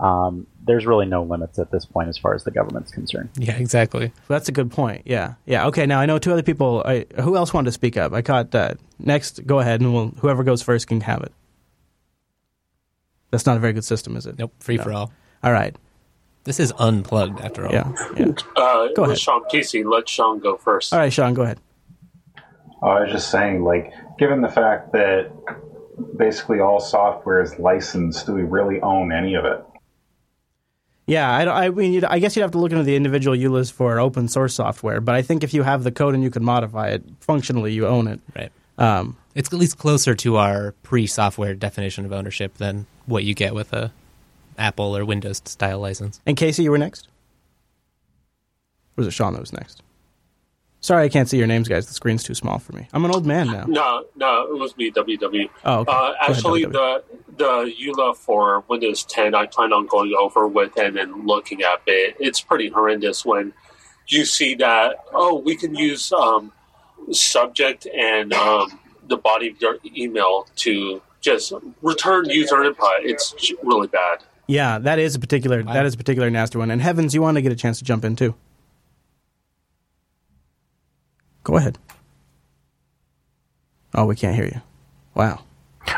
um, 0.00 0.46
there's 0.64 0.86
really 0.86 1.06
no 1.06 1.22
limits 1.22 1.58
at 1.58 1.70
this 1.70 1.84
point 1.84 2.08
as 2.08 2.18
far 2.18 2.34
as 2.34 2.42
the 2.44 2.50
government's 2.50 2.90
concerned. 2.90 3.28
Yeah, 3.36 3.56
exactly. 3.56 4.12
That's 4.28 4.48
a 4.48 4.52
good 4.52 4.70
point. 4.70 5.02
Yeah. 5.04 5.34
Yeah. 5.46 5.66
Okay. 5.68 5.86
Now 5.86 6.00
I 6.00 6.06
know 6.06 6.18
two 6.18 6.32
other 6.32 6.42
people. 6.42 6.82
I, 6.86 7.06
who 7.20 7.36
else 7.36 7.52
wanted 7.52 7.66
to 7.66 7.72
speak 7.72 7.96
up? 7.96 8.12
I 8.12 8.22
caught 8.22 8.54
uh, 8.54 8.74
next. 8.98 9.46
Go 9.46 9.58
ahead, 9.60 9.80
and 9.80 9.92
we'll, 9.94 10.08
whoever 10.18 10.42
goes 10.42 10.62
first 10.62 10.86
can 10.88 11.00
have 11.02 11.22
it. 11.22 11.32
That's 13.30 13.46
not 13.46 13.56
a 13.56 13.60
very 13.60 13.72
good 13.72 13.84
system, 13.84 14.16
is 14.16 14.26
it? 14.26 14.38
Nope, 14.38 14.52
free 14.58 14.76
No. 14.76 14.82
for 14.82 14.92
all. 14.92 15.12
All 15.44 15.52
right. 15.52 15.76
This 16.44 16.58
is 16.58 16.72
unplugged 16.78 17.40
after 17.40 17.66
all. 17.66 17.72
Yeah. 17.72 17.92
yeah. 18.16 18.26
Uh, 18.56 18.88
Go 18.94 19.02
with 19.02 19.10
ahead. 19.10 19.18
Sean 19.20 19.42
Casey, 19.50 19.84
let 19.84 20.08
Sean 20.08 20.40
go 20.40 20.56
first. 20.56 20.92
All 20.92 20.98
right, 20.98 21.12
Sean, 21.12 21.34
go 21.34 21.42
ahead. 21.42 21.60
Oh, 22.82 22.88
I 22.88 23.02
was 23.02 23.12
just 23.12 23.30
saying, 23.30 23.62
like, 23.62 23.92
given 24.18 24.40
the 24.40 24.48
fact 24.48 24.92
that 24.92 25.30
basically 26.16 26.60
all 26.60 26.80
software 26.80 27.42
is 27.42 27.58
licensed, 27.58 28.24
do 28.26 28.32
we 28.32 28.42
really 28.42 28.80
own 28.80 29.12
any 29.12 29.34
of 29.34 29.44
it? 29.44 29.62
Yeah, 31.10 31.28
I, 31.28 31.66
I 31.66 31.70
mean, 31.70 31.92
you'd, 31.92 32.04
I 32.04 32.20
guess 32.20 32.36
you'd 32.36 32.42
have 32.42 32.52
to 32.52 32.58
look 32.58 32.70
into 32.70 32.84
the 32.84 32.94
individual 32.94 33.36
EULAs 33.36 33.72
for 33.72 33.98
open 33.98 34.28
source 34.28 34.54
software, 34.54 35.00
but 35.00 35.16
I 35.16 35.22
think 35.22 35.42
if 35.42 35.52
you 35.52 35.64
have 35.64 35.82
the 35.82 35.90
code 35.90 36.14
and 36.14 36.22
you 36.22 36.30
can 36.30 36.44
modify 36.44 36.88
it, 36.90 37.02
functionally 37.18 37.72
you 37.72 37.86
own 37.86 38.06
it. 38.06 38.20
Right. 38.36 38.52
Um, 38.78 39.16
It's 39.34 39.52
at 39.52 39.58
least 39.58 39.76
closer 39.76 40.14
to 40.14 40.36
our 40.36 40.72
pre-software 40.84 41.54
definition 41.54 42.04
of 42.04 42.12
ownership 42.12 42.54
than 42.58 42.86
what 43.06 43.24
you 43.24 43.34
get 43.34 43.54
with 43.54 43.72
a 43.72 43.92
Apple 44.56 44.96
or 44.96 45.04
Windows 45.04 45.42
style 45.44 45.80
license. 45.80 46.20
and 46.26 46.36
Casey, 46.36 46.62
you 46.62 46.70
were 46.70 46.78
next? 46.78 47.08
Or 48.96 49.02
was 49.02 49.06
it 49.08 49.10
Sean 49.10 49.32
that 49.32 49.40
was 49.40 49.52
next? 49.52 49.82
Sorry, 50.82 51.04
I 51.04 51.08
can't 51.10 51.28
see 51.28 51.36
your 51.36 51.46
names, 51.46 51.68
guys. 51.68 51.86
The 51.86 51.92
screen's 51.92 52.22
too 52.22 52.34
small 52.34 52.58
for 52.58 52.72
me. 52.72 52.88
I'm 52.92 53.04
an 53.04 53.10
old 53.10 53.26
man 53.26 53.48
now. 53.48 53.64
No, 53.68 54.04
no, 54.16 54.42
it 54.50 54.58
was 54.58 54.74
me, 54.78 54.90
WW. 54.90 55.50
Oh, 55.64 55.80
okay. 55.80 55.92
Uh, 55.92 55.94
Go 55.94 56.12
ahead, 56.12 56.16
actually, 56.30 56.64
WW. 56.64 56.72
the 56.72 57.02
the 57.36 57.74
EULA 57.80 58.16
for 58.16 58.64
Windows 58.68 59.04
10, 59.04 59.34
I 59.34 59.46
plan 59.46 59.72
on 59.72 59.86
going 59.86 60.14
over 60.18 60.46
with 60.46 60.76
and 60.78 60.96
then 60.96 61.26
looking 61.26 61.62
at 61.62 61.80
it. 61.86 62.16
It's 62.18 62.40
pretty 62.40 62.68
horrendous 62.68 63.24
when 63.24 63.52
you 64.08 64.24
see 64.24 64.54
that. 64.56 64.96
Oh, 65.12 65.36
we 65.38 65.56
can 65.56 65.74
use 65.74 66.12
um, 66.12 66.52
subject 67.12 67.86
and 67.86 68.32
um, 68.32 68.78
the 69.06 69.16
body 69.16 69.48
of 69.48 69.60
your 69.60 69.78
email 69.96 70.46
to 70.56 71.00
just 71.20 71.52
return 71.82 72.28
user 72.28 72.62
input. 72.62 72.88
It's 73.00 73.34
really 73.62 73.86
bad. 73.88 74.18
Yeah, 74.46 74.78
that 74.78 74.98
is 74.98 75.14
a 75.14 75.18
particular 75.20 75.62
that 75.62 75.86
is 75.86 75.94
a 75.94 75.96
particular 75.96 76.28
nasty 76.30 76.58
one. 76.58 76.70
And 76.70 76.80
heavens, 76.82 77.14
you 77.14 77.22
want 77.22 77.36
to 77.36 77.42
get 77.42 77.52
a 77.52 77.56
chance 77.56 77.78
to 77.78 77.84
jump 77.84 78.04
in 78.04 78.16
too. 78.16 78.34
Go 81.44 81.56
ahead. 81.56 81.78
Oh, 83.94 84.06
we 84.06 84.16
can't 84.16 84.36
hear 84.36 84.44
you. 84.44 84.60
Wow. 85.14 85.42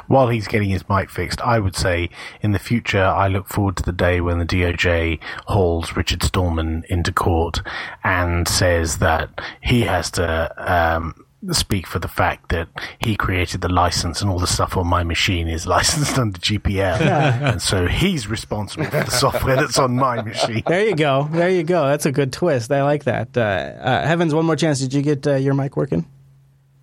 While 0.07 0.29
he's 0.29 0.49
getting 0.49 0.71
his 0.71 0.89
mic 0.89 1.11
fixed, 1.11 1.41
I 1.41 1.59
would 1.59 1.77
say 1.77 2.09
in 2.41 2.53
the 2.53 2.59
future, 2.59 3.03
I 3.03 3.29
look 3.29 3.49
forward 3.49 3.77
to 3.79 3.83
the 3.83 3.93
day 3.93 4.21
when 4.21 4.39
the 4.39 4.47
DOJ 4.47 5.19
hauls 5.47 5.97
Richard 5.97 6.23
Stallman 6.23 6.85
into 6.89 7.13
court 7.13 7.61
and 8.05 8.47
says 8.49 8.99
that 8.99 9.41
he 9.61 9.83
has 9.83 10.11
to 10.13 10.55
um, 10.57 11.27
speak 11.51 11.87
for 11.87 11.99
the 11.99 12.09
fact 12.09 12.51
that 12.51 12.69
he 12.99 13.17
created 13.17 13.61
the 13.61 13.69
license 13.69 14.23
and 14.23 14.31
all 14.31 14.39
the 14.39 14.47
stuff 14.47 14.77
on 14.77 14.87
my 14.87 15.03
machine 15.03 15.49
is 15.49 15.67
licensed 15.77 16.19
under 16.19 16.39
GPL. 16.39 17.01
and 17.01 17.61
so 17.61 17.87
he's 17.87 18.29
responsible 18.29 18.85
for 18.85 19.05
the 19.05 19.11
software 19.11 19.57
that's 19.57 19.79
on 19.79 19.97
my 19.97 20.23
machine. 20.23 20.63
There 20.67 20.87
you 20.87 20.95
go. 20.95 21.29
There 21.33 21.51
you 21.51 21.65
go. 21.65 21.87
That's 21.87 22.07
a 22.07 22.13
good 22.13 22.33
twist. 22.33 22.71
I 22.71 22.83
like 22.83 23.05
that. 23.05 23.37
Uh, 23.37 23.41
uh, 23.41 24.07
heavens, 24.07 24.35
one 24.35 24.47
more 24.47 24.57
chance. 24.57 24.81
Did 24.81 24.95
you 24.95 25.03
get 25.03 25.27
uh, 25.27 25.35
your 25.35 25.55
mic 25.55 25.77
working? 25.77 26.07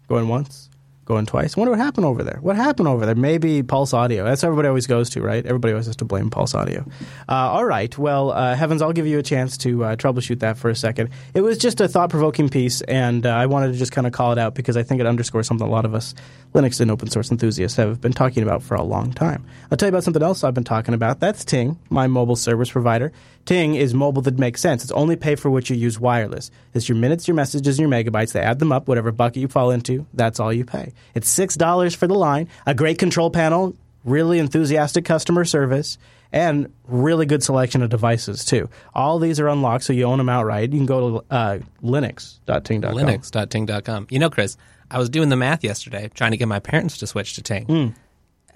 Going 0.08 0.28
once? 0.28 0.69
Going 1.10 1.26
twice? 1.26 1.58
I 1.58 1.60
wonder 1.60 1.72
what 1.72 1.80
happened 1.80 2.06
over 2.06 2.24
there. 2.24 2.38
What 2.40 2.56
happened 2.56 2.88
over 2.88 3.04
there? 3.08 3.16
Maybe 3.16 3.64
Pulse 3.64 3.96
Audio. 3.96 4.24
That's 4.24 4.44
everybody 4.44 4.68
always 4.68 4.86
goes 4.86 5.10
to, 5.10 5.22
right? 5.24 5.44
Everybody 5.44 5.74
always 5.74 5.88
has 5.88 5.96
to 5.96 6.06
blame 6.06 6.30
Pulse 6.30 6.54
Audio. 6.54 6.86
Uh, 7.28 7.34
all 7.34 7.66
right. 7.66 7.98
Well, 7.98 8.30
uh, 8.30 8.56
Heavens, 8.56 8.84
I'll 8.84 8.94
give 8.94 9.08
you 9.08 9.18
a 9.18 9.24
chance 9.24 9.58
to 9.58 9.86
uh, 9.86 9.96
troubleshoot 9.96 10.42
that 10.42 10.60
for 10.60 10.70
a 10.70 10.76
second. 10.76 11.10
It 11.34 11.42
was 11.42 11.58
just 11.58 11.82
a 11.82 11.88
thought 11.88 12.12
provoking 12.12 12.48
piece, 12.48 12.82
and 12.82 13.26
uh, 13.26 13.30
I 13.30 13.48
wanted 13.48 13.72
to 13.72 13.80
just 13.80 13.92
kind 13.92 14.06
of 14.06 14.14
call 14.14 14.34
it 14.34 14.38
out 14.38 14.54
because 14.54 14.78
I 14.78 14.84
think 14.84 15.02
it 15.02 15.08
underscores 15.08 15.48
something 15.48 15.66
a 15.66 15.72
lot 15.72 15.84
of 15.84 15.96
us 15.96 16.14
Linux 16.54 16.80
and 16.80 16.90
open 16.90 17.10
source 17.10 17.32
enthusiasts 17.32 17.78
have 17.78 18.02
been 18.02 18.14
talking 18.14 18.42
about 18.44 18.64
for 18.64 18.76
a 18.76 18.84
long 18.84 19.12
time. 19.12 19.46
I'll 19.72 19.78
tell 19.78 19.88
you 19.88 19.92
about 19.92 20.04
something 20.04 20.24
else 20.24 20.44
I've 20.44 20.54
been 20.54 20.64
talking 20.64 20.94
about. 20.94 21.20
That's 21.20 21.46
Ting, 21.46 21.78
my 21.90 22.08
mobile 22.08 22.36
service 22.36 22.72
provider. 22.72 23.12
Ting 23.50 23.74
is 23.74 23.96
mobile 23.96 24.22
that 24.22 24.38
makes 24.38 24.62
sense. 24.62 24.84
It's 24.84 24.92
only 24.92 25.16
pay 25.16 25.34
for 25.34 25.50
what 25.50 25.72
you 25.72 25.76
use 25.76 26.00
wireless. 26.00 26.52
It's 26.76 26.88
your 26.88 27.00
minutes, 27.00 27.28
your 27.28 27.34
messages, 27.34 27.80
and 27.80 27.90
your 27.90 27.90
megabytes. 27.90 28.32
They 28.32 28.42
add 28.42 28.60
them 28.60 28.72
up, 28.72 28.88
whatever 28.88 29.12
bucket 29.12 29.38
you 29.38 29.48
fall 29.48 29.72
into, 29.72 30.06
that's 30.14 30.40
all 30.40 30.54
you 30.54 30.64
pay. 30.64 30.94
It's 31.16 31.36
$6 31.36 31.96
for 31.96 32.06
the 32.06 32.14
line, 32.14 32.48
a 32.68 32.76
great 32.76 33.00
control 33.00 33.32
panel, 33.32 33.76
really 34.06 34.38
enthusiastic 34.38 35.04
customer 35.04 35.46
service, 35.46 35.98
and 36.32 36.72
really 36.88 37.26
good 37.26 37.42
selection 37.42 37.82
of 37.82 37.90
devices, 37.90 38.46
too. 38.46 38.70
All 38.94 39.18
these 39.18 39.40
are 39.40 39.48
unlocked, 39.48 39.84
so 39.84 39.94
you 39.94 40.04
own 40.04 40.20
them 40.20 40.30
outright. 40.30 40.72
You 40.72 40.78
can 40.78 40.86
go 40.86 41.10
to 41.10 41.26
uh, 41.32 41.60
linux.ting.com. 41.82 42.94
Linux.ting.com. 42.94 44.08
You 44.12 44.20
know, 44.20 44.30
Chris, 44.30 44.58
I 44.92 45.00
was 45.00 45.10
doing 45.10 45.30
the 45.30 45.36
math 45.36 45.64
yesterday, 45.64 46.12
trying 46.14 46.32
to 46.32 46.38
get 46.38 46.48
my 46.48 46.60
parents 46.60 47.00
to 47.00 47.08
switch 47.08 47.34
to 47.34 47.42
Ting. 47.42 47.66
Hmm. 47.66 47.88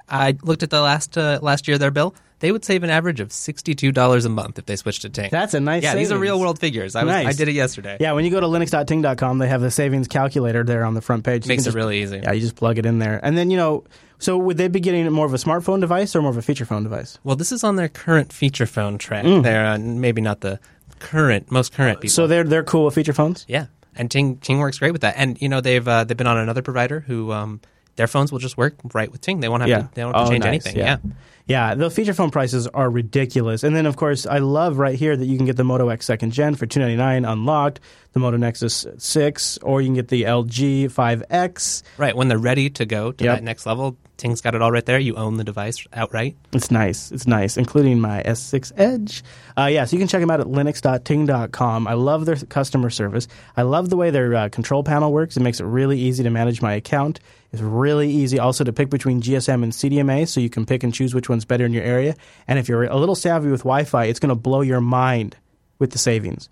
I 0.07 0.37
looked 0.43 0.61
at 0.61 0.69
the 0.69 0.81
last 0.81 1.17
uh, 1.17 1.39
last 1.41 1.67
year 1.67 1.79
their 1.79 1.89
bill. 1.89 2.13
They 2.43 2.51
would 2.51 2.65
save 2.65 2.83
an 2.83 2.89
average 2.89 3.21
of 3.21 3.31
sixty 3.31 3.73
two 3.73 3.93
dollars 3.93 4.25
a 4.25 4.29
month 4.29 4.59
if 4.59 4.65
they 4.65 4.75
switched 4.75 5.03
to 5.03 5.09
Ting. 5.09 5.29
That's 5.31 5.53
a 5.53 5.61
nice 5.61 5.81
Yeah, 5.81 5.95
these 5.95 6.11
are 6.11 6.17
real 6.17 6.37
world 6.41 6.59
figures. 6.59 6.93
I 6.93 7.05
was, 7.05 7.11
Nice. 7.13 7.27
I 7.27 7.31
did 7.31 7.47
it 7.47 7.53
yesterday. 7.53 7.95
Yeah, 8.01 8.11
when 8.11 8.25
you 8.25 8.31
go 8.31 8.41
to 8.41 8.47
linux.ting.com, 8.47 9.37
they 9.37 9.47
have 9.47 9.61
the 9.61 9.71
savings 9.71 10.09
calculator 10.09 10.61
there 10.65 10.83
on 10.83 10.93
the 10.93 10.99
front 11.01 11.23
page. 11.23 11.45
You 11.45 11.47
Makes 11.47 11.63
it 11.63 11.65
just- 11.67 11.75
really 11.77 12.03
easy. 12.03 12.19
Yeah, 12.21 12.33
you 12.33 12.41
just 12.41 12.57
plug 12.57 12.77
it 12.77 12.85
in 12.85 12.99
there. 12.99 13.17
And 13.23 13.37
then, 13.37 13.49
you 13.49 13.55
know, 13.55 13.85
so 14.19 14.37
would 14.37 14.57
they 14.57 14.67
be 14.67 14.81
getting 14.81 15.09
more 15.09 15.25
of 15.25 15.33
a 15.33 15.37
smartphone 15.37 15.79
device 15.79 16.17
or 16.17 16.21
more 16.21 16.31
of 16.31 16.37
a 16.37 16.41
feature 16.41 16.65
phone 16.65 16.83
device? 16.83 17.17
Well, 17.23 17.37
this 17.37 17.53
is 17.53 17.63
on 17.63 17.77
their 17.77 17.87
current 17.87 18.33
feature 18.33 18.65
phone 18.65 18.97
track. 18.97 19.23
Mm. 19.23 19.43
They're 19.43 19.65
uh, 19.65 19.77
maybe 19.77 20.19
not 20.21 20.41
the 20.41 20.59
current, 20.99 21.49
most 21.49 21.71
current 21.73 22.01
people. 22.01 22.13
So 22.13 22.27
they're 22.27 22.43
they're 22.43 22.63
cool 22.63 22.83
with 22.83 22.95
feature 22.95 23.13
phones? 23.13 23.45
Yeah, 23.47 23.67
and 23.95 24.11
Ting 24.11 24.35
Ting 24.39 24.59
works 24.59 24.79
great 24.79 24.91
with 24.91 25.01
that. 25.01 25.15
And 25.17 25.41
you 25.41 25.47
know 25.47 25.61
they've 25.61 25.87
uh, 25.87 26.03
they've 26.03 26.17
been 26.17 26.27
on 26.27 26.37
another 26.37 26.61
provider 26.61 26.99
who 27.01 27.31
um, 27.31 27.61
their 27.95 28.07
phones 28.07 28.31
will 28.33 28.39
just 28.39 28.57
work 28.57 28.75
right 28.93 29.11
with 29.11 29.21
Ting. 29.21 29.39
They 29.39 29.47
won't 29.49 29.61
have 29.61 29.69
yeah. 29.69 29.79
to 29.83 29.89
they 29.93 30.01
don't 30.01 30.13
have 30.13 30.23
to 30.25 30.27
Oh, 30.27 30.31
change 30.31 30.43
nice. 30.43 30.65
anything. 30.65 30.75
Yeah. 30.77 30.97
Yeah. 31.03 31.11
Yeah, 31.45 31.75
the 31.75 31.91
feature 31.91 32.13
phone 32.13 32.31
prices 32.31 32.67
are 32.67 32.89
ridiculous. 32.89 33.63
And 33.63 33.75
then, 33.75 33.85
of 33.85 33.97
course, 33.97 34.25
I 34.25 34.37
love 34.37 34.77
right 34.77 34.95
here 34.97 35.17
that 35.17 35.25
you 35.25 35.35
can 35.35 35.45
get 35.45 35.57
the 35.57 35.65
Moto 35.65 35.89
X 35.89 36.05
second 36.05 36.31
gen 36.31 36.55
for 36.55 36.65
two 36.65 36.79
ninety 36.79 36.95
nine 36.95 37.25
unlocked, 37.25 37.81
the 38.13 38.19
Moto 38.21 38.37
Nexus 38.37 38.85
6, 38.97 39.57
or 39.61 39.81
you 39.81 39.87
can 39.87 39.95
get 39.95 40.07
the 40.07 40.23
LG 40.23 40.85
5X. 40.85 41.83
Right 41.97 42.15
when 42.15 42.29
they're 42.29 42.37
ready 42.37 42.69
to 42.71 42.85
go 42.85 43.11
to 43.11 43.23
Yep. 43.25 43.37
that 43.39 43.43
next 43.43 43.65
level, 43.65 43.97
Ting's 44.15 44.39
got 44.39 44.55
it 44.55 44.61
all 44.61 44.71
right 44.71 44.85
there. 44.85 44.99
You 44.99 45.15
own 45.15 45.35
the 45.35 45.43
device 45.43 45.85
outright. 45.91 46.37
It's 46.53 46.71
nice. 46.71 47.11
It's 47.11 47.27
nice, 47.27 47.57
including 47.57 47.99
my 47.99 48.21
S6 48.23 48.71
Edge. 48.77 49.21
Uh, 49.57 49.65
yeah, 49.65 49.83
so 49.83 49.95
you 49.97 49.99
can 49.99 50.07
check 50.07 50.21
them 50.21 50.31
out 50.31 50.39
at 50.39 50.47
linux.ting.com. 50.47 51.87
I 51.87 51.93
love 51.93 52.25
their 52.25 52.35
customer 52.35 52.89
service. 52.89 53.27
I 53.57 53.63
love 53.63 53.89
the 53.89 53.97
way 53.97 54.11
their 54.11 54.33
uh, 54.35 54.49
control 54.49 54.83
panel 54.83 55.11
works. 55.11 55.35
It 55.35 55.41
makes 55.41 55.59
it 55.59 55.65
really 55.65 55.99
easy 55.99 56.23
to 56.23 56.29
manage 56.29 56.61
my 56.61 56.73
account. 56.73 57.19
It's 57.51 57.61
really 57.61 58.09
easy 58.09 58.39
also 58.39 58.63
to 58.63 58.73
pick 58.73 58.89
between 58.89 59.21
GSM 59.21 59.61
and 59.61 59.71
CDMA, 59.71 60.27
so 60.27 60.39
you 60.39 60.49
can 60.49 60.65
pick 60.65 60.83
and 60.83 60.91
choose 60.93 61.13
which 61.13 61.29
one's 61.33 61.45
better 61.45 61.65
in 61.65 61.73
your 61.73 61.83
area. 61.83 62.15
And 62.47 62.57
if 62.59 62.69
you're 62.69 62.83
a 62.85 62.95
little 62.95 63.15
savvy 63.15 63.49
with 63.49 63.61
Wi 63.61 63.83
Fi, 63.83 64.05
it's 64.05 64.19
going 64.19 64.29
to 64.29 64.35
blow 64.35 64.61
your 64.61 64.81
mind 64.81 65.35
with 65.79 65.91
the 65.91 65.97
savings. 65.97 66.49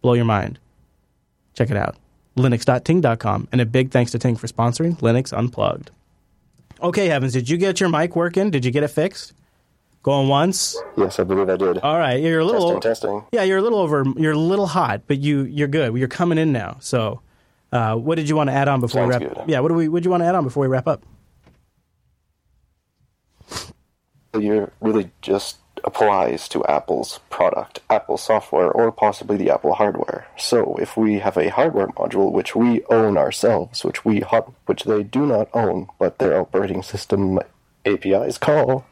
Blow 0.00 0.14
your 0.14 0.24
mind. 0.24 0.58
Check 1.54 1.70
it 1.70 1.76
out. 1.76 1.96
Linux.ting.com. 2.36 3.48
And 3.52 3.60
a 3.60 3.66
big 3.66 3.90
thanks 3.90 4.12
to 4.12 4.18
Ting 4.18 4.36
for 4.36 4.46
sponsoring 4.46 4.98
Linux 5.00 5.36
Unplugged. 5.36 5.90
Okay, 6.82 7.08
Heavens, 7.08 7.32
did 7.34 7.48
you 7.50 7.56
get 7.58 7.80
your 7.80 7.88
mic 7.90 8.16
working? 8.16 8.50
Did 8.50 8.64
you 8.64 8.70
get 8.70 8.82
it 8.82 8.88
fixed? 8.88 9.34
Going 10.02 10.28
once? 10.28 10.80
Yes, 10.96 11.18
I 11.20 11.24
believe 11.24 11.50
I 11.50 11.56
did. 11.58 11.78
All 11.80 11.98
right, 11.98 12.18
you're 12.22 12.40
a 12.40 12.44
little 12.44 12.80
Testing, 12.80 13.10
testing. 13.10 13.24
Yeah, 13.32 13.42
you're 13.42 13.58
a 13.58 13.62
little 13.62 13.80
over. 13.80 14.02
You're 14.16 14.32
a 14.32 14.38
little 14.38 14.66
hot, 14.66 15.02
but 15.06 15.18
you 15.18 15.42
you're 15.42 15.68
good. 15.68 15.94
You're 15.94 16.08
coming 16.08 16.38
in 16.38 16.52
now. 16.52 16.78
So, 16.80 17.20
uh, 17.70 17.96
what 17.96 18.14
did 18.14 18.26
you 18.26 18.34
want 18.34 18.48
to 18.48 18.54
add 18.54 18.66
on 18.66 18.80
before 18.80 19.02
Sounds 19.02 19.20
we 19.20 19.26
wrap? 19.26 19.36
good. 19.36 19.50
Yeah, 19.50 19.60
what 19.60 19.68
do 19.68 19.74
we? 19.74 19.88
What 19.88 20.02
do 20.02 20.06
you 20.06 20.10
want 20.10 20.22
to 20.22 20.26
add 20.26 20.34
on 20.34 20.44
before 20.44 20.62
we 20.62 20.68
wrap 20.68 20.88
up? 20.88 21.02
You're 24.38 24.72
really 24.80 25.10
just 25.22 25.58
applies 25.84 26.48
to 26.48 26.64
Apple's 26.66 27.20
product, 27.30 27.80
Apple 27.88 28.18
software, 28.18 28.70
or 28.70 28.92
possibly 28.92 29.36
the 29.36 29.50
Apple 29.50 29.74
hardware. 29.74 30.26
So 30.36 30.76
if 30.76 30.96
we 30.96 31.18
have 31.18 31.36
a 31.36 31.50
hardware 31.50 31.88
module 31.88 32.32
which 32.32 32.54
we 32.54 32.84
own 32.86 33.16
ourselves, 33.16 33.84
which 33.84 34.04
we 34.04 34.20
hot, 34.20 34.52
which 34.66 34.84
they 34.84 35.02
do 35.02 35.26
not 35.26 35.48
own, 35.54 35.88
but 35.98 36.18
their 36.18 36.40
operating 36.40 36.82
system 36.82 37.40
APIs 37.86 38.38
call, 38.38 38.84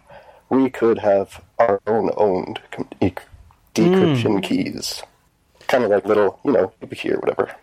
we 0.51 0.71
could 0.71 0.99
have 0.99 1.43
our 1.59 1.81
own 1.87 2.11
owned 2.17 2.61
com- 2.71 2.89
e- 3.01 3.13
decryption 3.75 4.35
hmm. 4.35 4.41
keys, 4.41 5.03
kind 5.67 5.85
of 5.85 5.91
like 5.91 6.07
little, 6.07 6.41
you 6.45 6.53
know, 6.53 6.73
key 6.91 7.13
or 7.13 7.19
whatever, 7.19 7.55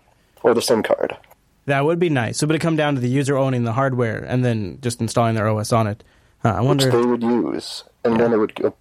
or 0.43 0.53
the 0.53 0.61
SIM 0.61 0.83
card. 0.83 1.17
That 1.65 1.83
would 1.85 1.97
be 1.97 2.09
nice. 2.09 2.37
So, 2.37 2.45
would 2.45 2.55
it 2.55 2.59
come 2.59 2.75
down 2.75 2.93
to 2.93 3.01
the 3.01 3.09
user 3.09 3.35
owning 3.35 3.63
the 3.63 3.73
hardware 3.73 4.23
and 4.23 4.45
then 4.45 4.77
just 4.81 5.01
installing 5.01 5.33
their 5.33 5.47
OS 5.47 5.73
on 5.73 5.87
it? 5.87 6.03
Uh, 6.45 6.49
I 6.57 6.61
wonder. 6.61 6.85
which 6.85 6.93
they 6.93 7.05
would 7.09 7.23
use, 7.23 7.83
and 8.03 8.19
then 8.19 8.31
it 8.31 8.37
would 8.37 8.53
go 8.55 8.75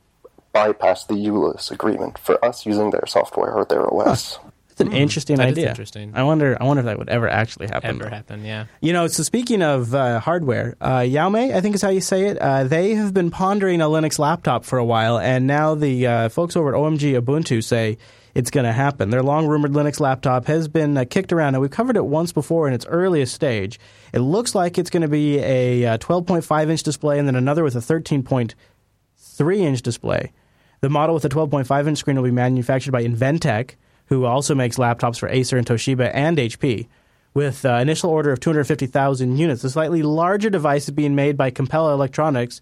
bypass 0.52 1.04
the 1.06 1.14
ULIS 1.14 1.70
agreement 1.70 2.18
for 2.18 2.42
us 2.44 2.64
using 2.66 2.90
their 2.90 3.06
software 3.06 3.52
or 3.52 3.64
their 3.64 3.92
OS. 3.92 4.38
That's 4.76 4.80
an 4.90 4.92
interesting 4.92 5.36
That 5.36 5.48
is 5.50 5.52
idea. 5.52 5.68
interesting. 5.70 6.12
I 6.14 6.24
wonder. 6.24 6.56
I 6.60 6.64
wonder 6.64 6.80
if 6.80 6.86
that 6.86 6.98
would 6.98 7.08
ever 7.08 7.28
actually 7.28 7.68
happen. 7.68 8.00
Ever 8.02 8.10
happen? 8.10 8.44
Yeah. 8.44 8.66
You 8.80 8.92
know, 8.92 9.06
so 9.06 9.22
speaking 9.22 9.62
of 9.62 9.94
uh, 9.94 10.18
hardware, 10.20 10.76
uh, 10.80 10.98
Yaomei, 10.98 11.54
I 11.54 11.60
think 11.60 11.76
is 11.76 11.82
how 11.82 11.90
you 11.90 12.00
say 12.00 12.26
it. 12.26 12.38
Uh, 12.38 12.64
they 12.64 12.94
have 12.96 13.14
been 13.14 13.30
pondering 13.30 13.80
a 13.80 13.84
Linux 13.86 14.18
laptop 14.18 14.64
for 14.64 14.78
a 14.78 14.84
while, 14.84 15.18
and 15.18 15.46
now 15.46 15.74
the 15.76 16.06
uh, 16.06 16.28
folks 16.28 16.56
over 16.56 16.74
at 16.74 16.78
OMG 16.80 17.18
Ubuntu 17.20 17.62
say 17.62 17.98
it's 18.34 18.50
going 18.50 18.66
to 18.66 18.72
happen. 18.72 19.10
Their 19.10 19.22
long 19.22 19.46
rumored 19.46 19.72
Linux 19.72 20.00
laptop 20.00 20.46
has 20.46 20.66
been 20.68 20.96
uh, 20.96 21.04
kicked 21.08 21.32
around, 21.32 21.54
and 21.54 21.62
we've 21.62 21.70
covered 21.70 21.96
it 21.96 22.04
once 22.04 22.32
before 22.32 22.66
in 22.66 22.74
its 22.74 22.86
earliest 22.86 23.34
stage. 23.34 23.78
It 24.12 24.20
looks 24.20 24.54
like 24.54 24.76
it's 24.76 24.90
going 24.90 25.02
to 25.02 25.08
be 25.08 25.38
a 25.38 25.86
uh, 25.86 25.98
12.5 25.98 26.68
inch 26.70 26.82
display, 26.82 27.18
and 27.18 27.28
then 27.28 27.36
another 27.36 27.62
with 27.62 27.76
a 27.76 27.80
13.3 27.80 29.56
inch 29.56 29.82
display. 29.82 30.32
The 30.80 30.90
model 30.90 31.14
with 31.14 31.22
the 31.22 31.28
12.5 31.28 31.86
inch 31.86 31.98
screen 31.98 32.16
will 32.16 32.24
be 32.24 32.30
manufactured 32.30 32.92
by 32.92 33.04
Inventec, 33.04 33.76
who 34.06 34.24
also 34.24 34.54
makes 34.54 34.76
laptops 34.76 35.18
for 35.18 35.28
Acer 35.28 35.56
and 35.56 35.66
Toshiba 35.66 36.10
and 36.12 36.36
HP. 36.36 36.88
With 37.32 37.64
uh, 37.64 37.74
initial 37.74 38.10
order 38.10 38.30
of 38.30 38.40
250,000 38.40 39.36
units, 39.36 39.62
the 39.62 39.70
slightly 39.70 40.02
larger 40.02 40.50
device 40.50 40.84
is 40.84 40.90
being 40.90 41.14
made 41.14 41.36
by 41.36 41.50
Compal 41.50 41.92
Electronics. 41.92 42.60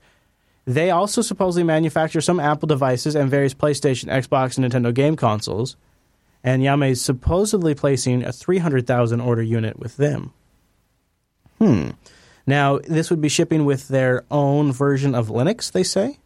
They 0.65 0.91
also 0.91 1.23
supposedly 1.23 1.65
manufacture 1.65 2.21
some 2.21 2.39
Apple 2.39 2.67
devices 2.69 3.17
and 3.17 3.29
various 3.31 3.55
PlayStation, 3.55 4.07
Xbox, 4.09 4.57
and 4.57 4.71
Nintendo 4.71 4.95
game 4.95 5.17
consoles. 5.17 5.77
And 6.45 6.63
Yame 6.63 6.91
is 6.91 7.03
supposedly 7.03 7.75
placing 7.75 8.25
a 8.25 8.33
300,000 8.33 9.21
order 9.21 9.43
unit 9.43 9.79
with 9.79 9.97
them. 9.97 10.33
Hmm. 11.59 11.91
Now, 12.47 12.79
this 12.79 13.11
would 13.11 13.21
be 13.21 13.29
shipping 13.29 13.65
with 13.65 13.89
their 13.89 14.25
own 14.31 14.73
version 14.73 15.15
of 15.15 15.29
Linux, 15.29 15.71
they 15.71 15.85
say. 15.85 16.19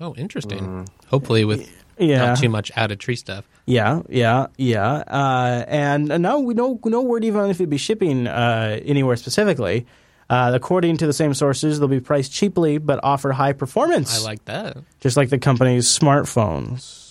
Oh, 0.00 0.14
interesting. 0.16 0.86
Hopefully, 1.08 1.44
with 1.46 1.66
Yeah. 1.98 2.18
not 2.26 2.38
too 2.38 2.50
much 2.50 2.70
added 2.76 3.00
tree 3.00 3.16
stuff. 3.16 3.48
Yeah, 3.64 4.02
yeah, 4.08 4.48
yeah. 4.58 5.02
Uh, 5.06 5.64
and 5.66 6.12
uh, 6.12 6.18
no, 6.18 6.40
we 6.40 6.52
no 6.54 6.78
no 6.84 7.00
word 7.00 7.24
even 7.24 7.48
if 7.50 7.56
it'd 7.56 7.70
be 7.70 7.78
shipping 7.78 8.26
uh, 8.26 8.78
anywhere 8.84 9.16
specifically. 9.16 9.86
Uh, 10.28 10.50
according 10.54 10.96
to 10.96 11.06
the 11.06 11.12
same 11.12 11.34
sources, 11.34 11.78
they'll 11.78 11.88
be 11.88 12.00
priced 12.00 12.32
cheaply 12.32 12.78
but 12.78 12.98
offer 13.02 13.32
high 13.32 13.52
performance. 13.52 14.18
I 14.20 14.24
like 14.24 14.44
that. 14.46 14.78
just 15.00 15.16
like 15.16 15.30
the 15.30 15.38
company's 15.38 15.86
smartphones. 15.86 17.04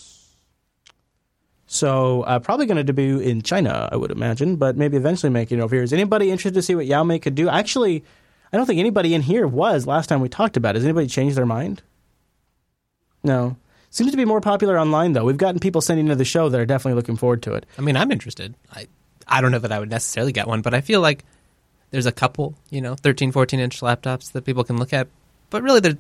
So 1.67 2.21
uh, 2.23 2.39
probably 2.39 2.65
going 2.67 2.77
to 2.77 2.83
debut 2.83 3.19
in 3.19 3.41
China, 3.41 3.89
I 3.91 3.95
would 3.95 4.11
imagine, 4.11 4.55
but 4.57 4.77
maybe 4.77 4.97
eventually 4.97 5.29
make 5.29 5.51
it 5.51 5.59
over 5.59 5.75
here. 5.75 5.83
Is 5.83 5.93
anybody 5.93 6.29
interested 6.29 6.53
to 6.55 6.61
see 6.61 6.75
what 6.75 6.85
Yaomei 6.85 7.21
could 7.21 7.35
do? 7.35 7.49
Actually, 7.49 8.03
I 8.53 8.57
don't 8.57 8.65
think 8.65 8.79
anybody 8.79 9.13
in 9.13 9.21
here 9.21 9.47
was 9.47 9.87
last 9.87 10.07
time 10.07 10.21
we 10.21 10.29
talked 10.29 10.57
about 10.57 10.75
it. 10.75 10.79
Has 10.79 10.85
anybody 10.85 11.07
changed 11.07 11.35
their 11.35 11.45
mind? 11.45 11.81
No. 13.23 13.57
Seems 13.89 14.11
to 14.11 14.17
be 14.17 14.25
more 14.25 14.41
popular 14.41 14.77
online, 14.79 15.13
though. 15.13 15.25
We've 15.25 15.37
gotten 15.37 15.59
people 15.59 15.81
sending 15.81 16.07
to 16.07 16.15
the 16.15 16.25
show 16.25 16.49
that 16.49 16.59
are 16.59 16.65
definitely 16.65 16.95
looking 16.95 17.15
forward 17.15 17.41
to 17.43 17.53
it. 17.53 17.65
I 17.77 17.81
mean, 17.81 17.97
I'm 17.97 18.11
interested. 18.11 18.53
I 18.73 18.87
I 19.27 19.41
don't 19.41 19.51
know 19.51 19.59
that 19.59 19.71
I 19.71 19.79
would 19.79 19.89
necessarily 19.89 20.31
get 20.31 20.47
one, 20.47 20.61
but 20.61 20.73
I 20.73 20.81
feel 20.81 21.01
like 21.01 21.23
there's 21.95 22.05
a 22.05 22.11
couple, 22.11 22.53
you 22.69 22.81
know, 22.81 22.95
13, 22.95 23.31
14 23.31 23.57
inch 23.57 23.79
laptops 23.79 24.33
that 24.33 24.43
people 24.43 24.65
can 24.65 24.75
look 24.75 24.91
at. 24.91 25.07
But 25.49 25.63
really, 25.63 25.79
they're 25.79 25.97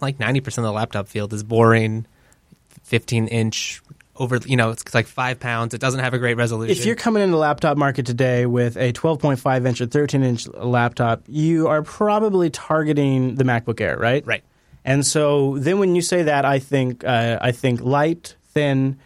like 0.00 0.16
90% 0.16 0.46
of 0.46 0.64
the 0.64 0.72
laptop 0.72 1.06
field 1.06 1.34
is 1.34 1.42
boring, 1.42 2.06
15 2.84 3.26
inch 3.26 3.82
over, 4.16 4.38
you 4.46 4.56
know, 4.56 4.70
it's 4.70 4.94
like 4.94 5.06
five 5.06 5.38
pounds. 5.38 5.74
It 5.74 5.82
doesn't 5.82 6.00
have 6.00 6.14
a 6.14 6.18
great 6.18 6.38
resolution. 6.38 6.74
If 6.74 6.86
you're 6.86 6.96
coming 6.96 7.22
into 7.22 7.32
the 7.32 7.38
laptop 7.38 7.76
market 7.76 8.06
today 8.06 8.46
with 8.46 8.78
a 8.78 8.94
12.5 8.94 9.66
inch 9.66 9.82
or 9.82 9.86
13 9.86 10.22
inch 10.22 10.48
laptop, 10.48 11.24
you 11.28 11.68
are 11.68 11.82
probably 11.82 12.48
targeting 12.48 13.34
the 13.34 13.44
MacBook 13.44 13.82
Air, 13.82 13.98
right? 13.98 14.26
Right. 14.26 14.42
And 14.82 15.04
so 15.04 15.58
then 15.58 15.78
when 15.78 15.94
you 15.94 16.00
say 16.00 16.22
that, 16.22 16.46
I 16.46 16.58
think 16.58 17.04
uh, 17.04 17.38
I 17.42 17.52
think 17.52 17.82
light, 17.82 18.34
thin, 18.54 18.98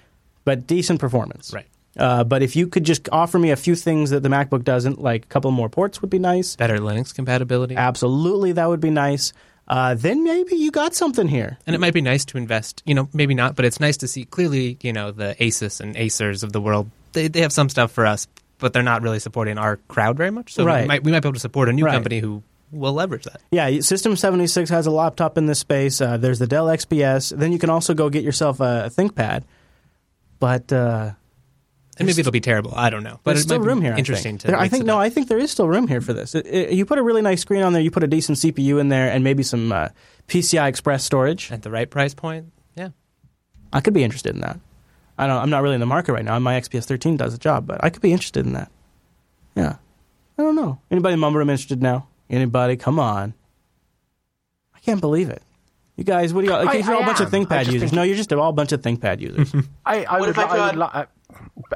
but 0.44 0.68
decent 0.68 1.00
performance. 1.00 1.52
Right. 1.52 1.66
Uh, 1.96 2.24
but 2.24 2.42
if 2.42 2.56
you 2.56 2.66
could 2.66 2.84
just 2.84 3.08
offer 3.12 3.38
me 3.38 3.50
a 3.50 3.56
few 3.56 3.74
things 3.74 4.10
that 4.10 4.22
the 4.22 4.28
MacBook 4.28 4.64
doesn't, 4.64 5.00
like 5.00 5.24
a 5.24 5.28
couple 5.28 5.50
more 5.50 5.68
ports 5.68 6.00
would 6.00 6.10
be 6.10 6.18
nice. 6.18 6.56
Better 6.56 6.78
Linux 6.78 7.14
compatibility. 7.14 7.76
Absolutely, 7.76 8.52
that 8.52 8.68
would 8.68 8.80
be 8.80 8.90
nice. 8.90 9.32
Uh, 9.68 9.94
then 9.94 10.24
maybe 10.24 10.56
you 10.56 10.70
got 10.70 10.94
something 10.94 11.28
here. 11.28 11.58
And 11.66 11.74
it 11.76 11.78
might 11.78 11.94
be 11.94 12.00
nice 12.00 12.24
to 12.26 12.38
invest, 12.38 12.82
you 12.84 12.94
know, 12.94 13.08
maybe 13.12 13.34
not, 13.34 13.54
but 13.56 13.64
it's 13.64 13.78
nice 13.78 13.98
to 13.98 14.08
see 14.08 14.24
clearly, 14.24 14.76
you 14.82 14.92
know, 14.92 15.12
the 15.12 15.36
Asus 15.38 15.80
and 15.80 15.94
Acers 15.94 16.42
of 16.42 16.52
the 16.52 16.60
world, 16.60 16.90
they, 17.12 17.28
they 17.28 17.40
have 17.42 17.52
some 17.52 17.68
stuff 17.68 17.92
for 17.92 18.04
us, 18.06 18.26
but 18.58 18.72
they're 18.72 18.82
not 18.82 19.02
really 19.02 19.18
supporting 19.20 19.58
our 19.58 19.76
crowd 19.88 20.16
very 20.16 20.30
much. 20.30 20.54
So 20.54 20.64
Right. 20.64 20.82
we, 20.82 20.88
might, 20.88 21.04
we 21.04 21.12
might 21.12 21.20
be 21.20 21.28
able 21.28 21.34
to 21.34 21.40
support 21.40 21.68
a 21.68 21.72
new 21.72 21.84
Right. 21.84 21.92
company 21.92 22.18
who 22.20 22.42
will 22.72 22.94
leverage 22.94 23.24
that. 23.24 23.40
Yeah, 23.50 23.80
System 23.80 24.16
76 24.16 24.68
has 24.70 24.86
a 24.86 24.90
laptop 24.90 25.36
in 25.38 25.46
this 25.46 25.58
space. 25.60 26.00
Uh, 26.00 26.16
there's 26.16 26.38
the 26.38 26.46
Dell 26.46 26.66
XPS. 26.66 27.36
Then 27.38 27.52
you 27.52 27.58
can 27.58 27.70
also 27.70 27.92
go 27.94 28.08
get 28.10 28.24
yourself 28.24 28.60
a, 28.60 28.86
a 28.86 28.90
ThinkPad. 28.90 29.44
But 30.40 30.72
uh, 30.72 31.12
And 31.98 32.06
maybe 32.06 32.20
it'll 32.20 32.32
be 32.32 32.40
terrible. 32.40 32.72
I 32.74 32.88
don't 32.90 33.02
know. 33.02 33.20
But 33.22 33.32
there's 33.32 33.40
it 33.40 33.48
still 33.48 33.60
room 33.60 33.82
here. 33.82 33.94
Interesting 33.94 34.36
I 34.36 34.38
think. 34.38 34.40
to 34.40 34.46
There- 34.48 34.58
I 34.58 34.68
think 34.68 34.86
no, 34.86 34.94
up. 34.94 35.00
I 35.02 35.10
think 35.10 35.28
there 35.28 35.38
is 35.38 35.50
still 35.50 35.68
room 35.68 35.88
here 35.88 36.00
for 36.00 36.12
this. 36.14 36.34
It- 36.34 36.46
it- 36.46 36.72
you 36.72 36.86
put 36.86 36.98
a 36.98 37.02
really 37.02 37.20
nice 37.22 37.40
screen 37.42 37.62
on 37.62 37.72
there. 37.74 37.82
You 37.82 37.90
put 37.90 38.02
a 38.02 38.06
decent 38.06 38.38
CPU 38.38 38.78
in 38.80 38.88
there, 38.88 39.10
and 39.10 39.22
maybe 39.22 39.42
some 39.42 39.70
uh, 39.72 39.88
PCI 40.26 40.68
Express 40.68 41.04
storage. 41.04 41.52
At 41.52 41.62
the 41.62 41.70
right 41.70 41.88
price 41.90 42.14
point, 42.14 42.46
yeah. 42.76 42.88
I 43.74 43.80
could 43.80 43.92
be 43.94 44.04
interested 44.04 44.34
in 44.34 44.40
that. 44.40 44.58
I 45.18 45.26
don't. 45.26 45.36
I'm 45.36 45.50
not 45.50 45.62
really 45.62 45.74
in 45.74 45.80
the 45.80 45.86
market 45.86 46.12
right 46.14 46.24
now. 46.24 46.38
My 46.38 46.58
XPS 46.58 46.86
13 46.86 47.18
does 47.18 47.32
the 47.32 47.38
job, 47.38 47.66
but 47.66 47.84
I 47.84 47.90
could 47.90 48.00
be 48.02 48.12
interested 48.12 48.46
in 48.46 48.54
that. 48.54 48.70
Yeah. 49.54 49.76
I 50.38 50.42
don't 50.42 50.56
know. 50.56 50.78
Anybody 50.90 51.12
in 51.14 51.20
Mumble 51.20 51.38
Room 51.40 51.50
interested 51.50 51.82
now? 51.82 52.08
Anybody? 52.30 52.76
Come 52.76 52.98
on. 52.98 53.34
I 54.74 54.78
can't 54.80 55.00
believe 55.00 55.28
it. 55.28 55.42
You 55.96 56.04
guys, 56.04 56.32
what 56.32 56.40
do 56.40 56.46
you? 56.46 56.52
Like, 56.54 56.68
I- 56.68 56.72
you're 56.78 56.94
all 56.94 57.00
I 57.00 57.04
a 57.04 57.06
bunch 57.06 57.20
of 57.20 57.30
ThinkPad 57.30 57.66
users. 57.66 57.80
think- 57.82 57.92
No, 57.92 58.02
you're 58.02 58.16
just 58.16 58.32
all 58.32 58.48
a 58.48 58.52
bunch 58.52 58.72
of 58.72 58.80
ThinkPad 58.80 59.20
users. 59.20 59.52
I, 59.86 60.04
I 60.04 60.12
What 60.12 60.20
would, 60.20 60.28
if 60.30 60.38
I 60.38 60.42
li- 60.44 60.48
I 60.48 60.64
would 60.64 60.70
could- 60.70 60.78
li- 60.78 60.88
I- 60.92 61.00
I- 61.02 61.06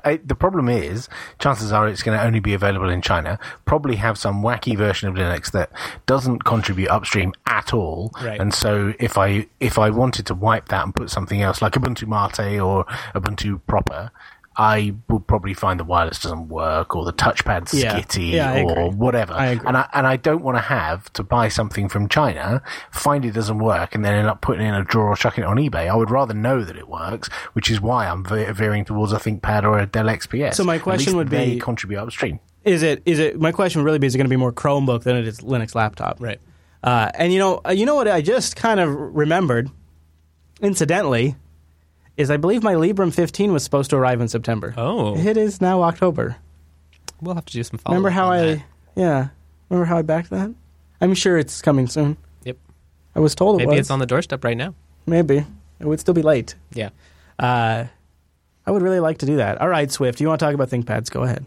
the 0.04 0.34
problem 0.34 0.68
is, 0.68 1.08
chances 1.38 1.72
are 1.72 1.88
it's 1.88 2.02
going 2.02 2.18
to 2.18 2.24
only 2.24 2.40
be 2.40 2.54
available 2.54 2.88
in 2.88 3.02
China. 3.02 3.38
Probably 3.64 3.96
have 3.96 4.16
some 4.16 4.42
wacky 4.42 4.76
version 4.76 5.08
of 5.08 5.14
Linux 5.14 5.50
that 5.52 5.70
doesn't 6.06 6.44
contribute 6.44 6.88
upstream 6.88 7.32
at 7.46 7.74
all. 7.74 8.12
Right. 8.22 8.40
And 8.40 8.54
so, 8.54 8.94
if 8.98 9.18
I 9.18 9.46
if 9.60 9.78
I 9.78 9.90
wanted 9.90 10.26
to 10.26 10.34
wipe 10.34 10.68
that 10.68 10.84
and 10.84 10.94
put 10.94 11.10
something 11.10 11.42
else 11.42 11.60
like 11.60 11.74
Ubuntu 11.74 12.06
Mate 12.08 12.58
or 12.58 12.84
Ubuntu 13.14 13.60
proper, 13.66 14.10
I 14.58 14.94
would 15.08 15.26
probably 15.26 15.52
find 15.52 15.78
the 15.78 15.84
wireless 15.84 16.20
doesn't 16.20 16.48
work 16.48 16.96
or 16.96 17.04
the 17.04 17.12
touchpad's 17.12 17.74
Yeah. 17.74 17.98
skitty 18.00 18.32
Yeah, 18.32 18.62
or 18.62 18.90
whatever. 18.90 19.34
I 19.34 19.46
agree. 19.48 19.68
And 19.68 19.76
I 19.76 19.88
and 19.92 20.06
I 20.06 20.16
don't 20.16 20.42
want 20.42 20.56
to 20.56 20.62
have 20.62 21.12
to 21.12 21.22
buy 21.22 21.48
something 21.48 21.88
from 21.90 22.08
China, 22.08 22.62
find 22.90 23.24
it 23.24 23.32
doesn't 23.32 23.58
work, 23.58 23.94
and 23.94 24.04
then 24.04 24.14
end 24.14 24.28
up 24.28 24.40
putting 24.40 24.64
it 24.64 24.68
in 24.70 24.74
a 24.74 24.84
drawer 24.84 25.08
or 25.08 25.16
chucking 25.16 25.44
it 25.44 25.46
on 25.46 25.56
eBay. 25.58 25.88
I 25.90 25.94
would 25.94 26.10
rather 26.10 26.32
know 26.32 26.64
that 26.64 26.76
it 26.76 26.88
works, 26.88 27.28
which 27.52 27.70
is 27.70 27.80
why 27.80 28.06
I'm 28.08 28.24
ve- 28.24 28.50
veering 28.52 28.84
towards 28.86 29.12
a 29.12 29.16
ThinkPad 29.16 29.64
or 29.64 29.78
a 29.78 29.86
Dell 29.86 30.06
XPS. 30.06 30.54
So 30.54 30.64
my 30.64 30.78
question 30.78 31.16
would 31.16 31.28
they 31.28 31.54
be- 31.54 31.60
contribute 31.60 31.98
upstream. 32.00 32.40
is 32.64 32.82
it? 32.82 33.02
Is 33.04 33.18
it? 33.18 33.38
My 33.38 33.52
question 33.52 33.80
would 33.82 33.86
really 33.86 33.98
be: 33.98 34.06
Is 34.06 34.14
it 34.14 34.18
going 34.18 34.24
to 34.26 34.30
be 34.30 34.36
more 34.36 34.52
Chromebook 34.52 35.02
than 35.02 35.16
it 35.16 35.26
is 35.28 35.40
Linux 35.40 35.74
laptop? 35.74 36.16
Right. 36.18 36.40
Uh, 36.82 37.10
and 37.14 37.32
you 37.32 37.38
know, 37.38 37.60
uh, 37.66 37.72
you 37.72 37.84
know 37.84 37.94
what 37.96 38.08
I 38.08 38.22
just 38.22 38.56
kind 38.56 38.80
of 38.80 38.88
remembered, 38.90 39.70
incidentally, 40.62 41.36
is 42.16 42.30
I 42.30 42.36
believe 42.36 42.62
my 42.62 42.74
Librem 42.74 43.12
15 43.12 43.52
was 43.52 43.62
supposed 43.62 43.90
to 43.90 43.96
arrive 43.96 44.20
in 44.20 44.28
September. 44.28 44.74
Oh. 44.76 45.16
It 45.16 45.36
is 45.36 45.60
now 45.60 45.82
October. 45.82 46.36
We'll 47.20 47.34
have 47.34 47.44
to 47.46 47.52
do 47.52 47.62
some 47.62 47.78
follow 47.78 47.94
Remember 47.94 48.10
how 48.10 48.30
I? 48.30 48.64
Yeah. 48.94 49.28
Remember 49.68 49.86
how 49.86 49.98
I 49.98 50.02
backed 50.02 50.30
that? 50.30 50.54
I'm 51.00 51.14
sure 51.14 51.36
it's 51.38 51.60
coming 51.62 51.86
soon. 51.86 52.16
Yep. 52.44 52.56
I 53.14 53.20
was 53.20 53.34
told 53.34 53.60
it 53.60 53.64
Maybe 53.66 53.76
was. 53.76 53.80
it's 53.80 53.90
on 53.90 53.98
the 53.98 54.06
doorstep 54.06 54.44
right 54.44 54.56
now. 54.56 54.74
Maybe 55.06 55.38
it 55.78 55.86
would 55.86 56.00
still 56.00 56.14
be 56.14 56.22
late. 56.22 56.54
Yeah. 56.72 56.90
Uh, 57.38 57.84
I 58.66 58.70
would 58.70 58.82
really 58.82 59.00
like 59.00 59.18
to 59.18 59.26
do 59.26 59.36
that. 59.36 59.60
All 59.60 59.68
right, 59.68 59.90
Swift. 59.90 60.20
You 60.20 60.28
want 60.28 60.40
to 60.40 60.46
talk 60.46 60.54
about 60.54 60.70
ThinkPads? 60.70 61.10
Go 61.10 61.22
ahead. 61.22 61.44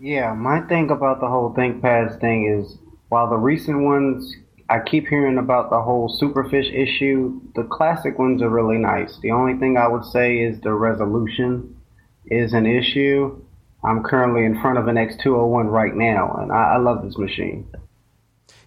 Yeah, 0.00 0.34
my 0.34 0.60
thing 0.62 0.90
about 0.90 1.20
the 1.20 1.28
whole 1.28 1.52
ThinkPads 1.54 2.20
thing 2.20 2.46
is 2.46 2.78
while 3.08 3.28
the 3.28 3.36
recent 3.36 3.80
ones 3.82 4.34
I 4.68 4.80
keep 4.80 5.06
hearing 5.06 5.38
about 5.38 5.70
the 5.70 5.80
whole 5.80 6.18
Superfish 6.20 6.72
issue, 6.72 7.40
the 7.54 7.64
classic 7.64 8.18
ones 8.18 8.42
are 8.42 8.48
really 8.48 8.78
nice. 8.78 9.16
The 9.22 9.30
only 9.30 9.58
thing 9.58 9.76
I 9.76 9.86
would 9.86 10.04
say 10.04 10.38
is 10.38 10.60
the 10.60 10.72
resolution 10.72 11.76
is 12.26 12.52
an 12.52 12.66
issue. 12.66 13.40
I'm 13.84 14.02
currently 14.02 14.44
in 14.44 14.60
front 14.60 14.78
of 14.78 14.88
an 14.88 14.96
X201 14.96 15.70
right 15.70 15.94
now, 15.94 16.36
and 16.40 16.50
I, 16.50 16.74
I 16.74 16.76
love 16.78 17.04
this 17.04 17.16
machine. 17.16 17.68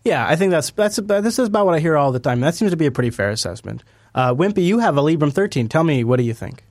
Yeah, 0.06 0.26
I 0.26 0.38
think 0.38 0.52
that's 0.52 0.72
that's 0.72 0.96
this 0.96 1.40
is 1.40 1.50
about 1.50 1.66
what 1.66 1.76
I 1.76 1.80
hear 1.80 1.98
all 1.98 2.14
the 2.14 2.20
time. 2.20 2.40
That 2.40 2.56
seems 2.56 2.72
to 2.72 2.78
be 2.78 2.86
a 2.86 2.92
pretty 2.92 3.10
fair 3.10 3.30
assessment. 3.30 3.84
Uh, 4.16 4.34
Wimpy, 4.34 4.64
you 4.64 4.80
have 4.80 4.98
a 4.98 5.02
Librem 5.02 5.34
13. 5.34 5.68
Tell 5.68 5.84
me, 5.84 6.06
what 6.06 6.18
do 6.18 6.24
you 6.24 6.34
think? 6.34 6.64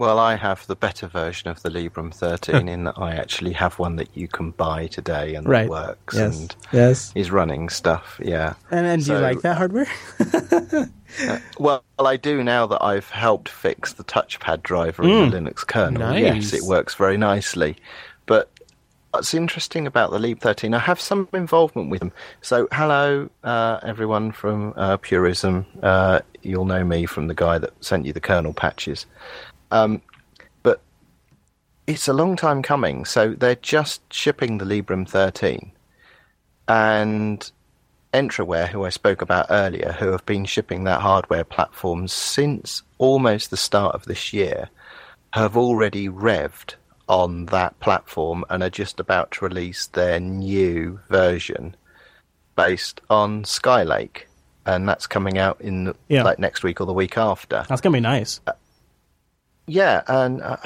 Well, 0.00 0.18
I 0.18 0.36
have 0.36 0.66
the 0.66 0.76
better 0.76 1.06
version 1.06 1.50
of 1.50 1.60
the 1.62 1.68
Librem 1.68 2.10
13 2.14 2.70
in 2.70 2.84
that 2.84 2.94
I 2.96 3.16
actually 3.16 3.52
have 3.52 3.78
one 3.78 3.96
that 3.96 4.08
you 4.16 4.28
can 4.28 4.50
buy 4.52 4.86
today 4.86 5.34
and 5.34 5.46
Right. 5.46 5.64
that 5.64 5.70
works 5.70 6.16
Yes. 6.16 6.38
and 6.40 6.56
Yes. 6.72 7.12
is 7.14 7.30
running 7.30 7.68
stuff. 7.68 8.18
Yeah. 8.24 8.54
And, 8.70 8.86
and 8.86 9.04
do 9.04 9.12
you 9.12 9.18
like 9.18 9.42
that 9.42 9.58
hardware? 9.58 9.86
uh, 11.28 11.38
well, 11.58 11.84
I 11.98 12.16
do 12.16 12.42
now 12.42 12.66
that 12.68 12.82
I've 12.82 13.10
helped 13.10 13.50
fix 13.50 13.92
the 13.92 14.04
touchpad 14.04 14.62
driver 14.62 15.02
in 15.02 15.30
the 15.30 15.36
Mm. 15.36 15.46
Linux 15.48 15.66
kernel. 15.66 16.00
Nice. 16.00 16.22
Yes, 16.22 16.52
it 16.54 16.62
works 16.62 16.94
very 16.94 17.18
nicely. 17.18 17.76
But 18.24 18.48
what's 19.10 19.34
interesting 19.34 19.86
about 19.86 20.12
the 20.12 20.18
Leap 20.18 20.40
13, 20.40 20.72
I 20.72 20.78
have 20.78 20.98
some 20.98 21.28
involvement 21.34 21.90
with 21.90 22.00
them. 22.00 22.12
So, 22.40 22.68
hello, 22.72 23.28
uh, 23.44 23.80
everyone 23.82 24.32
from 24.32 24.72
uh, 24.78 24.96
Purism. 24.96 25.66
Uh, 25.82 26.20
you'll 26.40 26.64
know 26.64 26.84
me 26.84 27.04
from 27.04 27.26
the 27.26 27.34
guy 27.34 27.58
that 27.58 27.72
sent 27.84 28.06
you 28.06 28.14
the 28.14 28.20
kernel 28.20 28.54
patches. 28.54 29.04
Um, 29.70 30.02
but 30.62 30.80
it's 31.86 32.08
a 32.08 32.12
long 32.12 32.36
time 32.36 32.62
coming. 32.62 33.04
So, 33.04 33.34
they're 33.34 33.54
just 33.56 34.12
shipping 34.12 34.58
the 34.58 34.64
Librem 34.64 35.08
13. 35.08 35.72
And 36.68 37.50
Entroware, 38.12 38.68
who 38.68 38.84
I 38.84 38.88
spoke 38.90 39.22
about 39.22 39.46
earlier, 39.50 39.92
who 39.98 40.08
have 40.12 40.24
been 40.26 40.44
shipping 40.44 40.84
that 40.84 41.00
hardware 41.00 41.44
platform 41.44 42.08
since 42.08 42.82
almost 42.98 43.50
the 43.50 43.56
start 43.56 43.94
of 43.94 44.04
this 44.04 44.32
year, 44.32 44.68
have 45.32 45.56
already 45.56 46.08
revved 46.08 46.74
on 47.08 47.46
that 47.46 47.78
platform 47.80 48.44
and 48.50 48.62
are 48.62 48.70
just 48.70 49.00
about 49.00 49.30
to 49.32 49.44
release 49.44 49.86
their 49.88 50.20
new 50.20 51.00
version 51.08 51.74
based 52.56 53.00
on 53.10 53.42
Skylake. 53.44 54.22
and 54.66 54.86
that's 54.88 55.06
coming 55.06 55.38
out 55.38 55.58
in 55.60 55.92
Yeah. 56.08 56.22
like 56.22 56.38
next 56.38 56.62
week 56.62 56.80
or 56.82 56.84
the 56.86 56.92
week 56.92 57.16
after. 57.16 57.64
That's 57.68 57.80
gonna 57.80 57.94
be 57.96 58.00
nice. 58.00 58.40
Yeah, 59.70 60.02
and 60.06 60.42
uh, 60.42 60.56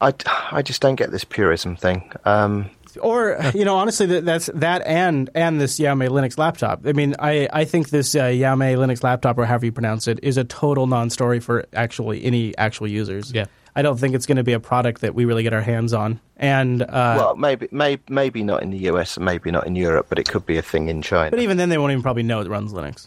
I, 0.00 0.12
I 0.52 0.62
just 0.62 0.80
don't 0.80 0.96
get 0.96 1.10
this 1.10 1.24
purism 1.24 1.76
thing. 1.76 2.10
Um, 2.24 2.70
Or 3.00 3.38
you 3.54 3.64
know, 3.64 3.76
honestly, 3.76 4.06
that, 4.06 4.24
that's 4.24 4.46
that 4.54 4.82
and 4.86 5.30
and 5.34 5.60
this 5.60 5.78
Yame 5.78 6.08
Linux 6.08 6.38
laptop. 6.38 6.86
I 6.86 6.92
mean, 6.92 7.14
I 7.18 7.48
I 7.52 7.64
think 7.64 7.90
this 7.90 8.14
uh, 8.14 8.24
Yame 8.24 8.76
Linux 8.76 9.02
laptop 9.04 9.38
or 9.38 9.44
however 9.44 9.66
you 9.66 9.72
pronounce 9.72 10.08
it 10.08 10.18
is 10.22 10.36
a 10.38 10.44
total 10.44 10.86
non-story 10.86 11.40
for 11.40 11.66
actually 11.74 12.24
any 12.24 12.56
actual 12.56 12.88
users. 12.88 13.32
Yeah. 13.32 13.44
I 13.76 13.82
don't 13.82 13.98
think 14.00 14.14
it's 14.16 14.26
going 14.26 14.38
to 14.38 14.42
be 14.42 14.54
a 14.54 14.60
product 14.60 15.02
that 15.02 15.14
we 15.14 15.24
really 15.24 15.44
get 15.44 15.52
our 15.52 15.60
hands 15.60 15.92
on. 15.92 16.18
And 16.36 16.82
uh, 16.82 16.86
well, 17.18 17.36
maybe, 17.36 17.68
maybe, 17.70 18.02
maybe 18.08 18.42
not 18.42 18.62
in 18.62 18.70
the 18.70 18.90
US 18.90 19.18
maybe 19.18 19.52
not 19.52 19.66
in 19.68 19.76
Europe, 19.76 20.06
but 20.08 20.18
it 20.18 20.28
could 20.28 20.46
be 20.46 20.56
a 20.56 20.62
thing 20.62 20.88
in 20.88 21.02
China. 21.02 21.30
but 21.30 21.38
even 21.40 21.56
then, 21.58 21.68
they 21.68 21.78
won't 21.78 21.92
even 21.92 22.02
probably 22.02 22.24
know 22.24 22.40
it 22.40 22.48
runs 22.48 22.72
Linux. 22.72 23.06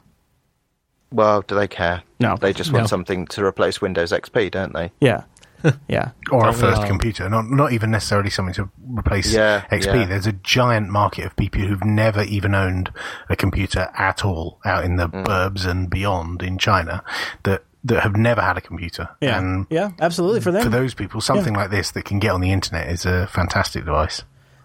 Well, 1.12 1.42
do 1.42 1.56
they 1.56 1.68
care? 1.68 2.04
No. 2.20 2.36
they 2.38 2.54
just 2.54 2.72
want 2.72 2.84
No. 2.84 2.88
something 2.88 3.28
to 3.28 3.44
replace 3.46 3.82
Windows 3.82 4.12
XP, 4.12 4.52
don't 4.52 4.74
they? 4.74 4.92
Yeah, 5.02 5.24
yeah. 5.88 6.12
or 6.32 6.48
a 6.48 6.54
first 6.54 6.82
all? 6.82 6.88
computer, 6.88 7.30
not 7.30 7.46
not 7.50 7.72
even 7.74 7.92
necessarily 7.92 8.30
something 8.30 8.54
to 8.56 8.70
replace 8.88 9.34
Yeah, 9.34 9.62
XP. 9.72 9.86
yeah. 10.02 10.06
There's 10.06 10.28
a 10.28 10.34
giant 10.34 10.90
market 10.90 11.26
of 11.26 11.36
people 11.36 11.62
who've 11.62 11.84
never 11.84 12.24
even 12.24 12.54
owned 12.56 12.92
a 13.30 13.36
computer 13.36 13.90
at 13.98 14.24
all 14.26 14.60
out 14.66 14.84
in 14.86 14.96
the 14.98 15.08
Mm. 15.10 15.26
burbs 15.26 15.66
and 15.66 15.90
beyond 15.90 16.42
in 16.44 16.58
China 16.58 17.04
that 17.44 17.64
that 17.84 18.04
have 18.04 18.16
never 18.16 18.42
had 18.42 18.58
a 18.58 18.62
computer. 18.62 19.10
Yeah, 19.22 19.40
And 19.40 19.66
yeah, 19.72 19.90
absolutely. 20.00 20.42
For 20.42 20.52
them, 20.52 20.62
for 20.64 20.70
those 20.70 20.94
people, 20.94 21.20
something 21.20 21.56
like 21.56 21.72
this 21.72 21.90
that 21.92 22.06
can 22.06 22.20
get 22.20 22.30
on 22.32 22.40
the 22.40 22.52
internet 22.52 22.88
is 22.90 23.08
a 23.08 23.26
fantastic 23.26 23.86
device. 23.86 24.22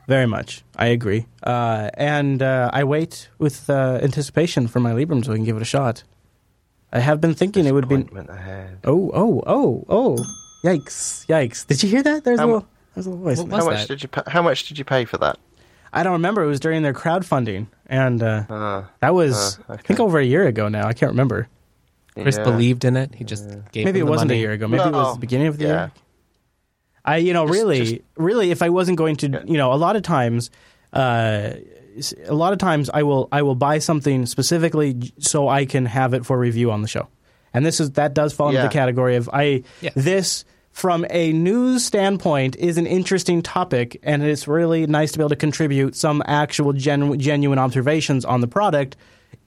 Very 0.07 0.27
much. 0.27 0.63
I 0.77 0.89
agree. 0.89 1.25
Uh, 1.43 1.89
and 1.95 2.43
uh, 2.43 2.69
I 2.75 2.85
wait 2.85 3.31
with 3.39 3.71
uh, 3.71 3.99
anticipation 4.03 4.67
for 4.69 4.81
my 4.81 4.93
Librem 4.93 5.25
so 5.25 5.33
I 5.33 5.37
can 5.37 5.45
give 5.45 5.57
it 5.57 5.63
a 5.63 5.65
shot. 5.65 6.05
I 6.97 7.01
have 7.01 7.21
been 7.21 7.35
thinking 7.35 7.67
it 7.67 7.73
would 7.73 7.89
be. 7.89 8.07
Ahead. 8.29 8.79
Oh, 8.85 9.11
oh, 9.13 9.43
oh, 9.47 9.85
oh. 9.89 10.17
Yikes. 10.65 11.27
Yikes. 11.27 11.67
Did 11.67 11.83
you 11.83 11.89
hear 11.91 12.03
that? 12.03 12.25
There's, 12.25 12.39
a, 12.39 12.43
How 12.43 12.47
mu- 12.49 12.53
little, 12.55 12.69
there's 12.95 13.07
a 13.07 13.11
little 13.11 13.25
voice. 13.25 13.39
How 13.39 13.69
there. 13.69 13.79
much 13.79 13.87
did 13.89 14.03
you? 14.03 14.09
Pa- 14.09 14.23
how 14.27 14.43
much 14.43 14.67
did 14.69 14.79
you 14.79 14.85
pay 14.85 15.05
for 15.05 15.19
that? 15.19 15.39
I 15.93 16.03
don't 16.03 16.15
remember. 16.15 16.43
It 16.43 16.47
was 16.47 16.61
during 16.61 16.83
their 16.83 16.95
crowdfunding. 16.95 17.67
And 17.87 18.23
uh, 18.23 18.45
Ah, 18.51 18.91
that 19.01 19.15
was, 19.15 19.59
ah, 19.69 19.75
I 19.75 19.77
think, 19.77 20.01
over 20.01 20.19
a 20.19 20.25
year 20.25 20.47
ago 20.47 20.69
now. 20.69 20.87
I 20.89 20.93
can't 20.93 21.13
remember. 21.13 21.49
Chris 22.15 22.37
Yeah. 22.39 22.45
believed 22.45 22.85
in 22.87 22.97
it. 22.97 23.15
He 23.15 23.25
just 23.25 23.47
gave 23.73 23.85
Maybe 23.85 24.01
it 24.01 24.05
the 24.05 24.11
wasn't 24.11 24.31
a 24.31 24.37
year 24.37 24.53
ago. 24.53 24.67
Maybe 24.67 24.83
it 24.85 24.93
was 24.93 25.15
the 25.17 25.21
beginning 25.21 25.47
of 25.49 25.59
the 25.59 25.65
Yeah. 25.65 25.71
year. 25.71 25.93
I, 27.05 27.17
you 27.19 27.33
know, 27.35 27.45
really, 27.45 27.79
just- 27.85 28.01
really, 28.17 28.51
if 28.51 28.63
I 28.63 28.71
wasn't 28.71 28.97
going 28.99 29.17
to, 29.17 29.43
you 29.47 29.59
know, 29.59 29.73
a 29.73 29.77
lot 29.77 29.95
of 29.97 30.03
times, 30.03 30.51
uh, 30.93 31.53
s- 31.53 31.57
a 32.27 32.35
lot 32.35 32.53
of 32.53 32.59
times 32.59 32.91
I 32.93 33.03
will, 33.03 33.29
I 33.33 33.43
will 33.43 33.55
buy 33.55 33.79
something 33.79 34.27
specifically 34.27 35.13
so 35.19 35.49
I 35.49 35.65
can 35.67 35.87
have 35.87 36.15
it 36.15 36.25
for 36.27 36.39
review 36.39 36.71
on 36.71 36.83
the 36.83 36.89
show, 36.89 37.09
and 37.55 37.65
this 37.65 37.81
is 37.81 37.93
that 37.93 38.15
does 38.15 38.33
fall 38.33 38.49
into 38.51 38.63
the 38.63 38.69
category 38.69 39.17
of 39.17 39.29
I 39.33 39.63
Yeah. 39.81 39.91
this 39.95 40.45
from 40.73 41.07
a 41.09 41.33
news 41.33 41.85
standpoint 41.87 42.55
is 42.57 42.77
an 42.77 42.87
interesting 42.87 43.41
topic, 43.43 43.99
and 44.03 44.23
it's 44.23 44.47
really 44.47 44.87
nice 44.87 45.13
to 45.13 45.19
be 45.19 45.23
able 45.23 45.31
to 45.31 45.37
contribute 45.37 45.97
some 45.97 46.23
actual 46.27 46.73
genu- 46.75 47.17
genuine 47.17 47.59
observations 47.59 48.25
on 48.27 48.43
the 48.43 48.47
product 48.47 48.95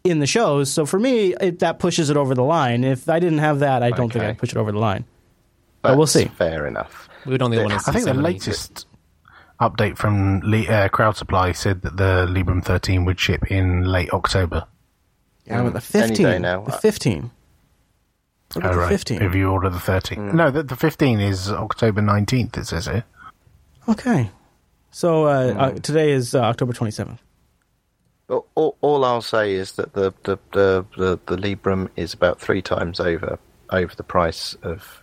in 0.04 0.18
the 0.20 0.26
shows. 0.26 0.72
So 0.72 0.88
for 0.88 1.00
me, 1.00 1.36
it, 1.40 1.60
that 1.60 1.78
pushes 1.78 2.10
it 2.10 2.18
over 2.18 2.34
the 2.34 2.44
line. 2.44 2.84
If 2.84 3.08
I 3.08 3.20
didn't 3.20 3.40
have 3.40 3.60
that, 3.60 3.84
I 3.84 3.92
don't 3.92 4.12
think 4.12 4.26
I'd 4.26 4.38
push 4.40 4.52
it 4.52 4.58
over 4.58 4.72
the 4.72 4.80
line. 4.80 5.06
But 5.84 5.98
we'll 5.98 6.08
see. 6.08 6.26
Fair 6.26 6.66
enough. 6.66 7.08
We 7.26 7.32
would 7.34 7.42
only 7.44 7.58
want 7.60 7.74
to 7.74 7.80
see 7.80 7.92
I 7.92 7.94
think 7.94 8.06
the 8.06 8.14
somebody- 8.14 8.34
latest 8.34 8.88
update 9.60 9.98
from 9.98 10.40
Le- 10.42 10.66
uh, 10.68 10.90
Crowd 10.90 11.18
Supply 11.18 11.52
said 11.52 11.82
that 11.82 11.98
the 11.98 12.26
Librem 12.30 12.64
13 12.64 13.06
would 13.06 13.20
ship 13.20 13.52
in 13.52 13.84
late 13.86 14.12
October. 14.12 14.66
Yeah, 15.46 15.64
but 15.70 15.82
the 15.82 15.98
Any 15.98 16.08
day 16.16 16.24
15. 16.24 16.42
now. 16.42 16.62
The 16.64 16.72
15. 16.74 17.32
What 18.54 18.58
about 18.58 18.72
Oh, 18.72 18.74
the 18.74 18.80
right. 18.82 18.90
15? 18.90 19.22
If 19.22 19.36
you 19.36 19.50
order 19.50 19.70
the 19.70 19.80
13. 19.80 20.36
No, 20.36 20.50
the, 20.52 20.64
the 20.64 20.76
15 20.76 21.20
is 21.20 21.52
October 21.52 22.02
19th, 22.02 22.58
it 22.58 22.66
says 22.68 22.86
here. 22.86 23.04
Okay. 23.88 24.30
So 24.92 25.26
uh, 25.26 25.54
uh, 25.58 25.72
today 25.80 26.12
is 26.12 26.34
uh, 26.36 26.40
October 26.42 26.74
27th. 26.74 27.18
All, 28.30 28.48
all, 28.56 28.78
all 28.82 29.06
I'll 29.06 29.22
say 29.24 29.54
is 29.54 29.72
that 29.74 29.94
the 29.94 30.14
the, 30.24 30.38
the, 30.52 30.86
the 30.98 31.20
the 31.26 31.36
Librem 31.36 31.90
is 31.96 32.14
about 32.14 32.40
three 32.40 32.62
times 32.62 33.00
over 33.00 33.40
over 33.72 33.94
the 33.96 34.04
price 34.04 34.56
of 34.62 35.02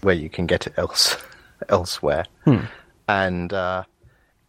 where 0.00 0.14
you 0.14 0.30
can 0.30 0.46
get 0.46 0.66
it 0.66 0.72
else 0.78 1.16
elsewhere. 1.68 2.24
Hmm. 2.44 2.60
And 3.08 3.52
uh, 3.52 3.84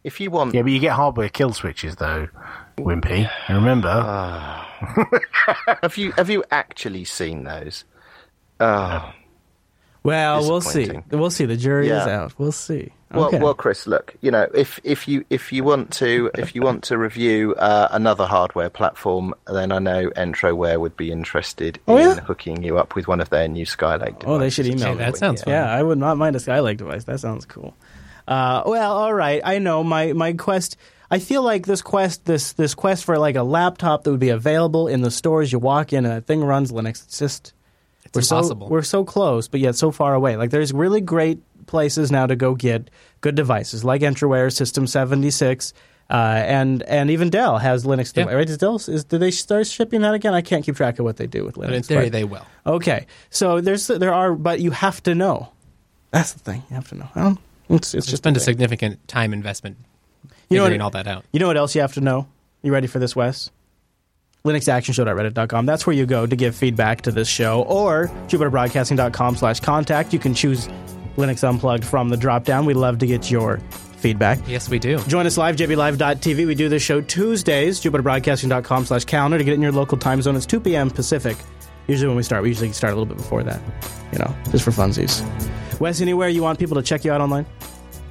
if 0.04 0.20
you 0.20 0.30
want, 0.30 0.54
Yeah, 0.54 0.62
but 0.62 0.70
you 0.72 0.78
get 0.78 0.92
hardware 0.92 1.28
kill 1.28 1.52
switches, 1.52 1.96
though, 1.96 2.28
Wimpy. 2.78 3.30
And 3.48 3.56
remember, 3.58 3.90
have 5.82 5.96
you 5.96 6.12
have 6.12 6.30
you 6.30 6.44
actually 6.50 7.04
seen 7.04 7.44
those? 7.44 7.84
Oh, 8.60 9.12
Well, 10.02 10.40
we'll 10.48 10.60
see. 10.60 10.90
We'll 11.10 11.30
see. 11.30 11.44
The 11.46 11.56
jury 11.56 11.88
is 11.88 12.06
out. 12.06 12.32
We'll 12.38 12.52
see. 12.52 12.92
Well, 13.12 13.26
Okay. 13.26 13.38
well, 13.38 13.54
Chris, 13.54 13.86
look, 13.86 14.14
you 14.20 14.30
know, 14.32 14.48
if 14.52 14.80
if 14.82 15.06
you 15.06 15.24
if 15.30 15.52
you 15.52 15.62
want 15.62 15.92
to 15.94 16.30
if 16.36 16.54
you 16.56 16.62
want 16.62 16.82
to 16.84 16.98
review 16.98 17.54
uh, 17.54 17.88
another 17.92 18.26
hardware 18.26 18.68
platform, 18.68 19.32
then 19.46 19.70
I 19.70 19.78
know 19.78 20.10
Entroware 20.16 20.80
would 20.80 20.96
be 20.96 21.12
interested 21.12 21.78
Oh, 21.86 21.96
in 21.96 22.02
yeah? 22.02 22.20
hooking 22.20 22.62
you 22.64 22.78
up 22.78 22.94
with 22.96 23.06
one 23.06 23.20
of 23.20 23.30
their 23.30 23.46
new 23.46 23.64
Skylake 23.64 24.18
devices. 24.18 24.24
Oh, 24.26 24.38
they 24.38 24.50
should 24.50 24.66
email 24.66 24.78
some 24.80 24.98
me. 24.98 25.04
that 25.04 25.16
sounds 25.16 25.40
yeah. 25.42 25.44
fun. 25.44 25.52
Yeah, 25.54 25.70
I 25.78 25.82
would 25.84 25.98
not 25.98 26.16
mind 26.18 26.34
a 26.34 26.40
Skylake 26.40 26.78
device. 26.78 27.04
That 27.04 27.20
sounds 27.20 27.44
cool. 27.44 27.76
Uh, 28.26 28.62
well, 28.66 28.92
all 28.92 29.14
right. 29.14 29.40
I 29.44 29.58
know 29.58 29.84
my 29.84 30.12
my 30.12 30.32
quest. 30.32 30.76
I 31.10 31.20
feel 31.20 31.42
like 31.42 31.66
this 31.66 31.82
quest, 31.82 32.24
this 32.24 32.52
this 32.54 32.74
quest 32.74 33.04
for 33.04 33.18
like 33.18 33.36
a 33.36 33.42
laptop 33.44 34.04
that 34.04 34.10
would 34.10 34.20
be 34.20 34.30
available 34.30 34.88
in 34.88 35.02
the 35.02 35.10
stores. 35.10 35.52
You 35.52 35.58
walk 35.60 35.92
in 35.92 36.04
and 36.04 36.14
that 36.14 36.26
thing 36.26 36.42
runs 36.42 36.72
Linux. 36.72 37.04
It's 37.04 37.18
just 37.18 37.52
It's 38.04 38.16
we're 38.16 38.22
so 38.22 38.54
we're 38.54 38.82
so 38.82 39.04
close, 39.04 39.46
but 39.46 39.60
yet 39.60 39.76
so 39.76 39.90
far 39.92 40.14
away. 40.14 40.36
Like 40.36 40.50
there's 40.50 40.72
really 40.72 41.00
great 41.00 41.38
places 41.66 42.10
now 42.10 42.26
to 42.26 42.34
go 42.36 42.54
get 42.54 42.90
good 43.20 43.34
devices, 43.36 43.84
like 43.84 44.02
Entroware, 44.02 44.52
System 44.52 44.86
seventy 44.86 45.30
six. 45.30 45.72
Uh, 46.08 46.14
and 46.46 46.82
and 46.84 47.10
even 47.10 47.30
Dell 47.30 47.58
has 47.58 47.84
Linux. 47.84 48.16
Yeah. 48.16 48.22
device. 48.24 48.34
Right? 48.34 48.48
Is 48.50 48.58
Dell 48.58 48.76
is 48.76 49.04
did 49.04 49.18
they 49.20 49.32
start 49.32 49.66
shipping 49.66 50.02
that 50.02 50.14
again? 50.14 50.34
I 50.34 50.40
can't 50.40 50.64
keep 50.64 50.76
track 50.76 50.98
of 50.98 51.04
what 51.04 51.16
they 51.16 51.26
do 51.26 51.44
with 51.44 51.56
Linux. 51.56 51.66
But 51.66 51.74
in 51.74 51.82
theory, 51.82 52.04
but- 52.04 52.12
they 52.12 52.24
will. 52.24 52.46
Okay, 52.64 53.06
so 53.30 53.60
there's 53.60 53.86
there 53.88 54.14
are, 54.14 54.34
but 54.34 54.60
you 54.60 54.70
have 54.72 55.02
to 55.04 55.14
know. 55.14 55.50
That's 56.12 56.32
the 56.32 56.38
thing. 56.38 56.62
You 56.70 56.76
have 56.76 56.88
to 56.88 56.94
know. 56.96 57.38
It's 57.68 57.88
it's 57.88 57.94
It's 57.94 58.06
just 58.06 58.22
been 58.22 58.36
a 58.36 58.40
significant 58.40 59.06
time 59.08 59.32
investment 59.32 59.76
You 60.48 60.56
know 60.58 60.62
what- 60.62 60.66
figuring 60.68 60.80
all 60.82 60.90
that 60.90 61.06
out. 61.06 61.24
You 61.32 61.40
know 61.40 61.46
what 61.48 61.56
else 61.56 61.74
you 61.74 61.80
have 61.80 61.94
to 61.94 62.00
know? 62.00 62.26
You 62.62 62.72
ready 62.72 62.86
for 62.86 62.98
this, 62.98 63.14
Wes? 63.16 63.50
linuxactionshow.reddit.com. 64.44 65.66
That's 65.66 65.86
where 65.86 65.96
you 65.96 66.06
go 66.06 66.26
to 66.26 66.36
give 66.36 66.54
feedback 66.54 67.02
to 67.02 67.10
this 67.10 67.28
show, 67.28 67.62
or 67.62 68.08
jupiterbroadcasting.com 68.28 69.36
slash 69.36 69.60
contact. 69.60 70.12
You 70.12 70.18
can 70.18 70.34
choose 70.34 70.68
Linux 71.16 71.46
Unplugged 71.48 71.84
from 71.84 72.08
the 72.08 72.16
drop 72.16 72.44
down. 72.44 72.64
We 72.66 72.74
love 72.74 72.98
to 72.98 73.06
get 73.06 73.30
your 73.30 73.58
feedback. 73.96 74.38
Yes, 74.46 74.68
we 74.68 74.78
do. 74.78 74.98
Join 75.04 75.26
us 75.26 75.36
live, 75.36 75.56
jblive.tv. 75.56 76.46
We 76.46 76.54
do 76.54 76.68
this 76.68 76.82
show 76.82 77.00
Tuesdays, 77.00 77.80
jupiterbroadcasting.com 77.80 78.84
slash 78.86 79.04
calendar 79.04 79.38
to 79.38 79.44
get 79.44 79.54
in 79.54 79.62
your 79.62 79.72
local 79.72 79.98
time 79.98 80.22
zone. 80.22 80.36
It's 80.36 80.46
2 80.46 80.60
p.m. 80.60 80.90
Pacific. 80.90 81.36
Usually 81.88 82.08
when 82.08 82.16
we 82.16 82.22
start, 82.22 82.42
we 82.42 82.48
usually 82.48 82.72
start 82.72 82.92
a 82.92 82.96
little 82.96 83.06
bit 83.06 83.16
before 83.16 83.42
that, 83.44 83.60
you 84.12 84.18
know, 84.18 84.34
just 84.50 84.64
for 84.64 84.70
funsies. 84.72 85.22
Wes, 85.80 86.00
anywhere 86.00 86.28
you 86.28 86.42
want 86.42 86.58
people 86.58 86.74
to 86.76 86.82
check 86.82 87.04
you 87.04 87.12
out 87.12 87.20
online? 87.20 87.46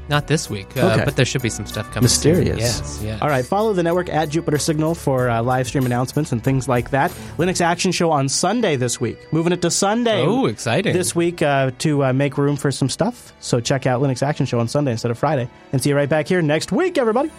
Not 0.07 0.27
this 0.27 0.51
week, 0.51 0.67
uh, 0.77 0.81
Okay. 0.91 1.03
but 1.03 1.15
there 1.15 1.25
should 1.25 1.41
be 1.41 1.49
some 1.49 1.65
stuff 1.65 1.87
coming. 1.87 2.03
Mysterious. 2.03 2.59
Yes, 2.59 3.01
yes. 3.03 3.19
All 3.23 3.27
right, 3.27 3.43
follow 3.43 3.73
the 3.73 3.81
network 3.81 4.07
at 4.07 4.29
Jupiter 4.29 4.59
Signal 4.59 4.93
for 4.93 5.31
uh, 5.31 5.41
live 5.41 5.67
stream 5.67 5.83
announcements 5.83 6.31
and 6.31 6.43
things 6.43 6.67
like 6.69 6.91
that. 6.91 7.09
Linux 7.39 7.59
Action 7.59 7.91
Show 7.91 8.11
on 8.11 8.29
Sunday 8.29 8.75
this 8.75 9.01
week. 9.01 9.17
Moving 9.33 9.51
it 9.51 9.63
to 9.63 9.71
Sunday. 9.71 10.21
Oh, 10.21 10.45
exciting. 10.45 10.93
This 10.93 11.15
week 11.15 11.41
uh, 11.41 11.71
to 11.79 12.05
uh, 12.05 12.13
make 12.13 12.37
room 12.37 12.55
for 12.55 12.71
some 12.71 12.87
stuff. 12.87 13.33
So 13.39 13.59
check 13.59 13.87
out 13.87 13.99
Linux 13.99 14.21
Action 14.21 14.45
Show 14.45 14.59
on 14.59 14.67
Sunday 14.67 14.91
instead 14.91 15.09
of 15.09 15.17
Friday. 15.17 15.49
And 15.73 15.81
see 15.81 15.89
you 15.89 15.95
right 15.95 16.07
back 16.09 16.27
here 16.27 16.43
next 16.43 16.71
week, 16.71 16.99
everybody. 16.99 17.31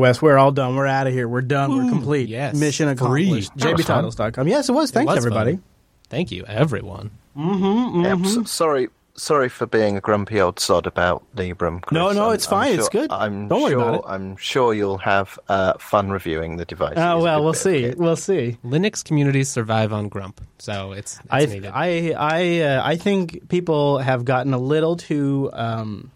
Wes, 0.00 0.20
we're 0.20 0.36
all 0.38 0.52
done. 0.52 0.74
We're 0.76 0.86
out 0.86 1.06
of 1.06 1.12
here. 1.12 1.28
We're 1.28 1.40
done. 1.42 1.70
we're 1.76 1.88
complete. 1.90 2.28
yes. 2.28 2.56
Mission 2.56 2.88
accomplished. 2.88 3.52
Free. 3.52 3.62
That 3.62 3.76
was. 3.76 3.84
JBTitles.com. 3.86 4.48
Yes, 4.48 4.68
it 4.68 4.72
was. 4.72 4.90
It 4.90 4.94
Thanks, 4.94 5.08
was 5.10 5.16
everybody. 5.18 5.52
fun. 5.52 5.62
Thank 6.08 6.32
you, 6.32 6.44
everyone. 6.46 7.10
Mm-hmm, 7.36 8.04
Yep, 8.04 8.18
s- 8.44 8.50
sorry, 8.50 8.88
sorry 9.14 9.48
for 9.48 9.64
being 9.66 9.96
a 9.96 10.00
grumpy 10.00 10.40
old 10.40 10.58
sod 10.58 10.86
about 10.86 11.22
Librem. 11.36 11.80
Chris. 11.82 11.94
No, 11.94 12.10
no, 12.10 12.24
I'm- 12.26 12.34
it's 12.34 12.46
I'm 12.46 12.50
fine. 12.50 12.78
It's 12.78 12.88
good. 12.88 13.12
I'm 13.12 13.46
Don't 13.46 13.62
worry 13.62 13.70
sure, 13.72 13.80
about 13.80 13.94
it. 13.94 14.00
I'm 14.08 14.36
sure 14.36 14.74
you'll 14.74 14.98
have 14.98 15.38
uh, 15.48 15.74
fun 15.78 16.10
reviewing 16.10 16.56
the 16.56 16.64
device. 16.64 16.94
Oh, 16.96 17.22
well, 17.22 17.44
we'll 17.44 17.54
see. 17.54 17.94
We'll 17.96 18.16
see. 18.16 18.56
Linux 18.64 19.04
communities 19.04 19.48
survive 19.48 19.92
on 19.92 20.08
Grump, 20.08 20.40
so 20.58 20.90
it's, 20.92 21.18
it's 21.20 21.26
I 21.30 21.44
needed. 21.46 21.70
I 21.72 22.10
I 22.18 22.60
uh, 22.62 22.82
I 22.84 22.96
think 22.96 23.48
people 23.48 23.98
have 23.98 24.24
gotten 24.24 24.52
a 24.52 24.58
little 24.58 24.96
too 24.96 25.50
um, 25.52 26.10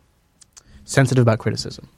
sensitive 0.84 1.22
about 1.22 1.38
criticism. 1.38 1.88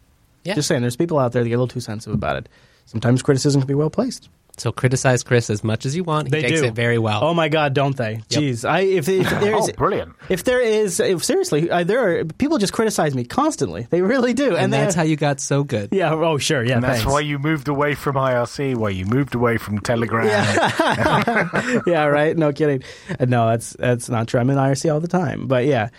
Yeah. 0.47 0.55
Just 0.55 0.69
saying, 0.69 0.81
there's 0.83 0.97
people 0.97 1.19
out 1.19 1.33
there 1.33 1.43
that 1.43 1.49
get 1.49 1.55
a 1.57 1.59
little 1.59 1.69
too 1.69 1.81
sensitive 1.81 2.15
about 2.15 2.37
it. 2.37 2.49
Sometimes 2.87 3.23
criticism 3.23 3.61
can 3.61 3.69
be 3.69 3.75
well 3.75 3.91
placed. 3.91 4.29
So 4.59 4.73
criticize 4.73 5.23
Chris 5.23 5.51
as 5.51 5.63
much 5.63 5.85
as 5.85 5.95
you 5.95 6.03
want. 6.03 6.29
He 6.29 6.31
They 6.31 6.41
takes 6.41 6.63
do 6.63 6.67
it 6.69 6.75
very 6.75 6.97
well. 6.97 7.23
Oh 7.23 7.35
my 7.35 7.51
God, 7.51 7.75
don't 7.75 7.95
they? 7.95 8.23
Jeez, 8.31 8.67
I 8.67 8.81
if, 8.81 9.07
if 9.07 9.29
there's 9.29 9.69
Oh, 9.69 9.73
brilliant. 9.77 10.15
if 10.31 10.45
there 10.45 10.63
is 10.63 10.99
if 10.99 11.23
seriously 11.23 11.71
uh, 11.71 11.85
there 11.85 12.21
are 12.21 12.25
people 12.25 12.57
just 12.57 12.73
criticize 12.73 13.15
me 13.15 13.25
constantly. 13.27 13.87
They 13.91 14.01
really 14.01 14.33
do, 14.33 14.57
and, 14.57 14.73
they- 14.73 14.79
that's 14.79 14.95
how 14.95 15.03
you 15.03 15.17
got 15.17 15.41
so 15.41 15.63
good. 15.63 15.91
Yeah. 15.93 16.15
Oh, 16.15 16.39
sure. 16.39 16.65
Yeah. 16.65 16.77
and 16.77 16.83
that's 16.85 17.01
thanks. 17.01 17.13
why 17.13 17.21
you 17.21 17.39
moved 17.39 17.69
away 17.69 17.95
from 17.95 18.15
IRC, 18.17 18.77
why 18.77 18.89
you 18.89 19.05
moved 19.05 19.35
away 19.35 19.59
from 19.59 19.79
Telegram. 19.81 20.25
yeah, 21.87 22.05
right. 22.07 22.35
No 22.35 22.51
kidding. 22.55 22.83
No, 23.21 23.49
that's 23.51 23.77
that's 23.79 24.09
not 24.09 24.27
true. 24.29 24.41
I'm 24.41 24.49
in 24.49 24.57
IRC 24.57 24.91
all 24.91 25.01
the 25.01 25.09
time, 25.09 25.49
but 25.49 25.67
yeah, 25.67 25.91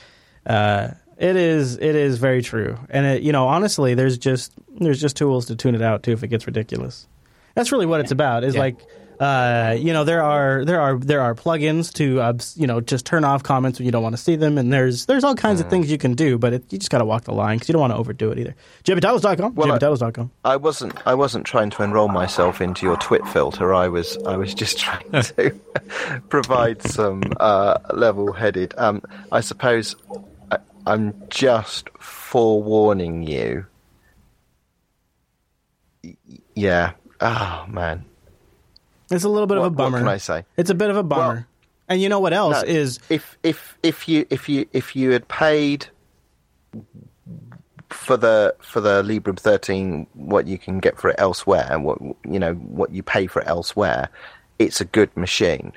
uh, 0.47 0.89
it 1.18 1.35
is 1.35 1.76
it 1.77 1.95
is 1.95 2.18
very 2.18 2.41
true. 2.41 2.77
And 2.89 3.06
it, 3.06 3.23
you 3.23 3.31
know, 3.31 3.48
honestly, 3.48 3.94
there's 3.95 4.18
just 4.18 4.53
there's 4.80 5.02
just 5.02 5.15
tools 5.18 5.48
to 5.48 5.56
tune 5.56 5.76
it 5.76 5.81
out 5.81 6.03
too 6.03 6.11
if 6.11 6.23
it 6.23 6.27
gets 6.27 6.45
ridiculous. 6.48 7.07
That's 7.56 7.72
really 7.72 7.85
what 7.88 7.99
it's 8.02 8.11
about. 8.11 8.44
Is 8.44 8.56
Yeah. 8.56 8.61
like. 8.61 8.77
Uh, 9.19 9.76
you 9.80 9.94
know 9.94 10.03
there 10.03 10.22
are 10.22 10.64
there 10.64 10.80
are 10.80 10.95
there 10.99 11.22
are 11.22 11.34
plugins 11.34 11.91
to 11.91 12.22
uh, 12.22 12.34
you 12.56 12.68
know 12.68 12.80
just 12.80 13.03
turn 13.03 13.23
off 13.23 13.41
comments 13.41 13.80
when 13.80 13.88
you 13.88 13.91
don't 13.91 14.03
want 14.03 14.14
to 14.15 14.22
see 14.22 14.35
them, 14.35 14.60
and 14.60 14.72
there's 14.72 15.07
there's 15.07 15.23
all 15.23 15.34
kinds 15.34 15.60
of 15.60 15.68
things 15.72 15.89
you 15.89 15.98
can 15.98 16.14
do, 16.14 16.38
but 16.38 16.53
it, 16.53 16.64
you 16.72 16.77
just 16.77 16.91
got 16.91 16.99
to 16.99 17.03
walk 17.06 17.23
the 17.23 17.34
line 17.34 17.56
because 17.57 17.68
you 17.68 17.73
don't 17.73 17.81
want 17.81 17.91
to 17.94 17.98
overdo 17.98 18.30
it 18.30 18.38
either. 18.38 18.53
JBTitles.com, 18.84 19.56
Well, 19.56 19.72
I- 19.72 20.52
I 20.53 20.56
wasn't. 20.57 20.94
I 21.07 21.15
wasn't 21.15 21.48
trying 21.48 21.72
to 21.72 21.81
enrol 21.81 22.10
myself 22.10 22.61
into 22.61 22.85
your 22.85 22.95
twit 22.98 23.26
filter. 23.30 23.73
I 23.73 23.88
was. 23.88 24.19
I 24.23 24.38
was 24.38 24.53
just 24.53 24.77
trying 24.85 25.11
to 25.11 25.56
provide 26.30 26.84
some 26.84 27.23
uh, 27.39 27.80
level-headed. 27.95 28.76
Um, 28.77 29.02
I 29.31 29.41
suppose 29.41 29.95
I'm 30.88 31.14
just 31.30 31.89
forewarning 31.99 33.23
you. 33.23 33.65
Yeah. 36.55 36.91
Oh 37.22 37.65
man. 37.68 38.05
It's 39.11 39.23
a 39.23 39.30
little 39.30 39.47
bit 39.47 39.57
of 39.57 39.61
What- 39.61 39.68
a 39.68 39.69
what 39.72 39.77
bummer. 39.77 39.99
can 39.99 40.07
I 40.07 40.18
say? 40.18 40.45
It's 40.57 40.69
a 40.69 40.76
bit 40.76 40.89
of 40.89 40.97
a 40.97 41.03
bummer. 41.03 41.47
and 41.89 42.01
you 42.01 42.09
know 42.09 42.19
what 42.19 42.34
else 42.34 42.61
No, 42.64 42.68
is 42.68 42.99
if 43.09 43.38
if 43.43 43.77
if 43.84 44.07
you 44.09 44.26
if 44.30 44.49
you 44.49 44.65
if 44.73 44.95
you 44.95 45.11
had 45.11 45.27
paid 45.27 45.88
for 47.89 48.18
the 48.18 48.53
for 48.59 48.81
the 48.81 49.01
Librem 49.03 49.39
13 49.39 50.05
what 50.14 50.45
you 50.47 50.57
can 50.57 50.80
get 50.80 50.97
for 50.99 51.09
it 51.09 51.15
elsewhere 51.18 51.65
and 51.69 51.85
what 51.85 51.97
you 52.30 52.38
know 52.39 52.53
what 52.55 52.91
you 52.91 53.01
pay 53.01 53.27
for 53.27 53.41
it 53.41 53.47
elsewhere 53.47 54.09
it's 54.59 54.81
a 54.81 54.85
good 54.85 55.15
machine 55.15 55.72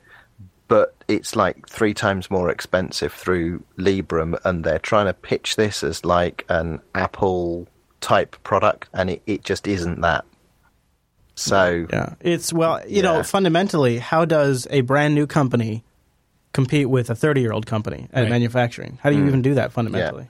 but 0.70 0.94
it's 1.08 1.34
like 1.34 1.68
three 1.68 1.92
times 1.92 2.30
more 2.30 2.48
expensive 2.48 3.12
through 3.12 3.62
Librem 3.76 4.38
and 4.44 4.62
they're 4.64 4.78
trying 4.78 5.06
to 5.06 5.12
pitch 5.12 5.56
this 5.56 5.82
as 5.82 6.04
like 6.04 6.44
an 6.48 6.80
Apple 6.94 7.66
type 8.00 8.36
product 8.44 8.88
and 8.94 9.10
it, 9.10 9.20
it 9.26 9.44
just 9.44 9.66
isn't 9.66 10.00
that 10.00 10.24
so 11.34 11.86
Yeah, 11.92 12.14
it's 12.20 12.52
well, 12.52 12.80
you 12.86 13.02
know, 13.02 13.22
fundamentally, 13.22 13.98
how 13.98 14.24
does 14.26 14.66
a 14.70 14.82
brand 14.82 15.14
new 15.14 15.26
company 15.26 15.82
compete 16.52 16.88
with 16.90 17.08
a 17.10 17.14
thirty-year-old 17.14 17.66
company 17.66 18.08
at 18.12 18.22
Right. 18.22 18.30
manufacturing? 18.30 18.98
How 19.02 19.08
do 19.10 19.16
you 19.16 19.22
Mm. 19.24 19.28
even 19.28 19.42
do 19.42 19.54
that 19.54 19.72
fundamentally? 19.72 20.28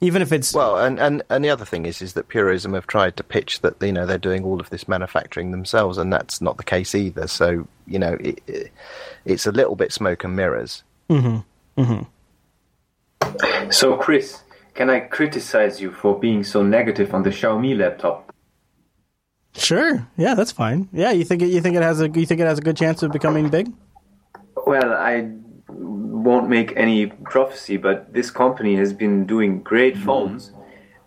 Even 0.00 0.20
if 0.20 0.30
it's 0.30 0.52
Well, 0.52 0.76
and, 0.76 1.00
and, 1.00 1.22
and 1.30 1.42
the 1.42 1.48
other 1.48 1.64
thing 1.64 1.86
is 1.86 2.02
is 2.02 2.12
that 2.12 2.28
Purism 2.28 2.74
have 2.74 2.86
tried 2.86 3.16
to 3.16 3.24
pitch 3.24 3.60
that 3.60 3.80
you 3.80 3.92
know 3.92 4.04
they're 4.04 4.18
doing 4.18 4.44
all 4.44 4.60
of 4.60 4.68
this 4.70 4.86
manufacturing 4.86 5.52
themselves, 5.52 5.96
and 5.96 6.12
that's 6.12 6.40
not 6.40 6.58
the 6.58 6.64
case 6.64 6.94
either. 6.94 7.26
So 7.26 7.66
you 7.86 7.98
know 7.98 8.14
it, 8.20 8.42
it, 8.46 8.72
it's 9.24 9.46
a 9.46 9.52
little 9.52 9.74
bit 9.74 9.92
smoke 9.92 10.24
and 10.24 10.36
mirrors. 10.36 10.82
hmm 11.08 11.38
hmm 11.78 12.02
So, 13.70 13.96
Chris, 13.96 14.42
can 14.74 14.90
I 14.90 15.00
criticize 15.00 15.80
you 15.80 15.90
for 15.90 16.18
being 16.18 16.44
so 16.44 16.62
negative 16.62 17.14
on 17.14 17.22
the 17.22 17.30
Xiaomi 17.30 17.76
laptop? 17.78 18.30
sure, 19.56 20.06
yeah, 20.18 20.34
that's 20.34 20.52
fine. 20.52 20.88
Yeah, 20.92 21.12
you 21.12 21.24
think 21.24 21.40
it, 21.40 21.46
you 21.48 21.62
think 21.62 21.76
it 21.76 21.82
has 21.82 22.00
a 22.02 22.08
you 22.10 22.26
think 22.26 22.40
it 22.40 22.46
has 22.46 22.58
a 22.58 22.62
good 22.62 22.76
chance 22.76 23.02
of 23.02 23.12
becoming 23.12 23.48
big? 23.48 23.72
Well, 24.66 24.92
I 24.92 25.30
won't 25.68 26.48
make 26.48 26.72
any 26.76 27.06
prophecy, 27.06 27.76
but 27.76 28.12
this 28.12 28.30
company 28.30 28.76
has 28.76 28.92
been 28.92 29.26
doing 29.26 29.62
great 29.62 29.94
mm-hmm. 29.94 30.04
phones, 30.04 30.52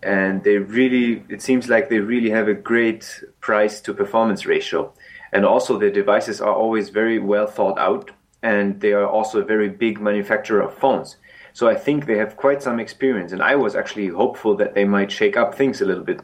and 0.03 0.43
they 0.43 0.57
really, 0.57 1.23
it 1.29 1.41
seems 1.41 1.67
like 1.67 1.89
they 1.89 1.99
really 1.99 2.29
have 2.29 2.47
a 2.47 2.53
great 2.53 3.23
price 3.41 3.81
to 3.81 3.93
performance 3.93 4.45
ratio. 4.45 4.93
And 5.31 5.45
also, 5.45 5.77
their 5.77 5.91
devices 5.91 6.41
are 6.41 6.53
always 6.53 6.89
very 6.89 7.19
well 7.19 7.47
thought 7.47 7.77
out, 7.77 8.11
and 8.41 8.79
they 8.81 8.93
are 8.93 9.07
also 9.07 9.41
a 9.41 9.45
very 9.45 9.69
big 9.69 9.99
manufacturer 9.99 10.61
of 10.61 10.73
phones. 10.73 11.17
So 11.53 11.67
I 11.67 11.75
think 11.75 12.05
they 12.05 12.17
have 12.17 12.37
quite 12.37 12.63
some 12.63 12.79
experience, 12.79 13.31
and 13.31 13.41
I 13.41 13.55
was 13.55 13.75
actually 13.75 14.07
hopeful 14.07 14.55
that 14.57 14.73
they 14.73 14.85
might 14.85 15.11
shake 15.11 15.37
up 15.37 15.53
things 15.53 15.81
a 15.81 15.85
little 15.85 16.03
bit. 16.03 16.21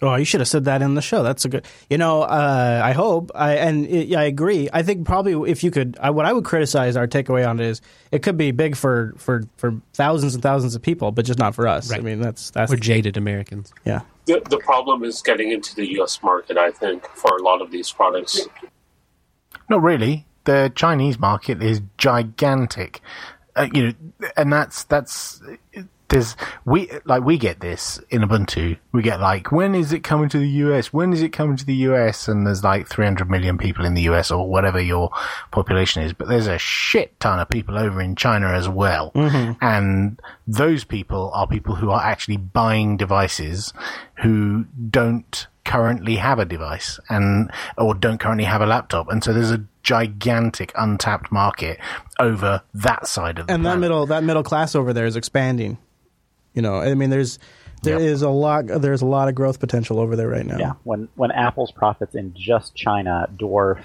Oh, 0.00 0.14
you 0.14 0.24
should 0.24 0.40
have 0.40 0.48
said 0.48 0.66
that 0.66 0.80
in 0.80 0.94
the 0.94 1.02
show. 1.02 1.24
That's 1.24 1.44
a 1.44 1.48
good. 1.48 1.66
You 1.90 1.98
know, 1.98 2.22
uh, 2.22 2.80
I 2.84 2.92
hope, 2.92 3.32
I, 3.34 3.56
and 3.56 3.84
it, 3.86 4.14
I 4.14 4.24
agree. 4.24 4.68
I 4.72 4.82
think 4.82 5.04
probably 5.04 5.50
if 5.50 5.64
you 5.64 5.72
could, 5.72 5.98
I, 6.00 6.10
what 6.10 6.24
I 6.24 6.32
would 6.32 6.44
criticize 6.44 6.96
our 6.96 7.08
takeaway 7.08 7.48
on 7.48 7.58
it 7.58 7.66
is 7.66 7.80
it 8.12 8.22
could 8.22 8.36
be 8.36 8.52
big 8.52 8.76
for 8.76 9.12
for 9.16 9.42
for 9.56 9.74
thousands 9.94 10.34
and 10.34 10.42
thousands 10.42 10.76
of 10.76 10.82
people, 10.82 11.10
but 11.10 11.24
just 11.24 11.38
not 11.40 11.54
for 11.54 11.66
us. 11.66 11.90
I 11.92 11.98
mean, 11.98 12.20
that's 12.20 12.50
that's 12.50 12.70
We're 12.70 12.76
jaded 12.76 13.16
Americans. 13.16 13.72
yeah. 13.84 14.02
The, 14.26 14.40
the 14.48 14.58
problem 14.58 15.04
is 15.04 15.22
getting 15.22 15.50
into 15.52 15.74
the 15.74 15.90
U.S. 15.94 16.22
market. 16.22 16.58
I 16.58 16.70
think 16.70 17.04
for 17.08 17.36
a 17.36 17.42
lot 17.42 17.60
of 17.62 17.70
these 17.70 17.90
products. 17.90 18.46
Not 19.68 19.82
really. 19.82 20.26
The 20.44 20.70
Chinese 20.74 21.18
market 21.18 21.62
is 21.62 21.80
gigantic. 21.96 23.00
Uh, 23.56 23.68
you 23.72 23.86
know, 23.88 24.28
and 24.36 24.52
that's 24.52 24.84
that's 24.84 25.42
there's 26.08 26.36
we 26.64 26.90
like 27.04 27.22
we 27.22 27.36
get 27.36 27.60
this 27.60 28.00
in 28.10 28.22
Ubuntu. 28.22 28.78
We 28.92 29.02
get 29.02 29.20
like, 29.20 29.52
when 29.52 29.74
is 29.74 29.92
it 29.92 30.02
coming 30.02 30.28
to 30.30 30.38
the 30.38 30.48
US? 30.48 30.92
When 30.92 31.12
is 31.12 31.22
it 31.22 31.32
coming 31.32 31.56
to 31.56 31.66
the 31.66 31.74
US? 31.74 32.28
And 32.28 32.46
there's 32.46 32.64
like 32.64 32.88
300 32.88 33.30
million 33.30 33.58
people 33.58 33.84
in 33.84 33.94
the 33.94 34.02
US 34.02 34.30
or 34.30 34.48
whatever 34.48 34.80
your 34.80 35.10
population 35.50 36.02
is, 36.02 36.12
but 36.12 36.28
there's 36.28 36.46
a 36.46 36.58
shit 36.58 37.18
ton 37.20 37.38
of 37.38 37.48
people 37.48 37.78
over 37.78 38.00
in 38.00 38.16
China 38.16 38.48
as 38.48 38.68
well. 38.68 39.12
Mm-hmm. 39.14 39.52
And 39.60 40.20
those 40.46 40.84
people 40.84 41.30
are 41.34 41.46
people 41.46 41.74
who 41.74 41.90
are 41.90 42.02
actually 42.02 42.38
buying 42.38 42.96
devices 42.96 43.72
who 44.22 44.64
don't 44.90 45.46
currently 45.64 46.16
have 46.16 46.38
a 46.38 46.46
device 46.46 46.98
and 47.10 47.50
or 47.76 47.94
don't 47.94 48.18
currently 48.18 48.44
have 48.44 48.62
a 48.62 48.66
laptop. 48.66 49.10
And 49.10 49.22
so 49.22 49.34
there's 49.34 49.50
a 49.50 49.62
gigantic 49.82 50.72
untapped 50.74 51.30
market 51.30 51.78
over 52.18 52.62
that 52.72 53.06
side 53.06 53.38
of 53.38 53.46
the 53.46 53.52
and 53.52 53.66
that 53.66 53.78
middle 53.78 54.06
that 54.06 54.24
middle 54.24 54.42
class 54.42 54.74
over 54.74 54.94
there 54.94 55.04
is 55.04 55.14
expanding. 55.14 55.76
You 56.58 56.62
know, 56.62 56.74
I 56.74 56.92
mean, 56.94 57.10
there's 57.10 57.38
there 57.84 58.00
is 58.00 58.22
a 58.22 58.28
lot 58.28 58.66
there's 58.66 59.00
a 59.00 59.06
lot 59.06 59.28
of 59.28 59.36
growth 59.36 59.60
potential 59.60 60.00
over 60.00 60.16
there 60.16 60.26
right 60.26 60.44
now. 60.44 60.58
Yeah, 60.58 60.72
when 60.82 61.08
when 61.14 61.30
Apple's 61.30 61.70
profits 61.70 62.16
in 62.16 62.34
just 62.34 62.74
China 62.74 63.28
dwarf 63.36 63.80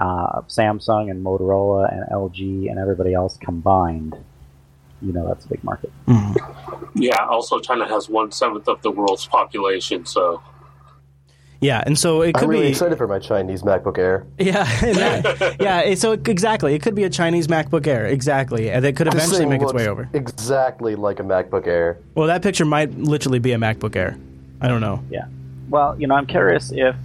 uh, 0.00 0.40
Samsung 0.48 1.12
and 1.12 1.24
Motorola 1.24 1.92
and 1.92 2.04
LG 2.10 2.68
and 2.68 2.80
everybody 2.80 3.14
else 3.14 3.36
combined, 3.36 4.16
you 5.00 5.12
know 5.12 5.28
that's 5.28 5.44
a 5.44 5.48
big 5.48 5.62
market. 5.62 5.92
Yeah. 6.96 7.24
Also, 7.26 7.60
China 7.60 7.86
has 7.86 8.08
one 8.08 8.32
seventh 8.32 8.66
of 8.66 8.82
the 8.82 8.90
world's 8.90 9.28
population, 9.28 10.04
so 10.04 10.42
Yeah, 11.62 11.82
and 11.86 11.96
so 11.96 12.22
it 12.22 12.34
could 12.34 12.42
I'm 12.44 12.50
really 12.50 12.62
be 12.64 12.68
excited 12.70 12.98
for 12.98 13.06
my 13.06 13.20
Chinese 13.20 13.62
MacBook 13.62 13.96
Air. 13.96 14.26
Yeah, 14.38 14.66
and 14.82 14.96
that- 14.98 15.56
yeah. 15.60 15.94
So 15.94 16.12
it- 16.12 16.26
exactly, 16.28 16.74
it 16.74 16.82
could 16.82 16.94
be 16.96 17.04
a 17.04 17.10
Chinese 17.10 17.46
MacBook 17.46 17.86
Air, 17.86 18.06
exactly, 18.06 18.68
and 18.70 18.84
it 18.84 18.96
could 18.96 19.06
eventually 19.06 19.46
make 19.46 19.62
its 19.62 19.72
way 19.72 19.86
over. 19.86 20.08
Exactly 20.12 20.96
like 20.96 21.20
a 21.20 21.22
MacBook 21.22 21.66
Air. 21.68 21.98
Well, 22.16 22.26
that 22.26 22.42
picture 22.42 22.64
might 22.64 22.92
literally 22.98 23.38
be 23.38 23.52
a 23.52 23.58
MacBook 23.58 23.94
Air. 23.96 24.18
I 24.60 24.66
don't 24.68 24.80
know. 24.80 25.02
Yeah. 25.10 25.26
Well, 25.70 25.98
you 25.98 26.06
know, 26.08 26.16
I'm 26.16 26.26
curious 26.26 26.72
if 26.72 26.96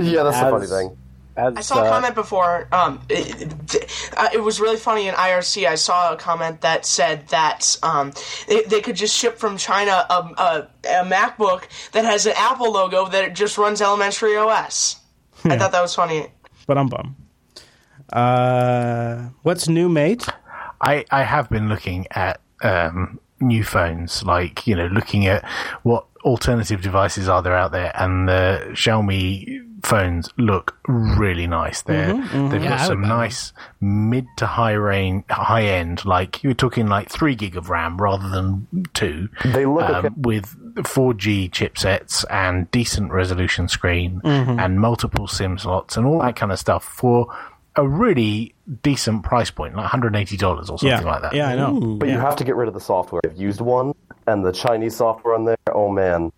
Yeah, 0.00 0.22
that's 0.22 0.38
the 0.40 0.50
funny 0.50 0.66
thing. 0.66 0.96
As, 1.36 1.56
I 1.56 1.60
saw 1.62 1.82
a 1.82 1.86
uh, 1.86 1.90
comment 1.90 2.14
before. 2.14 2.68
Um, 2.70 3.00
it, 3.08 3.42
it, 3.42 4.12
uh, 4.16 4.28
it 4.32 4.42
was 4.42 4.60
really 4.60 4.76
funny 4.76 5.08
in 5.08 5.14
IRC. 5.14 5.66
I 5.66 5.74
saw 5.74 6.12
a 6.12 6.16
comment 6.16 6.60
that 6.60 6.86
said 6.86 7.26
that 7.28 7.76
um, 7.82 8.12
they, 8.46 8.62
they 8.62 8.80
could 8.80 8.94
just 8.94 9.16
ship 9.16 9.38
from 9.38 9.56
China 9.56 10.06
a, 10.08 10.14
a, 10.14 10.68
a 10.84 11.04
MacBook 11.04 11.64
that 11.92 12.04
has 12.04 12.26
an 12.26 12.34
Apple 12.36 12.72
logo 12.72 13.08
that 13.08 13.24
it 13.24 13.34
just 13.34 13.58
runs 13.58 13.82
elementary 13.82 14.36
OS. 14.36 14.96
I 15.44 15.58
thought 15.58 15.72
that 15.72 15.82
was 15.82 15.94
funny. 15.94 16.28
But 16.66 16.78
I'm 16.78 16.88
bummed. 16.88 17.16
Uh, 18.12 19.30
what's 19.42 19.68
new, 19.68 19.88
mate? 19.88 20.26
I, 20.80 21.04
I 21.10 21.24
have 21.24 21.50
been 21.50 21.68
looking 21.68 22.06
at 22.12 22.40
um, 22.62 23.18
new 23.40 23.64
phones, 23.64 24.22
like 24.22 24.66
you 24.66 24.76
know, 24.76 24.86
looking 24.86 25.26
at 25.26 25.44
what 25.82 26.06
alternative 26.24 26.80
devices 26.82 27.28
are 27.28 27.42
there 27.42 27.54
out 27.56 27.72
there, 27.72 27.92
and 27.94 28.28
the 28.28 28.68
Xiaomi 28.72 29.60
phones 29.82 30.30
look 30.38 30.74
really 30.88 31.46
nice. 31.46 31.82
They're, 31.82 32.14
Mhm, 32.14 32.24
mhm. 32.28 32.50
They've 32.50 32.62
Yeah, 32.64 32.78
got 32.78 32.86
some 32.86 33.02
nice 33.02 33.52
mid 33.82 34.24
to 34.38 34.46
high 34.46 34.72
range, 34.72 35.24
high 35.28 35.64
end. 35.64 36.06
Like 36.06 36.42
you're 36.42 36.54
talking 36.54 36.86
like 36.86 37.10
three 37.10 37.34
gig 37.34 37.54
of 37.56 37.68
RAM 37.68 37.98
rather 37.98 38.26
than 38.30 38.66
two. 38.94 39.28
They 39.44 39.66
look 39.66 39.82
um, 39.90 40.06
okay. 40.06 40.14
with 40.16 40.56
4G 40.86 41.50
chipsets 41.50 42.24
and 42.30 42.70
decent 42.70 43.12
resolution 43.12 43.68
screen 43.68 44.22
Mhm. 44.24 44.58
and 44.58 44.80
multiple 44.80 45.26
SIM 45.28 45.58
slots 45.58 45.98
and 45.98 46.06
all 46.06 46.20
that 46.20 46.34
kind 46.36 46.50
of 46.50 46.58
stuff 46.58 46.82
for 46.84 47.26
a 47.76 47.86
really 47.86 48.54
decent 48.82 49.22
price 49.24 49.50
point, 49.50 49.74
like 49.76 49.84
$180 49.84 50.70
or 50.70 50.78
something 50.78 50.88
Yeah. 50.88 51.00
like 51.00 51.20
that. 51.22 51.34
Yeah, 51.34 51.48
I 51.48 51.56
know. 51.56 51.96
But 51.98 52.08
you 52.08 52.18
have 52.18 52.36
to 52.36 52.44
get 52.44 52.56
rid 52.56 52.68
of 52.68 52.74
the 52.74 52.80
software. 52.80 53.20
I've 53.26 53.36
used 53.36 53.60
one, 53.60 53.92
and 54.26 54.44
the 54.44 54.52
Chinese 54.52 54.96
software 54.96 55.34
on 55.34 55.44
there, 55.44 55.56
oh 55.72 55.88
man. 55.90 56.32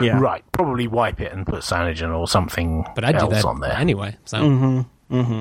Yeah. 0.00 0.20
Right. 0.20 0.44
Probably 0.52 0.86
wipe 0.86 1.20
it 1.20 1.32
and 1.32 1.46
put 1.46 1.60
Cyanogen 1.60 2.16
or 2.16 2.28
something 2.28 2.84
But 2.94 3.04
I'd 3.04 3.12
do 3.12 3.20
else 3.20 3.34
that 3.34 3.44
on 3.46 3.60
there. 3.60 3.72
anyway. 3.72 4.16
So 4.26 4.38
Mm-hmm. 4.38 5.14
Mm-hmm. 5.14 5.40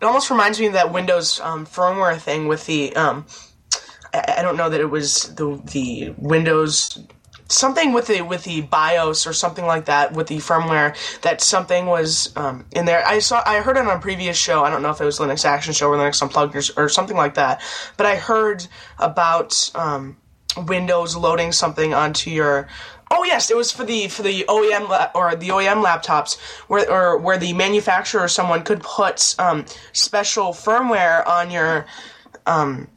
It 0.00 0.04
almost 0.04 0.30
reminds 0.30 0.58
me 0.58 0.66
of 0.66 0.72
that 0.72 0.92
Windows 0.92 1.40
um, 1.40 1.64
firmware 1.66 2.18
thing 2.18 2.48
with 2.48 2.66
the. 2.66 2.94
Um, 2.96 3.24
I, 4.12 4.34
I 4.38 4.42
don't 4.42 4.56
know 4.56 4.68
that 4.68 4.80
it 4.80 4.90
was 4.90 5.34
the 5.36 5.62
the 5.72 6.14
Windows 6.18 6.98
something 7.48 7.92
with 7.92 8.08
the 8.08 8.22
with 8.22 8.42
the 8.44 8.62
BIOS 8.62 9.26
or 9.26 9.32
something 9.32 9.64
like 9.64 9.84
that 9.84 10.12
with 10.12 10.26
the 10.26 10.38
firmware 10.38 10.96
that 11.20 11.40
something 11.40 11.86
was 11.86 12.32
um, 12.36 12.66
in 12.72 12.84
there. 12.84 13.06
I 13.06 13.20
saw 13.20 13.42
I 13.46 13.60
heard 13.60 13.76
it 13.76 13.86
on 13.86 13.96
a 13.96 14.00
previous 14.00 14.36
show. 14.36 14.64
I 14.64 14.70
don't 14.70 14.82
know 14.82 14.90
if 14.90 15.00
it 15.00 15.04
was 15.04 15.18
Linux 15.18 15.44
Action 15.44 15.72
Show 15.72 15.88
or 15.88 15.96
Linux 15.96 16.20
Unplugged 16.20 16.56
or, 16.56 16.84
or 16.84 16.88
something 16.88 17.16
like 17.16 17.34
that. 17.34 17.62
But 17.96 18.06
I 18.06 18.16
heard 18.16 18.66
about 18.98 19.70
um, 19.74 20.16
Windows 20.56 21.16
loading 21.16 21.52
something 21.52 21.92
onto 21.94 22.30
your. 22.30 22.68
Oh 23.10 23.22
yes, 23.24 23.50
it 23.50 23.56
was 23.56 23.70
for 23.70 23.84
the 23.84 24.08
for 24.08 24.22
the 24.22 24.44
OEM 24.48 24.88
la- 24.88 25.10
or 25.14 25.36
the 25.36 25.48
OEM 25.50 25.84
laptops 25.84 26.38
where 26.68 26.90
or 26.90 27.18
where 27.18 27.38
the 27.38 27.52
manufacturer 27.52 28.22
or 28.22 28.28
someone 28.28 28.62
could 28.64 28.82
put 28.82 29.34
um, 29.38 29.64
special 29.92 30.52
firmware 30.52 31.24
on 31.26 31.50
your 31.52 31.86
um, 32.46 32.88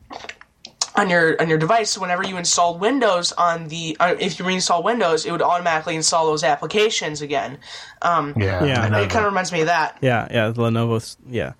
on 0.95 1.09
your 1.11 1.39
on 1.39 1.47
your 1.47 1.59
device. 1.59 1.91
So 1.91 2.01
whenever 2.01 2.23
you 2.23 2.37
installed 2.37 2.79
Windows 2.81 3.31
on 3.33 3.67
the 3.67 3.95
uh, 3.99 4.15
if 4.19 4.39
you 4.39 4.45
reinstall 4.45 4.83
Windows, 4.83 5.25
it 5.25 5.31
would 5.31 5.43
automatically 5.43 5.95
install 5.95 6.25
those 6.25 6.43
applications 6.43 7.21
again. 7.21 7.59
Um, 8.01 8.33
Yeah, 8.35 8.63
Yeah. 8.63 8.85
it 8.99 9.09
kind 9.11 9.25
of 9.25 9.31
reminds 9.31 9.51
me 9.51 9.61
of 9.61 9.67
that. 9.67 9.97
Yeah, 10.01 10.27
yeah, 10.31 10.51
Lenovo's. 10.53 11.17
Yeah. 11.27 11.53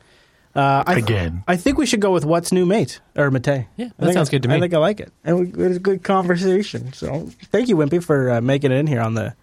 Uh, 0.60 0.84
I 0.86 0.96
th- 0.96 1.06
Again. 1.06 1.44
I 1.48 1.56
think 1.56 1.78
we 1.78 1.86
should 1.86 2.02
go 2.02 2.12
with 2.12 2.26
what's 2.26 2.52
new, 2.52 2.66
mate, 2.66 3.00
or 3.16 3.32
Mate. 3.32 3.66
Yeah, 3.78 3.90
that 3.98 4.14
sounds 4.14 4.30
I- 4.30 4.32
good 4.32 4.44
to 4.44 4.50
me. 4.50 4.56
I 4.56 4.60
think 4.60 4.74
I 4.74 4.78
like 4.78 5.00
it, 5.00 5.12
and 5.24 5.40
we, 5.40 5.48
it 5.48 5.68
was 5.70 5.78
a 5.78 5.80
good 5.80 6.04
conversation. 6.04 6.92
So, 6.94 7.30
thank 7.52 7.70
you, 7.70 7.78
Wimpy, 7.78 8.04
for 8.04 8.32
uh, 8.32 8.42
making 8.42 8.72
it 8.72 8.76
in 8.76 8.88
here 8.88 9.02
on 9.02 9.14
the, 9.14 9.34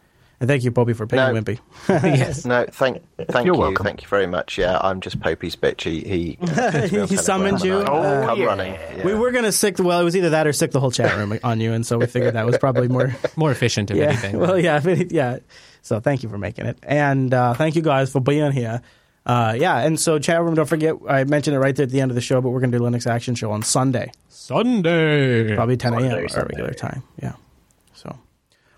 and 0.40 0.48
thank 0.48 0.64
you, 0.64 0.70
Popey, 0.70 0.94
for 0.94 1.06
paying 1.06 1.32
No. 1.34 1.40
Wimpy. 1.40 1.59
yes. 1.88 2.44
No, 2.44 2.66
thank, 2.68 3.02
thank 3.28 3.47
You're 3.47 3.55
you, 3.55 3.60
welcome. 3.60 3.84
thank 3.86 4.02
you 4.02 4.09
very 4.09 4.26
much. 4.26 4.59
Yeah, 4.59 4.78
I'm 4.82 5.01
just 5.01 5.18
Popey's 5.18 5.56
bitch. 5.56 5.82
He 5.82 6.01
he, 6.01 6.38
uh, 6.43 6.70
turns 6.72 6.93
me 6.93 7.01
on 7.01 7.09
He 7.09 7.16
summoned 7.16 7.62
you? 7.62 7.78
and 7.80 7.88
I 7.88 7.93
Oh, 7.93 8.26
come 8.26 8.38
yeah. 8.40 8.44
running. 8.44 8.74
Yeah. 8.74 9.05
We 9.05 9.14
were 9.14 9.30
gonna 9.32 9.52
sick. 9.52 9.78
Well, 9.78 9.98
it 10.01 10.05
was 10.05 10.14
either 10.16 10.30
that 10.30 10.47
or 10.47 10.52
sick 10.52 10.72
the 10.72 10.80
whole 10.80 10.90
chat 10.90 11.16
room 11.16 11.38
on 11.43 11.60
you, 11.60 11.72
and 11.72 11.86
so 11.86 11.97
we 11.98 12.06
figured 12.06 12.34
that 12.34 12.44
was 12.44 12.59
probably 12.59 12.88
more. 12.88 13.16
more 13.36 13.51
efficient 13.51 13.90
if 13.90 13.97
yeah. 13.97 14.05
anything. 14.09 14.38
Well, 14.38 14.59
yeah, 14.59 14.76
if 14.76 14.86
it- 14.86 15.12
yeah. 15.12 15.38
So 15.80 16.01
thank 16.01 16.22
you 16.24 16.28
for 16.28 16.36
making 16.36 16.66
it, 16.66 16.78
and 16.82 17.32
uh, 17.32 17.55
thank 17.55 17.74
you 17.76 17.82
guys 17.82 18.10
for 18.10 18.20
being 18.20 18.52
here. 18.52 18.82
Uh, 19.27 19.55
yeah, 19.59 19.78
and 19.81 19.98
so 19.98 20.19
chat 20.20 20.40
room. 20.40 20.55
Don't 20.55 20.69
forget, 20.69 20.94
I 21.09 21.24
mentioned 21.24 21.57
it 21.57 21.59
right 21.59 21.74
there 21.74 21.85
at 21.85 21.90
the 21.90 22.01
end 22.01 22.12
of 22.12 22.15
the 22.15 22.20
show, 22.20 22.40
but 22.40 22.51
we're 22.51 22.61
gonna 22.61 22.78
do 22.78 22.85
Linux 22.85 23.07
Action 23.09 23.35
Show 23.35 23.51
on 23.51 23.62
Sunday, 23.62 24.12
Sunday. 24.28 25.55
probably 25.57 25.77
10 25.77 25.94
a.m. 25.94 26.03
Our 26.12 26.28
Sunday. 26.28 26.47
regular 26.51 26.73
time. 26.74 27.03
Yeah. 27.20 27.32
So, 27.93 28.16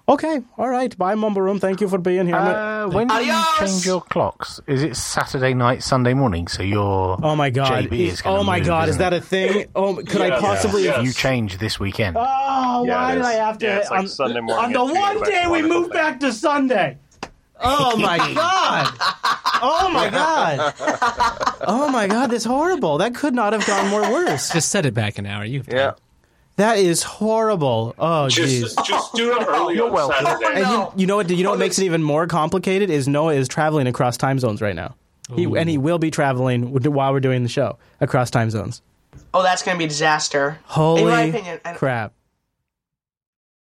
okay, 0.08 0.40
all 0.56 0.68
right. 0.70 0.96
Bye, 0.96 1.14
Mumble 1.16 1.42
Room. 1.42 1.60
Thank 1.60 1.82
you 1.82 1.88
for 1.88 1.98
being 1.98 2.26
here. 2.26 2.36
Uh, 2.36 2.88
when 2.88 3.08
do 3.08 3.14
you 3.16 3.38
change 3.58 3.84
your 3.84 4.00
clocks? 4.00 4.58
Is 4.66 4.82
it 4.82 4.96
Saturday 4.96 5.52
night, 5.52 5.82
Sunday 5.82 6.14
morning? 6.14 6.48
So 6.48 6.62
your 6.62 7.18
oh 7.22 7.36
my 7.36 7.50
god! 7.50 7.84
JB 7.84 7.92
Is- 8.06 8.12
is 8.14 8.22
gonna 8.22 8.38
oh 8.40 8.42
my 8.44 8.58
move, 8.58 8.66
god! 8.68 8.88
Is 8.88 8.96
that 8.96 9.12
a 9.12 9.20
thing? 9.20 9.66
Oh, 9.76 9.96
could 9.96 10.22
I 10.22 10.28
Yeah, 10.28 10.40
possibly? 10.40 10.84
yeah. 10.86 11.02
you 11.02 11.12
change 11.12 11.58
this 11.58 11.78
weekend? 11.78 12.16
Oh, 12.18 12.84
Yeah, 12.86 12.94
why 13.02 13.14
did. 13.16 13.22
I 13.22 13.32
have 13.34 13.58
to? 13.58 13.66
Yeah, 13.66 13.78
it's 13.80 13.90
like 13.90 13.98
on, 14.00 14.08
Sunday 14.08 14.40
morning 14.40 14.74
on 14.76 14.88
the 14.88 14.94
one 14.94 15.22
day 15.24 15.42
we 15.44 15.50
wonderful 15.60 15.80
moved 15.82 15.92
back 15.92 16.20
to 16.20 16.32
Sunday. 16.32 16.96
Oh 17.60 17.96
my 17.96 18.18
god! 18.34 18.94
Oh 19.60 19.90
my 19.92 20.10
god! 20.10 20.74
Oh 21.66 21.90
my 21.90 22.06
god! 22.06 22.30
That's 22.30 22.44
horrible. 22.44 22.98
That 22.98 23.14
could 23.14 23.34
not 23.34 23.52
have 23.52 23.66
gone 23.66 23.88
more 23.88 24.02
worse. 24.02 24.50
Just 24.50 24.70
set 24.70 24.86
it 24.86 24.94
back 24.94 25.18
an 25.18 25.26
hour. 25.26 25.44
You 25.44 25.62
Yeah. 25.68 25.92
That 26.56 26.78
is 26.78 27.04
horrible. 27.04 27.94
Oh 27.98 28.26
jeez. 28.28 28.60
Just, 28.60 28.84
just 28.84 29.14
do 29.14 29.36
it 29.38 29.46
early 29.46 29.78
on 29.78 29.90
oh, 29.92 30.10
Saturday. 30.10 30.62
And 30.62 30.70
you, 30.70 30.92
you 30.96 31.06
know 31.06 31.16
what? 31.16 31.30
You 31.30 31.44
know 31.44 31.50
what 31.50 31.58
makes 31.58 31.78
it 31.78 31.84
even 31.84 32.02
more 32.02 32.26
complicated 32.26 32.90
is 32.90 33.06
Noah 33.06 33.34
is 33.34 33.46
traveling 33.46 33.86
across 33.86 34.16
time 34.16 34.38
zones 34.38 34.60
right 34.60 34.74
now. 34.74 34.96
He, 35.34 35.44
and 35.44 35.68
he 35.68 35.76
will 35.76 35.98
be 35.98 36.10
traveling 36.10 36.72
while 36.72 37.12
we're 37.12 37.20
doing 37.20 37.42
the 37.42 37.48
show 37.48 37.78
across 38.00 38.30
time 38.30 38.50
zones. 38.50 38.82
Oh, 39.34 39.42
that's 39.42 39.62
going 39.62 39.74
to 39.74 39.78
be 39.78 39.84
a 39.84 39.88
disaster. 39.88 40.58
Holy 40.64 41.02
In 41.02 41.08
my 41.08 41.22
opinion, 41.24 41.60
I- 41.64 41.74
crap! 41.74 42.12